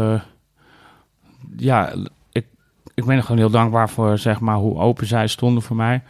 ja, 1.56 1.92
ik, 2.32 2.46
ik 2.94 3.04
ben 3.04 3.16
er 3.16 3.22
gewoon 3.22 3.38
heel 3.38 3.50
dankbaar 3.50 3.90
voor, 3.90 4.18
zeg 4.18 4.40
maar, 4.40 4.56
hoe 4.56 4.78
open 4.78 5.06
zij 5.06 5.26
stonden 5.26 5.62
voor 5.62 5.76
mij. 5.76 6.02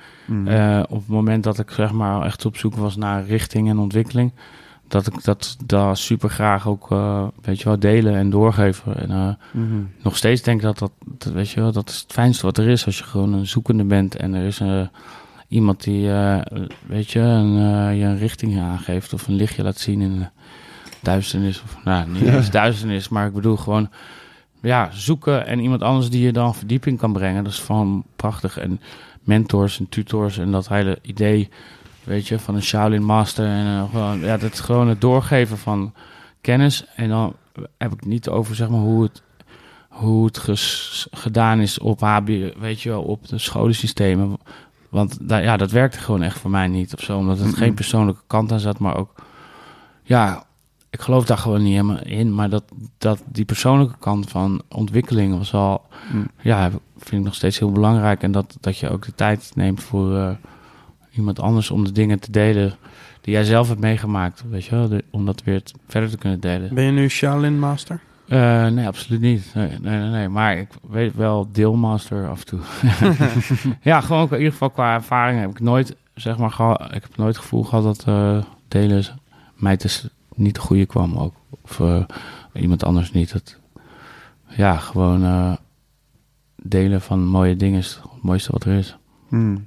Eh, 0.44 0.82
op 0.88 0.98
het 0.98 1.08
moment 1.08 1.44
dat 1.44 1.58
ik, 1.58 1.70
zeg 1.70 1.92
maar, 1.92 2.22
echt 2.22 2.44
op 2.44 2.56
zoek 2.56 2.74
was 2.74 2.96
naar 2.96 3.24
richting 3.24 3.68
en 3.68 3.78
ontwikkeling, 3.78 4.32
dat 4.88 5.06
ik 5.06 5.24
dat, 5.24 5.56
dat 5.66 5.98
super 5.98 6.30
graag 6.30 6.66
ook, 6.68 6.90
eh, 6.90 7.26
weet 7.42 7.58
je 7.58 7.64
wel, 7.64 7.78
delen 7.78 8.14
en 8.14 8.30
doorgeven. 8.30 8.96
En 8.96 9.10
eh, 9.10 9.28
Mhm. 9.52 9.80
nog 10.02 10.16
steeds 10.16 10.42
denk 10.42 10.56
ik 10.56 10.62
dat 10.62 10.78
dat, 10.78 10.92
dat, 11.04 11.32
weet 11.32 11.50
je 11.50 11.60
wel, 11.60 11.72
dat 11.72 11.88
is 11.88 12.00
het 12.00 12.12
fijnste 12.12 12.46
wat 12.46 12.58
er 12.58 12.68
is 12.68 12.86
als 12.86 12.98
je 12.98 13.04
gewoon 13.04 13.32
een 13.32 13.46
zoekende 13.46 13.84
bent 13.84 14.16
en 14.16 14.34
er 14.34 14.46
is 14.46 14.60
eh, 14.60 14.80
iemand 15.48 15.82
die, 15.84 16.08
weet 16.86 17.10
je, 17.10 17.20
een, 17.20 17.52
je 17.96 18.04
een 18.04 18.18
richting 18.18 18.60
aangeeft 18.60 19.12
of 19.12 19.28
een 19.28 19.34
lichtje 19.34 19.62
laat 19.62 19.78
zien 19.78 20.00
in 20.00 20.18
de 20.18 20.26
duisternis. 21.02 21.62
Of, 21.62 21.76
nou, 21.84 22.08
niet 22.08 22.22
Ja. 22.22 22.32
eens 22.36 22.50
duisternis, 22.50 23.08
maar 23.08 23.26
ik 23.26 23.32
bedoel 23.34 23.56
gewoon, 23.56 23.90
ja, 24.62 24.88
zoeken 24.92 25.46
en 25.46 25.60
iemand 25.60 25.82
anders 25.82 26.10
die 26.10 26.22
je 26.22 26.32
dan 26.32 26.54
verdieping 26.54 26.98
kan 26.98 27.12
brengen. 27.12 27.44
Dat 27.44 27.52
is 27.52 27.60
van 27.60 28.04
prachtig. 28.16 28.58
En 28.58 28.80
mentors 29.22 29.78
en 29.78 29.88
tutors 29.88 30.38
en 30.38 30.50
dat 30.50 30.68
hele 30.68 30.98
idee, 31.02 31.48
weet 32.08 32.26
je, 32.28 32.38
van 32.38 32.54
een 32.54 32.62
Shaolin 32.62 33.04
Master 33.04 33.46
en 33.46 33.66
eh, 33.66 33.90
gewoon, 33.90 34.18
ja, 34.20 34.36
dat 34.36 34.52
is 34.52 34.60
gewoon 34.60 34.88
het 34.88 35.00
doorgeven 35.00 35.58
van 35.58 35.92
kennis. 36.40 36.84
En 36.96 37.08
dan 37.08 37.34
heb 37.78 37.92
ik 37.92 38.06
niet 38.06 38.28
over, 38.28 38.54
zeg 38.54 38.68
maar, 38.68 38.80
hoe 38.80 39.02
het 39.02 39.22
hoe 39.88 40.24
het 40.26 40.38
ges- 40.38 41.06
gedaan 41.10 41.60
is 41.60 41.78
op 41.78 42.00
HB, 42.00 42.28
weet 42.58 42.80
je 42.80 42.88
wel, 42.88 43.02
op 43.02 43.28
de 43.28 43.38
scholensystemen. 43.38 44.36
Want 44.88 45.28
daar, 45.28 45.42
ja, 45.42 45.56
dat 45.56 45.70
werkte 45.70 45.98
gewoon 45.98 46.22
echt 46.22 46.38
voor 46.38 46.50
mij 46.50 46.66
niet 46.66 46.94
of 46.94 47.00
zo, 47.00 47.18
omdat 47.18 47.38
het 47.38 47.54
geen 47.56 47.74
persoonlijke 47.74 48.22
kant 48.26 48.52
aan 48.52 48.60
zat, 48.60 48.78
maar 48.78 48.96
ook, 48.96 49.14
ja, 50.02 50.44
ik 50.90 51.00
geloof 51.00 51.24
daar 51.24 51.38
gewoon 51.38 51.62
niet 51.62 51.72
helemaal 51.72 52.02
in, 52.02 52.34
maar 52.34 52.48
dat, 52.50 52.64
dat 52.98 53.22
die 53.26 53.44
persoonlijke 53.44 53.96
kant 53.98 54.30
van 54.30 54.62
ontwikkeling 54.68 55.38
was 55.38 55.54
al, 55.54 55.82
Mhm. 56.12 56.24
ja, 56.40 56.70
vind 56.96 57.20
ik 57.20 57.24
nog 57.24 57.34
steeds 57.34 57.58
heel 57.58 57.72
belangrijk. 57.72 58.22
En 58.22 58.32
dat, 58.32 58.56
dat 58.60 58.78
je 58.78 58.90
ook 58.90 59.04
de 59.04 59.14
tijd 59.14 59.50
neemt 59.54 59.82
voor 59.82 60.16
eh, 60.16 60.30
iemand 61.18 61.40
anders 61.40 61.70
om 61.70 61.84
de 61.84 61.92
dingen 61.92 62.18
te 62.20 62.30
delen 62.30 62.74
die 63.20 63.32
jij 63.32 63.44
zelf 63.44 63.68
hebt 63.68 63.80
meegemaakt, 63.80 64.44
weet 64.50 64.64
je 64.64 64.70
wel, 64.74 64.88
de- 64.88 65.04
om 65.10 65.26
dat 65.26 65.42
weer 65.44 65.62
verder 65.88 66.10
te 66.10 66.18
kunnen 66.18 66.40
delen. 66.40 66.74
Ben 66.74 66.84
je 66.84 66.90
nu 66.90 67.08
Shaolin 67.08 67.58
Master? 67.58 68.00
Eh, 68.28 68.66
nee, 68.66 68.86
absoluut 68.86 69.20
niet. 69.20 69.50
Nee, 69.54 69.68
nee, 69.80 69.98
nee, 69.98 70.08
nee. 70.10 70.28
Maar 70.28 70.56
ik 70.58 70.68
weet 70.88 71.14
wel 71.14 71.48
deelmaster 71.52 72.28
af 72.28 72.40
en 72.40 72.46
toe. 72.46 72.60
ja, 73.90 74.00
gewoon 74.00 74.28
in 74.30 74.36
ieder 74.36 74.52
geval 74.52 74.70
qua 74.70 74.94
ervaring 74.94 75.40
heb 75.40 75.50
ik 75.50 75.60
nooit, 75.60 75.96
zeg 76.14 76.38
maar, 76.38 76.50
geha- 76.50 76.92
ik 76.92 77.02
heb 77.02 77.16
nooit 77.16 77.34
het 77.34 77.42
gevoel 77.44 77.62
gehad 77.64 77.84
dat 77.84 78.04
eh, 78.06 78.42
delen 78.68 79.04
mij 79.54 79.76
dus 79.76 80.08
niet 80.34 80.54
de 80.54 80.60
goede 80.60 80.86
kwam 80.86 81.16
ook. 81.16 81.34
Of 81.62 81.80
eh, 81.80 82.02
iemand 82.52 82.84
anders 82.84 83.12
niet. 83.12 83.32
Dat, 83.32 83.56
ja, 84.48 84.76
gewoon 84.76 85.24
eh, 85.24 85.52
delen 86.62 87.00
van 87.00 87.24
mooie 87.24 87.56
dingen 87.56 87.78
is 87.78 88.00
het 88.02 88.22
mooiste 88.22 88.52
wat 88.52 88.64
er 88.64 88.72
is. 88.78 88.96
Hmm. 89.28 89.66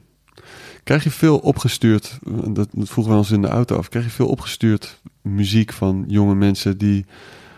Krijg 0.84 1.04
je 1.04 1.12
veel 1.12 1.38
opgestuurd, 1.38 2.20
dat, 2.48 2.68
dat 2.72 2.90
vroegen 2.90 3.14
we 3.14 3.20
ons 3.20 3.32
in 3.32 3.42
de 3.42 3.48
auto 3.48 3.78
af, 3.78 3.90
krijg 3.90 4.06
je 4.06 4.12
veel 4.12 4.28
opgestuurd 4.28 5.00
muziek 5.22 5.74
van 5.74 6.04
jonge 6.08 6.36
mensen 6.36 6.78
die 6.78 7.06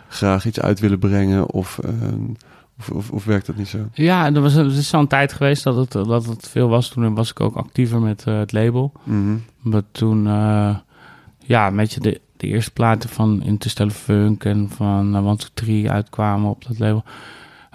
graag 0.08 0.46
iets 0.46 0.60
uit 0.60 0.80
willen 0.80 1.00
brengen 1.00 1.52
of, 1.52 1.80
eh, 1.80 1.92
of, 2.80 2.90
of, 2.90 3.12
of 3.12 3.26
werkt 3.26 3.46
dat 3.46 3.56
niet 3.56 3.68
zo? 3.68 3.78
Ja, 3.94 4.34
er 4.34 4.42
was, 4.42 4.54
het 4.54 4.72
is 4.72 4.90
zo'n 4.90 5.08
tijd 5.08 5.34
geweest 5.34 5.64
dat 5.64 5.76
het, 5.76 5.92
dat 5.92 6.26
het 6.26 6.50
veel 6.50 6.70
was. 6.70 6.90
Toen 6.90 7.16
was 7.16 7.30
ik 7.30 7.40
ook 7.40 7.56
actiever 7.56 8.00
met 8.00 8.24
eh, 8.28 8.38
het 8.38 8.52
label. 8.52 8.92
Mhm. 9.04 9.36
Maar 9.62 9.84
toen, 9.92 10.28
eh, 10.28 10.76
ja, 11.40 11.68
een 11.68 11.76
beetje 11.76 12.00
de, 12.00 12.22
de 12.38 12.48
eerste 12.48 12.72
platen 12.72 13.10
van 13.10 13.44
Interstellar 13.44 13.94
Funk 13.94 14.44
en 14.44 14.70
van 14.70 15.16
uh, 15.16 15.26
One 15.26 15.38
Two 15.38 15.50
Three 15.54 15.92
uitkwamen 15.92 16.50
op 16.50 16.66
dat 16.68 16.80
label. 16.80 17.04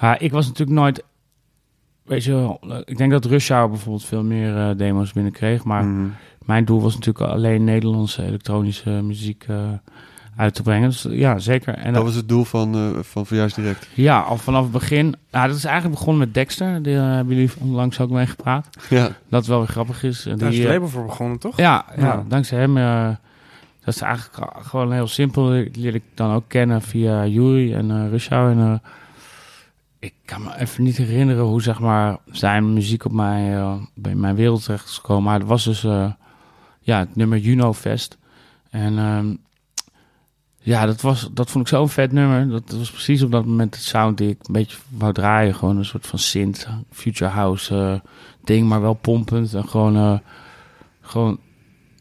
Ja, 0.00 0.18
ik 0.18 0.32
was 0.32 0.46
natuurlijk 0.46 0.78
nooit, 0.78 1.04
weet 2.08 2.24
je 2.24 2.32
wel, 2.32 2.60
eh, 2.68 2.76
ik 2.84 2.96
denk 2.98 3.10
dat 3.10 3.24
Rush 3.24 3.48
Hour 3.48 3.68
bijvoorbeeld 3.68 4.04
veel 4.04 4.22
meer 4.22 4.56
eh, 4.56 4.76
demo's 4.76 5.12
binnenkreeg. 5.12 5.64
Maar 5.64 5.84
Mhm. 5.84 6.06
mijn 6.44 6.64
doel 6.64 6.80
was 6.82 6.94
natuurlijk 6.94 7.32
alleen 7.32 7.64
Nederlandse 7.64 8.22
elektronische 8.24 8.90
muziek 8.90 9.44
eh, 9.48 9.56
uit 10.36 10.54
te 10.54 10.62
brengen. 10.62 10.88
Dus 10.88 11.06
ja, 11.10 11.38
zeker. 11.38 11.74
En 11.74 11.84
Dat 11.84 11.94
dat, 11.94 12.02
was 12.02 12.14
het 12.14 12.28
doel 12.28 12.44
van, 12.44 12.74
eh 12.74 13.02
van 13.02 13.26
Verjuist 13.26 13.56
Direct. 13.56 13.88
ja, 13.94 14.20
al 14.20 14.36
vanaf 14.36 14.62
het 14.62 14.72
begin. 14.72 15.14
Ja, 15.30 15.46
dat 15.46 15.56
is 15.56 15.64
eigenlijk 15.64 15.94
begonnen 15.98 16.24
met 16.26 16.34
Dexter. 16.34 16.82
Die 16.82 16.96
eh, 16.96 17.02
hebben 17.14 17.34
jullie 17.36 17.50
onlangs 17.60 18.00
ook 18.00 18.10
mee 18.10 18.26
gepraat. 18.26 18.68
Ja. 18.90 19.08
Dat 19.28 19.46
wel 19.46 19.58
weer 19.58 19.66
grappig 19.68 20.02
is. 20.02 20.22
Daar 20.22 20.32
is 20.34 20.38
Die, 20.38 20.48
het 20.48 20.64
eh, 20.64 20.72
label 20.72 20.88
voor 20.88 21.04
begonnen, 21.04 21.38
toch? 21.38 21.56
Ja, 21.56 21.84
ja. 21.96 22.02
Ja. 22.04 22.24
dankzij 22.28 22.58
hem. 22.58 22.76
eh, 22.76 23.08
dat 23.84 23.94
is 23.94 24.00
eigenlijk 24.02 24.50
gewoon 24.66 24.92
heel 24.92 25.06
simpel. 25.06 25.48
Die 25.48 25.70
leer 25.74 25.94
ik 25.94 26.02
dan 26.14 26.34
ook 26.34 26.44
kennen 26.46 26.82
via 26.82 27.26
Yuri 27.26 27.74
en 27.74 27.90
eh 27.90 28.10
Rushau. 28.10 28.50
En, 28.50 28.58
eh, 28.58 28.90
ik 29.98 30.14
kan 30.24 30.42
me 30.42 30.58
even 30.58 30.84
niet 30.84 30.96
herinneren 30.96 31.44
hoe 31.44 31.62
zeg 31.62 31.80
maar, 31.80 32.18
zijn 32.30 32.72
muziek 32.72 33.04
op 33.04 33.12
mij, 33.12 33.56
eh, 33.56 33.74
bij 33.94 34.14
mijn 34.14 34.34
wereld 34.34 34.64
terecht 34.64 34.88
is 34.88 34.94
gekomen. 34.94 35.22
Maar 35.24 35.38
het 35.38 35.48
was 35.48 35.64
dus 35.64 35.84
eh, 35.84 36.12
ja, 36.80 36.98
het 36.98 37.16
nummer 37.16 37.38
Juno 37.38 37.72
Fest. 37.72 38.18
En 38.70 38.98
ehm, 38.98 39.34
ja, 40.58 40.86
dat, 40.86 41.00
was, 41.00 41.28
dat 41.32 41.50
vond 41.50 41.64
ik 41.64 41.70
zo'n 41.70 41.88
vet 41.88 42.12
nummer. 42.12 42.48
Dat 42.48 42.76
was 42.76 42.90
precies 42.90 43.22
op 43.22 43.30
dat 43.30 43.46
moment 43.46 43.72
de 43.72 43.78
sound 43.78 44.18
die 44.18 44.28
ik 44.28 44.38
een 44.46 44.52
beetje 44.52 44.78
wou 44.88 45.12
draaien. 45.12 45.54
Gewoon 45.54 45.76
een 45.76 45.84
soort 45.84 46.06
van 46.06 46.18
synth, 46.18 46.68
future 46.90 47.30
house 47.30 47.76
eh, 47.76 48.10
ding, 48.44 48.68
maar 48.68 48.80
wel 48.80 48.94
pompend. 48.94 49.54
En 49.54 49.68
gewoon, 49.68 50.20
gewoon 51.00 51.38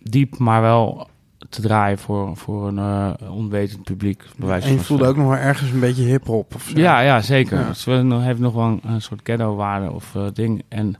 diep, 0.02 0.38
maar 0.38 0.62
wel 0.62 1.10
te 1.50 1.62
draaien 1.62 1.98
voor, 1.98 2.38
voor 2.38 2.68
een 2.68 2.78
eh, 2.78 3.32
onwetend 3.36 3.84
publiek. 3.84 4.24
bij 4.38 4.48
wijze 4.48 4.68
En 4.68 4.74
je 4.74 4.80
voelde 4.80 5.06
ook 5.06 5.16
nog 5.16 5.28
wel 5.28 5.38
ergens 5.38 5.72
een 5.72 5.80
beetje 5.80 6.04
hip-hop 6.04 6.56
of 6.56 6.64
zo. 6.64 6.80
Ja, 6.80 7.00
ja, 7.00 7.22
zeker. 7.22 7.60
Ja. 7.60 7.68
Het 7.68 7.84
wel 7.84 8.04
nog- 8.04 8.24
heeft 8.24 8.40
nog 8.40 8.54
wel 8.54 8.66
een, 8.66 8.82
een 8.84 9.02
soort 9.02 9.20
ghetto-waarde 9.24 9.92
of 9.92 10.16
eh, 10.16 10.24
ding. 10.34 10.64
En 10.68 10.96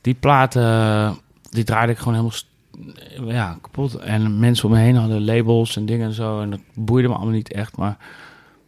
die 0.00 0.14
platen, 0.14 1.16
die 1.50 1.64
draaide 1.64 1.92
ik 1.92 1.98
gewoon 1.98 2.14
helemaal 2.14 3.32
ja, 3.34 3.58
kapot. 3.62 3.94
En 3.94 4.38
mensen 4.38 4.64
om 4.68 4.74
me 4.74 4.78
heen 4.80 4.96
hadden 4.96 5.24
labels 5.24 5.76
en 5.76 5.86
dingen 5.86 6.06
en 6.06 6.14
zo. 6.14 6.40
En 6.40 6.50
dat 6.50 6.60
boeide 6.74 7.08
me 7.08 7.14
allemaal 7.14 7.34
niet 7.34 7.52
echt. 7.52 7.76
Maar 7.76 7.96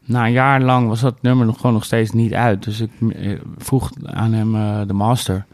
na 0.05 0.25
een 0.27 0.33
jaar 0.33 0.61
lang 0.61 0.89
was 0.89 1.01
dat 1.01 1.23
nummer 1.23 1.47
nog 1.47 1.57
gewoon 1.57 1.73
nog 1.73 1.85
steeds 1.85 2.11
niet 2.11 2.35
uit. 2.35 2.63
Dus 2.65 2.81
ik 2.81 2.91
eh, 3.15 3.39
vroeg 3.59 3.91
aan 4.05 4.33
hem 4.33 4.53
de 4.87 4.93
master 4.95 5.47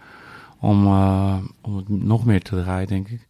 om, 0.60 0.86
om 1.60 1.76
het 1.76 1.88
nog 1.88 2.24
meer 2.24 2.42
te 2.42 2.62
draaien, 2.62 2.88
denk 2.88 3.08
ik. 3.08 3.25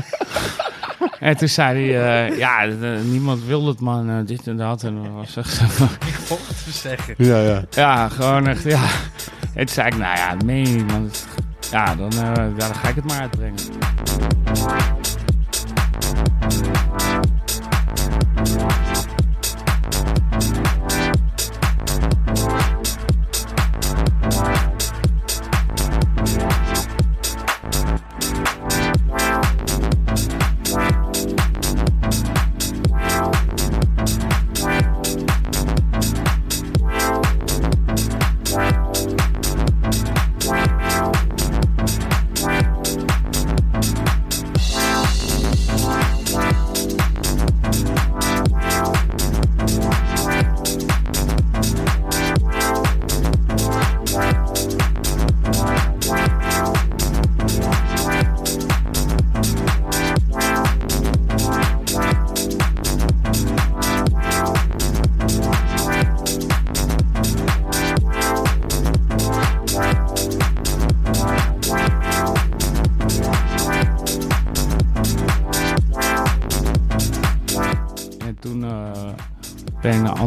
en 1.28 1.36
toen 1.36 1.48
zei 1.48 1.92
hij, 1.92 2.28
eh, 2.28 2.38
ja, 2.38 2.64
niemand 3.02 3.44
wil 3.44 3.66
het 3.66 3.80
man, 3.80 4.10
eh, 4.10 4.16
dit 4.26 4.46
en 4.46 4.56
dat. 4.56 4.82
En 4.82 4.94
dat 5.02 5.12
was 5.12 5.36
echt 5.36 5.54
zo 5.54 5.64
van, 5.68 5.88
Ik 6.08 6.14
volg 6.14 6.48
het 6.48 6.64
te 6.64 6.70
zeggen. 6.70 7.14
Ja, 7.16 7.38
ja. 7.38 7.62
ja, 7.70 8.08
gewoon 8.08 8.46
echt, 8.46 8.62
ja. 8.62 8.82
En 9.54 9.66
toen 9.66 9.74
zei 9.74 9.86
ik, 9.86 9.96
nou 9.96 10.16
ja, 10.16 10.30
dat 10.34 10.44
meen 10.44 10.66
je 10.66 10.74
niet, 10.74 10.86
man. 10.86 11.10
Ja, 11.70 11.94
dan, 11.94 12.12
eh, 12.12 12.18
ja, 12.34 12.48
dan 12.56 12.74
ga 12.74 12.88
ik 12.88 12.94
het 12.94 13.04
maar 13.04 13.20
uitbrengen. 13.20 13.54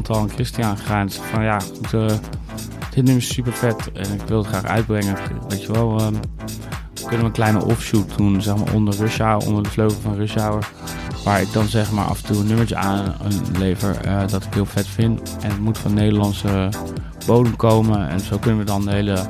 Ben 0.04 0.16
ik 0.16 0.18
naar 0.18 0.18
Antal 0.18 0.30
en 0.30 0.30
Christian 0.30 0.78
gegaan. 0.78 1.12
Van 1.12 1.44
ja, 1.44 1.60
eh, 1.92 2.18
dit 2.90 3.04
nummer 3.04 3.24
is 3.24 3.34
super 3.34 3.54
vet 3.54 3.92
en 3.92 4.14
ik 4.14 4.22
wil 4.28 4.38
het 4.38 4.48
graag 4.48 4.66
uitbrengen. 4.66 5.18
Weet 5.48 5.62
je 5.62 5.72
wel, 5.72 6.00
ehm, 6.00 6.14
kunnen 6.94 7.20
we 7.20 7.26
een 7.26 7.32
kleine 7.32 7.66
offshoot 7.66 8.18
doen, 8.18 8.42
zeg 8.42 8.56
maar 8.56 8.74
onder 8.74 8.96
Rush 8.96 9.20
onder 9.20 9.64
de 9.64 9.70
vleugel 9.70 10.00
van 10.02 10.16
Rush 10.16 10.36
Hour. 10.36 10.70
Waar 11.24 11.42
ik 11.42 11.54
dan 11.54 11.68
zeg 11.68 11.92
maar 11.92 12.06
af 12.06 12.22
en 12.22 12.26
toe 12.26 12.38
een 12.38 12.48
nummertje 12.48 12.76
aan 12.76 13.16
lever 13.58 13.96
eh, 13.96 14.28
dat 14.28 14.44
ik 14.44 14.54
heel 14.54 14.66
vet 14.66 14.88
vind. 14.88 15.38
En 15.42 15.50
het 15.50 15.60
moet 15.60 15.78
van 15.78 15.94
Nederlandse 15.94 16.70
bodem 17.26 17.56
komen. 17.56 18.10
En 18.10 18.20
zo 18.20 18.38
kunnen 18.38 18.60
we 18.60 18.66
dan 18.66 18.86
de 18.86 18.92
hele 18.92 19.26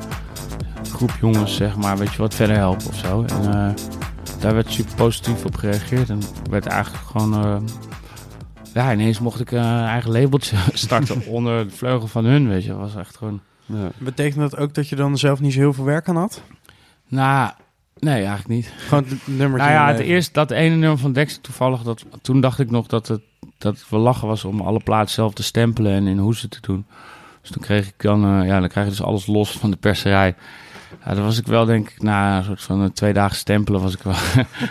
groep 0.92 1.12
jongens, 1.20 1.56
zeg 1.56 1.76
maar, 1.76 1.98
weet 1.98 2.12
je 2.12 2.18
wat, 2.18 2.34
verder 2.34 2.56
helpen 2.56 2.86
of 2.86 2.96
zo. 2.96 3.24
En 3.24 3.54
eh, 3.54 3.74
daar 4.40 4.54
werd 4.54 4.70
super 4.70 4.94
positief 4.94 5.44
op 5.44 5.56
gereageerd. 5.56 6.10
En 6.10 6.20
werd 6.50 6.66
eigenlijk 6.66 7.04
gewoon... 7.06 7.64
eh, 8.74 8.84
ja, 8.84 8.92
ineens 8.92 9.18
mocht 9.18 9.40
ik 9.40 9.50
een 9.50 9.84
eigen 9.84 10.10
labeltje 10.10 10.56
starten 10.72 11.26
onder 11.26 11.64
de 11.64 11.74
vleugel 11.74 12.08
van 12.08 12.24
hun, 12.24 12.48
weet 12.48 12.62
je. 12.62 12.68
Dat 12.68 12.78
was 12.78 12.96
echt 12.96 13.16
gewoon... 13.16 13.40
Ja. 13.66 13.90
Betekent 13.98 14.50
dat 14.50 14.56
ook 14.56 14.74
dat 14.74 14.88
je 14.88 14.96
dan 14.96 15.18
zelf 15.18 15.40
niet 15.40 15.52
zo 15.52 15.58
heel 15.58 15.72
veel 15.72 15.84
werk 15.84 16.08
aan 16.08 16.16
had? 16.16 16.42
Nou, 17.08 17.50
nee, 17.98 18.14
eigenlijk 18.14 18.48
niet. 18.48 18.72
Gewoon 18.76 19.04
het 19.04 19.26
nummertje. 19.26 19.70
Nou 19.70 19.80
ja, 19.80 19.92
het 19.92 20.00
eerste, 20.00 20.32
dat 20.32 20.50
ene 20.50 20.74
nummer 20.74 20.98
van 20.98 21.12
Dexter 21.12 21.42
toevallig, 21.42 21.82
dat, 21.82 22.04
toen 22.22 22.40
dacht 22.40 22.58
ik 22.58 22.70
nog 22.70 22.86
dat 22.86 23.08
het, 23.08 23.22
dat 23.58 23.74
het 23.74 23.88
wel 23.88 24.00
lachen 24.00 24.28
was 24.28 24.44
om 24.44 24.60
alle 24.60 24.80
platen 24.80 25.14
zelf 25.14 25.34
te 25.34 25.42
stempelen 25.42 25.92
en 25.92 26.06
in 26.06 26.18
hoezen 26.18 26.48
te 26.48 26.58
doen. 26.60 26.86
Dus 27.40 27.50
toen 27.50 27.62
kreeg 27.62 27.86
ik 27.86 27.94
dan, 27.96 28.24
eh, 28.24 28.46
ja, 28.46 28.60
dan 28.60 28.68
krijg 28.68 28.86
je 28.86 28.92
dus 28.92 29.02
alles 29.02 29.26
los 29.26 29.58
van 29.58 29.70
de 29.70 29.76
perserij. 29.76 30.34
Ja, 31.04 31.14
daar 31.14 31.24
was 31.24 31.38
ik 31.38 31.46
wel, 31.46 31.64
denk 31.64 31.90
ik, 31.90 32.02
na 32.02 32.36
een 32.36 32.44
soort 32.44 32.62
van 32.62 32.82
eh, 32.82 32.88
twee 32.90 33.12
dagen 33.12 33.36
stempelen, 33.36 33.80
was 33.80 33.94
ik 33.94 34.02
wel, 34.02 34.14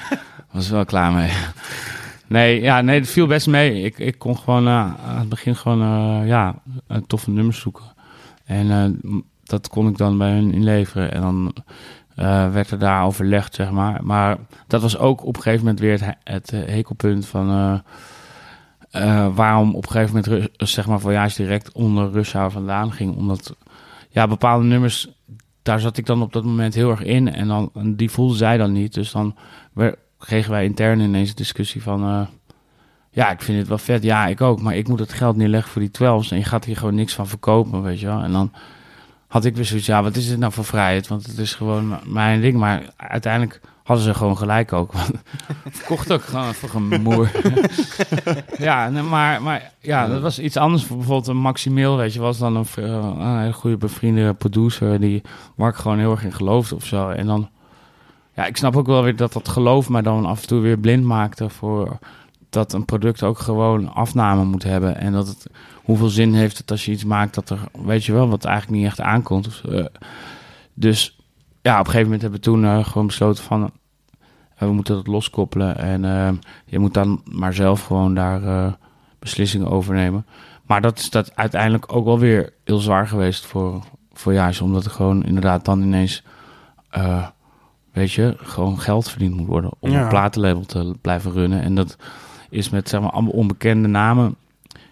was 0.51 0.65
ik 0.65 0.71
wel 0.71 0.85
klaar 0.85 1.11
mee. 1.11 1.31
Nee, 2.33 2.61
ja, 2.61 2.81
nee, 2.81 2.99
het 2.99 3.09
viel 3.09 3.27
best 3.27 3.47
mee. 3.47 3.81
Ik, 3.81 3.99
ik 3.99 4.17
kon 4.19 4.37
gewoon 4.37 4.67
eh, 4.67 4.93
aan 5.05 5.19
het 5.19 5.29
begin 5.29 5.55
gewoon, 5.55 5.81
eh, 5.81 6.27
ja, 6.27 6.55
toffe 7.07 7.31
nummers 7.31 7.59
zoeken. 7.59 7.83
En 8.45 8.71
eh, 8.71 9.11
dat 9.43 9.67
kon 9.67 9.87
ik 9.87 9.97
dan 9.97 10.17
bij 10.17 10.31
hun 10.31 10.53
inleveren. 10.53 11.11
En 11.11 11.21
dan 11.21 11.53
werd 12.53 12.71
er 12.71 12.79
daar 12.79 13.03
overlegd, 13.05 13.55
zeg 13.55 13.71
maar. 13.71 14.03
Maar 14.03 14.37
dat 14.67 14.81
was 14.81 14.97
ook 14.97 15.25
op 15.25 15.35
een 15.35 15.41
gegeven 15.41 15.65
moment 15.65 15.79
weer 15.79 15.91
het, 15.91 16.01
he- 16.01 16.33
het 16.33 16.51
hekelpunt 16.51 17.25
van... 17.25 17.81
waarom 19.33 19.75
op 19.75 19.85
een 19.85 19.91
gegeven 19.91 20.21
moment, 20.23 20.49
zeg 20.57 20.87
maar, 20.87 20.99
Voyage 20.99 21.41
direct 21.41 21.71
onder 21.71 22.11
Rush 22.11 22.33
Hour 22.33 22.51
vandaan 22.51 22.91
ging. 22.91 23.15
Omdat, 23.15 23.55
ja, 24.09 24.27
bepaalde 24.27 24.65
nummers, 24.65 25.09
daar 25.61 25.79
zat 25.79 25.97
ik 25.97 26.05
dan 26.05 26.21
op 26.21 26.33
dat 26.33 26.43
moment 26.43 26.73
heel 26.73 26.89
erg 26.89 27.03
in. 27.03 27.33
En, 27.33 27.47
dan, 27.47 27.71
die 27.95 28.11
voelde 28.11 28.35
zij 28.35 28.57
dan 28.57 28.71
niet. 28.71 28.93
Dus 28.93 29.11
dan 29.11 29.35
kregen 30.25 30.51
wij 30.51 30.63
intern 30.65 30.99
ineens 30.99 31.29
een 31.29 31.35
discussie 31.35 31.81
van... 31.81 32.03
eh, 32.03 32.27
ja, 33.09 33.31
ik 33.31 33.41
vind 33.41 33.57
het 33.57 33.67
wel 33.67 33.77
vet. 33.77 34.03
Ja, 34.03 34.27
ik 34.27 34.41
ook. 34.41 34.61
Maar 34.61 34.75
ik 34.75 34.87
moet 34.87 34.99
het 34.99 35.13
geld 35.13 35.35
neerleggen 35.35 35.71
voor 35.71 35.81
die 35.81 35.91
12's. 35.91 36.31
En 36.31 36.37
je 36.37 36.43
gaat 36.43 36.65
hier 36.65 36.77
gewoon 36.77 36.95
niks 36.95 37.13
van 37.13 37.27
verkopen, 37.27 37.81
weet 37.81 37.99
je 37.99 38.05
wel. 38.05 38.21
En 38.21 38.31
dan 38.31 38.51
had 39.27 39.45
ik 39.45 39.55
weer 39.55 39.65
zoiets, 39.65 39.85
ja, 39.85 40.03
wat 40.03 40.15
is 40.15 40.27
dit 40.27 40.37
nou 40.37 40.51
voor 40.53 40.65
vrijheid? 40.65 41.07
Want 41.07 41.25
het 41.25 41.37
is 41.37 41.53
gewoon 41.53 41.99
mijn 42.05 42.41
ding. 42.41 42.57
Maar 42.57 42.83
uiteindelijk 42.97 43.61
hadden 43.83 44.05
ze 44.05 44.13
gewoon 44.13 44.37
gelijk 44.37 44.73
ook. 44.73 44.93
Verkocht 45.69 46.11
ook 46.11 46.21
gewoon 46.23 46.53
voor 46.53 46.81
een 46.81 47.01
moer. 47.01 47.31
ja, 48.57 48.89
maar, 48.89 49.41
maar 49.41 49.71
ja, 49.79 50.07
dat 50.07 50.21
was 50.21 50.39
iets 50.39 50.57
anders. 50.57 50.83
Voor 50.83 50.97
bijvoorbeeld 50.97 51.27
een 51.27 51.37
Maximil, 51.37 51.97
weet 51.97 52.13
je, 52.13 52.19
was 52.19 52.37
dan 52.37 52.65
eh, 52.75 52.83
een 52.83 53.39
hele 53.39 53.53
goede 53.53 53.77
bevriende 53.77 54.33
producer 54.33 54.99
die 54.99 55.21
waar 55.55 55.69
ik 55.69 55.75
gewoon 55.75 55.99
heel 55.99 56.11
erg 56.11 56.23
in 56.23 56.33
geloofde 56.33 56.75
of 56.75 56.85
zo. 56.85 57.09
En 57.09 57.25
dan, 57.25 57.49
ja, 58.33 58.45
ik 58.45 58.57
snap 58.57 58.75
ook 58.75 58.87
wel 58.87 59.03
weer 59.03 59.15
dat 59.15 59.33
dat 59.33 59.47
geloof 59.47 59.89
mij 59.89 60.01
dan 60.01 60.25
af 60.25 60.41
en 60.41 60.47
toe 60.47 60.59
weer 60.59 60.77
blind 60.77 61.03
maakte 61.03 61.49
voor 61.49 61.99
dat 62.53 62.73
een 62.73 62.85
product 62.85 63.23
ook 63.23 63.39
gewoon 63.39 63.93
afname 63.93 64.43
moet 64.43 64.63
hebben. 64.63 64.97
En 64.97 65.11
dat 65.11 65.27
het, 65.27 65.47
hoeveel 65.83 66.07
zin 66.07 66.33
heeft 66.33 66.57
het 66.57 66.71
als 66.71 66.85
je 66.85 66.91
iets 66.91 67.03
maakt 67.03 67.35
dat 67.35 67.49
er, 67.49 67.59
weet 67.85 68.05
je 68.05 68.13
wel, 68.13 68.29
wat 68.29 68.45
eigenlijk 68.45 68.77
niet 68.77 68.87
echt 68.87 69.01
aankomt. 69.01 69.61
Eh, 69.69 69.85
dus 70.73 71.19
ja, 71.61 71.73
op 71.73 71.79
een 71.79 71.91
gegeven 71.91 72.03
moment 72.03 72.21
hebben 72.21 72.39
we 72.39 72.45
toen 72.45 72.65
eh, 72.65 72.85
gewoon 72.85 73.07
besloten 73.07 73.43
van, 73.43 73.71
eh, 74.55 74.67
we 74.67 74.73
moeten 74.73 74.95
dat 74.95 75.07
loskoppelen. 75.07 75.77
En 75.77 76.01
je 76.65 76.79
moet 76.79 76.93
dan 76.93 77.21
maar 77.31 77.53
zelf 77.53 77.85
gewoon 77.85 78.13
daar 78.15 78.75
beslissingen 79.19 79.69
over 79.69 79.93
nemen. 79.93 80.25
Maar 80.65 80.81
dat 80.81 80.99
is 80.99 81.09
dat 81.09 81.35
uiteindelijk 81.35 81.95
ook 81.95 82.05
wel 82.05 82.19
weer 82.19 82.53
heel 82.63 82.79
zwaar 82.79 83.07
geweest 83.07 83.45
voor, 83.45 83.83
voor 84.13 84.51
omdat 84.61 84.85
er 84.85 84.91
gewoon 84.91 85.23
inderdaad 85.23 85.65
dan 85.65 85.81
ineens, 85.81 86.23
weet 87.93 88.11
je, 88.11 88.35
gewoon 88.37 88.79
geld 88.79 89.09
verdiend 89.09 89.35
moet 89.35 89.47
worden 89.47 89.71
om 89.79 89.91
Ja. 89.91 90.01
een 90.01 90.07
platenlabel 90.09 90.65
te 90.65 90.95
blijven 91.01 91.31
runnen. 91.31 91.61
En 91.61 91.75
dat 91.75 91.97
is 92.49 92.69
met 92.69 92.89
zeg 92.89 93.01
maar 93.01 93.09
allemaal 93.11 93.31
onbekende 93.31 93.87
namen 93.87 94.35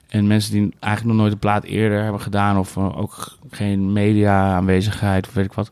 en 0.10 0.28
mensen 0.28 0.52
die 0.52 0.74
eigenlijk 0.80 1.14
nog 1.14 1.22
nooit 1.22 1.34
een 1.34 1.40
plaat 1.40 1.64
eerder 1.64 2.04
hebben 2.04 2.22
gedaan 2.22 2.58
of 2.58 2.78
eh, 2.78 2.98
ook 2.98 3.38
geen 3.50 3.94
media 3.94 4.56
aanwezigheid 4.56 5.28
of 5.28 5.34
weet 5.34 5.46
ik 5.46 5.54
wat. 5.54 5.72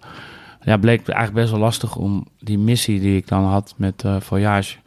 Ja, 0.61 0.77
bleek 0.77 1.07
eigenlijk 1.07 1.33
best 1.39 1.51
wel 1.51 1.59
lastig 1.59 1.95
om 1.95 2.25
die 2.39 2.57
missie 2.57 2.99
die 2.99 3.17
ik 3.17 3.27
dan 3.27 3.43
had 3.43 3.73
met 3.77 4.03
eh 4.03 4.15
Voyage. 4.19 4.77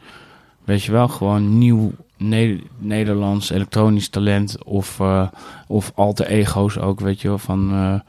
Weet 0.63 0.83
je 0.83 0.91
wel, 0.91 1.07
gewoon 1.07 1.57
nieuw 1.57 1.91
Ne- 2.17 2.61
Nederlands 2.77 3.49
elektronisch 3.49 4.07
talent 4.09 4.63
of, 4.63 4.99
eh 4.99 5.27
of 5.67 5.91
alter 5.95 6.25
ego's 6.27 6.77
ook, 6.77 6.99
weet 6.99 7.21
je 7.21 7.27
wel, 7.27 7.37
van 7.37 8.01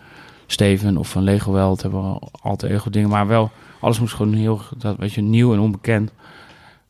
Steven 0.46 0.96
of 0.96 1.08
van 1.10 1.22
Lego 1.22 1.52
Welt 1.52 1.82
hebben 1.82 2.12
we 2.12 2.18
alter 2.42 2.70
ego 2.70 2.90
dingen, 2.90 3.08
maar 3.08 3.26
wel 3.26 3.50
alles 3.84 4.00
moest 4.00 4.14
gewoon 4.14 4.32
heel, 4.34 4.60
dat 4.78 4.96
weet 4.96 5.12
je, 5.12 5.20
nieuw 5.22 5.52
en 5.52 5.58
onbekend. 5.58 6.12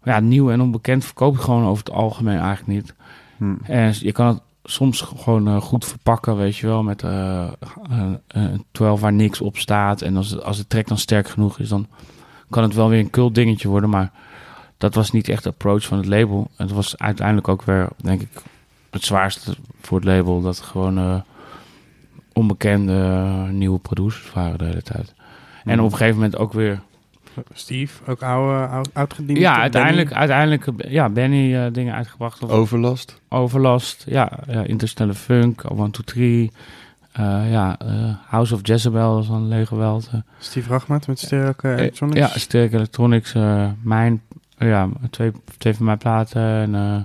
Ja, 0.05 0.21
nieuw 0.21 0.51
en 0.51 0.61
onbekend 0.61 1.05
verkoop 1.05 1.35
je 1.37 1.43
gewoon 1.43 1.65
over 1.67 1.85
het 1.85 1.95
algemeen 1.95 2.39
eigenlijk 2.39 2.67
niet. 2.67 2.95
Hm. 3.37 3.55
En 3.63 3.95
je 3.99 4.13
kan 4.13 4.27
het 4.27 4.41
soms 4.65 5.01
gewoon 5.01 5.49
eh, 5.49 5.61
goed 5.61 5.85
verpakken, 5.85 6.37
weet 6.37 6.57
je 6.57 6.67
wel, 6.67 6.83
met 6.83 7.03
een, 7.03 8.65
12 8.73 9.01
waar 9.01 9.13
niks 9.13 9.41
op 9.41 9.57
staat. 9.59 10.03
En 10.03 10.17
als, 10.17 10.31
het- 10.31 10.43
als 10.45 10.57
de 10.57 10.67
track 10.67 10.87
dan 10.87 10.99
sterk 10.99 11.29
genoeg 11.29 11.59
is, 11.59 11.69
dan 11.69 11.87
kan 12.51 12.63
het 12.63 12.75
wel 12.75 12.89
weer 12.89 12.99
een 12.99 13.11
cult 13.11 13.35
dingetje 13.35 13.69
worden. 13.69 13.91
Maar 13.91 14.13
dat 14.79 14.95
was 14.95 15.11
niet 15.11 15.29
echt 15.29 15.43
de 15.43 15.49
approach 15.49 15.85
van 15.85 15.99
het 15.99 16.07
label. 16.07 16.51
En 16.57 16.67
het 16.67 16.75
was 16.75 16.99
uiteindelijk 16.99 17.49
ook 17.49 17.63
weer, 17.63 17.89
denk 17.97 18.21
ik, 18.21 18.43
het 18.91 19.05
zwaarste 19.05 19.55
voor 19.81 19.99
het 19.99 20.07
label. 20.07 20.41
Dat 20.41 20.61
gewoon 20.61 21.23
onbekende 22.33 22.97
nieuwe 23.51 23.79
producers 23.79 24.33
waren 24.33 24.59
de 24.59 24.65
hele 24.65 24.83
tijd. 24.83 25.15
En 25.65 25.81
op 25.81 25.85
een 25.93 25.97
gegeven 25.97 26.15
moment 26.15 26.37
ook 26.37 26.53
weer 26.53 26.81
Steve, 27.53 28.11
ook 28.11 28.23
oude, 28.23 28.67
oud, 28.95 29.17
ja, 29.27 29.61
uiteindelijk, 29.61 30.13
uiteindelijk 30.13 30.67
eh, 30.67 30.93
ja, 30.93 31.09
Benny 31.09 31.55
eh, 31.57 31.73
dingen 31.73 31.95
uitgebracht. 31.95 32.43
Of 32.43 32.51
Overlast. 32.51 33.21
Overlast, 33.29 34.05
ja, 34.09 34.33
ja 34.47 34.63
Interstellar 34.63 35.15
Funk, 35.15 35.63
One, 35.71 35.91
Two, 35.91 36.03
Three. 36.05 36.51
eh, 37.13 37.51
ja, 37.51 37.79
eh, 37.79 37.89
House 38.27 38.55
of 38.55 38.61
Jezebel 38.63 39.15
was 39.15 39.69
Welt. 39.69 40.09
eh. 40.13 40.21
Steve 40.39 40.69
Rachmat 40.69 41.07
met 41.07 41.19
Stereo 41.19 41.53
Electronics. 41.63 42.19
ja, 42.19 42.39
Sterk 42.39 42.73
Electronics, 42.73 43.35
eh, 43.35 43.67
mijn, 43.83 44.23
ja, 44.59 44.89
twee, 45.11 45.33
twee 45.59 45.75
van 45.75 45.85
mijn 45.85 45.99
platen. 45.99 46.43
En, 46.43 46.75
eh, 46.75 46.97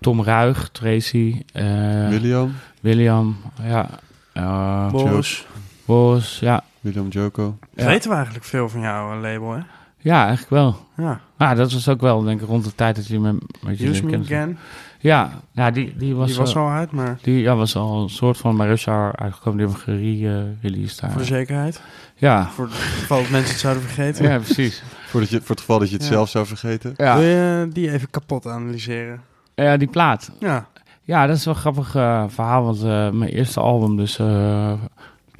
Tom 0.00 0.22
Ruig, 0.22 0.68
Tracy, 0.72 1.42
eh, 1.52 2.08
William. 2.08 2.54
William, 2.80 3.36
ja, 3.62 3.88
eh 4.32 4.90
Boris. 4.90 5.46
Bos, 5.84 6.38
ja. 6.40 6.64
William 6.82 7.08
Joko. 7.08 7.58
Ja. 7.74 7.86
Weten 7.86 8.08
we 8.08 8.14
eigenlijk 8.16 8.44
veel 8.44 8.68
van 8.68 8.80
jouw 8.80 9.20
label, 9.20 9.50
hè? 9.52 9.60
ja, 9.98 10.20
eigenlijk 10.26 10.50
wel. 10.50 10.86
Ja. 10.96 11.20
Nou, 11.38 11.56
dat 11.56 11.72
was 11.72 11.88
ook 11.88 12.00
wel, 12.00 12.22
denk 12.22 12.40
ik, 12.40 12.46
rond 12.48 12.64
de 12.64 12.74
tijd 12.74 12.96
dat 12.96 13.06
je 13.06 13.20
me... 13.20 13.38
Met 13.60 13.78
je 13.78 13.88
Use 13.88 14.04
Me 14.04 14.10
kent. 14.10 14.24
Again. 14.24 14.58
Ja, 14.98 15.30
ja 15.52 15.70
die, 15.70 15.96
die 15.96 16.14
was, 16.14 16.28
Die 16.28 16.36
was 16.38 16.54
eh, 16.54 16.60
al 16.62 16.68
uit, 16.68 16.90
maar 16.90 17.18
Die 17.22 17.40
ja, 17.40 17.56
was 17.56 17.76
al 17.76 18.02
een 18.02 18.08
soort 18.08 18.36
van 18.38 18.56
Hour 18.56 19.16
uitgekomen. 19.16 19.58
Die 19.58 19.68
hebben 19.68 20.58
gereleased 20.60 21.00
daar. 21.00 21.10
voor 21.10 21.20
de 21.20 21.26
zekerheid. 21.26 21.82
Ja. 22.16 22.48
Voor 22.50 22.64
het 22.64 22.74
geval 22.74 23.18
dat 23.20 23.30
mensen 23.30 23.50
het 23.50 23.60
zouden 23.60 23.82
vergeten. 23.82 24.28
ja, 24.28 24.38
precies. 24.38 24.82
Voordat 25.06 25.30
je, 25.30 25.38
voor 25.38 25.48
het 25.48 25.60
geval 25.60 25.78
dat 25.78 25.88
je 25.88 25.94
het 25.94 26.04
Ja. 26.04 26.10
zelf 26.10 26.28
zou 26.28 26.46
vergeten. 26.46 26.94
Ja. 26.96 27.18
Wil 27.18 27.26
je 27.28 27.68
die 27.72 27.90
even 27.92 28.10
kapot 28.10 28.46
analyseren? 28.46 29.20
ja, 29.54 29.76
die 29.76 29.88
plaat. 29.88 30.30
Ja. 30.38 30.66
Ja, 31.04 31.26
dat 31.26 31.36
is 31.36 31.44
wel 31.44 31.54
een 31.54 31.60
grappig 31.60 31.94
eh, 31.94 32.24
verhaal. 32.28 32.64
Want 32.64 32.82
eh, 32.82 33.10
mijn 33.10 33.30
eerste 33.30 33.60
album, 33.60 33.96
dus 33.96 34.18
eh, 34.18 34.72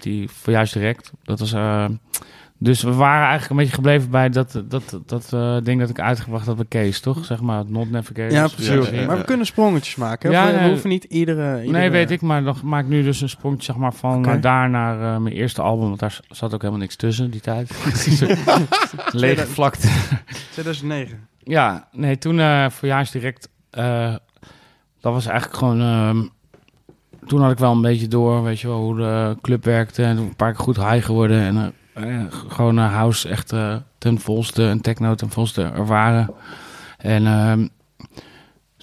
die 0.02 0.28
juist 0.44 0.72
direct. 0.72 1.12
Dat 1.22 1.40
was. 1.40 1.52
eh, 1.52 1.84
dus 2.58 2.82
we 2.82 2.92
waren 2.92 3.28
eigenlijk 3.28 3.50
een 3.50 3.56
beetje 3.56 3.74
gebleven 3.74 4.10
bij 4.10 4.28
dat, 4.28 4.62
dat, 4.64 5.00
dat 5.06 5.32
eh, 5.32 5.56
ding 5.62 5.80
dat 5.80 5.88
ik 5.88 6.00
uitgebracht 6.00 6.46
had 6.46 6.56
bij 6.56 6.64
Kees, 6.68 7.00
toch? 7.00 7.24
Zeg 7.24 7.40
maar, 7.40 7.58
het 7.58 7.70
Not 7.70 7.90
Navigator. 7.90 8.32
Ja, 8.32 8.48
precies. 8.48 8.88
ja, 8.88 9.00
ja. 9.00 9.06
Maar 9.06 9.18
we 9.18 9.24
kunnen 9.24 9.46
sprongetjes 9.46 9.96
maken. 9.96 10.34
Hè? 10.34 10.50
Ja, 10.50 10.62
we, 10.62 10.68
hoeven 10.68 10.88
niet 10.88 11.04
iedere, 11.04 11.60
iedere... 11.60 11.78
Nee, 11.78 11.90
weet 11.90 12.10
ik, 12.10 12.20
maar 12.20 12.44
dan 12.44 12.56
maak 12.64 12.82
ik 12.82 12.88
nu 12.90 13.02
dus 13.02 13.20
een 13.20 13.28
sprongetje 13.28 13.64
zeg 13.64 13.76
maar, 13.76 13.94
van 13.94 14.26
eh, 14.26 14.40
daar 14.40 14.70
naar 14.70 15.20
mijn 15.20 15.34
eerste 15.34 15.62
album. 15.62 15.86
Want 15.88 16.00
daar 16.00 16.20
zat 16.28 16.54
ook 16.54 16.60
helemaal 16.60 16.82
niks 16.82 16.96
tussen 16.96 17.30
die 17.30 17.40
tijd. 17.40 17.70
Lege 19.12 19.46
vlakte. 19.46 19.88
2009. 20.50 21.28
Ja, 21.38 21.88
nee, 21.92 22.18
toen 22.18 22.40
eh 22.40 22.70
voorjaars 22.70 23.10
direct. 23.10 23.48
dat 25.00 25.12
was 25.12 25.26
eigenlijk 25.26 25.58
gewoon. 25.58 26.30
Toen 27.26 27.40
had 27.40 27.50
ik 27.50 27.58
wel 27.58 27.72
een 27.72 27.82
beetje 27.82 28.08
door, 28.08 28.42
weet 28.42 28.60
je 28.60 28.68
wel, 28.68 28.80
hoe 28.80 28.96
de 28.96 29.36
club 29.40 29.64
werkte. 29.64 30.02
En 30.02 30.16
een 30.16 30.36
paar 30.36 30.52
keer 30.52 30.64
goed 30.64 30.76
high 30.76 31.04
geworden. 31.04 31.40
En 31.40 31.74
eh, 31.94 32.14
eh, 32.20 32.26
gewoon 32.48 32.78
eh, 32.78 32.92
house 32.92 33.28
echt 33.28 33.54
ten 33.98 34.18
volste 34.18 34.68
en 34.68 34.80
techno 34.80 35.14
ten 35.14 35.30
volste 35.30 35.62
ervaren. 35.62 36.34
En 36.98 37.26
ehm, 37.26 37.66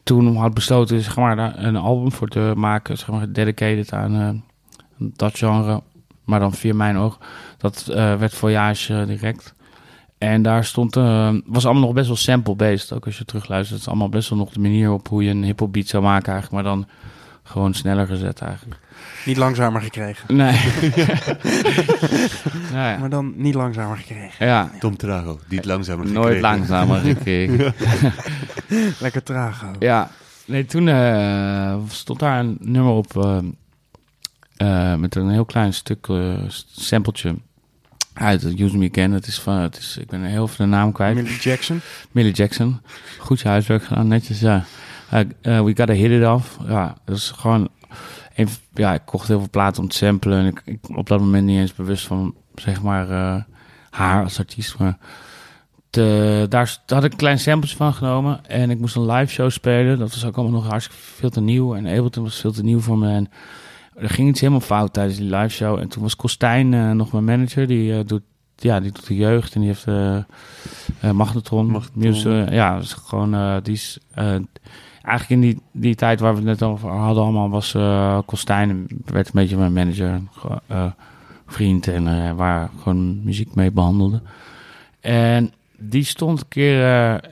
toen 0.04 0.36
had 0.36 0.54
besloten 0.54 1.02
zeg 1.02 1.16
maar, 1.16 1.36
daar 1.36 1.64
een 1.64 1.76
album 1.76 2.12
voor 2.12 2.28
te 2.28 2.54
maken, 2.56 2.98
zeg 2.98 3.08
maar, 3.08 3.32
dedicated 3.32 3.94
aan 3.94 4.44
dat 4.98 5.38
genre, 5.38 5.82
maar 6.24 6.40
dan 6.40 6.54
via 6.54 6.74
mijn 6.74 6.98
oog. 6.98 7.18
Dat 7.58 7.86
werd 7.94 8.34
Voyage 8.34 9.06
direct. 9.08 9.54
En 10.20 10.42
daar 10.42 10.66
stond, 10.66 10.96
eh, 10.96 11.34
was 11.46 11.66
allemaal 11.66 11.84
nog 11.84 11.94
best 11.94 12.08
wel 12.08 12.16
sample-based, 12.16 12.94
ook 12.94 13.06
als 13.06 13.18
je 13.18 13.26
terugluistert. 13.26 13.72
Het 13.72 13.82
is 13.82 13.88
allemaal 13.88 14.10
best 14.10 14.30
wel 14.30 14.40
nog 14.40 14.50
de 14.50 14.60
manier 14.60 14.92
op 14.92 15.08
hoe 15.08 15.24
je 15.24 15.30
een 15.30 15.44
hip 15.44 15.68
beat 15.72 15.88
zou 15.88 16.04
maken 16.04 16.34
eigenlijk, 16.34 16.64
maar 16.64 16.74
dan 16.74 16.88
gewoon 17.50 17.74
sneller 17.74 18.08
gezet 18.08 18.42
eigenlijk. 18.42 18.80
Niet 19.26 19.38
langzamer 19.38 19.82
gekregen. 19.82 20.36
Nee. 20.36 20.52
nou 22.74 22.90
ja. 22.90 22.98
Maar 22.98 23.10
dan 23.10 23.34
niet 23.36 23.54
langzamer 23.54 23.98
gekregen. 23.98 24.46
ja. 24.46 24.72
Tom 24.80 24.98
Trago, 24.98 25.40
die 25.48 25.58
het 25.58 25.68
langzamer 25.68 26.06
Nooit 26.06 26.16
gekregen. 26.16 26.42
langzamer 26.42 27.00
gekregen. 27.00 27.74
Lekker 29.00 29.24
traag 29.24 29.66
ook. 29.66 29.76
Ja, 29.80 30.10
nee, 30.46 30.66
toen 30.66 30.88
eh, 30.88 31.78
stond 31.88 32.20
daar 32.20 32.40
een 32.40 32.58
nummer 32.60 32.92
op 32.92 33.18
eh, 33.18 33.38
eh, 34.58 35.00
met 35.00 35.16
een 35.16 35.30
heel 35.30 35.46
klein 35.46 35.74
stuk 35.74 36.08
sampletje 36.72 37.36
uit 38.14 38.42
het 38.42 38.60
Use 38.60 38.78
Me 38.78 38.90
Again. 38.92 39.12
Het 39.12 39.28
is 39.28 39.40
van, 39.40 39.56
het 39.56 39.78
is, 39.78 39.98
ik 39.98 40.08
ben 40.08 40.24
heel 40.24 40.48
veel 40.48 40.66
de 40.66 40.72
naam 40.72 40.92
kwijt. 40.92 41.16
Millie 41.16 41.40
Jackson. 41.40 41.82
Millie 42.12 42.34
Jackson. 42.34 42.82
Goed 43.20 43.40
je 43.40 43.48
huiswerk 43.48 43.84
gedaan, 43.84 44.08
netjes, 44.08 44.40
ja. 44.40 44.66
Eh, 45.10 45.20
eh, 45.20 45.64
we 45.64 45.76
gotta 45.76 45.94
hit 45.94 46.12
it 46.12 46.28
off. 46.28 46.58
Ja, 46.68 46.96
dat 47.06 47.16
is 47.16 47.32
gewoon... 47.32 47.70
Een, 48.36 48.48
ja, 48.74 48.94
ik 48.94 49.02
kocht 49.06 49.28
heel 49.28 49.40
veel 49.40 49.50
platen 49.50 49.82
om 49.84 49.90
te 49.90 49.98
samplen. 49.98 50.40
En 50.40 50.46
ik, 50.46 50.62
ik 50.66 50.80
op 50.98 51.08
dat 51.08 51.20
moment 51.20 51.46
niet 51.46 51.60
eens 51.60 51.74
bewust 51.74 52.08
van, 52.08 52.36
zeg 52.56 52.82
maar, 52.82 53.10
eh, 53.10 53.44
haar 53.90 54.24
als 54.24 54.40
artiest. 54.40 54.78
Maar 54.78 54.98
te, 55.90 56.46
daar, 56.50 56.78
had 56.86 57.04
ik 57.04 57.12
een 57.12 57.18
klein 57.18 57.40
sampletje 57.40 57.76
van 57.76 57.94
genomen. 57.94 58.46
En 58.46 58.70
ik 58.70 58.80
moest 58.80 58.96
een 58.96 59.12
live 59.12 59.34
show 59.34 59.50
spelen. 59.50 60.00
Dat 60.00 60.14
was 60.14 60.26
ook 60.26 60.36
allemaal 60.36 60.62
nog 60.62 60.70
hartstikke 60.70 61.02
veel 61.02 61.30
te 61.30 61.42
nieuw. 61.42 61.76
En 61.76 61.88
Ableton 61.88 62.24
was 62.24 62.40
veel 62.40 62.52
te 62.52 62.64
nieuw 62.64 62.80
voor 62.80 62.98
me. 62.98 63.12
En 63.12 63.30
er 63.96 64.10
ging 64.10 64.30
iets 64.30 64.40
helemaal 64.40 64.62
fout 64.62 64.94
tijdens 64.94 65.18
die 65.18 65.36
live 65.36 65.56
show. 65.56 65.80
En 65.80 65.88
toen 65.88 66.04
was 66.04 66.16
Kostijn 66.16 66.96
nog 66.96 67.12
mijn 67.12 67.24
manager. 67.24 67.68
Die, 67.68 68.04
doet, 68.04 68.24
ja, 68.56 68.80
die 68.80 68.92
doet 68.92 69.08
de 69.08 69.16
jeugd. 69.16 69.56
En 69.56 69.62
die 69.62 69.70
heeft 69.70 69.86
Magnetron. 71.14 71.72
Magnetron. 71.72 72.10
Music, 72.10 72.50
ja, 72.50 72.74
dat 72.74 72.84
is 72.84 72.94
gewoon... 72.94 73.62
die 73.64 73.74
is... 73.74 74.00
eigenlijk 75.02 75.30
in 75.30 75.42
die, 75.50 75.62
die 75.72 75.96
tijd 75.96 76.20
waar 76.20 76.32
we 76.32 76.38
het 76.38 76.48
net 76.48 76.64
over 76.64 76.90
hadden 76.90 77.24
allemaal... 77.24 77.50
was 77.50 77.74
eh 77.76 78.20
Kostijn 78.26 78.88
werd 79.06 79.26
een 79.28 79.32
beetje 79.34 79.58
mijn 79.58 79.74
manager. 79.74 80.22
Ge- 80.32 80.62
eh, 80.68 80.86
vriend. 81.48 81.88
En 81.88 82.08
eh, 82.28 82.32
waar 82.36 82.70
gewoon 82.82 83.24
muziek 83.24 83.56
mee 83.56 83.72
behandelde. 83.72 84.22
En 85.00 85.54
die 85.78 86.04
stond 86.04 86.40
een 86.42 86.48
keer 86.48 86.80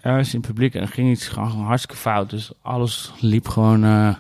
ergens 0.01 0.33
in 0.33 0.39
het 0.39 0.47
publiek 0.47 0.75
en 0.75 0.87
ging 0.87 1.09
iets 1.11 1.27
gewoon 1.27 1.63
hartstikke 1.65 1.95
fout. 2.01 2.29
Dus 2.29 2.51
alles 2.61 3.11
liep 3.19 3.47
gewoon, 3.47 3.83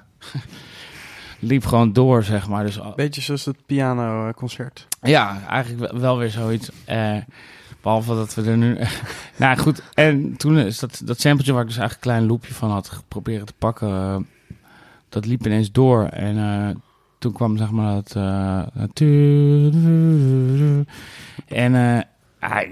liep 1.39 1.65
gewoon 1.65 1.93
door, 1.93 2.23
zeg 2.23 2.47
maar. 2.47 2.65
Dus 2.65 2.79
Beetje 2.95 3.21
zoals 3.21 3.45
het 3.45 3.65
pianoconcert. 3.65 4.87
ja, 5.01 5.41
eigenlijk 5.47 5.91
wel- 5.91 6.01
wel 6.01 6.17
weer 6.17 6.29
zoiets. 6.29 6.69
Eh, 7.87 7.93
behalve 7.93 8.15
dat 8.15 8.33
we 8.33 8.51
er 8.51 8.57
nu... 8.57 8.77
nou 9.35 9.57
goed, 9.57 9.81
en 9.93 10.37
toen 10.37 10.57
is 10.57 10.79
dat, 10.79 11.01
dat 11.05 11.19
sampletje 11.19 11.53
waar 11.53 11.61
ik 11.61 11.67
dus 11.67 11.77
eigenlijk 11.77 12.05
een 12.05 12.11
klein 12.11 12.29
loopje 12.31 12.53
van 12.53 12.71
had 12.71 12.89
geprobeerd 12.89 13.47
te 13.47 13.53
pakken... 13.57 13.89
eh, 13.89 14.15
dat 15.09 15.25
liep 15.25 15.45
ineens 15.45 15.71
door. 15.71 16.03
En 16.03 16.37
eh, 16.37 16.75
toen 17.19 17.33
kwam 17.33 17.57
zeg 17.57 17.71
maar 17.71 17.93
dat... 17.93 18.15
eh, 18.15 18.61
en 21.47 22.05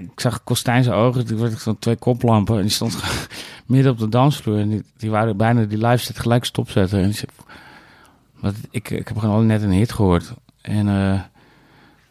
ik 0.00 0.20
zag 0.20 0.44
Kostijn 0.44 0.84
zijn 0.84 0.96
ogen, 0.96 1.26
die 1.26 1.36
werd 1.36 1.60
zo'n 1.60 1.78
twee 1.78 1.96
koplampen. 1.96 2.56
En 2.56 2.62
die 2.62 2.70
stond 2.70 3.02
midden 3.66 3.92
op 3.92 3.98
de 3.98 4.08
dansvloer. 4.08 4.58
En 4.58 4.68
die, 4.68 4.84
die 4.96 5.10
waren 5.10 5.36
bijna 5.36 5.64
die 5.64 5.86
live 5.86 6.04
set 6.04 6.18
gelijk 6.18 6.44
stopzetten. 6.44 6.98
En 6.98 7.04
die 7.04 7.14
zei, 7.14 8.54
ik, 8.70 8.90
ik 8.90 9.08
heb 9.08 9.18
gewoon 9.18 9.46
net 9.46 9.62
een 9.62 9.70
hit 9.70 9.92
gehoord. 9.92 10.32
En... 10.60 10.88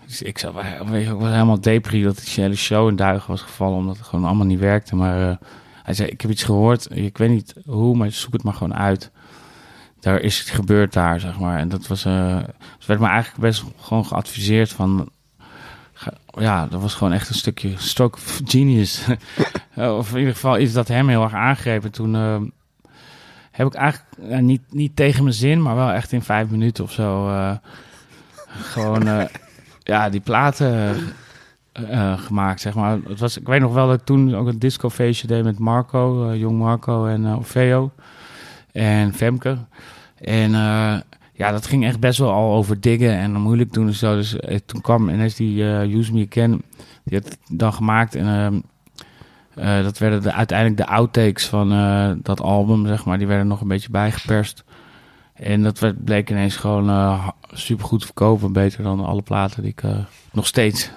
dus 0.06 0.22
ik 0.22 0.38
zat, 0.38 0.54
weet 0.86 1.06
je, 1.06 1.16
was 1.16 1.30
helemaal 1.30 1.62
depri 1.62 2.04
dat 2.04 2.18
die 2.18 2.44
hele 2.44 2.56
show 2.56 2.90
in 2.90 2.96
duigen 2.96 3.30
was 3.30 3.42
gevallen, 3.42 3.78
omdat 3.78 3.98
het 3.98 4.06
gewoon 4.06 4.26
allemaal 4.26 4.46
niet 4.46 4.60
werkte. 4.60 4.96
Maar 4.96 5.30
eh, 5.30 5.36
hij 5.84 5.94
zei, 5.94 6.10
ik 6.10 6.22
heb 6.22 6.32
iets 6.32 6.44
gehoord, 6.44 6.88
ik 6.98 7.18
weet 7.18 7.30
niet 7.30 7.54
hoe, 7.66 7.98
maar 7.98 8.12
zoek 8.12 8.34
het 8.34 8.44
maar 8.44 8.54
gewoon 8.54 8.76
uit. 8.76 9.12
Daar 10.00 10.20
is 10.20 10.40
het 10.40 10.50
gebeurd 10.50 10.94
daar, 10.94 11.20
zeg 11.20 11.40
maar. 11.40 11.60
En 11.60 11.70
dat 11.70 11.88
was, 11.88 12.06
eh 12.06 12.40
dus 12.78 12.86
werd 12.86 13.00
me 13.00 13.08
eigenlijk 13.08 13.42
best 13.42 13.64
gewoon 13.78 14.06
geadviseerd 14.06 14.70
van, 14.70 15.10
ja, 16.28 16.66
dat 16.66 16.82
was 16.82 16.94
gewoon 16.94 17.14
echt 17.14 17.30
een 17.30 17.36
stukje 17.36 17.74
stroke 17.78 18.18
of 18.18 18.42
genius. 18.46 19.06
of 19.76 20.12
in 20.12 20.20
ieder 20.20 20.34
geval 20.34 20.60
iets 20.60 20.74
dat 20.74 20.88
hem 20.88 21.10
heel 21.10 21.24
erg 21.24 21.34
aangreep. 21.34 21.84
En 21.84 21.92
toen 21.92 22.16
eh, 22.16 22.42
heb 23.52 23.68
ik 23.68 23.74
eigenlijk 23.74 24.42
niet, 24.42 24.62
niet 24.70 24.96
tegen 24.96 25.24
mijn 25.24 25.36
zin, 25.36 25.62
maar 25.62 25.76
wel 25.76 25.92
echt 25.92 26.12
in 26.12 26.22
vijf 26.22 26.50
minuten 26.50 26.84
of 26.84 26.92
zo 26.92 27.28
gewoon... 28.48 29.28
ja, 29.86 30.10
die 30.10 30.20
platen 30.20 30.96
eh, 31.72 32.12
eh, 32.12 32.20
gemaakt, 32.20 32.62
zeg 32.62 32.74
maar. 32.74 32.98
Het 33.08 33.20
was, 33.20 33.38
ik 33.38 33.48
weet 33.48 33.60
nog 33.60 33.74
wel 33.74 33.88
dat 33.88 34.00
ik 34.00 34.06
toen 34.06 34.36
ook 34.36 34.48
een 34.48 34.60
discofeestje 34.60 35.28
deed 35.28 35.44
met 35.44 35.60
Marco, 35.60 36.30
eh, 36.30 36.40
jong 36.40 36.58
Marco 36.58 37.06
en 37.06 37.22
uh, 37.22 37.82
en 38.72 39.14
Femke. 39.14 39.58
En 40.16 40.52
ja, 41.34 41.52
dat 41.52 41.68
ging 41.68 41.86
echt 41.86 42.00
best 42.00 42.20
wel 42.20 42.32
al 42.32 42.54
over 42.54 42.82
diggen 42.82 43.12
en 43.12 43.32
moeilijk 43.32 43.74
doen 43.74 43.88
en 43.88 43.94
zo. 43.94 44.16
Dus 44.16 44.36
toen 44.66 44.82
kwam 44.82 45.10
ineens 45.10 45.36
die 45.36 45.64
Use 45.64 46.14
Me 46.14 46.26
Again, 46.30 46.62
die 47.04 47.20
had 47.20 47.38
dan 47.50 47.74
gemaakt 47.74 48.16
en... 48.16 48.64
Uh, 49.58 49.84
dat 49.84 49.98
werden 49.98 50.22
de, 50.22 50.32
uiteindelijk 50.32 50.78
de 50.78 50.88
outtakes 50.88 51.48
van 51.48 51.70
dat 52.22 52.42
album, 52.42 52.88
zeg 52.88 53.06
maar. 53.06 53.18
Die 53.18 53.28
werden 53.28 53.48
nog 53.48 53.62
een 53.62 53.68
beetje 53.68 53.90
bijgeperst. 53.90 54.64
En 55.36 55.64
dat 55.64 55.80
werd, 55.80 56.04
bleek 56.04 56.30
ineens 56.30 56.56
gewoon 56.56 56.90
uh, 56.90 57.28
super 57.52 57.86
goed 57.86 58.06
verkopen. 58.06 58.54
Beter 58.54 58.84
dan 58.84 59.06
alle 59.06 59.22
platen 59.22 59.62
die 59.62 59.72
ik 59.72 59.84
uh, 59.84 59.98
nog 60.32 60.48
steeds. 60.48 60.92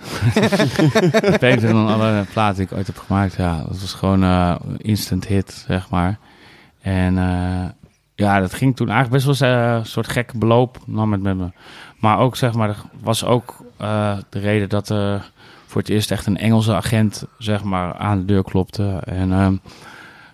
beter 1.41 1.73
dan 1.73 1.89
alle 1.89 2.25
platen 2.33 2.57
die 2.57 2.67
ik 2.67 2.73
ooit 2.73 2.87
heb 2.87 2.99
gemaakt. 2.99 3.35
Ja, 3.35 3.57
dat 3.57 3.81
was 3.81 3.95
gewoon 3.95 4.23
uh, 4.23 4.57
instant 4.77 5.27
hit, 5.27 5.65
zeg 5.67 5.91
maar. 5.91 6.19
En 6.81 7.15
ja, 8.15 8.41
dat 8.41 8.55
ging 8.55 8.77
toen 8.77 8.89
eigenlijk 8.89 9.25
best 9.25 9.41
wel 9.41 9.51
een 9.51 9.87
soort 9.87 10.09
gekke 10.09 10.39
beloop. 10.39 10.79
Nou, 10.87 11.09
met, 11.09 11.23
met 11.23 11.37
me. 11.37 11.51
Maar 12.01 12.19
ook, 12.19 12.37
zeg 12.37 12.55
maar, 12.55 12.77
was 13.01 13.25
ook 13.25 13.57
de 14.29 14.39
reden 14.39 14.69
dat 14.69 14.89
er 14.89 15.31
voor 15.67 15.81
het 15.81 15.91
eerst 15.91 16.11
echt 16.11 16.27
een 16.27 16.37
Engelse 16.37 16.75
agent, 16.75 17.25
zeg 17.39 17.65
maar, 17.65 17.95
aan 17.95 18.19
de 18.19 18.25
deur 18.25 18.43
klopte. 18.43 19.03
En 19.05 19.31
uh, 19.31 19.49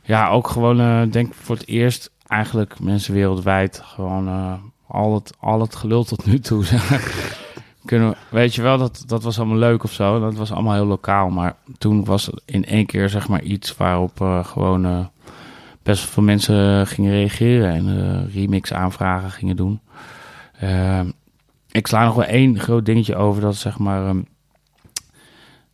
ja, 0.03 0.29
ook 0.29 0.49
gewoon, 0.49 1.11
denk 1.11 1.29
ik, 1.29 1.35
voor 1.35 1.57
het 1.57 1.67
eerst 1.67 2.11
eigenlijk 2.35 2.81
mensen 2.81 3.15
wereldwijd 3.15 3.81
gewoon 3.85 4.29
uh, 4.29 4.53
al, 4.87 5.15
het, 5.15 5.33
al 5.41 5.61
het 5.61 5.75
gelul 5.75 6.05
tot 6.05 6.27
nu 6.27 6.39
toe. 6.39 6.65
Kunnen, 7.85 8.15
weet 8.29 8.55
je 8.55 8.63
wel, 8.63 8.79
dat, 8.79 9.05
dat 9.07 9.23
was 9.23 9.39
allemaal 9.39 9.57
leuk 9.57 9.85
of 9.85 9.93
zo. 9.93 10.21
Dat 10.21 10.35
was 10.35 10.53
allemaal 10.53 10.75
heel 10.75 10.85
lokaal. 10.85 11.31
Maar 11.31 11.57
toen 11.79 12.05
was 12.05 12.27
het 12.27 12.43
in 12.45 12.65
één 12.65 12.87
keer 12.87 13.09
zeg 13.09 13.29
maar 13.29 13.43
iets 13.43 13.77
waarop 13.77 14.21
uh, 14.21 14.45
gewoon 14.45 14.87
uh, 14.87 15.07
best 15.83 16.05
veel 16.05 16.23
mensen 16.23 16.87
gingen 16.87 17.13
reageren. 17.13 17.71
En 17.71 18.31
remix 18.31 18.73
aanvragen 18.73 19.31
gingen 19.31 19.57
doen. 19.57 19.81
Uh, 20.63 21.01
ik 21.71 21.87
sla 21.87 22.05
nog 22.05 22.15
wel 22.15 22.25
één 22.25 22.59
groot 22.59 22.87
dingetje 22.87 23.17
over. 23.17 23.43
Dat 23.43 23.57
zeg 23.57 23.79
maar... 23.79 24.09
Um, 24.09 24.27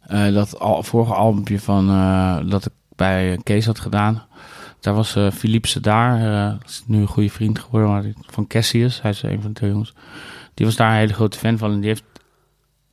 dat 0.08 0.58
al, 0.58 0.82
vorige 0.82 1.14
albumpje 1.14 1.60
van... 1.60 1.86
dat 2.48 2.66
ik 2.66 2.72
bij 2.96 3.38
Kees 3.42 3.66
had 3.66 3.80
gedaan... 3.80 4.22
Daar 4.80 4.94
was 4.94 5.16
uh, 5.16 5.30
Philippe 5.30 5.68
Sedar, 5.68 6.20
uh, 6.20 6.52
is 6.66 6.82
nu 6.86 7.00
een 7.00 7.06
goede 7.06 7.30
vriend 7.30 7.58
geworden, 7.58 8.14
van 8.26 8.46
Cassius. 8.46 9.02
Hij 9.02 9.10
is 9.10 9.22
een 9.22 9.42
van 9.42 9.52
de 9.52 9.66
jongens. 9.66 9.94
Die 10.54 10.66
was 10.66 10.76
daar 10.76 10.90
een 10.90 10.98
hele 10.98 11.12
grote 11.12 11.38
fan 11.38 11.58
van. 11.58 11.72
En 11.72 11.80
die 11.80 11.88
heeft 11.88 12.04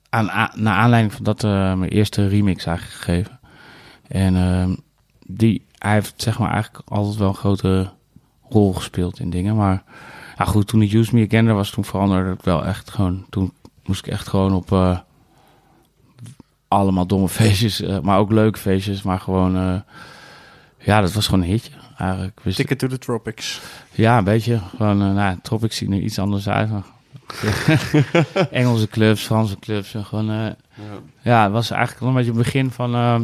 aan, 0.10 0.50
naar 0.56 0.76
aanleiding 0.76 1.14
van 1.14 1.24
dat 1.24 1.44
uh, 1.44 1.52
mijn 1.74 1.92
eerste 1.92 2.28
remix 2.28 2.66
eigenlijk 2.66 2.98
gegeven. 2.98 3.40
En 4.08 4.36
ehm, 4.36 4.76
die, 5.26 5.66
hij 5.78 5.94
heeft 5.94 6.22
zeg 6.22 6.40
maar 6.40 6.52
eigenlijk 6.52 6.90
altijd 6.90 7.16
wel 7.16 7.28
een 7.28 7.36
grote 7.36 7.90
rol 8.50 8.74
gespeeld 8.74 9.20
in 9.20 9.30
dingen. 9.30 9.56
Maar 9.56 9.84
ja, 10.38 10.46
goed, 10.46 10.68
toen 10.68 10.82
ik 10.82 10.94
Use 10.94 11.16
Me 11.16 11.26
Again 11.26 11.54
was, 11.54 11.70
toen 11.70 11.86
veranderde 11.86 12.30
het 12.30 12.46
wel 12.46 12.66
echt 12.66 12.90
gewoon. 12.90 13.26
Toen 13.30 13.54
moest 13.86 14.06
ik 14.06 14.12
echt 14.12 14.28
gewoon 14.28 14.54
op 14.54 15.04
allemaal 16.68 17.08
domme 17.08 17.30
feestjes, 17.40 17.82
maar 18.02 18.20
ook 18.20 18.32
leuke 18.32 18.60
feestjes, 18.60 19.02
maar 19.02 19.20
gewoon... 19.20 19.84
Ja, 20.88 21.02
dat 21.02 21.14
was 21.14 21.26
gewoon 21.26 21.42
een 21.42 21.50
hitje. 21.50 21.72
Eigenlijk. 21.98 22.40
Wist 22.44 22.58
Ticket 22.58 22.80
to 22.80 22.88
the 22.88 22.98
Tropics. 22.98 23.62
Ja, 23.92 24.18
een 24.18 24.24
beetje. 24.24 24.60
Gewoon, 24.78 25.02
uh, 25.02 25.14
nou, 25.14 25.38
Tropics 25.42 25.78
zien 25.78 25.94
er 25.94 26.00
iets 26.00 26.20
anders 26.20 26.50
uit. 26.50 26.70
Engelse 28.52 28.88
clubs, 28.88 29.22
Franse 29.22 29.60
clubs. 29.60 29.94
En 29.94 30.06
gewoon, 30.06 30.32
uh, 30.32 30.36
ja. 30.36 30.54
ja, 31.22 31.44
het 31.44 31.52
was 31.52 31.72
eigenlijk 31.72 32.00
wel 32.00 32.10
een 32.10 32.16
beetje 32.16 32.32
het 32.32 32.40
begin 32.40 32.72
van, 32.72 32.96
uh, 32.96 33.20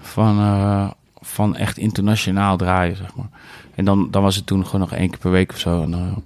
van, 0.00 0.38
uh, 0.38 0.90
van 1.20 1.56
echt 1.56 1.78
internationaal 1.78 2.56
draaien, 2.56 2.96
zeg 2.96 3.14
maar. 3.14 3.28
En 3.74 3.84
dan, 3.84 4.10
dan 4.10 4.22
was 4.22 4.36
het 4.36 4.46
toen 4.46 4.64
gewoon 4.64 4.80
nog 4.80 4.92
één 4.92 5.08
keer 5.10 5.18
per 5.18 5.30
week 5.30 5.52
of 5.52 5.58
zo. 5.58 5.82
En, 5.82 6.24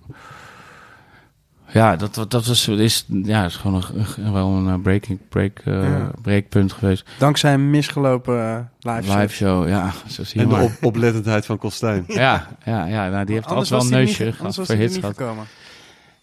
Ja, 1.72 1.96
dat, 1.96 2.14
dat, 2.14 2.46
was, 2.46 2.68
is, 2.68 3.04
ja, 3.08 3.44
is 3.44 3.56
gewoon 3.56 3.82
een, 4.16 4.32
wel 4.32 4.48
een 4.48 4.68
eh, 4.68 4.80
breaking, 4.82 5.18
break, 5.28 5.58
eh, 5.64 5.82
Ja. 5.82 6.10
breekpunt 6.22 6.72
geweest. 6.72 7.08
Dankzij 7.18 7.54
een 7.54 7.70
misgelopen 7.70 8.48
eh, 8.80 8.92
live, 8.94 9.10
set. 9.10 9.20
Live 9.20 9.34
show, 9.34 9.68
ja, 9.68 9.90
zo 10.06 10.24
zie 10.24 10.36
je 10.40 10.42
En 10.42 10.48
de 10.48 10.54
maar. 10.54 10.64
op 10.64 10.72
oplettendheid 10.80 11.46
van 11.46 11.58
Kostijn. 11.58 12.04
Ja, 12.06 12.46
ja, 12.64 12.84
ja 12.86 13.08
nou, 13.08 13.24
die 13.24 13.34
heeft 13.34 13.46
Anders 13.46 13.72
altijd 13.72 13.90
wel 13.90 13.98
een 14.00 14.04
neusje 14.06 14.32
gehad 14.32 14.68
er 14.68 14.76
niet 14.78 14.94
gehad. 14.94 15.16
gekomen. 15.16 15.44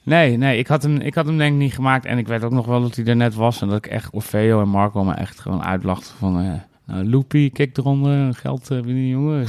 Nee, 0.03 0.37
nee, 0.37 0.57
ik 0.57 0.67
had, 0.67 0.83
hem, 0.83 0.97
ik 0.97 1.15
had 1.15 1.25
hem 1.25 1.37
denk 1.37 1.51
ik 1.53 1.59
niet 1.59 1.73
gemaakt. 1.73 2.05
En 2.05 2.17
ik 2.17 2.27
weet 2.27 2.43
ook 2.43 2.51
nog 2.51 2.65
wel 2.65 2.81
dat 2.81 2.95
hij 2.95 3.05
er 3.05 3.15
net 3.15 3.35
was. 3.35 3.61
En 3.61 3.67
dat 3.67 3.77
ik 3.77 3.87
echt 3.87 4.09
Orfeo 4.11 4.61
en 4.61 4.69
Marco 4.69 5.03
me 5.03 5.13
echt 5.13 5.39
gewoon 5.39 5.63
uitlachten 5.63 6.13
van... 6.19 6.39
eh 6.41 6.51
nou, 6.89 7.09
Loopy, 7.09 7.51
kijk 7.51 7.77
eronder, 7.77 8.33
geld 8.35 8.71
uh, 8.71 8.79
winnen, 8.81 9.07
jongen. 9.07 9.47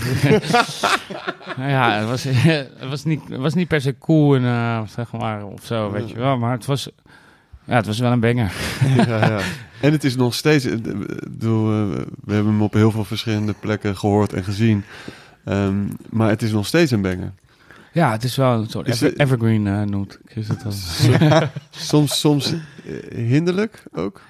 nou 1.57 1.71
ja, 1.77 1.99
het 1.99 2.09
was, 2.09 2.25
het, 2.29 2.89
was 2.89 3.05
niet, 3.05 3.21
het 3.29 3.39
was 3.41 3.55
niet 3.55 3.69
per 3.69 3.81
se 3.81 3.99
cool 3.99 4.35
en, 4.37 4.45
eh, 4.45 4.81
zeg 4.87 5.13
maar, 5.13 5.45
of 5.47 5.65
zo, 5.65 5.91
weet 5.91 6.09
je 6.11 6.17
wel. 6.17 6.39
Maar 6.39 6.53
het 6.53 6.67
was, 6.67 6.91
ja, 7.65 7.75
het 7.75 7.87
was 7.87 7.99
wel 7.99 8.13
een 8.13 8.21
banger. 8.21 8.53
ja, 8.97 9.05
ja. 9.27 9.41
En 9.81 9.93
het 9.93 10.05
is 10.05 10.17
nog 10.17 10.35
steeds... 10.35 10.65
eh, 10.65 10.77
bedoel, 11.31 11.71
eh, 11.73 11.89
we 12.25 12.33
hebben 12.35 12.53
hem 12.53 12.63
op 12.63 12.73
heel 12.73 12.91
veel 12.91 13.05
verschillende 13.05 13.55
plekken 13.61 13.97
gehoord 13.97 14.33
en 14.33 14.45
gezien. 14.45 14.85
Ehm, 15.45 15.77
maar 16.11 16.29
het 16.29 16.43
is 16.43 16.53
nog 16.53 16.67
steeds 16.67 16.91
een 16.91 17.03
banger. 17.03 17.33
Ja, 17.93 18.13
het 18.13 18.25
is 18.25 18.37
wel 18.37 18.53
een 18.59 18.69
soort 18.69 18.87
Is 18.89 18.95
ever- 18.95 19.07
het- 19.09 19.19
evergreen 19.19 19.67
eh, 19.67 19.83
noemt 19.83 20.19
het 20.35 20.63
dan. 20.63 20.73
Soms, 21.71 22.21
soms 22.21 22.53
eh, 22.53 23.17
hinderlijk 23.17 23.83
ook. 23.93 24.21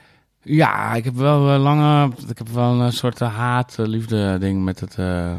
Ja, 0.53 0.95
ik 0.95 1.05
heb 1.05 1.15
wel 1.15 1.53
eh, 1.55 1.61
lange, 1.63 2.11
ik 2.29 2.39
heb 2.39 2.49
wel 2.49 2.81
een 2.81 2.93
soort 2.93 3.21
eh, 3.21 3.35
haat-liefde 3.37 4.39
ding 4.39 4.65
met 4.65 4.81
het, 4.81 4.95
eh, 4.99 5.33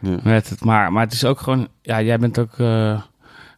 Ja. 0.00 0.18
met 0.22 0.48
het. 0.50 0.64
Maar, 0.64 0.92
maar 0.92 1.02
het 1.04 1.12
is 1.12 1.24
ook 1.24 1.40
gewoon, 1.40 1.68
ja, 1.82 2.02
jij 2.02 2.18
bent 2.18 2.38
ook, 2.38 2.54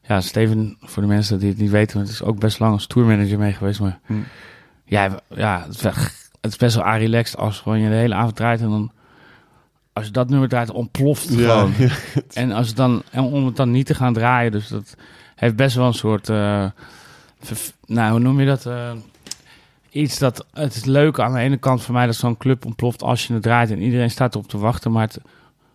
ja, 0.03 0.21
Steven, 0.21 0.77
voor 0.81 1.03
de 1.03 1.09
mensen 1.09 1.39
die 1.39 1.49
het 1.49 1.59
niet 1.59 1.71
weten, 1.71 2.01
het 2.01 2.09
is 2.09 2.23
ook 2.23 2.39
best 2.39 2.59
lang 2.59 2.73
als 2.73 2.87
tourmanager 2.87 3.39
mee 3.39 3.53
geweest. 3.53 3.81
Maar 3.81 3.99
Hm. 4.07 4.15
ja, 4.85 5.11
ja 5.29 5.63
het, 5.67 5.75
is 5.75 5.83
wel- 5.83 5.93
het 6.41 6.51
is 6.51 6.57
best 6.57 6.77
wel 6.77 6.97
relaxed 6.97 7.39
als 7.39 7.61
gewoon 7.61 7.79
je 7.81 7.89
de 7.89 7.95
hele 7.95 8.15
avond 8.15 8.37
draait 8.37 8.61
en 8.61 8.69
dan, 8.71 8.91
als 9.93 10.05
je 10.07 10.11
dat 10.13 10.29
nummer 10.29 10.49
draait, 10.49 10.71
ontploft 10.71 11.29
Ja, 11.35 11.37
gewoon. 11.51 11.73
ja. 11.79 11.91
En, 12.33 12.53
als 12.53 12.67
het 12.69 12.77
dan, 12.77 13.03
en 13.11 13.23
om 13.23 13.47
het 13.47 13.57
dan 13.57 13.71
niet 13.71 13.87
te 13.87 13.95
gaan 13.95 14.13
draaien, 14.13 14.53
dus 14.53 14.69
dat 14.69 14.97
heeft 15.35 15.57
best 15.57 15.77
wel 15.77 15.87
een 15.87 15.95
soort, 15.95 16.29
nou, 17.87 18.11
hoe 18.11 18.19
noem 18.21 18.41
je 18.41 18.47
dat? 18.47 18.67
Iets 19.91 20.19
dat, 20.19 20.47
het 20.53 20.75
is 20.75 20.85
leuk 20.85 21.19
aan 21.21 21.33
de 21.33 21.39
ene 21.41 21.57
kant 21.57 21.83
voor 21.83 21.95
mij 21.95 22.07
dat 22.07 22.15
zo'n 22.15 22.37
club 22.37 22.65
ontploft 22.65 23.03
als 23.03 23.27
je 23.27 23.33
het 23.33 23.43
draait 23.43 23.71
en 23.71 23.81
iedereen 23.83 24.11
staat 24.11 24.35
erop 24.35 24.49
te 24.49 24.59
wachten, 24.59 24.93
maar 24.93 25.03
het 25.03 25.19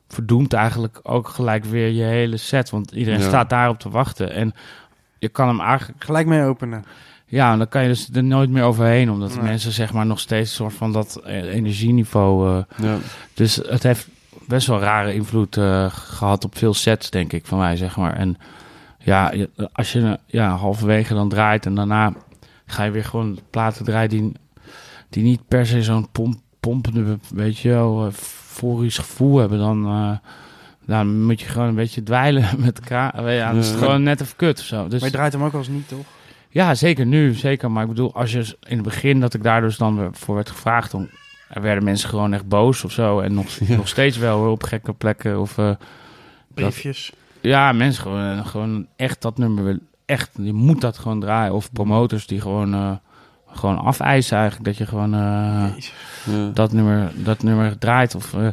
verdoemt 0.07 0.53
eigenlijk 0.53 0.99
ook 1.03 1.27
gelijk 1.27 1.65
weer 1.65 1.87
je 1.89 2.03
hele 2.03 2.37
set, 2.37 2.69
want 2.69 2.91
iedereen 2.91 3.19
Ja. 3.19 3.27
staat 3.27 3.49
daarop 3.49 3.79
te 3.79 3.89
wachten 3.89 4.31
en 4.33 4.53
je 5.19 5.29
kan 5.29 5.47
hem 5.47 5.59
eigenlijk, 5.59 6.03
Gelijk 6.03 6.27
mee 6.27 6.43
openen. 6.43 6.83
ja, 7.25 7.51
en 7.51 7.57
dan 7.57 7.67
kan 7.67 7.81
je 7.81 7.87
dus 7.87 8.09
er 8.13 8.23
nooit 8.23 8.49
meer 8.49 8.63
overheen, 8.63 9.11
omdat 9.11 9.29
de 9.31 9.35
Nee. 9.39 9.45
mensen 9.49 9.71
zeg 9.71 9.93
maar 9.93 10.05
nog 10.05 10.19
steeds 10.19 10.49
een 10.49 10.55
soort 10.55 10.73
van 10.73 10.91
dat 10.91 11.21
energieniveau 11.25 12.49
eh, 12.77 12.85
Ja. 12.85 12.97
dus 13.33 13.55
het 13.55 13.83
heeft 13.83 14.07
best 14.47 14.67
wel 14.67 14.79
rare 14.79 15.13
invloed 15.13 15.57
eh, 15.57 15.85
gehad 15.89 16.45
op 16.45 16.57
veel 16.57 16.73
sets, 16.73 17.09
denk 17.09 17.33
ik, 17.33 17.45
van 17.45 17.57
mij, 17.57 17.75
zeg 17.77 17.97
maar. 17.97 18.13
En 18.15 18.37
ja, 18.99 19.31
je- 19.31 19.49
als 19.71 19.91
je 19.91 20.19
ja, 20.25 20.55
halverwege 20.55 21.13
dan 21.13 21.29
draait 21.29 21.65
en 21.65 21.75
daarna 21.75 22.13
ga 22.71 22.83
je 22.83 22.91
weer 22.91 23.05
gewoon 23.05 23.39
platen 23.49 23.85
draaien 23.85 24.09
die, 24.09 24.31
die 25.09 25.23
niet 25.23 25.47
per 25.47 25.65
se 25.65 25.83
zo'n 25.83 26.11
pomp, 26.11 26.39
pompende, 26.59 27.17
weet 27.33 27.57
je 27.59 27.69
wel, 27.69 28.03
euforisch 28.03 28.97
gevoel 28.97 29.37
hebben, 29.37 29.57
dan, 29.59 29.85
eh, 29.85 30.17
dan 30.85 31.21
moet 31.25 31.41
je 31.41 31.47
gewoon 31.47 31.67
een 31.67 31.75
beetje 31.75 32.03
dweilen 32.03 32.49
met 32.65 32.79
elkaar. 32.79 33.31
Ja, 33.33 33.49
dan 33.51 33.59
is 33.59 33.67
het 33.69 33.77
gewoon 33.77 34.03
net 34.03 34.21
even 34.21 34.35
kut 34.35 34.59
of 34.59 34.65
zo. 34.65 34.87
Dus, 34.87 34.99
Maar 34.99 35.09
je 35.09 35.15
draait 35.15 35.33
hem 35.33 35.43
ook 35.43 35.51
wel 35.51 35.61
eens 35.61 35.69
niet, 35.69 35.87
toch? 35.87 36.05
ja, 36.49 36.75
zeker 36.75 37.05
nu, 37.05 37.33
zeker. 37.33 37.71
Maar 37.71 37.83
ik 37.83 37.89
bedoel, 37.89 38.13
als 38.15 38.31
je 38.31 38.57
in 38.67 38.75
het 38.77 38.83
begin 38.85 39.19
dat 39.19 39.33
ik 39.33 39.43
daar 39.43 39.61
dus 39.61 39.77
dan 39.77 40.09
voor 40.11 40.35
werd 40.35 40.49
gevraagd, 40.49 40.91
dan 40.91 41.09
er 41.49 41.61
werden 41.61 41.83
mensen 41.83 42.09
gewoon 42.09 42.33
echt 42.33 42.47
boos 42.47 42.83
of 42.83 42.91
zo. 42.91 43.19
En 43.19 43.33
nog, 43.33 43.47
Ja. 43.67 43.75
nog 43.75 43.87
steeds 43.87 44.17
wel 44.17 44.37
hoor, 44.37 44.51
op 44.51 44.63
gekke 44.63 44.93
plekken. 44.93 45.39
Of 45.39 45.57
eh, 45.57 45.71
Briefjes. 46.53 47.13
ja, 47.41 47.71
mensen 47.71 48.01
gewoon, 48.03 48.45
gewoon 48.45 48.87
echt 48.95 49.21
dat 49.21 49.37
nummer 49.37 49.63
willen. 49.63 49.87
Echt, 50.11 50.29
je 50.41 50.53
moet 50.53 50.81
dat 50.81 50.97
gewoon 50.97 51.19
draaien. 51.19 51.53
Of 51.53 51.71
promotors 51.71 52.27
die 52.27 52.41
gewoon, 52.41 52.73
eh, 52.73 52.91
gewoon 53.51 53.77
afeisen 53.79 54.37
eigenlijk 54.37 54.65
dat 54.65 54.77
je 54.77 54.85
gewoon 54.85 55.13
eh. 55.13 55.65
Ja. 56.25 56.49
dat, 56.53 56.71
nummer, 56.73 57.11
dat 57.15 57.43
nummer 57.43 57.77
draait. 57.77 58.15
Of, 58.15 58.33
eh, 58.33 58.47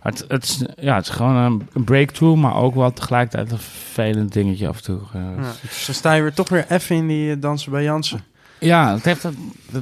het, 0.00 0.24
het, 0.28 0.44
is, 0.44 0.64
ja, 0.76 0.94
het 0.94 1.04
is 1.04 1.10
gewoon 1.10 1.36
een, 1.72 1.84
breakthrough, 1.84 2.40
maar 2.40 2.54
ook 2.54 2.74
wel 2.74 2.92
tegelijkertijd 2.92 3.52
een 3.52 3.58
vervelend 3.58 4.32
dingetje 4.32 4.68
af 4.68 4.76
en 4.76 4.82
toe. 4.82 5.00
eh. 5.12 5.20
Ja. 5.36 5.52
Dus 5.62 5.86
dan 5.86 5.94
sta 5.94 6.12
je 6.12 6.22
weer 6.22 6.34
toch 6.34 6.48
weer 6.48 6.64
even 6.68 6.96
in 6.96 7.06
die 7.06 7.38
dansen 7.38 7.70
bij 7.72 7.82
Jansen. 7.82 8.20
Ja, 8.60 8.92
het 8.94 9.04
heeft, 9.04 9.28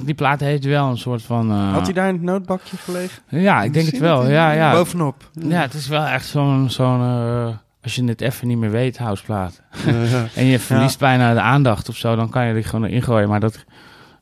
die 0.04 0.14
plaat 0.14 0.40
heeft 0.40 0.64
wel 0.64 0.88
een 0.88 0.98
soort 0.98 1.22
van... 1.22 1.50
eh, 1.50 1.72
Had 1.72 1.84
hij 1.84 1.92
daar 1.92 2.08
in 2.08 2.14
het 2.14 2.22
noodbakje 2.22 2.76
gelegen? 2.76 3.22
Ja, 3.28 3.62
ik 3.62 3.72
denk 3.72 3.86
het 3.86 3.98
wel. 3.98 4.28
Ja, 4.30 4.50
ja. 4.50 4.72
Bovenop. 4.72 5.30
ja, 5.32 5.60
het 5.60 5.74
is 5.74 5.88
wel 5.88 6.04
echt 6.04 6.26
zo'n... 6.26 6.70
zo'n 6.70 7.00
eh, 7.00 7.48
als 7.82 7.94
je 7.94 8.04
het 8.04 8.20
even 8.20 8.48
niet 8.48 8.58
meer 8.58 8.70
weet, 8.70 8.98
houseplaat. 8.98 9.60
Ja, 9.86 10.02
ja. 10.02 10.26
En 10.34 10.44
je 10.44 10.58
verliest 10.58 10.98
bijna 10.98 11.34
de 11.34 11.40
aandacht 11.40 11.88
of 11.88 11.96
zo, 11.96 12.16
dan 12.16 12.30
kan 12.30 12.46
je 12.46 12.54
die 12.54 12.62
gewoon 12.62 12.84
erin 12.84 13.02
gooien. 13.02 13.28
Maar 13.28 13.40
dat... 13.40 13.64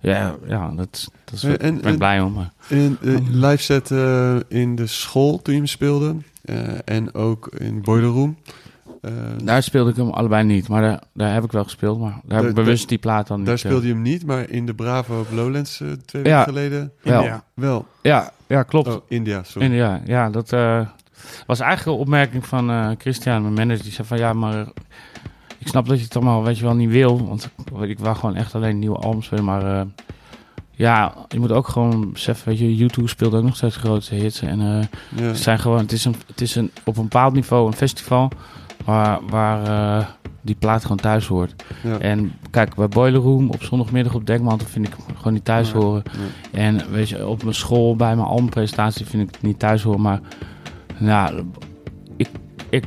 Ja, 0.02 0.34
ja 0.46 0.72
dat, 0.76 1.08
dat 1.24 1.34
is, 1.34 1.42
En- 1.44 1.48
daar 1.50 1.58
ben 1.58 1.82
en- 1.82 1.92
ik 1.92 1.98
blij 1.98 2.20
om. 2.20 2.32
Maar. 2.32 2.50
En 2.68 2.98
uh, 3.00 3.18
live 3.30 3.62
set 3.62 3.90
eh, 3.90 4.36
in 4.48 4.74
de 4.76 4.86
school 4.86 5.42
toen 5.42 5.54
je 5.54 5.60
hem 5.60 5.68
speelde. 5.68 6.14
eh, 6.44 6.56
en 6.84 7.14
ook 7.14 7.50
in 7.58 7.82
Boiler 7.82 8.08
Room. 8.10 8.36
Eh, 9.00 9.12
Daar 9.44 9.62
speelde 9.62 9.90
ik 9.90 9.96
hem 9.96 10.10
allebei 10.10 10.44
niet, 10.44 10.68
maar 10.68 10.82
daar, 10.82 11.02
daar 11.14 11.32
heb 11.32 11.44
ik 11.44 11.52
wel 11.52 11.64
gespeeld. 11.64 12.00
Maar 12.00 12.20
daar 12.24 12.38
heb 12.40 12.48
ik 12.48 12.54
bewust 12.54 12.88
die 12.88 12.98
plaat 12.98 13.26
dan 13.26 13.36
niet. 13.36 13.46
daar 13.46 13.54
eh. 13.54 13.60
speelde 13.60 13.86
je 13.86 13.92
hem 13.92 14.02
niet, 14.02 14.26
maar 14.26 14.48
in 14.50 14.66
de 14.66 14.74
Bravo 14.74 15.20
op 15.20 15.26
Lowlands 15.32 15.80
eh, 15.80 15.88
twee 16.04 16.24
Ja. 16.24 16.36
weken 16.38 16.52
geleden 16.52 16.92
Wel. 17.02 17.18
India. 17.20 17.44
wel. 17.54 17.86
Ja, 18.02 18.32
ja, 18.46 18.62
klopt. 18.62 18.88
Oh, 18.88 19.02
India, 19.08 19.42
sorry. 19.42 19.68
En 19.68 19.74
ja, 19.74 20.00
ja, 20.04 20.30
dat 20.30 20.52
eh, 20.52 20.80
was 21.46 21.60
eigenlijk 21.60 21.96
een 21.96 22.02
opmerking 22.04 22.46
van 22.46 22.70
eh, 22.70 22.90
Christian, 22.98 23.42
mijn 23.42 23.54
manager. 23.54 23.82
Die 23.82 23.92
zei 23.92 24.06
van 24.08 24.18
ja, 24.18 24.32
maar 24.32 24.66
ik 25.58 25.68
snap 25.68 25.86
dat 25.88 25.98
je 25.98 26.04
het 26.04 26.16
allemaal, 26.16 26.42
weet 26.42 26.58
je 26.58 26.64
wel, 26.64 26.74
niet 26.74 26.90
wil. 26.90 27.26
Want 27.28 27.50
ik, 27.80 27.98
wou 27.98 28.16
gewoon 28.16 28.36
echt 28.36 28.54
alleen 28.54 28.78
nieuwe 28.78 28.98
albums 28.98 29.26
spelen. 29.26 29.44
Maar 29.44 29.80
eh, 29.80 29.86
ja, 30.70 31.14
je 31.28 31.38
moet 31.40 31.52
ook 31.52 31.68
gewoon 31.68 32.12
beseffen, 32.12 32.48
weet 32.48 32.58
je, 32.58 32.76
YouTube 32.76 33.08
speelt 33.08 33.34
ook 33.34 33.44
nog 33.44 33.56
steeds 33.56 33.76
grote 33.76 34.14
hits. 34.14 34.40
En 34.40 34.60
eh, 34.60 34.86
Ja. 35.20 35.26
het 35.26 35.38
zijn 35.38 35.58
gewoon, 35.58 35.78
het 35.78 35.92
is, 35.92 36.04
een, 36.04 36.14
het 36.26 36.40
is 36.40 36.54
een, 36.54 36.70
op 36.84 36.96
een 36.96 37.02
bepaald 37.02 37.32
niveau 37.32 37.66
een 37.66 37.72
festival 37.76 38.30
waar, 38.84 39.18
waar 39.28 40.18
die 40.42 40.54
plaat 40.54 40.82
gewoon 40.82 40.96
thuis 40.96 41.26
hoort. 41.26 41.64
Ja. 41.82 41.98
En 41.98 42.32
kijk, 42.50 42.74
bij 42.74 42.88
Boiler 42.88 43.20
Room 43.20 43.50
op 43.50 43.62
zondagmiddag 43.62 44.14
op 44.14 44.26
Dekmantel 44.26 44.66
vind 44.68 44.86
ik 44.86 44.94
gewoon 45.16 45.32
niet 45.32 45.44
thuis 45.44 45.72
horen. 45.72 46.02
Ja. 46.52 46.58
En 46.58 46.90
weet 46.90 47.08
je, 47.08 47.26
op 47.26 47.42
mijn 47.42 47.54
school 47.54 47.96
bij 47.96 48.16
mijn 48.16 48.28
albumpresentatie 48.28 49.06
vind 49.06 49.28
ik 49.28 49.34
het 49.34 49.42
niet 49.42 49.58
thuis 49.58 49.82
horen. 49.82 50.00
Maar 50.00 50.20
ja, 51.00 51.32
ik, 52.16 52.28
ik, 52.68 52.84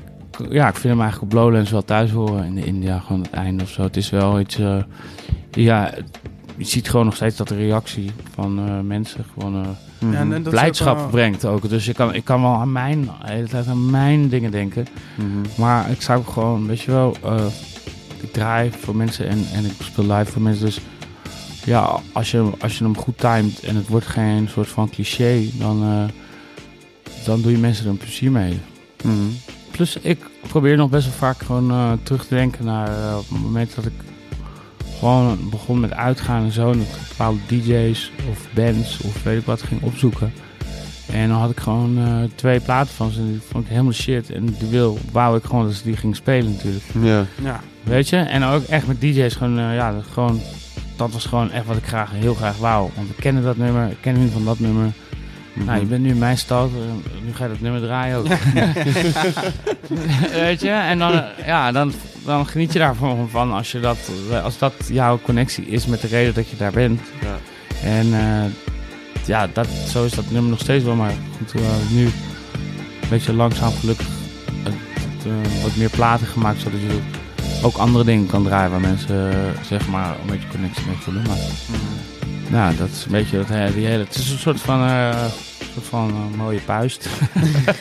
ja, 0.50 0.68
ik 0.68 0.76
vind 0.76 0.94
hem 0.94 1.02
eigenlijk 1.02 1.34
op 1.34 1.40
Lowlands 1.40 1.72
wel 1.72 1.84
thuis 1.84 2.12
horen. 2.12 2.46
In 2.46 2.56
de 2.56 2.66
India, 2.66 3.00
gewoon 3.00 3.22
het 3.22 3.32
einde 3.32 3.64
of 3.64 3.70
zo. 3.70 3.82
Het 3.82 3.98
is 3.98 4.10
wel 4.10 4.40
iets, 4.40 4.60
eh, 4.60 4.84
ja, 5.52 5.94
je 6.58 6.66
ziet 6.66 6.90
gewoon 6.90 7.06
nog 7.06 7.16
steeds 7.16 7.36
dat 7.36 7.48
de 7.48 7.56
reactie 7.56 8.12
van 8.34 8.60
eh, 8.68 8.80
mensen 8.80 9.26
gewoon 9.34 9.64
eh. 9.64 9.70
Ja, 10.12 10.20
en 10.20 10.44
blijdschap 10.44 11.00
ook 11.00 11.12
brengt 11.12 11.46
ook. 11.46 11.70
Dus 11.70 11.88
ik 11.88 11.96
kan, 11.96 12.14
ik 12.14 12.24
kan 12.24 12.42
wel 12.42 12.54
aan 12.54 12.72
mijn, 12.72 13.10
hele 13.20 13.48
tijd 13.48 13.68
aan 13.68 13.90
mijn 13.90 14.30
dingen 14.30 14.52
denken. 14.52 14.86
Mhm. 15.16 15.62
Maar 15.62 15.92
ik 15.92 16.02
zou 16.02 16.24
gewoon, 16.24 16.68
weet 16.68 16.82
je 16.82 16.92
wel, 16.92 17.16
ik 18.22 18.34
draai 18.34 18.72
voor 18.72 18.96
mensen 18.96 19.28
en, 19.28 19.46
en 19.54 19.66
ik 19.66 19.72
speel 19.80 20.16
live 20.16 20.32
voor 20.32 20.42
mensen. 20.42 20.66
Dus 20.66 20.80
ja, 21.66 22.00
als 22.12 22.32
je, 22.32 22.50
als 22.60 22.78
je 22.78 22.84
hem 22.84 22.98
goed 22.98 23.18
timed 23.18 23.60
en 23.60 23.76
het 23.76 23.88
wordt 23.88 24.06
geen 24.06 24.48
soort 24.50 24.68
van 24.68 24.90
cliché, 24.90 25.46
dan, 25.54 26.10
dan 27.26 27.42
doe 27.42 27.52
je 27.52 27.58
mensen 27.58 27.86
er 27.86 27.92
een 27.92 27.98
plezier 27.98 28.32
mee. 28.32 28.60
Mhm. 29.04 29.16
Plus, 29.72 29.98
ik 30.02 30.20
probeer 30.48 30.78
nog 30.78 30.90
best 30.90 31.06
wel 31.06 31.14
vaak 31.14 31.42
gewoon 31.42 31.72
eh, 31.72 31.92
terug 32.04 32.26
te 32.26 32.36
denken 32.36 32.66
naar 32.66 32.88
eh, 32.88 33.18
op 33.18 33.30
het 33.30 33.42
moment 33.42 33.76
dat 33.76 33.86
ik 33.86 33.94
gewoon 35.00 35.50
begon 35.50 35.80
met 35.80 35.94
uitgaan 35.94 36.44
en 36.44 36.52
zo. 36.52 36.72
En 36.72 36.78
dat 36.78 36.88
ik 36.88 37.08
bepaalde 37.10 37.40
DJ's 37.48 38.12
of 38.30 38.48
bands 38.54 39.02
of 39.02 39.24
weet 39.24 39.40
ik 39.40 39.46
wat 39.46 39.62
ging 39.62 39.82
opzoeken. 39.82 40.34
En 41.12 41.30
dan 41.30 41.38
had 41.38 41.50
ik 41.50 41.60
gewoon 41.60 41.98
eh, 41.98 42.24
twee 42.36 42.60
platen 42.60 42.94
van 42.94 43.12
ze. 43.12 43.20
en 43.20 43.28
Die 43.28 43.42
vond 43.50 43.64
ik 43.64 43.70
helemaal 43.70 43.92
shit. 43.92 44.30
En 44.32 44.46
die 44.46 44.68
wil, 44.70 44.98
wou 45.12 45.38
ik 45.38 45.44
gewoon 45.44 45.66
dat 45.66 45.74
ze 45.74 45.84
die 45.84 45.98
ging 45.98 46.16
spelen 46.16 46.52
natuurlijk. 46.52 46.84
Ja. 47.02 47.26
Ja. 47.44 47.60
Weet 47.84 48.10
je? 48.10 48.18
En 48.18 48.44
ook 48.44 48.64
echt 48.64 48.88
met 48.88 49.02
DJ's 49.02 49.36
gewoon, 49.36 49.60
eh, 49.60 49.76
ja, 49.76 49.92
dat, 49.92 50.04
gewoon, 50.12 50.42
dat 50.96 51.12
was 51.12 51.26
gewoon 51.26 51.52
echt 51.52 51.66
wat 51.66 51.78
ik 51.78 51.86
graag, 51.86 52.12
heel 52.12 52.34
graag 52.34 52.58
wou. 52.58 52.90
Want 52.96 53.10
ik 53.10 53.16
kende 53.16 53.42
dat 53.42 53.58
nummer, 53.58 53.90
ik 53.90 53.98
ken 54.02 54.16
hun 54.16 54.30
van 54.30 54.46
dat 54.46 54.60
nummer. 54.60 54.92
Mhm. 55.54 55.66
Nou, 55.66 55.80
je 55.80 55.86
bent 55.86 56.02
nu 56.02 56.10
in 56.10 56.18
mijn 56.18 56.38
stad, 56.38 56.70
eh, 56.70 56.76
nu 57.26 57.34
ga 57.34 57.44
je 57.44 57.50
dat 57.50 57.60
nummer 57.60 57.82
draaien 57.82 58.18
ook. 58.18 58.28
Weet 60.48 60.62
je? 60.62 60.70
En 60.70 61.00
dan, 61.00 61.12
eh, 61.12 61.46
ja, 61.46 61.72
dan, 61.72 61.94
dan 62.26 62.48
geniet 62.48 62.74
je 62.74 62.80
daarvan 62.80 63.30
van 63.30 63.52
als, 63.52 63.72
je 63.72 63.80
dat, 63.80 64.12
eh, 64.32 64.44
als 64.44 64.58
dat 64.58 64.74
jouw 64.88 65.20
connectie 65.22 65.66
is 65.66 65.86
met 65.86 66.02
de 66.02 66.08
reden 66.08 66.34
dat 66.34 66.50
je 66.50 66.58
daar 66.58 66.72
bent. 66.72 67.02
Ja. 67.22 67.38
En 67.84 68.08
ja, 69.26 69.48
dat, 69.54 69.68
zo 69.68 70.06
is 70.06 70.12
dat 70.12 70.32
nummer 70.32 70.50
nog 70.50 70.60
steeds 70.60 70.84
wel. 70.84 70.96
Maar 70.96 71.14
goed, 71.38 71.54
nu 71.92 72.06
een 72.06 73.10
beetje 73.10 73.34
langzaam 73.34 73.72
gelukkig 73.72 74.08
het, 75.24 75.26
eh, 75.26 75.64
wat 75.64 75.76
meer 75.76 75.90
platen 75.90 76.28
gemaakt. 76.28 76.62
Zodat 76.62 76.80
je 76.80 77.00
ook 77.64 77.78
andere 77.78 78.04
dingen 78.04 78.28
kan 78.28 78.44
draaien 78.44 78.72
waar 78.72 78.80
mensen 78.80 79.34
zeg 79.66 79.88
maar 79.88 80.10
een 80.10 80.28
beetje 80.28 80.48
connectie 80.48 80.86
mee 80.88 80.96
voelen. 80.96 81.24
Maar 81.24 81.38
nou, 82.48 82.76
dat 82.76 82.90
is 82.90 83.06
een 83.06 83.12
beetje 83.12 83.38
dat, 83.38 83.48
he- 83.48 83.74
die 83.74 83.86
hele. 83.86 84.04
Het 84.04 84.16
is 84.16 84.30
een 84.32 84.38
soort 84.40 84.62
van, 84.62 84.82
eh, 84.88 85.26
soort 85.74 85.86
van 85.86 86.10
eh, 86.10 86.38
mooie 86.38 86.60
puist. 86.60 87.08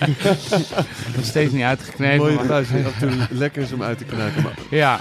Nog 1.16 1.24
steeds 1.24 1.52
niet 1.52 1.62
uitgeknepen. 1.62 2.16
Mooie 2.18 2.34
maar-. 2.34 2.52
Af 2.52 2.70
en 2.70 2.92
toe 2.98 3.10
lekker 3.30 3.62
is 3.62 3.72
om 3.72 3.82
uit 3.82 3.98
te 3.98 4.04
knaken. 4.04 4.42
Maar 4.42 4.52
Ja, 4.70 5.00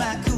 smack. 0.00 0.29